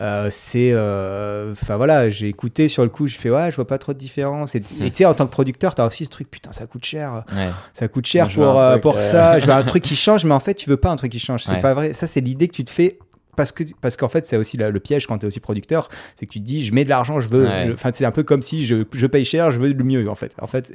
Euh, 0.00 0.28
c'est 0.30 0.70
euh, 0.72 1.52
enfin 1.52 1.76
voilà 1.76 2.10
j'ai 2.10 2.28
écouté 2.28 2.68
sur 2.68 2.82
le 2.82 2.88
coup 2.88 3.06
je 3.06 3.16
fais 3.16 3.30
ouais 3.30 3.50
je 3.50 3.56
vois 3.56 3.66
pas 3.66 3.78
trop 3.78 3.92
de 3.92 3.98
différence. 3.98 4.54
Et 4.54 4.60
tu 4.60 4.74
sais 4.92 5.04
en 5.04 5.14
tant 5.14 5.26
que 5.26 5.32
producteur 5.32 5.74
t'as 5.74 5.86
aussi 5.86 6.04
ce 6.04 6.10
truc 6.10 6.30
putain 6.30 6.52
ça 6.52 6.66
coûte 6.66 6.84
cher. 6.84 7.24
Ouais. 7.36 7.50
ça 7.72 7.88
coûte 7.88 8.06
cher 8.06 8.28
Moi, 8.36 8.46
pour, 8.46 8.60
euh, 8.60 8.70
truc, 8.72 8.82
pour 8.82 9.00
ça. 9.00 9.38
Je 9.44 9.46
veux 9.46 9.52
un 9.52 9.62
truc 9.62 9.82
qui 9.82 9.96
change 9.96 10.24
mais 10.24 10.34
en 10.34 10.40
fait 10.40 10.54
tu 10.54 10.70
veux 10.70 10.76
pas 10.76 10.90
un 10.90 10.96
truc 10.96 11.12
qui 11.12 11.18
change. 11.18 11.44
C'est 11.44 11.60
pas 11.60 11.74
vrai. 11.74 11.92
Ça 11.92 12.06
c'est 12.06 12.20
l'idée 12.20 12.48
que 12.48 12.54
tu 12.54 12.64
te 12.64 12.70
fais 12.70 12.98
parce 13.36 13.52
que 13.52 13.64
parce 13.80 13.96
qu'en 13.96 14.08
fait 14.08 14.26
c'est 14.26 14.36
aussi 14.36 14.56
la- 14.56 14.70
le 14.70 14.80
piège 14.80 15.06
quand 15.06 15.18
tu 15.18 15.24
es 15.24 15.28
aussi 15.28 15.40
producteur 15.40 15.88
c'est 16.16 16.26
que 16.26 16.32
tu 16.32 16.40
te 16.40 16.44
dis 16.44 16.64
je 16.64 16.72
mets 16.72 16.84
de 16.84 16.88
l'argent 16.88 17.20
je 17.20 17.28
veux 17.28 17.44
Ouais. 17.44 17.70
enfin 17.74 17.90
c'est 17.92 18.04
un 18.04 18.10
peu 18.10 18.22
comme 18.22 18.42
si 18.42 18.64
je, 18.66 18.84
je 18.92 19.06
paye 19.06 19.24
cher 19.24 19.50
je 19.52 19.58
veux 19.60 19.72
le 19.72 19.84
mieux 19.84 20.08
en 20.08 20.14
fait. 20.14 20.32
En 20.40 20.46
fait 20.46 20.72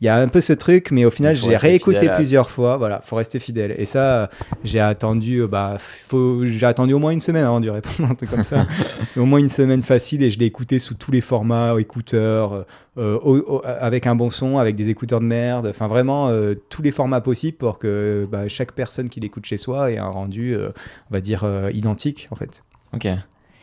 il 0.00 0.04
y 0.04 0.08
a 0.08 0.16
un 0.16 0.28
peu 0.28 0.40
ce 0.40 0.52
truc 0.52 0.90
mais 0.90 1.04
au 1.04 1.10
final 1.10 1.34
j'ai 1.36 1.56
réécouté 1.56 2.08
à- 2.08 2.14
plusieurs 2.16 2.50
fois 2.50 2.76
voilà 2.76 3.00
faut 3.04 3.16
rester 3.16 3.38
fidèle. 3.38 3.74
Et 3.78 3.84
ça 3.86 4.30
j'ai 4.64 4.80
attendu 4.80 5.40
euh, 5.42 5.46
bah 5.46 5.76
faut 5.78 6.44
j'ai 6.44 6.66
attendu 6.66 6.92
au 6.94 6.98
moins 6.98 7.10
une 7.12 7.20
semaine 7.20 7.44
avant 7.44 7.60
de 7.60 7.68
répondre 7.70 8.10
un 8.10 8.14
truc 8.14 8.30
comme 8.30 8.44
ça. 8.44 8.66
Au 9.16 9.24
moins 9.24 9.38
une 9.38 9.48
semaine 9.48 9.82
facile 9.82 10.22
et 10.22 10.30
je 10.30 10.38
l'ai 10.38 10.46
écouté 10.46 10.78
sous 10.78 10.94
tous 10.94 11.10
les 11.10 11.20
formats 11.20 11.74
écouteurs 11.78 12.64
euh, 12.98 13.18
au- 13.18 13.38
au- 13.56 13.62
avec 13.64 14.06
un 14.06 14.14
bon 14.14 14.30
son 14.30 14.58
avec 14.58 14.74
des 14.76 14.88
écouteurs 14.88 15.20
de 15.20 15.26
merde 15.26 15.66
enfin 15.68 15.86
vraiment 15.86 16.28
euh, 16.28 16.54
tous 16.70 16.82
les 16.82 16.92
formats 16.92 17.20
possibles 17.20 17.56
pour 17.58 17.78
que 17.78 18.26
bah, 18.30 18.48
chaque 18.48 18.72
personne 18.72 19.08
qui 19.08 19.20
l'écoute 19.20 19.44
chez 19.46 19.58
soi 19.58 19.90
ait 19.92 19.98
un 19.98 20.08
rendu 20.08 20.54
euh, 20.54 20.70
on 21.10 21.14
va 21.14 21.20
dire 21.20 21.44
identique 21.72 22.28
en 22.30 22.36
fait 22.36 22.62
Ok. 22.94 23.06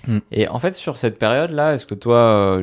Mm. 0.06 0.18
Et 0.34 0.48
en 0.50 0.60
fait, 0.60 0.76
sur 0.76 0.98
cette 0.98 1.18
période-là, 1.18 1.76
est-ce 1.76 1.86
que 1.86 1.96
toi, 1.96 2.60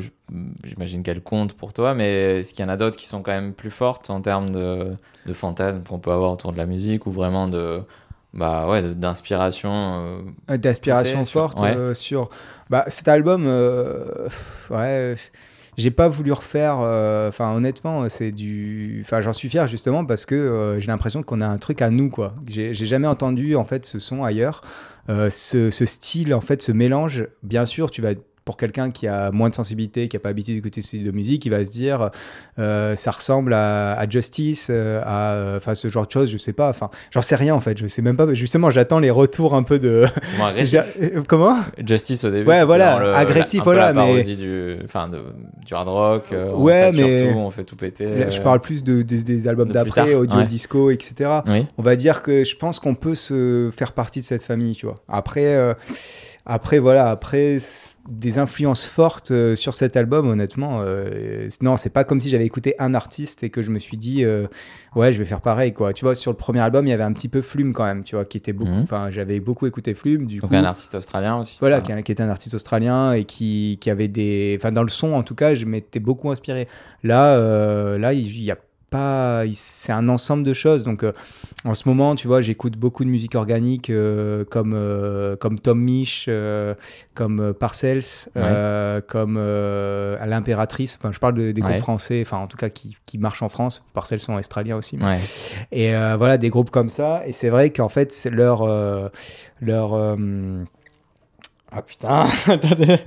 j'imagine 0.62 1.02
qu'elle 1.02 1.22
compte 1.22 1.54
pour 1.54 1.72
toi, 1.72 1.94
mais 1.94 2.40
est-ce 2.40 2.52
qu'il 2.52 2.62
y 2.62 2.68
en 2.68 2.70
a 2.70 2.76
d'autres 2.76 2.98
qui 2.98 3.06
sont 3.06 3.22
quand 3.22 3.32
même 3.32 3.54
plus 3.54 3.70
fortes 3.70 4.10
en 4.10 4.20
termes 4.20 4.52
de, 4.52 4.92
de 5.24 5.32
fantasmes 5.32 5.82
qu'on 5.82 5.98
peut 5.98 6.12
avoir 6.12 6.32
autour 6.32 6.52
de 6.52 6.58
la 6.58 6.66
musique 6.66 7.06
ou 7.06 7.10
vraiment 7.10 7.48
de, 7.48 7.80
bah 8.34 8.68
ouais, 8.68 8.82
d'inspiration 8.82 9.72
euh, 9.72 10.18
sur- 11.24 11.32
forte 11.32 11.60
ouais. 11.60 11.74
euh, 11.74 11.94
sur 11.94 12.28
bah, 12.68 12.84
cet 12.88 13.08
album 13.08 13.44
euh, 13.46 14.28
ouais 14.68 15.14
j'ai 15.76 15.90
pas 15.90 16.08
voulu 16.08 16.32
refaire 16.32 16.78
euh, 16.80 17.28
enfin 17.28 17.54
honnêtement 17.54 18.08
c'est 18.08 18.30
du 18.30 19.02
enfin 19.04 19.20
j'en 19.20 19.32
suis 19.32 19.48
fier 19.48 19.66
justement 19.66 20.04
parce 20.04 20.26
que 20.26 20.34
euh, 20.34 20.80
j'ai 20.80 20.88
l'impression 20.88 21.22
qu'on 21.22 21.40
a 21.40 21.46
un 21.46 21.58
truc 21.58 21.82
à 21.82 21.90
nous 21.90 22.10
quoi. 22.10 22.34
J'ai 22.46 22.72
jamais 22.74 23.06
entendu 23.06 23.56
en 23.56 23.64
fait 23.64 23.86
ce 23.86 23.98
son 23.98 24.22
ailleurs. 24.22 24.62
Euh, 25.08 25.30
ce 25.30 25.70
style 25.70 26.34
en 26.34 26.40
fait 26.40 26.62
ce 26.62 26.72
mélange 26.72 27.26
bien 27.42 27.64
sûr 27.64 27.90
tu 27.90 28.02
vas 28.02 28.12
pour 28.44 28.56
quelqu'un 28.56 28.90
qui 28.90 29.06
a 29.06 29.30
moins 29.30 29.48
de 29.50 29.54
sensibilité, 29.54 30.08
qui 30.08 30.16
n'a 30.16 30.20
pas 30.20 30.30
l'habitude 30.30 30.54
d'écouter 30.56 30.80
ce 30.82 30.88
style 30.88 31.04
de 31.04 31.10
musique, 31.10 31.44
il 31.44 31.50
va 31.50 31.62
se 31.64 31.70
dire 31.70 32.10
euh, 32.58 32.96
ça 32.96 33.10
ressemble 33.10 33.52
à, 33.52 33.92
à 33.98 34.08
Justice, 34.08 34.68
euh, 34.70 35.00
à 35.04 35.34
euh, 35.34 35.56
enfin 35.58 35.74
ce 35.74 35.88
genre 35.88 36.06
de 36.06 36.10
choses, 36.10 36.30
je 36.30 36.38
sais 36.38 36.52
pas, 36.52 36.68
enfin 36.70 36.90
j'en 37.12 37.22
sais 37.22 37.36
rien 37.36 37.54
en 37.54 37.60
fait, 37.60 37.78
je 37.78 37.86
sais 37.86 38.02
même 38.02 38.16
pas. 38.16 38.32
Justement, 38.34 38.70
j'attends 38.70 38.98
les 38.98 39.10
retours 39.10 39.54
un 39.54 39.62
peu 39.62 39.78
de 39.78 40.04
bon, 40.38 41.22
comment? 41.28 41.58
Justice 41.86 42.24
au 42.24 42.30
début. 42.30 42.48
Ouais, 42.48 42.64
voilà, 42.64 42.98
le- 42.98 43.14
agressif, 43.14 43.62
voilà, 43.62 43.92
la 43.92 44.04
mais- 44.06 44.22
du, 44.24 44.76
enfin, 44.84 45.10
du 45.64 45.74
hard 45.74 45.88
rock. 45.88 46.24
euh, 46.32 46.52
Ouais, 46.52 46.90
mais- 46.92 47.32
tout, 47.32 47.38
on 47.38 47.50
fait 47.50 47.64
tout 47.64 47.76
péter. 47.76 48.30
Je 48.30 48.40
parle 48.40 48.60
plus 48.60 48.82
de, 48.84 49.02
des- 49.02 49.22
des 49.22 49.48
albums 49.48 49.70
d'après, 49.70 50.14
audio, 50.14 50.38
ouais. 50.38 50.46
disco, 50.46 50.90
etc. 50.90 51.40
Oui. 51.46 51.66
On 51.78 51.82
va 51.82 51.96
dire 51.96 52.22
que 52.22 52.44
je 52.44 52.56
pense 52.56 52.80
qu'on 52.80 52.94
peut 52.94 53.14
se 53.14 53.70
faire 53.76 53.92
partie 53.92 54.20
de 54.20 54.24
cette 54.26 54.42
famille, 54.44 54.74
tu 54.74 54.86
vois. 54.86 54.96
Après, 55.08 55.54
après 56.46 56.78
voilà, 56.78 57.10
après 57.10 57.58
des 58.08 58.38
influences 58.38 58.86
fortes 58.86 59.30
euh, 59.30 59.54
sur 59.54 59.74
cet 59.74 59.96
album, 59.96 60.28
honnêtement, 60.28 60.80
euh, 60.82 61.48
non, 61.62 61.76
c'est 61.76 61.90
pas 61.90 62.02
comme 62.04 62.20
si 62.20 62.28
j'avais 62.30 62.46
écouté 62.46 62.74
un 62.78 62.94
artiste 62.94 63.42
et 63.44 63.50
que 63.50 63.62
je 63.62 63.70
me 63.70 63.78
suis 63.78 63.96
dit, 63.96 64.24
euh, 64.24 64.46
ouais, 64.96 65.12
je 65.12 65.18
vais 65.18 65.24
faire 65.24 65.40
pareil, 65.42 65.72
quoi. 65.72 65.92
Tu 65.92 66.04
vois, 66.04 66.14
sur 66.14 66.30
le 66.32 66.36
premier 66.36 66.60
album, 66.60 66.86
il 66.86 66.90
y 66.90 66.92
avait 66.92 67.04
un 67.04 67.12
petit 67.12 67.28
peu 67.28 67.40
Flume 67.42 67.72
quand 67.72 67.84
même, 67.84 68.02
tu 68.02 68.16
vois, 68.16 68.24
qui 68.24 68.36
était 68.38 68.52
beaucoup, 68.52 68.70
Mhm. 68.72 68.82
enfin, 68.82 69.10
j'avais 69.10 69.38
beaucoup 69.38 69.66
écouté 69.66 69.94
Flume, 69.94 70.26
du 70.26 70.38
Donc 70.40 70.50
coup. 70.50 70.56
un 70.56 70.64
artiste 70.64 70.94
australien 70.94 71.38
aussi. 71.38 71.56
Voilà, 71.60 71.80
qui, 71.80 71.92
qui 72.02 72.12
était 72.12 72.22
un 72.22 72.28
artiste 72.30 72.54
australien 72.54 73.12
et 73.12 73.24
qui, 73.24 73.78
qui 73.80 73.90
avait 73.90 74.08
des. 74.08 74.56
Enfin, 74.58 74.72
dans 74.72 74.82
le 74.82 74.88
son, 74.88 75.12
en 75.12 75.22
tout 75.22 75.34
cas, 75.34 75.54
je 75.54 75.66
m'étais 75.66 76.00
beaucoup 76.00 76.30
inspiré. 76.30 76.66
Là, 77.04 77.36
euh, 77.36 77.96
là 77.98 78.12
il 78.12 78.42
y 78.42 78.50
a 78.50 78.56
pas. 78.90 79.44
C'est 79.54 79.92
un 79.92 80.08
ensemble 80.08 80.42
de 80.44 80.52
choses. 80.52 80.84
Donc, 80.84 81.02
euh, 81.04 81.12
en 81.64 81.74
ce 81.74 81.88
moment, 81.88 82.14
tu 82.14 82.26
vois, 82.26 82.42
j'écoute 82.42 82.76
beaucoup 82.76 83.04
de 83.04 83.08
musique 83.10 83.34
organique 83.34 83.88
euh, 83.90 84.44
comme, 84.44 84.72
euh, 84.74 85.36
comme 85.36 85.58
Tom 85.58 85.80
Misch, 85.80 86.28
comme 87.14 87.54
Parcells, 87.54 88.00
euh, 88.36 89.00
comme 89.06 89.36
L'Impératrice. 90.26 90.96
Enfin, 91.00 91.12
je 91.12 91.18
parle 91.18 91.34
de- 91.34 91.52
des 91.52 91.60
groupes 91.60 91.72
Ouais. 91.74 91.78
français, 91.80 92.22
enfin, 92.26 92.38
en 92.38 92.46
tout 92.46 92.56
cas, 92.56 92.68
qui, 92.68 92.96
qui 93.06 93.18
marchent 93.18 93.42
en 93.42 93.48
France. 93.48 93.84
Parcells 93.94 94.20
sont 94.20 94.34
australiens 94.34 94.76
aussi. 94.76 94.96
mais- 94.96 95.04
Ouais. 95.04 95.18
et 95.72 95.92
voilà, 96.18 96.36
des 96.38 96.50
groupes 96.50 96.70
comme 96.70 96.88
ça. 96.88 97.22
Et 97.26 97.32
c'est 97.32 97.48
vrai 97.48 97.70
qu'en 97.70 97.88
fait, 97.88 98.12
c'est 98.12 98.30
leur. 98.30 98.66
leur 99.60 100.16
Ah 101.72 101.82
putain, 101.82 102.26
attendez. 102.48 102.98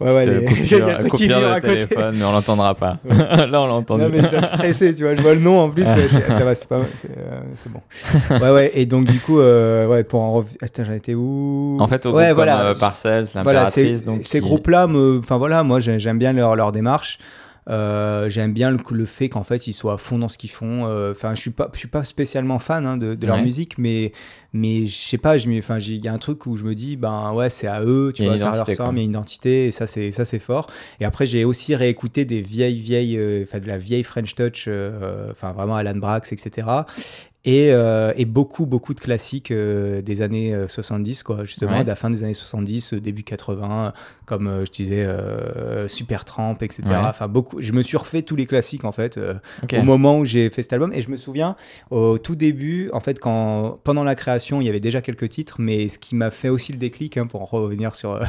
Ouais, 0.00 0.14
ouais, 0.14 0.26
les- 0.26 0.44
coupure, 0.46 0.78
le 1.02 1.08
coupure 1.08 1.40
de 1.40 1.44
à 1.44 1.60
côté. 1.60 1.72
téléphone, 1.86 2.14
mais 2.18 2.24
on 2.24 2.32
l'entendra 2.32 2.74
pas. 2.74 2.98
Là, 3.08 3.60
on 3.60 3.66
l'a 3.66 3.72
entendu. 3.74 4.02
Non, 4.04 4.08
mais 4.10 4.22
je 4.22 4.46
stresser, 4.46 4.94
tu 4.94 5.02
vois. 5.04 5.14
Je 5.14 5.20
vois 5.20 5.34
le 5.34 5.40
nom 5.40 5.60
en 5.60 5.70
plus. 5.70 5.84
je- 5.84 6.20
ça 6.20 6.44
va, 6.44 6.54
c'est 6.54 6.66
pas. 6.68 6.80
C'est 7.02 7.10
euh, 7.10 7.40
c'est 7.62 7.70
bon. 7.70 8.44
Ouais, 8.44 8.50
ouais. 8.52 8.70
Et 8.74 8.86
donc, 8.86 9.06
du 9.06 9.18
coup, 9.20 9.38
euh, 9.40 9.86
ouais, 9.86 10.02
pour 10.02 10.20
en 10.22 10.32
revenir. 10.32 10.56
Attends, 10.62 10.84
j'en 10.84 10.92
étais 10.92 11.14
où? 11.14 11.76
En 11.78 11.88
fait, 11.88 12.06
au 12.06 12.12
ouais, 12.12 12.24
groupe 12.26 12.36
voilà. 12.36 12.52
comme 12.58 12.66
euh, 12.68 12.72
voilà, 13.42 13.60
l'impératrice, 13.60 14.04
donc 14.04 14.20
ces 14.22 14.40
qui- 14.40 14.46
groupes-là, 14.46 14.86
me- 14.86 15.18
enfin 15.22 15.36
voilà, 15.36 15.62
moi 15.62 15.80
j'ai- 15.80 16.00
j'aime 16.00 16.18
bien 16.18 16.32
leur, 16.32 16.56
leur 16.56 16.72
démarche. 16.72 17.18
Euh, 17.70 18.28
j'aime 18.28 18.52
bien 18.52 18.70
le, 18.72 18.78
le 18.90 19.06
fait 19.06 19.28
qu'en 19.28 19.44
fait 19.44 19.68
ils 19.68 19.72
soient 19.72 19.94
à 19.94 19.96
fond 19.96 20.18
dans 20.18 20.28
ce 20.28 20.36
qu'ils 20.36 20.50
font. 20.50 20.86
Euh, 20.86 21.12
Enfin, 21.12 21.34
je 21.34 21.40
suis 21.40 21.50
pas, 21.50 21.70
je 21.72 21.78
suis 21.78 21.88
pas 21.88 22.02
spécialement 22.04 22.58
fan 22.58 22.86
hein, 22.86 22.96
de, 22.96 23.14
de 23.14 23.26
leur 23.26 23.36
Ouais. 23.36 23.42
musique, 23.42 23.78
mais 23.78 24.12
mais 24.52 24.86
je 24.86 24.94
sais 24.96 25.16
pas, 25.18 25.36
enfin, 25.58 25.78
il 25.78 26.04
y 26.04 26.08
a 26.08 26.12
un 26.12 26.18
truc 26.18 26.44
où 26.46 26.56
je 26.56 26.64
me 26.64 26.74
dis, 26.74 26.96
ben 26.96 27.32
ouais, 27.32 27.48
c'est 27.50 27.68
à 27.68 27.82
eux, 27.82 28.12
tu 28.14 28.24
vois, 28.24 28.36
ça 28.36 28.50
leur 28.56 28.68
il 28.68 28.98
y 28.98 29.00
a 29.00 29.04
une 29.04 29.10
identité, 29.10 29.66
et 29.66 29.70
ça 29.70 29.86
c'est 29.86 30.10
ça 30.10 30.24
c'est 30.24 30.38
fort. 30.40 30.66
Et 31.00 31.04
après, 31.04 31.24
j'ai 31.26 31.44
aussi 31.44 31.74
réécouté 31.76 32.24
des 32.24 32.42
vieilles 32.42 32.80
vieilles, 32.80 33.16
euh, 33.16 33.44
enfin 33.44 33.60
de 33.60 33.66
la 33.68 33.78
vieille 33.78 34.02
French 34.02 34.34
Touch, 34.34 34.68
enfin 35.30 35.52
vraiment 35.52 35.76
Alan 35.76 35.94
Brax, 35.96 36.32
etc. 36.32 36.66
Et, 37.44 37.72
euh, 37.72 38.12
et 38.16 38.24
beaucoup, 38.24 38.66
beaucoup 38.66 38.94
de 38.94 39.00
classiques 39.00 39.50
euh, 39.50 40.00
des 40.00 40.22
années 40.22 40.54
euh, 40.54 40.68
70, 40.68 41.24
quoi, 41.24 41.44
justement, 41.44 41.72
Ouais. 41.72 41.82
de 41.82 41.88
la 41.88 41.96
fin 41.96 42.08
des 42.08 42.22
années 42.22 42.34
70, 42.34 42.92
euh, 42.94 43.00
début 43.00 43.24
80, 43.24 43.86
euh, 43.86 43.90
comme 44.26 44.46
euh, 44.46 44.64
je 44.64 44.70
disais, 44.70 45.02
euh, 45.02 45.88
Supertramp, 45.88 46.58
etc. 46.60 46.82
Ouais. 46.86 46.94
Enfin, 46.98 47.26
beaucoup, 47.26 47.60
je 47.60 47.72
me 47.72 47.82
suis 47.82 47.96
refait 47.96 48.22
tous 48.22 48.36
les 48.36 48.46
classiques, 48.46 48.84
en 48.84 48.92
fait, 48.92 49.18
euh, 49.18 49.34
Ok. 49.64 49.74
au 49.76 49.82
moment 49.82 50.20
où 50.20 50.24
j'ai 50.24 50.50
fait 50.50 50.62
cet 50.62 50.72
album. 50.72 50.92
Et 50.94 51.02
je 51.02 51.10
me 51.10 51.16
souviens, 51.16 51.56
au 51.90 52.16
tout 52.18 52.36
début, 52.36 52.90
en 52.92 53.00
fait, 53.00 53.18
quand, 53.18 53.80
pendant 53.82 54.04
la 54.04 54.14
création, 54.14 54.60
il 54.60 54.66
y 54.66 54.70
avait 54.70 54.78
déjà 54.78 55.02
quelques 55.02 55.28
titres, 55.28 55.56
mais 55.58 55.88
ce 55.88 55.98
qui 55.98 56.14
m'a 56.14 56.30
fait 56.30 56.48
aussi 56.48 56.70
le 56.70 56.78
déclic, 56.78 57.16
hein, 57.16 57.26
pour 57.26 57.42
en 57.42 57.46
revenir 57.46 57.96
sur 57.96 58.12
euh, 58.12 58.22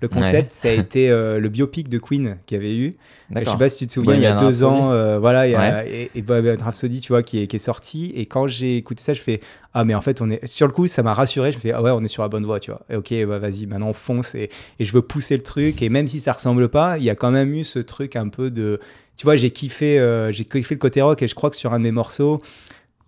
le 0.00 0.08
concept, 0.08 0.50
ça 0.50 0.68
a 0.68 0.72
été 0.72 1.08
euh, 1.08 1.40
le 1.40 1.48
biopic 1.48 1.88
de 1.88 1.96
Queen 1.98 2.36
qu'il 2.44 2.56
y 2.56 2.60
avait 2.60 2.76
eu. 2.76 2.96
Je 3.34 3.44
sais 3.44 3.56
pas 3.56 3.68
si 3.68 3.78
tu 3.78 3.86
te 3.86 3.92
souviens, 3.92 4.14
il 4.14 4.22
y 4.22 4.26
a 4.26 4.36
deux 4.36 4.46
Rhapsody. 4.46 4.64
ans, 4.64 4.90
euh, 4.90 5.18
voilà, 5.18 5.46
il 5.46 5.52
y 5.52 5.54
a, 5.54 5.86
et, 5.86 6.10
et 6.14 6.22
Bohemian 6.22 6.56
Rhapsody, 6.58 7.00
tu 7.00 7.12
vois, 7.12 7.22
qui 7.22 7.42
est, 7.42 7.46
qui 7.46 7.56
est 7.56 7.58
sorti. 7.58 8.12
Et 8.14 8.26
quand 8.26 8.46
j'ai 8.46 8.76
écouté 8.76 9.02
ça, 9.02 9.12
je 9.12 9.20
fais 9.20 9.40
ah 9.74 9.84
mais 9.84 9.94
en 9.94 10.00
fait 10.00 10.22
on 10.22 10.30
est 10.30 10.44
sur 10.46 10.66
le 10.66 10.72
coup, 10.72 10.88
ça 10.88 11.02
m'a 11.02 11.12
rassuré. 11.12 11.52
Je 11.52 11.58
me 11.58 11.60
fais 11.60 11.72
ah 11.72 11.82
ouais, 11.82 11.90
on 11.90 12.02
est 12.02 12.08
sur 12.08 12.22
la 12.22 12.28
bonne 12.28 12.46
voie, 12.46 12.58
tu 12.58 12.70
vois. 12.70 12.80
Et 12.88 12.96
ok, 12.96 13.12
bah 13.26 13.38
vas-y, 13.38 13.66
maintenant 13.66 13.88
on 13.88 13.92
fonce 13.92 14.34
et, 14.34 14.50
et 14.78 14.84
je 14.84 14.92
veux 14.92 15.02
pousser 15.02 15.36
le 15.36 15.42
truc. 15.42 15.82
Et 15.82 15.88
même 15.88 16.08
si 16.08 16.20
ça 16.20 16.32
ressemble 16.32 16.68
pas, 16.68 16.96
il 16.98 17.04
y 17.04 17.10
a 17.10 17.14
quand 17.14 17.30
même 17.30 17.52
eu 17.54 17.64
ce 17.64 17.78
truc 17.78 18.16
un 18.16 18.28
peu 18.28 18.50
de, 18.50 18.80
tu 19.18 19.24
vois, 19.24 19.36
j'ai 19.36 19.50
kiffé, 19.50 19.98
euh, 19.98 20.30
j'ai 20.32 20.44
kiffé 20.44 20.76
le 20.76 20.78
côté 20.78 21.02
rock 21.02 21.20
et 21.22 21.28
je 21.28 21.34
crois 21.34 21.50
que 21.50 21.56
sur 21.56 21.72
un 21.74 21.78
de 21.78 21.84
mes 21.84 21.92
morceaux. 21.92 22.38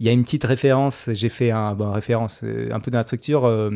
Il 0.00 0.06
y 0.06 0.08
a 0.08 0.12
une 0.12 0.22
petite 0.22 0.44
référence, 0.44 1.10
j'ai 1.12 1.28
fait 1.28 1.50
un, 1.50 1.74
bon, 1.74 1.92
référence 1.92 2.40
euh, 2.42 2.70
un 2.72 2.80
peu 2.80 2.90
dans 2.90 2.98
la 2.98 3.02
structure, 3.02 3.44
euh, 3.44 3.70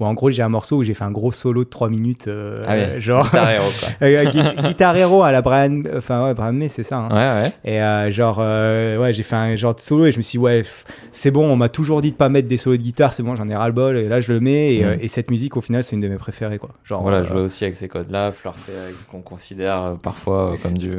où 0.00 0.04
en 0.04 0.14
gros 0.14 0.30
j'ai 0.30 0.42
un 0.42 0.48
morceau 0.48 0.76
où 0.76 0.82
j'ai 0.82 0.94
fait 0.94 1.04
un 1.04 1.10
gros 1.10 1.32
solo 1.32 1.64
de 1.64 1.68
3 1.68 1.88
minutes, 1.88 2.28
euh, 2.28 2.64
Ah 2.68 2.98
genre 3.00 3.24
Guitar 3.24 3.50
Hero, 3.50 3.64
quoi. 3.80 3.88
euh, 4.06 4.24
gui- 4.30 4.62
Guitar 4.68 4.96
Hero 4.96 5.22
à 5.22 5.32
la 5.32 5.42
Brian, 5.42 5.80
enfin 5.96 6.24
ouais, 6.24 6.34
Brian 6.34 6.52
May, 6.52 6.68
c'est 6.68 6.82
ça. 6.82 6.98
hein. 6.98 7.08
Ouais, 7.10 7.42
ouais. 7.44 7.52
Et 7.64 7.82
euh, 7.82 8.10
genre, 8.10 8.38
euh, 8.40 8.98
ouais, 8.98 9.12
j'ai 9.12 9.22
fait 9.22 9.36
un 9.36 9.56
genre 9.56 9.74
de 9.74 9.80
solo 9.80 10.06
et 10.06 10.12
je 10.12 10.16
me 10.18 10.22
suis 10.22 10.38
dit, 10.38 10.44
ouais, 10.44 10.62
c'est 11.10 11.30
bon, 11.30 11.44
on 11.50 11.56
m'a 11.56 11.68
toujours 11.68 12.00
dit 12.00 12.12
de 12.12 12.16
pas 12.16 12.28
mettre 12.28 12.48
des 12.48 12.58
solos 12.58 12.76
de 12.76 12.82
guitare, 12.82 13.12
c'est 13.12 13.22
bon, 13.22 13.34
j'en 13.34 13.48
ai 13.48 13.56
ras 13.56 13.66
le 13.66 13.72
bol, 13.74 13.96
et 13.96 14.08
là 14.08 14.20
je 14.20 14.32
le 14.32 14.40
mets, 14.40 14.76
et, 14.76 14.84
Mm. 14.84 14.98
et 15.00 15.08
cette 15.08 15.30
musique 15.30 15.56
au 15.56 15.60
final, 15.60 15.82
c'est 15.82 15.96
une 15.96 16.02
de 16.02 16.08
mes 16.08 16.16
préférées, 16.16 16.58
quoi. 16.58 16.70
Genre, 16.84 17.02
Voilà, 17.02 17.18
euh, 17.18 17.22
jouer 17.24 17.40
aussi 17.40 17.64
avec 17.64 17.76
ces 17.76 17.88
codes-là, 17.88 18.30
flirter 18.32 18.72
avec 18.84 18.94
ce 18.96 19.06
qu'on 19.06 19.20
considère 19.20 19.96
parfois 20.02 20.54
comme 20.62 20.74
du, 20.78 20.92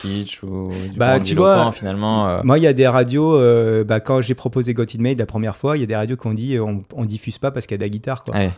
kitsch 0.00 0.42
ou 0.42 0.70
du 0.90 0.98
Bah, 0.98 1.20
tu 1.20 1.34
vois, 1.34 1.70
finalement. 1.72 2.42
Moi, 2.44 2.58
il 2.58 2.62
y 2.62 2.66
a 2.66 2.72
des 2.72 2.86
radios, 2.88 3.38
bah, 3.84 4.00
quand 4.00 4.20
j'ai 4.20 4.34
proposé 4.34 4.74
Got 4.74 4.84
It 4.84 5.00
Made 5.00 5.18
la 5.18 5.26
première 5.26 5.56
fois, 5.56 5.76
il 5.76 5.80
y 5.80 5.84
a 5.84 5.86
des 5.86 5.96
radios 5.96 6.16
qui 6.16 6.26
ont 6.26 6.32
dit, 6.34 6.58
on, 6.58 6.82
on 6.94 7.04
diffuse 7.04 7.38
pas 7.38 7.50
parce 7.50 7.66
qu'il 7.66 7.74
y 7.74 7.76
a 7.76 7.78
de 7.78 7.82
la 7.84 7.88
guitare, 7.88 8.24
quoi. 8.24 8.29
Ouais. 8.32 8.52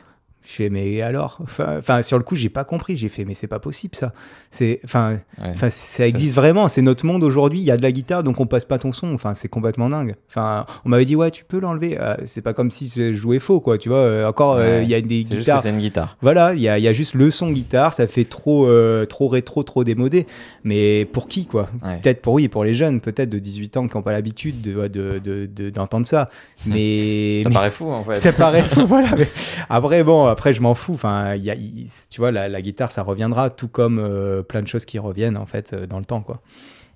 Je 0.45 0.51
fais, 0.55 0.70
mais 0.70 1.01
alors? 1.03 1.38
Enfin, 1.43 2.03
sur 2.03 2.18
le 2.18 2.24
coup, 2.24 2.34
j'ai 2.34 2.49
pas 2.49 2.64
compris. 2.64 2.97
J'ai 2.97 3.09
fait, 3.09 3.24
mais 3.24 3.34
c'est 3.34 3.47
pas 3.47 3.61
possible 3.61 3.95
ça. 3.95 4.12
C'est, 4.51 4.80
enfin, 4.84 5.18
Ouais. 5.40 5.70
ça 5.70 6.07
existe 6.07 6.34
vraiment. 6.34 6.66
C'est 6.68 6.82
notre 6.82 7.07
monde 7.07 7.22
aujourd'hui. 7.22 7.61
Il 7.61 7.64
y 7.64 7.70
a 7.70 7.76
de 7.76 7.82
la 7.82 7.93
guitare, 7.93 8.24
donc 8.24 8.40
on 8.40 8.47
passe 8.47 8.64
pas 8.64 8.78
ton 8.78 8.90
son. 8.93 9.14
Enfin, 9.14 9.34
c'est 9.34 9.47
complètement 9.49 9.88
dingue. 9.88 10.16
Enfin, 10.28 10.66
on 10.84 10.88
m'avait 10.88 11.05
dit, 11.05 11.14
ouais, 11.14 11.30
tu 11.30 11.45
peux 11.45 11.61
l'enlever. 11.61 11.97
Euh, 12.01 12.16
c'est 12.24 12.43
pas 12.43 12.53
comme 12.55 12.70
si 12.72 12.88
je 12.95 13.14
jouais 13.14 13.38
faux, 13.38 13.61
quoi. 13.61 13.78
Tu 13.78 13.88
vois, 13.88 13.99
euh, 13.99 14.26
encore, 14.28 14.55
euh, 14.57 14.78
Ouais. 14.78 14.82
il 14.84 14.90
y 14.90 14.95
a 14.95 15.01
des 15.01 15.22
guitares. 15.22 15.61
c'est 15.61 15.70
une 15.70 15.78
guitare. 15.78 16.16
Voilà, 16.22 16.55
il 16.55 16.61
y 16.61 16.68
a, 16.68 16.76
y 16.78 16.88
a 16.88 16.93
juste 16.93 17.14
le 17.14 17.30
son 17.30 17.51
guitare. 17.53 17.95
Ça 17.95 18.09
fait 18.09 18.24
trop, 18.24 18.66
euh, 18.66 19.07
trop 19.07 19.28
rétro, 19.28 19.62
trop 19.62 19.84
démodé. 19.84 20.26
Mais 20.64 21.05
pour 21.05 21.28
qui, 21.28 21.47
quoi? 21.47 21.68
Ouais. 21.84 21.99
Peut-être 22.03 22.20
pour 22.20 22.34
oui, 22.34 22.49
pour 22.49 22.64
les 22.64 22.74
jeunes, 22.74 23.01
peut-être 23.01 23.30
de 23.30 23.38
18 23.38 23.76
ans 23.76 23.86
qui 23.86 23.97
n'ont 23.97 24.03
pas 24.03 24.12
l'habitude 24.12 24.61
de, 24.61 24.88
de, 24.88 25.20
de- 25.22 25.47
de- 25.47 25.70
d'entendre 25.70 26.07
ça. 26.07 26.28
Mais, 26.66 27.40
Ça 27.43 27.49
mais- 27.49 27.55
paraît 27.55 27.70
fou, 27.70 27.86
en 27.90 28.03
fait. 28.05 28.16
ça 28.16 28.32
paraît 28.32 28.62
fou, 28.64 28.86
voilà. 28.86 29.11
Mais 29.16 29.28
après, 29.68 30.03
bon, 30.05 30.32
après, 30.33 30.53
je 30.53 30.61
m'en 30.61 30.74
fous. 30.74 30.95
Enfin, 30.95 31.37
y 31.37 31.51
a, 31.51 31.55
tu 31.55 32.20
vois, 32.20 32.33
la, 32.33 32.49
la 32.49 32.61
guitare, 32.61 32.91
ça 32.91 33.03
reviendra, 33.03 33.51
tout 33.51 33.68
comme 33.68 33.99
euh, 34.01 34.43
plein 34.43 34.62
de 34.62 34.68
choses 34.68 34.85
qui 34.85 34.99
reviennent, 34.99 35.37
en 35.37 35.47
fait, 35.47 35.72
euh, 35.72 35.87
dans 35.87 35.99
le 35.99 36.05
temps, 36.05 36.20
quoi. 36.22 36.41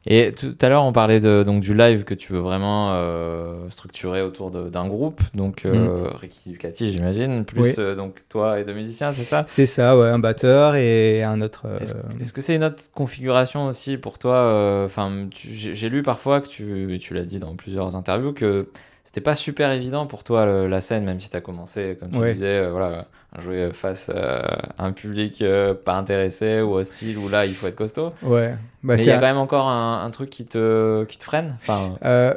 Et 0.09 0.31
tout 0.31 0.55
à 0.63 0.69
l'heure, 0.69 0.85
on 0.85 0.93
parlait 0.93 1.19
de, 1.19 1.43
donc, 1.45 1.61
du 1.61 1.75
live 1.75 2.05
que 2.05 2.15
tu 2.15 2.33
veux 2.33 2.39
vraiment 2.39 2.93
euh, 2.93 3.69
structurer 3.71 4.23
autour 4.23 4.53
d'un 4.53 4.87
groupe. 4.87 5.21
Donc, 5.35 5.67
euh, 5.67 6.09
Ducati, 6.47 6.93
j'imagine. 6.93 7.45
Plus 7.45 7.61
Mm. 7.61 7.65
Oui. 7.65 7.75
euh, 7.79 7.97
donc, 7.97 8.23
toi 8.29 8.61
et 8.61 8.65
deux 8.65 8.73
musiciens, 8.75 9.13
c'est 9.13 9.25
ça? 9.25 9.45
C'est 9.49 9.67
ça, 9.67 9.99
ouais, 9.99 10.07
un 10.09 10.21
batteur 10.21 10.77
et 10.77 11.25
un 11.25 11.41
autre. 11.41 11.67
Est-ce 11.81 11.95
est-ce 12.21 12.33
que 12.33 12.41
c'est 12.41 12.55
une 12.55 12.63
autre 12.63 12.85
configuration 12.95 13.67
aussi 13.67 13.97
pour 13.97 14.21
toi? 14.21 14.85
Enfin, 14.85 15.27
j'ai 15.35 15.89
lu 15.89 16.05
parfois 16.05 16.41
que 16.41 16.47
tu, 16.47 16.95
et 16.95 16.99
tu 17.01 17.13
l'as 17.13 17.25
dit 17.25 17.41
dans 17.41 17.57
plusieurs 17.57 17.97
interviews 17.97 18.33
que 18.33 18.69
c'était 19.07 19.21
pas 19.21 19.37
super 19.37 19.71
évident 19.71 20.07
pour 20.07 20.25
toi 20.25 20.45
le- 20.45 20.67
la 20.67 20.81
scène, 20.81 21.05
même 21.05 21.21
si 21.21 21.31
tu 21.31 21.37
as 21.37 21.41
commencé, 21.41 21.97
comme 22.01 22.11
tu 22.11 22.19
Ouais. 22.19 22.33
disais, 22.33 22.59
euh, 22.59 22.71
voilà, 22.73 23.07
à 23.33 23.41
jouer 23.41 23.71
face 23.73 24.11
euh, 24.13 24.43
à 24.79 24.85
un 24.85 24.91
public 24.93 25.43
euh, 25.43 25.75
pas 25.75 25.95
intéressé 25.95 26.61
ou 26.61 26.75
hostile, 26.75 27.17
où 27.17 27.29
là 27.29 27.47
il 27.47 27.55
faut 27.55 27.69
être 27.69 27.77
costaud. 27.77 28.13
Ouais. 28.23 28.57
Bah, 28.83 28.95
Mais 28.97 29.03
il 29.05 29.07
y 29.07 29.11
a 29.11 29.15
quand 29.19 29.27
même 29.27 29.37
encore 29.37 29.69
un, 29.69 30.05
un 30.05 30.11
truc 30.11 30.29
qui 30.31 30.45
te, 30.45 31.05
qui 31.05 31.19
te 31.19 31.25
freine. 31.25 31.57
Enfin, 31.63 31.97
Euh, 32.05 32.35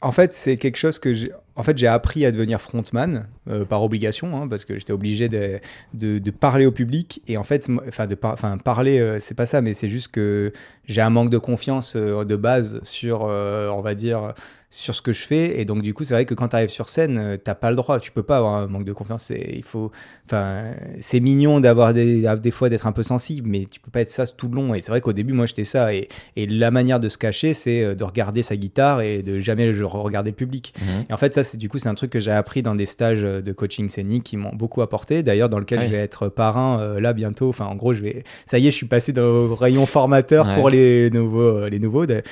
en 0.00 0.12
fait, 0.12 0.32
c'est 0.32 0.56
quelque 0.58 0.76
chose 0.76 0.98
que 1.00 1.12
j'ai. 1.12 1.32
En 1.54 1.62
fait, 1.62 1.76
j'ai 1.76 1.86
appris 1.86 2.24
à 2.24 2.30
devenir 2.32 2.62
frontman 2.62 3.26
euh, 3.50 3.66
par 3.66 3.82
obligation, 3.82 4.40
hein, 4.40 4.48
parce 4.48 4.64
que 4.64 4.78
j'étais 4.78 4.92
obligé 4.94 5.28
de, 5.28 5.58
de, 5.92 6.18
de 6.18 6.30
parler 6.30 6.64
au 6.64 6.72
public. 6.72 7.20
Et 7.28 7.36
en 7.36 7.42
fait, 7.44 7.68
enfin, 7.86 8.06
de 8.06 8.14
par- 8.14 8.36
parler, 8.64 9.00
euh, 9.00 9.18
c'est 9.18 9.34
pas 9.34 9.44
ça, 9.44 9.60
mais 9.60 9.74
c'est 9.74 9.88
juste 9.90 10.08
que 10.08 10.50
j'ai 10.86 11.02
un 11.02 11.10
manque 11.10 11.28
de 11.28 11.36
confiance 11.36 11.92
euh, 11.94 12.24
de 12.24 12.36
base 12.36 12.80
sur, 12.84 13.26
euh, 13.28 13.68
on 13.68 13.82
va 13.82 13.94
dire, 13.94 14.32
sur 14.74 14.94
ce 14.94 15.02
que 15.02 15.12
je 15.12 15.22
fais. 15.22 15.60
Et 15.60 15.66
donc, 15.66 15.82
du 15.82 15.92
coup, 15.92 16.02
c'est 16.02 16.14
vrai 16.14 16.24
que 16.24 16.32
quand 16.32 16.48
tu 16.48 16.56
arrives 16.56 16.70
sur 16.70 16.88
scène, 16.88 17.18
euh, 17.18 17.36
t'as 17.36 17.54
pas 17.54 17.68
le 17.68 17.76
droit. 17.76 18.00
Tu 18.00 18.10
peux 18.10 18.22
pas 18.22 18.38
avoir 18.38 18.54
un 18.54 18.66
manque 18.68 18.86
de 18.86 18.92
confiance. 18.94 19.24
C'est- 19.24 19.52
Il 19.54 19.62
faut. 19.64 19.90
Enfin, 20.26 20.62
c'est 20.98 21.20
mignon 21.20 21.60
d'avoir 21.60 21.92
des, 21.92 22.26
des 22.40 22.50
fois 22.50 22.70
d'être 22.70 22.86
un 22.86 22.92
peu 22.92 23.02
sensible, 23.02 23.50
mais 23.50 23.66
tu 23.70 23.80
peux 23.80 23.90
pas 23.90 24.00
être 24.00 24.08
ça 24.08 24.26
tout 24.26 24.48
le 24.48 24.54
long. 24.54 24.74
Et 24.74 24.80
c'est 24.80 24.90
vrai 24.90 25.02
qu'au 25.02 25.12
début, 25.12 25.34
moi, 25.34 25.44
j'étais 25.44 25.64
ça. 25.64 25.92
Et, 25.92 26.08
et 26.36 26.46
la 26.46 26.70
manière 26.70 27.00
de 27.00 27.10
se 27.10 27.18
cacher, 27.18 27.52
c'est 27.52 27.82
euh, 27.82 27.94
de 27.94 28.02
regarder 28.04 28.42
sa 28.42 28.56
guitare 28.56 29.02
et 29.02 29.22
de 29.22 29.40
jamais 29.40 29.70
regarder 29.82 30.30
le 30.30 30.36
public. 30.36 30.72
mhm. 30.80 31.04
Et 31.10 31.12
en 31.12 31.18
fait, 31.18 31.34
ça, 31.34 31.44
c'est 31.44 31.58
du 31.58 31.68
coup, 31.68 31.76
c'est 31.76 31.90
un 31.90 31.94
truc 31.94 32.10
que 32.10 32.20
j'ai 32.20 32.30
appris 32.30 32.62
dans 32.62 32.74
des 32.74 32.86
stages 32.86 33.24
euh, 33.24 33.42
de 33.42 33.52
coaching 33.52 33.90
scénique 33.90 34.24
qui 34.24 34.38
m'ont 34.38 34.54
beaucoup 34.54 34.80
apporté. 34.80 35.22
D'ailleurs, 35.22 35.50
dans 35.50 35.58
lequel 35.58 35.80
Ah 35.82 35.84
je 35.84 35.90
vais 35.90 35.98
être 35.98 36.28
parrain 36.28 36.80
euh, 36.80 36.98
là 37.00 37.12
bientôt. 37.12 37.50
Enfin, 37.50 37.66
en 37.66 37.74
gros, 37.74 37.92
je 37.92 38.00
vais. 38.02 38.24
Ça 38.46 38.58
y 38.58 38.66
est, 38.66 38.70
je 38.70 38.76
suis 38.76 38.86
passé 38.86 39.12
dans 39.12 39.22
le 39.22 39.52
rayon 39.52 39.84
formateur 39.84 40.46
Ouais. 40.46 40.54
pour 40.54 40.70
les 40.70 41.10
nouveaux, 41.10 41.68
les 41.68 41.78
nouveaux. 41.78 42.06
de- 42.06 42.22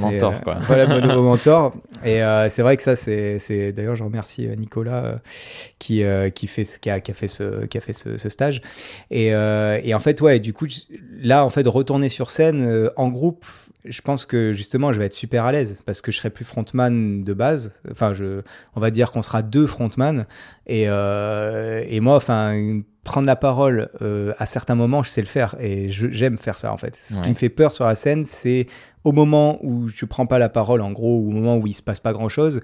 Mentor, 0.00 0.32
euh, 0.32 0.38
quoi. 0.42 0.56
Voilà, 0.62 0.86
mon 0.86 1.00
nouveau 1.06 1.22
mentor. 1.30 1.74
Et 2.04 2.22
euh, 2.22 2.48
c'est 2.48 2.62
vrai 2.62 2.76
que 2.76 2.82
ça, 2.82 2.96
c'est. 2.96 3.72
D'ailleurs, 3.72 3.94
je 3.94 4.04
remercie 4.04 4.46
euh, 4.46 4.54
Nicolas 4.54 5.04
euh, 5.04 5.16
qui, 5.78 6.02
euh, 6.04 6.30
qui 6.30 6.46
fait, 6.46 6.64
qui 6.80 6.88
a, 6.88 7.00
qui 7.00 7.10
a 7.10 7.14
fait 7.14 7.28
ce, 7.28 7.66
qui 7.66 7.78
a 7.78 7.80
fait 7.80 7.92
ce, 7.92 8.16
ce 8.16 8.28
stage. 8.28 8.62
Et, 9.10 9.28
et 9.28 9.94
en 9.94 10.00
fait, 10.00 10.20
ouais, 10.20 10.38
du 10.40 10.52
coup, 10.52 10.66
là, 11.20 11.44
en 11.44 11.50
fait, 11.50 11.66
retourner 11.66 12.08
sur 12.08 12.30
scène 12.30 12.90
en 12.96 13.08
groupe, 13.08 13.44
je 13.84 14.00
pense 14.02 14.26
que 14.26 14.52
justement, 14.52 14.92
je 14.92 14.98
vais 14.98 15.06
être 15.06 15.14
super 15.14 15.44
à 15.44 15.52
l'aise 15.52 15.78
parce 15.86 16.00
que 16.02 16.12
je 16.12 16.18
serai 16.18 16.30
plus 16.30 16.44
frontman 16.44 17.22
de 17.24 17.32
base. 17.32 17.72
Enfin, 17.90 18.12
je, 18.14 18.42
on 18.76 18.80
va 18.80 18.90
dire 18.90 19.10
qu'on 19.12 19.22
sera 19.22 19.42
deux 19.42 19.66
frontman. 19.66 20.26
Et, 20.66 20.84
euh, 20.88 21.82
et 21.88 22.00
moi, 22.00 22.16
enfin, 22.16 22.80
prendre 23.04 23.26
la 23.26 23.36
parole 23.36 23.88
euh, 24.02 24.32
à 24.38 24.46
certains 24.46 24.74
moments, 24.74 25.02
je 25.02 25.08
sais 25.08 25.22
le 25.22 25.26
faire 25.26 25.56
et 25.60 25.88
j'aime 25.88 26.36
faire 26.38 26.58
ça 26.58 26.72
en 26.72 26.76
fait. 26.76 26.98
Ce 27.02 27.14
Ouais. 27.16 27.22
qui 27.22 27.28
me 27.30 27.34
fait 27.34 27.48
peur 27.48 27.72
sur 27.72 27.86
la 27.86 27.94
scène, 27.94 28.24
c'est 28.26 28.66
au 29.04 29.12
moment 29.12 29.58
où 29.64 29.88
je 29.88 30.04
prends 30.04 30.26
pas 30.26 30.38
la 30.38 30.50
parole, 30.50 30.82
en 30.82 30.92
gros, 30.92 31.18
ou 31.18 31.28
au 31.30 31.32
moment 31.32 31.56
où 31.56 31.66
il 31.66 31.72
se 31.74 31.82
passe 31.82 32.00
pas 32.00 32.12
grand 32.12 32.28
chose. 32.28 32.60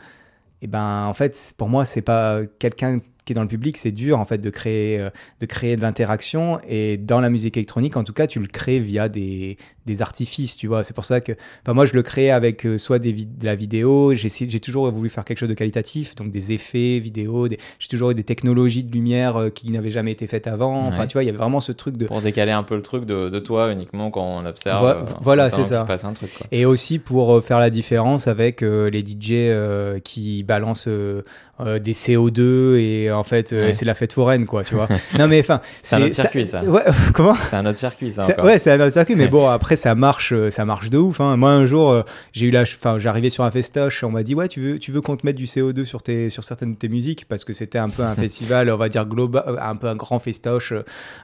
Et 0.60 0.66
ben, 0.66 1.06
en 1.06 1.14
fait, 1.14 1.54
pour 1.56 1.68
moi, 1.68 1.84
c'est 1.86 2.02
pas 2.02 2.40
quelqu'un 2.58 2.98
qui 3.24 3.32
est 3.32 3.34
dans 3.34 3.42
le 3.42 3.48
public, 3.48 3.76
c'est 3.76 3.90
dur 3.90 4.20
en 4.20 4.24
fait 4.24 4.38
de 4.38 4.50
créer, 4.50 5.00
euh, 5.00 5.10
de 5.40 5.46
créer 5.46 5.74
de 5.76 5.82
l'interaction. 5.82 6.60
Et 6.68 6.96
dans 6.96 7.20
la 7.20 7.28
musique 7.30 7.56
électronique, 7.56 7.96
en 7.96 8.04
tout 8.04 8.12
cas, 8.12 8.26
tu 8.26 8.38
le 8.38 8.46
crées 8.46 8.78
via 8.78 9.08
des, 9.08 9.56
des 9.86 10.02
artifices, 10.02 10.56
tu 10.56 10.66
vois. 10.66 10.82
C'est 10.84 10.94
pour 10.94 11.04
ça 11.04 11.20
que, 11.20 11.32
enfin, 11.62 11.72
moi, 11.74 11.86
je 11.86 11.94
le 11.94 12.02
crée 12.02 12.30
avec 12.30 12.66
euh, 12.66 12.76
soit 12.78 12.98
des 12.98 13.12
de 13.12 13.44
la 13.44 13.54
vidéo. 13.54 14.12
J'ai 14.14 14.60
toujours 14.60 14.90
voulu 14.90 15.08
faire 15.08 15.24
quelque 15.24 15.38
chose 15.38 15.48
de 15.48 15.54
qualitatif, 15.54 16.14
donc 16.16 16.30
des 16.30 16.52
effets 16.52 16.98
vidéo. 16.98 17.48
des- 17.48 17.58
J'ai 17.78 17.88
toujours 17.88 18.10
eu 18.10 18.14
des 18.14 18.24
technologies 18.24 18.82
de 18.84 18.92
lumière 18.92 19.36
euh, 19.36 19.50
qui 19.50 19.70
n'avaient 19.70 19.90
jamais 19.90 20.12
été 20.12 20.26
faites 20.26 20.46
avant. 20.46 20.82
Enfin, 20.82 21.00
Ouais. 21.02 21.06
tu 21.06 21.12
vois, 21.14 21.22
il 21.22 21.26
y 21.26 21.28
avait 21.28 21.38
vraiment 21.38 21.60
ce 21.60 21.72
truc 21.72 21.96
de 21.96 22.06
Pour 22.06 22.20
décaler 22.22 22.52
un 22.52 22.62
peu 22.62 22.74
le 22.76 22.82
truc 22.82 23.04
de, 23.06 23.28
de 23.28 23.38
toi 23.38 23.70
uniquement 23.72 24.10
quand 24.10 24.22
on 24.24 24.44
observe. 24.44 24.80
Vo- 24.82 24.88
euh, 24.88 25.04
voilà, 25.22 25.50
c'est 25.50 25.64
ça. 25.64 25.80
se 25.80 25.84
passe 25.86 26.04
un 26.04 26.12
truc. 26.12 26.30
Quoi. 26.36 26.46
Et 26.52 26.64
aussi 26.66 26.98
pour 26.98 27.36
euh, 27.36 27.40
faire 27.40 27.58
la 27.58 27.70
différence 27.70 28.26
avec 28.28 28.62
euh, 28.62 28.90
les 28.90 29.00
DJ 29.00 29.32
euh, 29.32 29.98
qui 30.00 30.42
balancent 30.42 30.88
des 30.88 31.92
CO2 31.94 32.76
et 32.76 33.10
en 33.10 33.22
fait 33.22 33.52
Ouais. 33.52 33.72
c'est 33.72 33.84
la 33.86 33.94
fête 33.94 34.12
foraine 34.12 34.44
quoi, 34.44 34.62
tu 34.62 34.74
vois. 34.74 34.88
non 35.18 35.26
mais 35.26 35.40
enfin, 35.40 35.60
C'est 35.82 35.96
un 35.96 36.02
autre 36.02 36.12
circuit, 36.14 36.44
ça. 36.44 36.62
Ouais, 36.62 36.82
comment? 37.14 37.34
C'est 37.48 37.56
un 37.56 37.64
autre 37.64 37.78
circuit, 37.78 38.10
ça. 38.10 38.26
Ouais, 38.44 38.58
c'est 38.58 38.72
un 38.72 38.80
autre 38.80 38.92
circuit, 38.92 39.14
mais 39.16 39.28
bon 39.36 39.48
après 39.48 39.75
ça 39.76 39.94
marche, 39.94 40.32
euh, 40.32 40.50
ça 40.50 40.64
marche 40.64 40.90
de 40.90 40.98
ouf. 40.98 41.20
hein. 41.20 41.36
Moi 41.36 41.50
un 41.50 41.66
jour 41.66 41.90
euh, 41.90 42.02
j'ai 42.32 42.46
eu 42.46 42.50
la, 42.50 42.62
enfin 42.62 42.98
j'arrivais 42.98 43.30
sur 43.30 43.44
un 43.44 43.50
festoche, 43.50 44.02
on 44.04 44.10
m'a 44.10 44.22
dit 44.22 44.34
ouais 44.34 44.48
tu 44.48 44.60
veux, 44.60 44.78
tu 44.78 44.92
veux 44.92 45.00
qu'on 45.00 45.16
te 45.16 45.24
mette 45.24 45.36
du 45.36 45.44
CO2 45.44 45.84
sur 45.84 46.02
tes, 46.02 46.30
sur 46.30 46.44
certaines 46.44 46.72
de 46.72 46.78
tes 46.78 46.88
musiques? 46.88 47.26
Parce 47.28 47.44
que 47.44 47.52
c'était 47.52 47.78
un 47.78 47.88
peu 47.88 48.02
un 48.02 48.14
festival, 48.16 48.70
on 48.70 48.76
va 48.76 48.88
dire 48.88 49.06
global, 49.06 49.58
un 49.60 49.76
peu 49.76 49.86
un 49.88 49.96
grand 49.96 50.18
festoche 50.18 50.72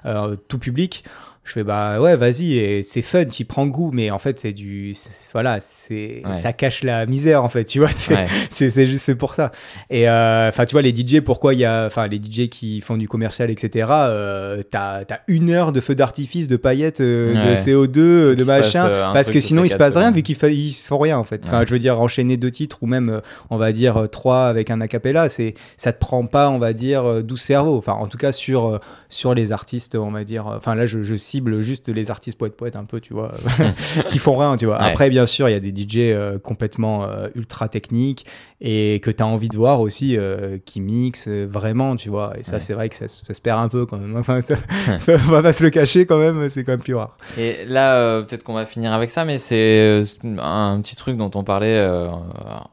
euh, 0.06 0.36
tout 0.48 0.58
public. 0.58 1.04
Je 1.44 1.50
fais 1.54 1.64
bah 1.64 2.00
ouais, 2.00 2.14
vas-y, 2.14 2.56
et 2.56 2.82
c'est 2.84 3.02
fun, 3.02 3.24
tu 3.24 3.44
prends 3.44 3.66
goût, 3.66 3.90
mais 3.92 4.12
en 4.12 4.20
fait 4.20 4.38
c'est 4.38 4.52
du, 4.52 4.94
voilà, 5.32 5.58
c'est, 5.60 6.22
Ouais. 6.24 6.34
ça 6.36 6.52
cache 6.52 6.84
la 6.84 7.04
misère 7.04 7.42
en 7.42 7.48
fait, 7.48 7.64
tu 7.64 7.80
vois, 7.80 7.88
c'est, 7.92 8.14
Ouais. 8.14 8.26
c'est, 8.50 8.70
c'est 8.70 8.86
juste 8.86 9.04
fait 9.06 9.16
pour 9.16 9.34
ça. 9.34 9.50
Et 9.90 10.08
euh, 10.08 10.48
enfin, 10.50 10.66
tu 10.66 10.72
vois, 10.74 10.82
les 10.82 10.94
DJ, 10.94 11.18
pourquoi 11.20 11.54
il 11.54 11.58
y 11.58 11.64
a, 11.64 11.84
enfin, 11.86 12.06
les 12.06 12.18
DJ 12.18 12.48
qui 12.48 12.80
font 12.80 12.96
du 12.96 13.08
commercial, 13.08 13.50
etc. 13.50 13.88
Euh, 13.90 14.62
t'as, 14.70 15.04
t'as 15.04 15.18
une 15.26 15.50
heure 15.50 15.72
de 15.72 15.80
feu 15.80 15.96
d'artifice, 15.96 16.46
de 16.46 16.56
paillettes, 16.56 17.00
euh, 17.00 17.34
de 17.34 17.48
Ouais. 17.48 17.54
CO2, 17.54 17.98
euh, 17.98 18.34
de 18.36 18.44
machin, 18.44 18.86
euh, 18.86 19.12
parce 19.12 19.32
que 19.32 19.40
sinon 19.40 19.64
il 19.64 19.70
se 19.70 19.74
passe 19.76 19.96
rien 19.96 20.12
vu 20.12 20.22
qu'ils 20.22 20.36
fa- 20.36 20.48
ils 20.48 20.70
font 20.72 20.98
rien 20.98 21.18
en 21.18 21.24
fait. 21.24 21.44
Enfin, 21.44 21.64
je 21.66 21.72
veux 21.72 21.80
dire 21.80 22.00
enchaîner 22.00 22.36
deux 22.36 22.52
titres 22.52 22.78
ou 22.82 22.86
même, 22.86 23.20
on 23.50 23.56
va 23.56 23.72
dire 23.72 24.06
trois 24.12 24.44
avec 24.46 24.70
un 24.70 24.80
acapella, 24.80 25.28
c'est, 25.28 25.54
ça 25.76 25.92
te 25.92 25.98
prend 25.98 26.24
pas, 26.24 26.50
on 26.50 26.58
va 26.60 26.72
dire, 26.72 27.04
euh, 27.04 27.22
12 27.22 27.40
cerveaux. 27.40 27.76
Enfin, 27.76 27.94
en 27.94 28.06
tout 28.06 28.16
cas 28.18 28.30
sur 28.30 28.78
sur 29.12 29.34
les 29.34 29.52
artistes, 29.52 29.94
on 29.94 30.10
va 30.10 30.24
dire. 30.24 30.46
Enfin 30.46 30.74
là, 30.74 30.86
je, 30.86 31.02
je 31.02 31.14
cible 31.14 31.60
juste 31.60 31.88
les 31.88 32.10
artistes 32.10 32.38
poètes 32.38 32.56
poètes 32.56 32.76
un 32.76 32.84
peu, 32.84 33.00
tu 33.00 33.12
vois, 33.14 33.30
qui 34.08 34.18
font 34.18 34.36
rien, 34.36 34.56
tu 34.56 34.66
vois. 34.66 34.78
Ouais. 34.78 34.84
Après, 34.90 35.10
bien 35.10 35.26
sûr, 35.26 35.48
il 35.48 35.52
y 35.52 35.54
a 35.54 35.60
des 35.60 35.70
DJ 35.70 35.98
euh, 35.98 36.38
complètement 36.38 37.04
euh, 37.04 37.28
ultra 37.34 37.68
techniques 37.68 38.26
et 38.60 39.00
que 39.02 39.10
tu 39.10 39.22
as 39.22 39.26
envie 39.26 39.48
de 39.48 39.56
voir 39.56 39.80
aussi 39.80 40.16
euh, 40.16 40.56
qui 40.64 40.80
mixent 40.80 41.28
vraiment, 41.28 41.96
tu 41.96 42.08
vois. 42.10 42.32
Et 42.38 42.42
ça, 42.42 42.54
Ouais. 42.54 42.60
c'est 42.60 42.74
vrai 42.74 42.88
que 42.88 42.94
ça, 42.94 43.08
ça 43.08 43.34
se 43.34 43.40
perd 43.40 43.60
un 43.60 43.68
peu 43.68 43.86
quand 43.86 43.98
même. 43.98 44.16
Enfin, 44.22 44.40
ça- 44.40 44.54
on 45.08 45.30
va 45.30 45.42
pas 45.42 45.52
se 45.52 45.62
le 45.64 45.70
cacher 45.70 46.06
quand 46.06 46.18
même, 46.18 46.48
c'est 46.48 46.64
quand 46.64 46.72
même 46.72 46.80
plus 46.80 46.94
rare. 46.94 47.16
Et 47.38 47.56
là, 47.66 48.22
peut-être 48.22 48.42
qu'on 48.44 48.54
va 48.54 48.66
finir 48.66 48.92
avec 48.92 49.10
ça, 49.10 49.24
mais 49.24 49.38
c'est 49.38 50.02
un 50.38 50.80
petit 50.80 50.96
truc 50.96 51.16
dont 51.16 51.30
on 51.34 51.44
parlait 51.44 51.86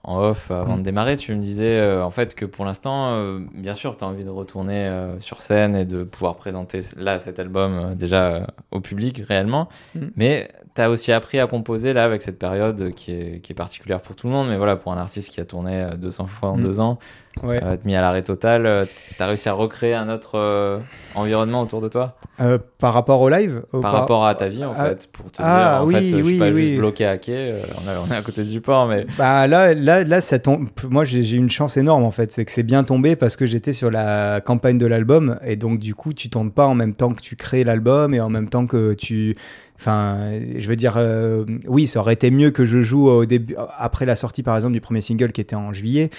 en 0.03 0.21
off 0.21 0.51
avant 0.51 0.75
Mm. 0.75 0.79
de 0.79 0.83
démarrer. 0.83 1.15
Tu 1.17 1.33
me 1.33 1.41
disais 1.41 1.81
en 2.01 2.11
fait 2.11 2.35
que 2.35 2.45
pour 2.45 2.65
l'instant, 2.65 3.37
bien 3.55 3.73
sûr, 3.75 3.97
tu 3.97 4.03
as 4.03 4.07
envie 4.07 4.23
de 4.23 4.29
retourner 4.29 4.89
sur 5.19 5.41
scène 5.41 5.75
et 5.75 5.85
de 5.85 6.03
pouvoir 6.03 6.28
présenter 6.37 6.81
là 6.97 7.19
cet 7.19 7.39
album 7.39 7.77
euh, 7.77 7.95
déjà 7.95 8.35
euh, 8.35 8.45
au 8.71 8.81
public 8.81 9.21
réellement. 9.27 9.69
Mm. 9.95 10.07
Mais 10.15 10.49
tu 10.75 10.81
as 10.81 10.89
aussi 10.89 11.11
appris 11.11 11.39
à 11.39 11.47
composer 11.47 11.93
là 11.93 12.03
avec 12.03 12.21
cette 12.21 12.39
période 12.39 12.93
qui 12.93 13.11
est, 13.11 13.39
qui 13.41 13.51
est 13.51 13.55
particulière 13.55 14.01
pour 14.01 14.15
tout 14.15 14.27
le 14.27 14.33
monde. 14.33 14.47
Mais 14.49 14.57
voilà, 14.57 14.75
pour 14.75 14.91
un 14.93 14.97
artiste 14.97 15.29
qui 15.29 15.41
a 15.41 15.45
tourné 15.45 15.81
euh, 15.83 15.95
200 15.95 16.27
fois 16.27 16.49
en 16.49 16.57
Mm. 16.57 16.61
deux 16.61 16.79
ans, 16.79 16.99
Ouais. 17.43 17.59
euh, 17.63 17.77
mis 17.85 17.95
à 17.95 18.01
l'arrêt 18.01 18.23
total, 18.23 18.65
euh, 18.65 18.85
tu 19.15 19.23
as 19.23 19.25
réussi 19.27 19.47
à 19.47 19.53
recréer 19.53 19.93
un 19.93 20.09
autre 20.09 20.31
euh, 20.37 20.79
environnement 21.15 21.61
autour 21.61 21.79
de 21.81 21.87
toi? 21.87 22.17
Euh, 22.41 22.57
par 22.79 22.93
rapport 22.93 23.21
au 23.21 23.29
live 23.29 23.63
par 23.71 23.81
par- 23.81 23.91
rapport 23.93 24.25
à 24.25 24.35
ta 24.35 24.47
vie 24.49 24.63
en 24.65 24.73
Ah, 24.77 24.85
fait 24.89 25.09
pour 25.11 25.31
te 25.31 25.41
ah, 25.43 25.59
dire 25.59 25.81
en 25.81 25.85
oui, 25.85 25.93
fait 25.93 26.01
je 26.09 26.23
suis 26.23 26.33
oui, 26.33 26.39
pas 26.39 26.49
oui. 26.49 26.61
juste 26.67 26.77
bloqué 26.77 27.05
à 27.05 27.17
quai 27.17 27.51
euh, 27.51 27.61
on, 28.07 28.11
est- 28.13 28.15
à 28.17 28.21
côté 28.21 28.43
du 28.43 28.59
port 28.61 28.87
mais 28.87 29.05
Bah 29.17 29.47
là, 29.47 29.73
là, 29.73 30.03
là, 30.03 30.21
ça 30.21 30.39
tombe. 30.39 30.67
Moi, 30.89 31.03
j'ai 31.05 31.23
j'ai 31.23 31.37
une 31.37 31.49
chance 31.49 31.77
énorme 31.77 32.03
en 32.03 32.11
fait, 32.11 32.31
c'est 32.31 32.43
que 32.45 32.51
c'est 32.51 32.63
bien 32.63 32.83
tombé 32.83 33.15
parce 33.15 33.35
que 33.35 33.45
j'étais 33.45 33.73
sur 33.73 33.91
la 33.91 34.41
campagne 34.41 34.77
de 34.77 34.85
l'album 34.85 35.37
et 35.45 35.55
donc 35.55 35.79
du 35.79 35.95
coup, 35.95 36.13
tu 36.13 36.29
tournes 36.29 36.51
pas 36.51 36.65
en 36.65 36.75
même 36.75 36.93
temps 36.93 37.13
que 37.13 37.21
tu 37.21 37.35
crées 37.35 37.63
l'album 37.63 38.13
et 38.13 38.19
en 38.21 38.29
même 38.29 38.49
temps 38.49 38.65
que 38.67 38.93
tu. 38.93 39.35
Enfin, 39.79 40.31
je 40.57 40.67
veux 40.67 40.75
dire, 40.75 40.95
euh, 40.97 41.45
oui, 41.69 41.87
ça 41.87 42.01
aurait 42.01 42.11
été 42.11 42.31
mieux 42.31 42.51
que 42.51 42.65
je 42.65 42.81
joue 42.81 43.07
au 43.07 43.25
début, 43.25 43.55
après 43.77 44.05
la 44.05 44.17
sortie 44.17 44.43
par 44.43 44.57
exemple 44.57 44.73
du 44.73 44.81
premier 44.81 44.99
single 44.99 45.31
qui 45.31 45.39
était 45.39 45.55
en 45.55 45.71
juillet. 45.71 46.09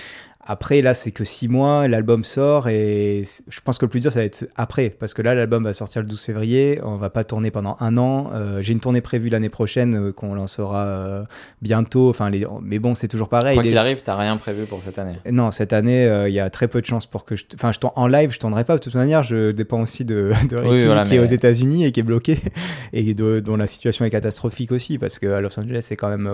Après, 0.52 0.82
là, 0.82 0.94
c'est 0.94 1.12
que 1.12 1.22
six 1.24 1.46
mois, 1.46 1.86
l'album 1.86 2.24
sort 2.24 2.66
et 2.68 3.22
je 3.48 3.60
pense 3.62 3.78
que 3.78 3.84
le 3.84 3.88
plus 3.88 4.00
dur, 4.00 4.10
ça 4.10 4.18
va 4.18 4.24
être 4.24 4.48
après 4.56 4.90
parce 4.90 5.14
que 5.14 5.22
là, 5.22 5.32
l'album 5.32 5.62
va 5.62 5.72
sortir 5.72 6.02
le 6.02 6.08
12 6.08 6.24
février. 6.24 6.80
On 6.82 6.96
va 6.96 7.08
pas 7.08 7.22
tourner 7.22 7.52
pendant 7.52 7.76
un 7.78 7.96
an. 7.98 8.32
Euh, 8.34 8.60
j'ai 8.60 8.72
une 8.72 8.80
tournée 8.80 9.00
prévue 9.00 9.28
l'année 9.28 9.48
prochaine 9.48 9.94
euh, 10.08 10.12
qu'on 10.12 10.34
lancera 10.34 10.86
euh, 10.86 11.22
bientôt. 11.62 12.10
Enfin, 12.10 12.30
les... 12.30 12.44
mais 12.62 12.80
bon, 12.80 12.96
c'est 12.96 13.06
toujours 13.06 13.28
pareil. 13.28 13.54
quoi 13.54 13.62
Les- 13.62 13.68
qu'il 13.68 13.78
arrive 13.78 14.02
t'as 14.02 14.16
rien 14.16 14.36
prévu 14.38 14.64
pour 14.64 14.82
cette 14.82 14.98
année 14.98 15.14
non, 15.30 15.52
cette 15.52 15.72
année, 15.72 16.04
il 16.26 16.32
y 16.34 16.40
a 16.40 16.50
très 16.50 16.66
peu 16.66 16.80
de 16.80 16.86
chances 16.86 17.06
pour 17.06 17.24
que 17.24 17.36
je. 17.36 17.44
Enfin, 17.54 17.70
je 17.70 17.78
tourne- 17.78 17.92
en 17.94 18.08
live, 18.08 18.32
je 18.32 18.40
tournerai 18.40 18.64
pas. 18.64 18.74
De 18.74 18.80
toute 18.82 18.96
manière, 18.96 19.22
je 19.22 19.52
dépends 19.52 19.82
aussi 19.82 20.04
de, 20.04 20.32
de 20.50 20.56
Ricky, 20.56 20.68
Oui, 20.68 20.84
voilà, 20.84 21.04
qui 21.04 21.14
est 21.14 21.20
aux 21.20 21.24
États-Unis 21.26 21.84
et 21.84 21.92
qui 21.92 22.00
est 22.00 22.02
bloqué, 22.02 22.40
et 22.92 23.14
de- 23.14 23.38
dont 23.38 23.54
la 23.54 23.68
situation 23.68 24.04
est 24.04 24.10
catastrophique 24.10 24.72
aussi, 24.72 24.98
parce 24.98 25.20
que 25.20 25.28
à 25.28 25.40
Los 25.40 25.56
Angeles, 25.60 25.82
c'est 25.82 25.96
quand 25.96 26.08
même, 26.08 26.28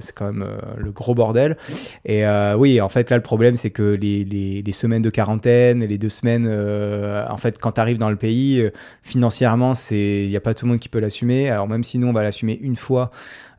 c'est 0.00 0.12
quand 0.12 0.24
même 0.32 0.44
le 0.76 0.90
gros 0.90 1.14
bordel. 1.14 1.56
Et 2.04 2.24
oui, 2.58 2.80
en 2.80 2.88
fait, 2.88 3.10
là, 3.10 3.16
le 3.16 3.22
problème, 3.22 3.43
c'est 3.56 3.70
que 3.70 3.98
les, 4.00 4.72
semaines 4.72 5.02
de 5.02 5.10
quarantaine, 5.10 5.84
les 5.84 5.98
deux 5.98 6.08
semaines, 6.08 6.46
euh, 6.48 7.24
en 7.28 7.36
fait, 7.36 7.58
quand 7.58 7.72
tu 7.72 7.80
arrives 7.80 7.98
dans 7.98 8.10
le 8.10 8.16
pays, 8.16 8.60
euh, 8.60 8.70
financièrement, 9.02 9.72
il 9.90 10.28
n'y 10.28 10.36
a 10.36 10.40
pas 10.40 10.54
tout 10.54 10.66
le 10.66 10.70
monde 10.72 10.80
qui 10.80 10.88
peut 10.88 10.98
l'assumer. 10.98 11.50
Alors 11.50 11.68
même 11.68 11.84
si 11.84 11.98
nous, 11.98 12.06
on 12.06 12.12
va 12.12 12.22
l'assumer 12.22 12.58
une 12.60 12.76
fois. 12.76 13.10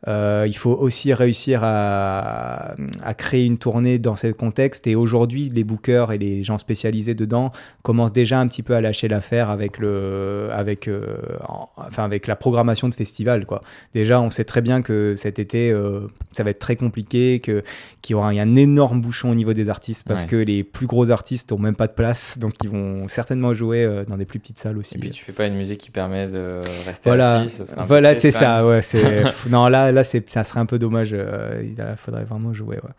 Euh, 0.08 0.44
il 0.46 0.56
faut 0.56 0.72
aussi 0.74 1.12
réussir 1.14 1.60
à, 1.62 2.74
à 3.02 3.14
créer 3.14 3.44
une 3.46 3.58
tournée 3.58 3.98
dans 3.98 4.16
ce 4.16 4.28
contexte. 4.28 4.86
Et 4.86 4.94
aujourd'hui, 4.94 5.50
les 5.52 5.64
bookers 5.64 6.12
et 6.12 6.18
les 6.18 6.42
gens 6.44 6.58
spécialisés 6.58 7.14
dedans 7.14 7.50
commencent 7.82 8.12
déjà 8.12 8.38
un 8.40 8.46
petit 8.46 8.62
peu 8.62 8.74
à 8.74 8.80
lâcher 8.80 9.08
l'affaire 9.08 9.50
avec, 9.50 9.78
le, 9.78 10.48
avec, 10.52 10.86
euh, 10.88 11.16
en- 11.48 11.68
enfin, 11.76 12.04
avec 12.04 12.26
la 12.26 12.36
programmation 12.36 12.88
de 12.88 12.94
festival. 12.94 13.46
Quoi. 13.46 13.60
Déjà, 13.94 14.20
on 14.20 14.30
sait 14.30 14.44
très 14.44 14.60
bien 14.62 14.82
que 14.82 15.14
cet 15.16 15.38
été, 15.38 15.70
euh, 15.70 16.00
ça 16.32 16.44
va 16.44 16.50
être 16.50 16.58
très 16.58 16.76
compliqué, 16.76 17.40
que- 17.40 17.62
qu'il 18.02 18.14
y 18.14 18.16
aura 18.16 18.28
un 18.28 18.56
énorme 18.56 19.00
bouchon 19.00 19.30
au 19.30 19.34
niveau 19.34 19.52
des 19.52 19.68
artistes 19.68 20.04
parce 20.06 20.22
Ouais. 20.22 20.28
que 20.28 20.36
les 20.36 20.62
plus 20.62 20.86
gros 20.86 21.10
artistes 21.10 21.50
n'ont 21.50 21.58
même 21.58 21.74
pas 21.76 21.86
de 21.88 21.92
place. 21.92 22.38
Donc, 22.38 22.52
ils 22.62 22.70
vont 22.70 23.08
certainement 23.08 23.52
jouer 23.54 24.04
dans 24.08 24.16
des 24.16 24.24
plus 24.26 24.38
petites 24.38 24.58
salles 24.58 24.78
aussi. 24.78 24.96
et 24.96 25.00
puis 25.00 25.10
tu 25.10 25.24
fais 25.24 25.32
pas 25.32 25.46
une 25.46 25.56
musique 25.56 25.78
qui 25.80 25.90
permet 25.90 26.28
de 26.28 26.60
rester 26.86 27.10
Voilà, 27.10 27.40
assis 27.40 27.62
voilà, 27.86 28.14
c'est 28.14 28.30
ça, 28.30 28.66
ouais, 28.66 28.82
c'est, 28.82 29.24
non, 29.50 29.68
là, 29.68 29.90
là, 29.96 30.04
ça 30.04 30.44
serait 30.44 30.60
un 30.60 30.66
peu 30.66 30.78
dommage, 30.78 31.10
euh, 31.12 31.60
il 31.64 31.76
faudrait 31.96 32.24
vraiment 32.24 32.52
jouer, 32.52 32.76
ouais. 32.76 32.90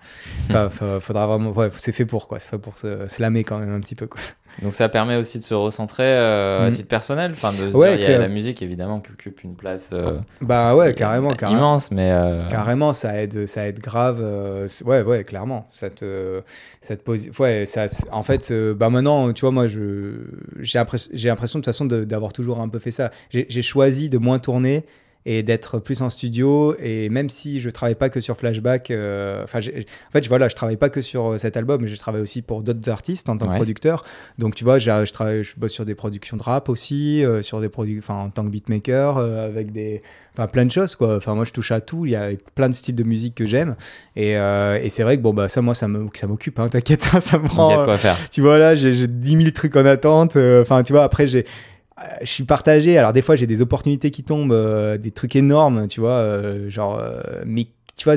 Enfin, 0.49 0.69
faudra 0.99 1.27
vraiment, 1.27 1.51
ouais, 1.51 1.69
c'est 1.77 1.93
fait 1.93 2.05
pour, 2.05 2.27
quoi, 2.27 2.39
c'est 2.39 2.49
fait 2.49 2.57
pour 2.57 2.77
se, 2.77 3.07
se 3.07 3.21
lamer 3.21 3.43
quand 3.45 3.59
même 3.59 3.73
un 3.73 3.79
petit 3.79 3.95
peu, 3.95 4.07
quoi. 4.07 4.19
donc 4.63 4.73
ça 4.73 4.89
permet 4.89 5.15
aussi 5.17 5.37
de 5.39 5.43
se 5.43 5.53
recentrer 5.53 6.03
euh, 6.03 6.65
à 6.65 6.69
Mm. 6.69 6.71
titre 6.71 6.87
personnel 6.87 7.31
enfin 7.31 7.51
de 7.51 7.69
se 7.69 7.77
Ouais, 7.77 7.95
dire, 7.97 8.09
il 8.09 8.11
y 8.11 8.15
a 8.15 8.19
la 8.19 8.27
musique 8.27 8.61
évidemment 8.63 8.99
qui 8.99 9.11
occupe 9.11 9.43
une 9.43 9.55
place 9.55 9.91
euh, 9.93 10.17
Bah 10.41 10.75
ouais, 10.75 10.93
carrément, 10.95 11.29
carrément. 11.31 11.59
immense 11.59 11.91
mais 11.91 12.11
Carrément, 12.49 12.91
ça 12.93 13.21
aide, 13.21 13.45
ça 13.47 13.67
aide 13.67 13.79
grave. 13.79 14.19
ouais, 14.85 15.03
ouais, 15.03 15.23
clairement. 15.23 15.67
Ça 15.69 15.89
te, 15.89 16.41
ça 16.81 16.97
te 16.97 17.03
pose. 17.03 17.29
Ouais, 17.39 17.65
ça. 17.65 17.85
En 18.11 18.23
fait, 18.23 18.51
bah 18.75 18.89
maintenant, 18.89 19.31
tu 19.33 19.41
vois, 19.41 19.51
moi, 19.51 19.67
je, 19.67 20.13
j'ai 20.59 20.79
l'impression, 20.79 21.11
j'ai 21.13 21.29
l'impression 21.29 21.59
de 21.59 21.61
toute 21.63 21.71
façon 21.73 21.85
d'avoir 21.85 22.33
toujours 22.33 22.59
un 22.59 22.67
peu 22.69 22.79
fait 22.79 22.91
ça. 22.91 23.11
J'ai 23.29 23.61
choisi 23.61 24.09
de 24.09 24.17
moins 24.17 24.39
tourner 24.39 24.85
et 25.29 25.43
d'être 25.43 25.79
plus 25.79 26.01
en 26.01 26.09
studio. 26.09 26.73
Et 26.79 27.09
même 27.09 27.29
si 27.29 27.59
je 27.59 27.69
travaille 27.69 27.95
pas 27.95 28.07
que 28.09 28.21
sur 28.21 28.37
Flashback, 28.37 28.89
euh, 28.91 29.43
enfin, 29.43 29.59
en 29.59 30.11
fait, 30.13 30.23
je- 30.23 30.29
voilà, 30.29 30.47
je 30.47 30.55
travaille 30.55 30.77
pas 30.77 30.87
que 30.89 31.01
sur 31.01 31.33
euh, 31.33 31.37
cet 31.37 31.57
album, 31.57 31.81
mais 31.81 31.89
je 31.89 31.97
travaille 31.97 32.21
aussi 32.21 32.41
pour 32.41 32.63
d'autres 32.63 32.89
artistes 32.89 33.27
en 33.27 33.37
tant 33.37 33.45
que 33.45 33.51
producteur. 33.57 34.03
Donc, 34.37 34.55
tu 34.55 34.63
vois, 34.63 34.79
je 34.79 35.11
travaille, 35.11 35.43
je 35.43 35.53
bosse 35.57 35.73
sur 35.73 35.83
des 35.85 35.95
productions 35.95 36.37
de 36.37 36.43
rap 36.43 36.69
aussi, 36.69 37.25
euh, 37.25 37.41
sur 37.41 37.59
des 37.59 37.67
produits, 37.67 37.99
enfin, 37.99 38.15
en 38.15 38.29
tant 38.29 38.45
que 38.45 38.49
beatmaker, 38.49 39.17
euh, 39.17 39.45
avec 39.47 39.73
des, 39.73 40.01
enfin, 40.33 40.47
plein 40.47 40.65
de 40.65 40.71
choses, 40.71 40.95
quoi. 40.95 41.17
Enfin, 41.17 41.35
moi, 41.35 41.43
je 41.43 41.51
touche 41.51 41.71
à 41.73 41.81
tout. 41.81 42.05
Il 42.05 42.11
y 42.13 42.15
a 42.15 42.29
plein 42.55 42.69
de 42.69 42.73
styles 42.73 42.95
de 42.95 43.03
musique 43.03 43.35
que 43.35 43.45
j'aime. 43.45 43.75
Et, 44.15 44.31
et 44.31 44.89
c'est 44.89 45.03
vrai 45.03 45.17
que, 45.17 45.21
bon, 45.21 45.33
bah, 45.33 45.49
ça, 45.49 45.61
moi, 45.61 45.73
ça 45.75 45.87
m'occupe, 45.89 46.57
hein, 46.59 46.69
t'inquiète, 46.69 47.05
hein, 47.13 47.19
ça 47.19 47.37
me 47.37 47.47
prend. 47.47 47.83
quoi 47.83 47.97
faire 47.97 48.15
tu 48.31 48.39
vois, 48.39 48.57
là, 48.57 48.75
j'ai 48.75 48.93
j'ai 48.93 49.07
10 49.07 49.31
000 49.37 49.49
trucs 49.51 49.75
en 49.75 49.85
attente. 49.85 50.37
Enfin, 50.37 50.83
tu 50.83 50.93
vois, 50.93 51.03
après, 51.03 51.27
j'ai. 51.27 51.45
Euh, 51.99 52.03
Je 52.21 52.25
suis 52.31 52.43
partagé. 52.43 52.97
Alors, 52.97 53.13
des 53.13 53.21
fois, 53.21 53.35
j'ai 53.35 53.47
des 53.47 53.61
opportunités 53.61 54.11
qui 54.11 54.23
tombent, 54.23 54.51
euh, 54.53 54.97
des 54.97 55.11
trucs 55.11 55.35
énormes, 55.35 55.87
tu 55.87 55.99
vois, 55.99 56.11
euh, 56.11 56.69
genre. 56.69 56.99
euh, 56.99 57.21
mais, 57.45 57.67
tu 57.95 58.03
vois, 58.03 58.15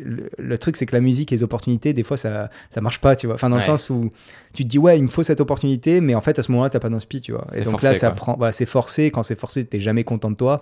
le, 0.00 0.30
le 0.38 0.58
truc, 0.58 0.76
c'est 0.76 0.86
que 0.86 0.94
la 0.94 1.00
musique 1.00 1.32
et 1.32 1.36
les 1.36 1.42
opportunités, 1.42 1.92
des 1.92 2.04
fois, 2.04 2.16
ça, 2.16 2.50
ça 2.70 2.80
marche 2.80 3.00
pas, 3.00 3.16
tu 3.16 3.26
vois. 3.26 3.34
Enfin, 3.34 3.50
dans 3.50 3.56
Ouais. 3.56 3.62
le 3.62 3.66
sens 3.66 3.90
où 3.90 4.08
tu 4.54 4.62
te 4.62 4.68
dis, 4.68 4.78
ouais, 4.78 4.96
il 4.96 5.02
me 5.02 5.08
faut 5.08 5.22
cette 5.24 5.40
opportunité, 5.40 6.00
mais 6.00 6.14
en 6.14 6.20
fait, 6.20 6.38
à 6.38 6.42
ce 6.42 6.50
moment-là, 6.52 6.70
t'as 6.70 6.78
pas 6.78 6.88
d'inspi, 6.88 7.20
tu 7.20 7.32
vois. 7.32 7.44
Et 7.54 7.60
donc 7.62 7.72
forcé, 7.72 7.86
là, 7.86 7.94
ça 7.94 8.06
quoi. 8.08 8.14
prend. 8.16 8.34
Voilà, 8.38 8.52
c'est 8.52 8.64
forcé. 8.64 9.10
Quand 9.10 9.22
c'est 9.24 9.38
forcé, 9.38 9.64
t'es 9.64 9.80
jamais 9.80 10.04
content 10.04 10.30
de 10.30 10.36
toi. 10.36 10.58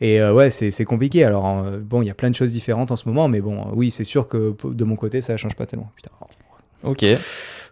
Et 0.00 0.20
ouais, 0.22 0.50
c'est 0.50 0.84
compliqué. 0.84 1.24
Alors, 1.24 1.64
bon, 1.80 2.02
il 2.02 2.06
y 2.06 2.10
a 2.10 2.14
plein 2.14 2.30
de 2.30 2.34
choses 2.34 2.52
différentes 2.52 2.90
en 2.90 2.96
ce 2.96 3.08
moment, 3.08 3.28
mais 3.28 3.40
bon, 3.40 3.68
oui, 3.74 3.90
c'est 3.92 4.04
sûr 4.04 4.26
que 4.28 4.54
de 4.64 4.84
mon 4.84 4.96
côté, 4.96 5.20
ça 5.20 5.36
change 5.36 5.54
pas 5.54 5.66
tellement. 5.66 5.90
Putain. 5.96 6.10
ok 6.82 7.04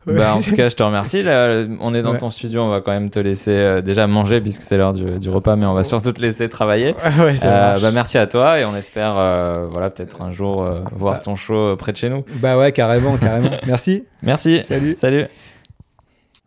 Bah, 0.07 0.35
en 0.35 0.41
tout 0.41 0.55
cas, 0.55 0.69
je 0.71 0.75
te 0.75 0.83
remercie. 0.83 1.23
Là, 1.23 1.65
on 1.81 1.95
est 1.95 2.01
dans 2.03 2.13
Ouais. 2.13 2.19
ton 2.19 2.31
studio, 2.31 2.63
on 2.63 2.69
va 2.71 2.81
quand 2.81 2.93
même 2.93 3.11
te 3.11 3.19
laisser 3.19 3.51
euh, 3.53 3.83
déjà 3.83 4.07
manger 4.07 4.41
puisque 4.41 4.63
c'est 4.63 4.79
l'heure 4.79 4.93
du, 4.95 5.19
du 5.19 5.29
repas, 5.29 5.55
mais 5.57 5.67
on 5.67 5.75
va 5.75 5.83
surtout 5.83 6.13
te 6.13 6.23
laisser 6.23 6.49
travailler. 6.49 6.95
ouais, 7.19 7.37
Euh, 7.45 7.79
bah, 7.79 7.91
merci 7.93 8.17
à 8.17 8.27
toi 8.27 8.59
et 8.59 8.65
on 8.65 8.75
espère 8.75 9.19
euh, 9.19 9.67
voilà, 9.71 9.91
peut-être 9.91 10.23
un 10.23 10.31
jour 10.31 10.65
voir 10.93 11.15
Bah. 11.15 11.21
ton 11.21 11.37
show 11.37 11.77
près 11.77 11.93
de 11.93 11.99
chez 11.99 12.09
nous. 12.09 12.25
Bah 12.41 12.57
ouais, 12.57 12.73
carrément, 12.73 13.17
carrément. 13.19 13.51
Merci. 13.67 14.05
Merci. 14.23 14.63
Salut. 14.65 14.95
Salut. 14.97 15.27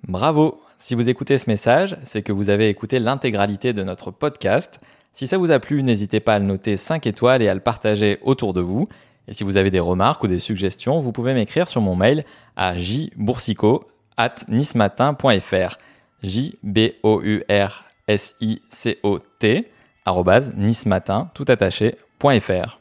Bravo. 0.08 0.60
Si 0.80 0.96
vous 0.96 1.10
écoutez 1.10 1.38
ce 1.38 1.48
message, 1.50 1.96
c'est 2.04 2.24
que 2.24 2.32
vous 2.32 2.50
avez 2.50 2.68
écouté 2.70 2.98
l'intégralité 3.00 3.74
de 3.74 3.84
notre 3.84 4.10
podcast. 4.10 4.80
Si 5.14 5.28
ça 5.28 5.38
vous 5.38 5.52
a 5.52 5.60
plu, 5.60 5.84
n'hésitez 5.84 6.20
pas 6.20 6.36
à 6.36 6.40
le 6.40 6.46
noter 6.46 6.78
5 6.78 7.06
étoiles 7.06 7.42
et 7.44 7.50
à 7.50 7.54
le 7.54 7.60
partager 7.60 8.18
autour 8.24 8.54
de 8.54 8.62
vous. 8.62 8.88
Et 9.28 9.34
si 9.34 9.44
vous 9.44 9.58
avez 9.58 9.72
des 9.72 9.80
remarques 9.80 10.24
ou 10.24 10.28
des 10.28 10.40
suggestions, 10.40 11.00
vous 11.00 11.12
pouvez 11.12 11.34
m'écrire 11.34 11.68
sur 11.68 11.82
mon 11.82 11.96
mail 11.96 12.26
à 12.56 12.78
jboursico 12.78 13.86
at 14.18 14.36
nismatin.fr. 14.48 15.78
j 16.24 16.58
b 16.64 16.94
o 17.04 17.22
u 17.24 17.44
r 17.50 17.86
s 18.08 18.36
i 18.42 18.62
c 18.70 19.00
o 19.04 19.20
t 19.40 19.72
arrobase 20.06 20.54
nismatin 20.56 21.30
tout 21.34 21.46
attaché, 21.48 21.96
point 22.20 22.40
fr. 22.40 22.81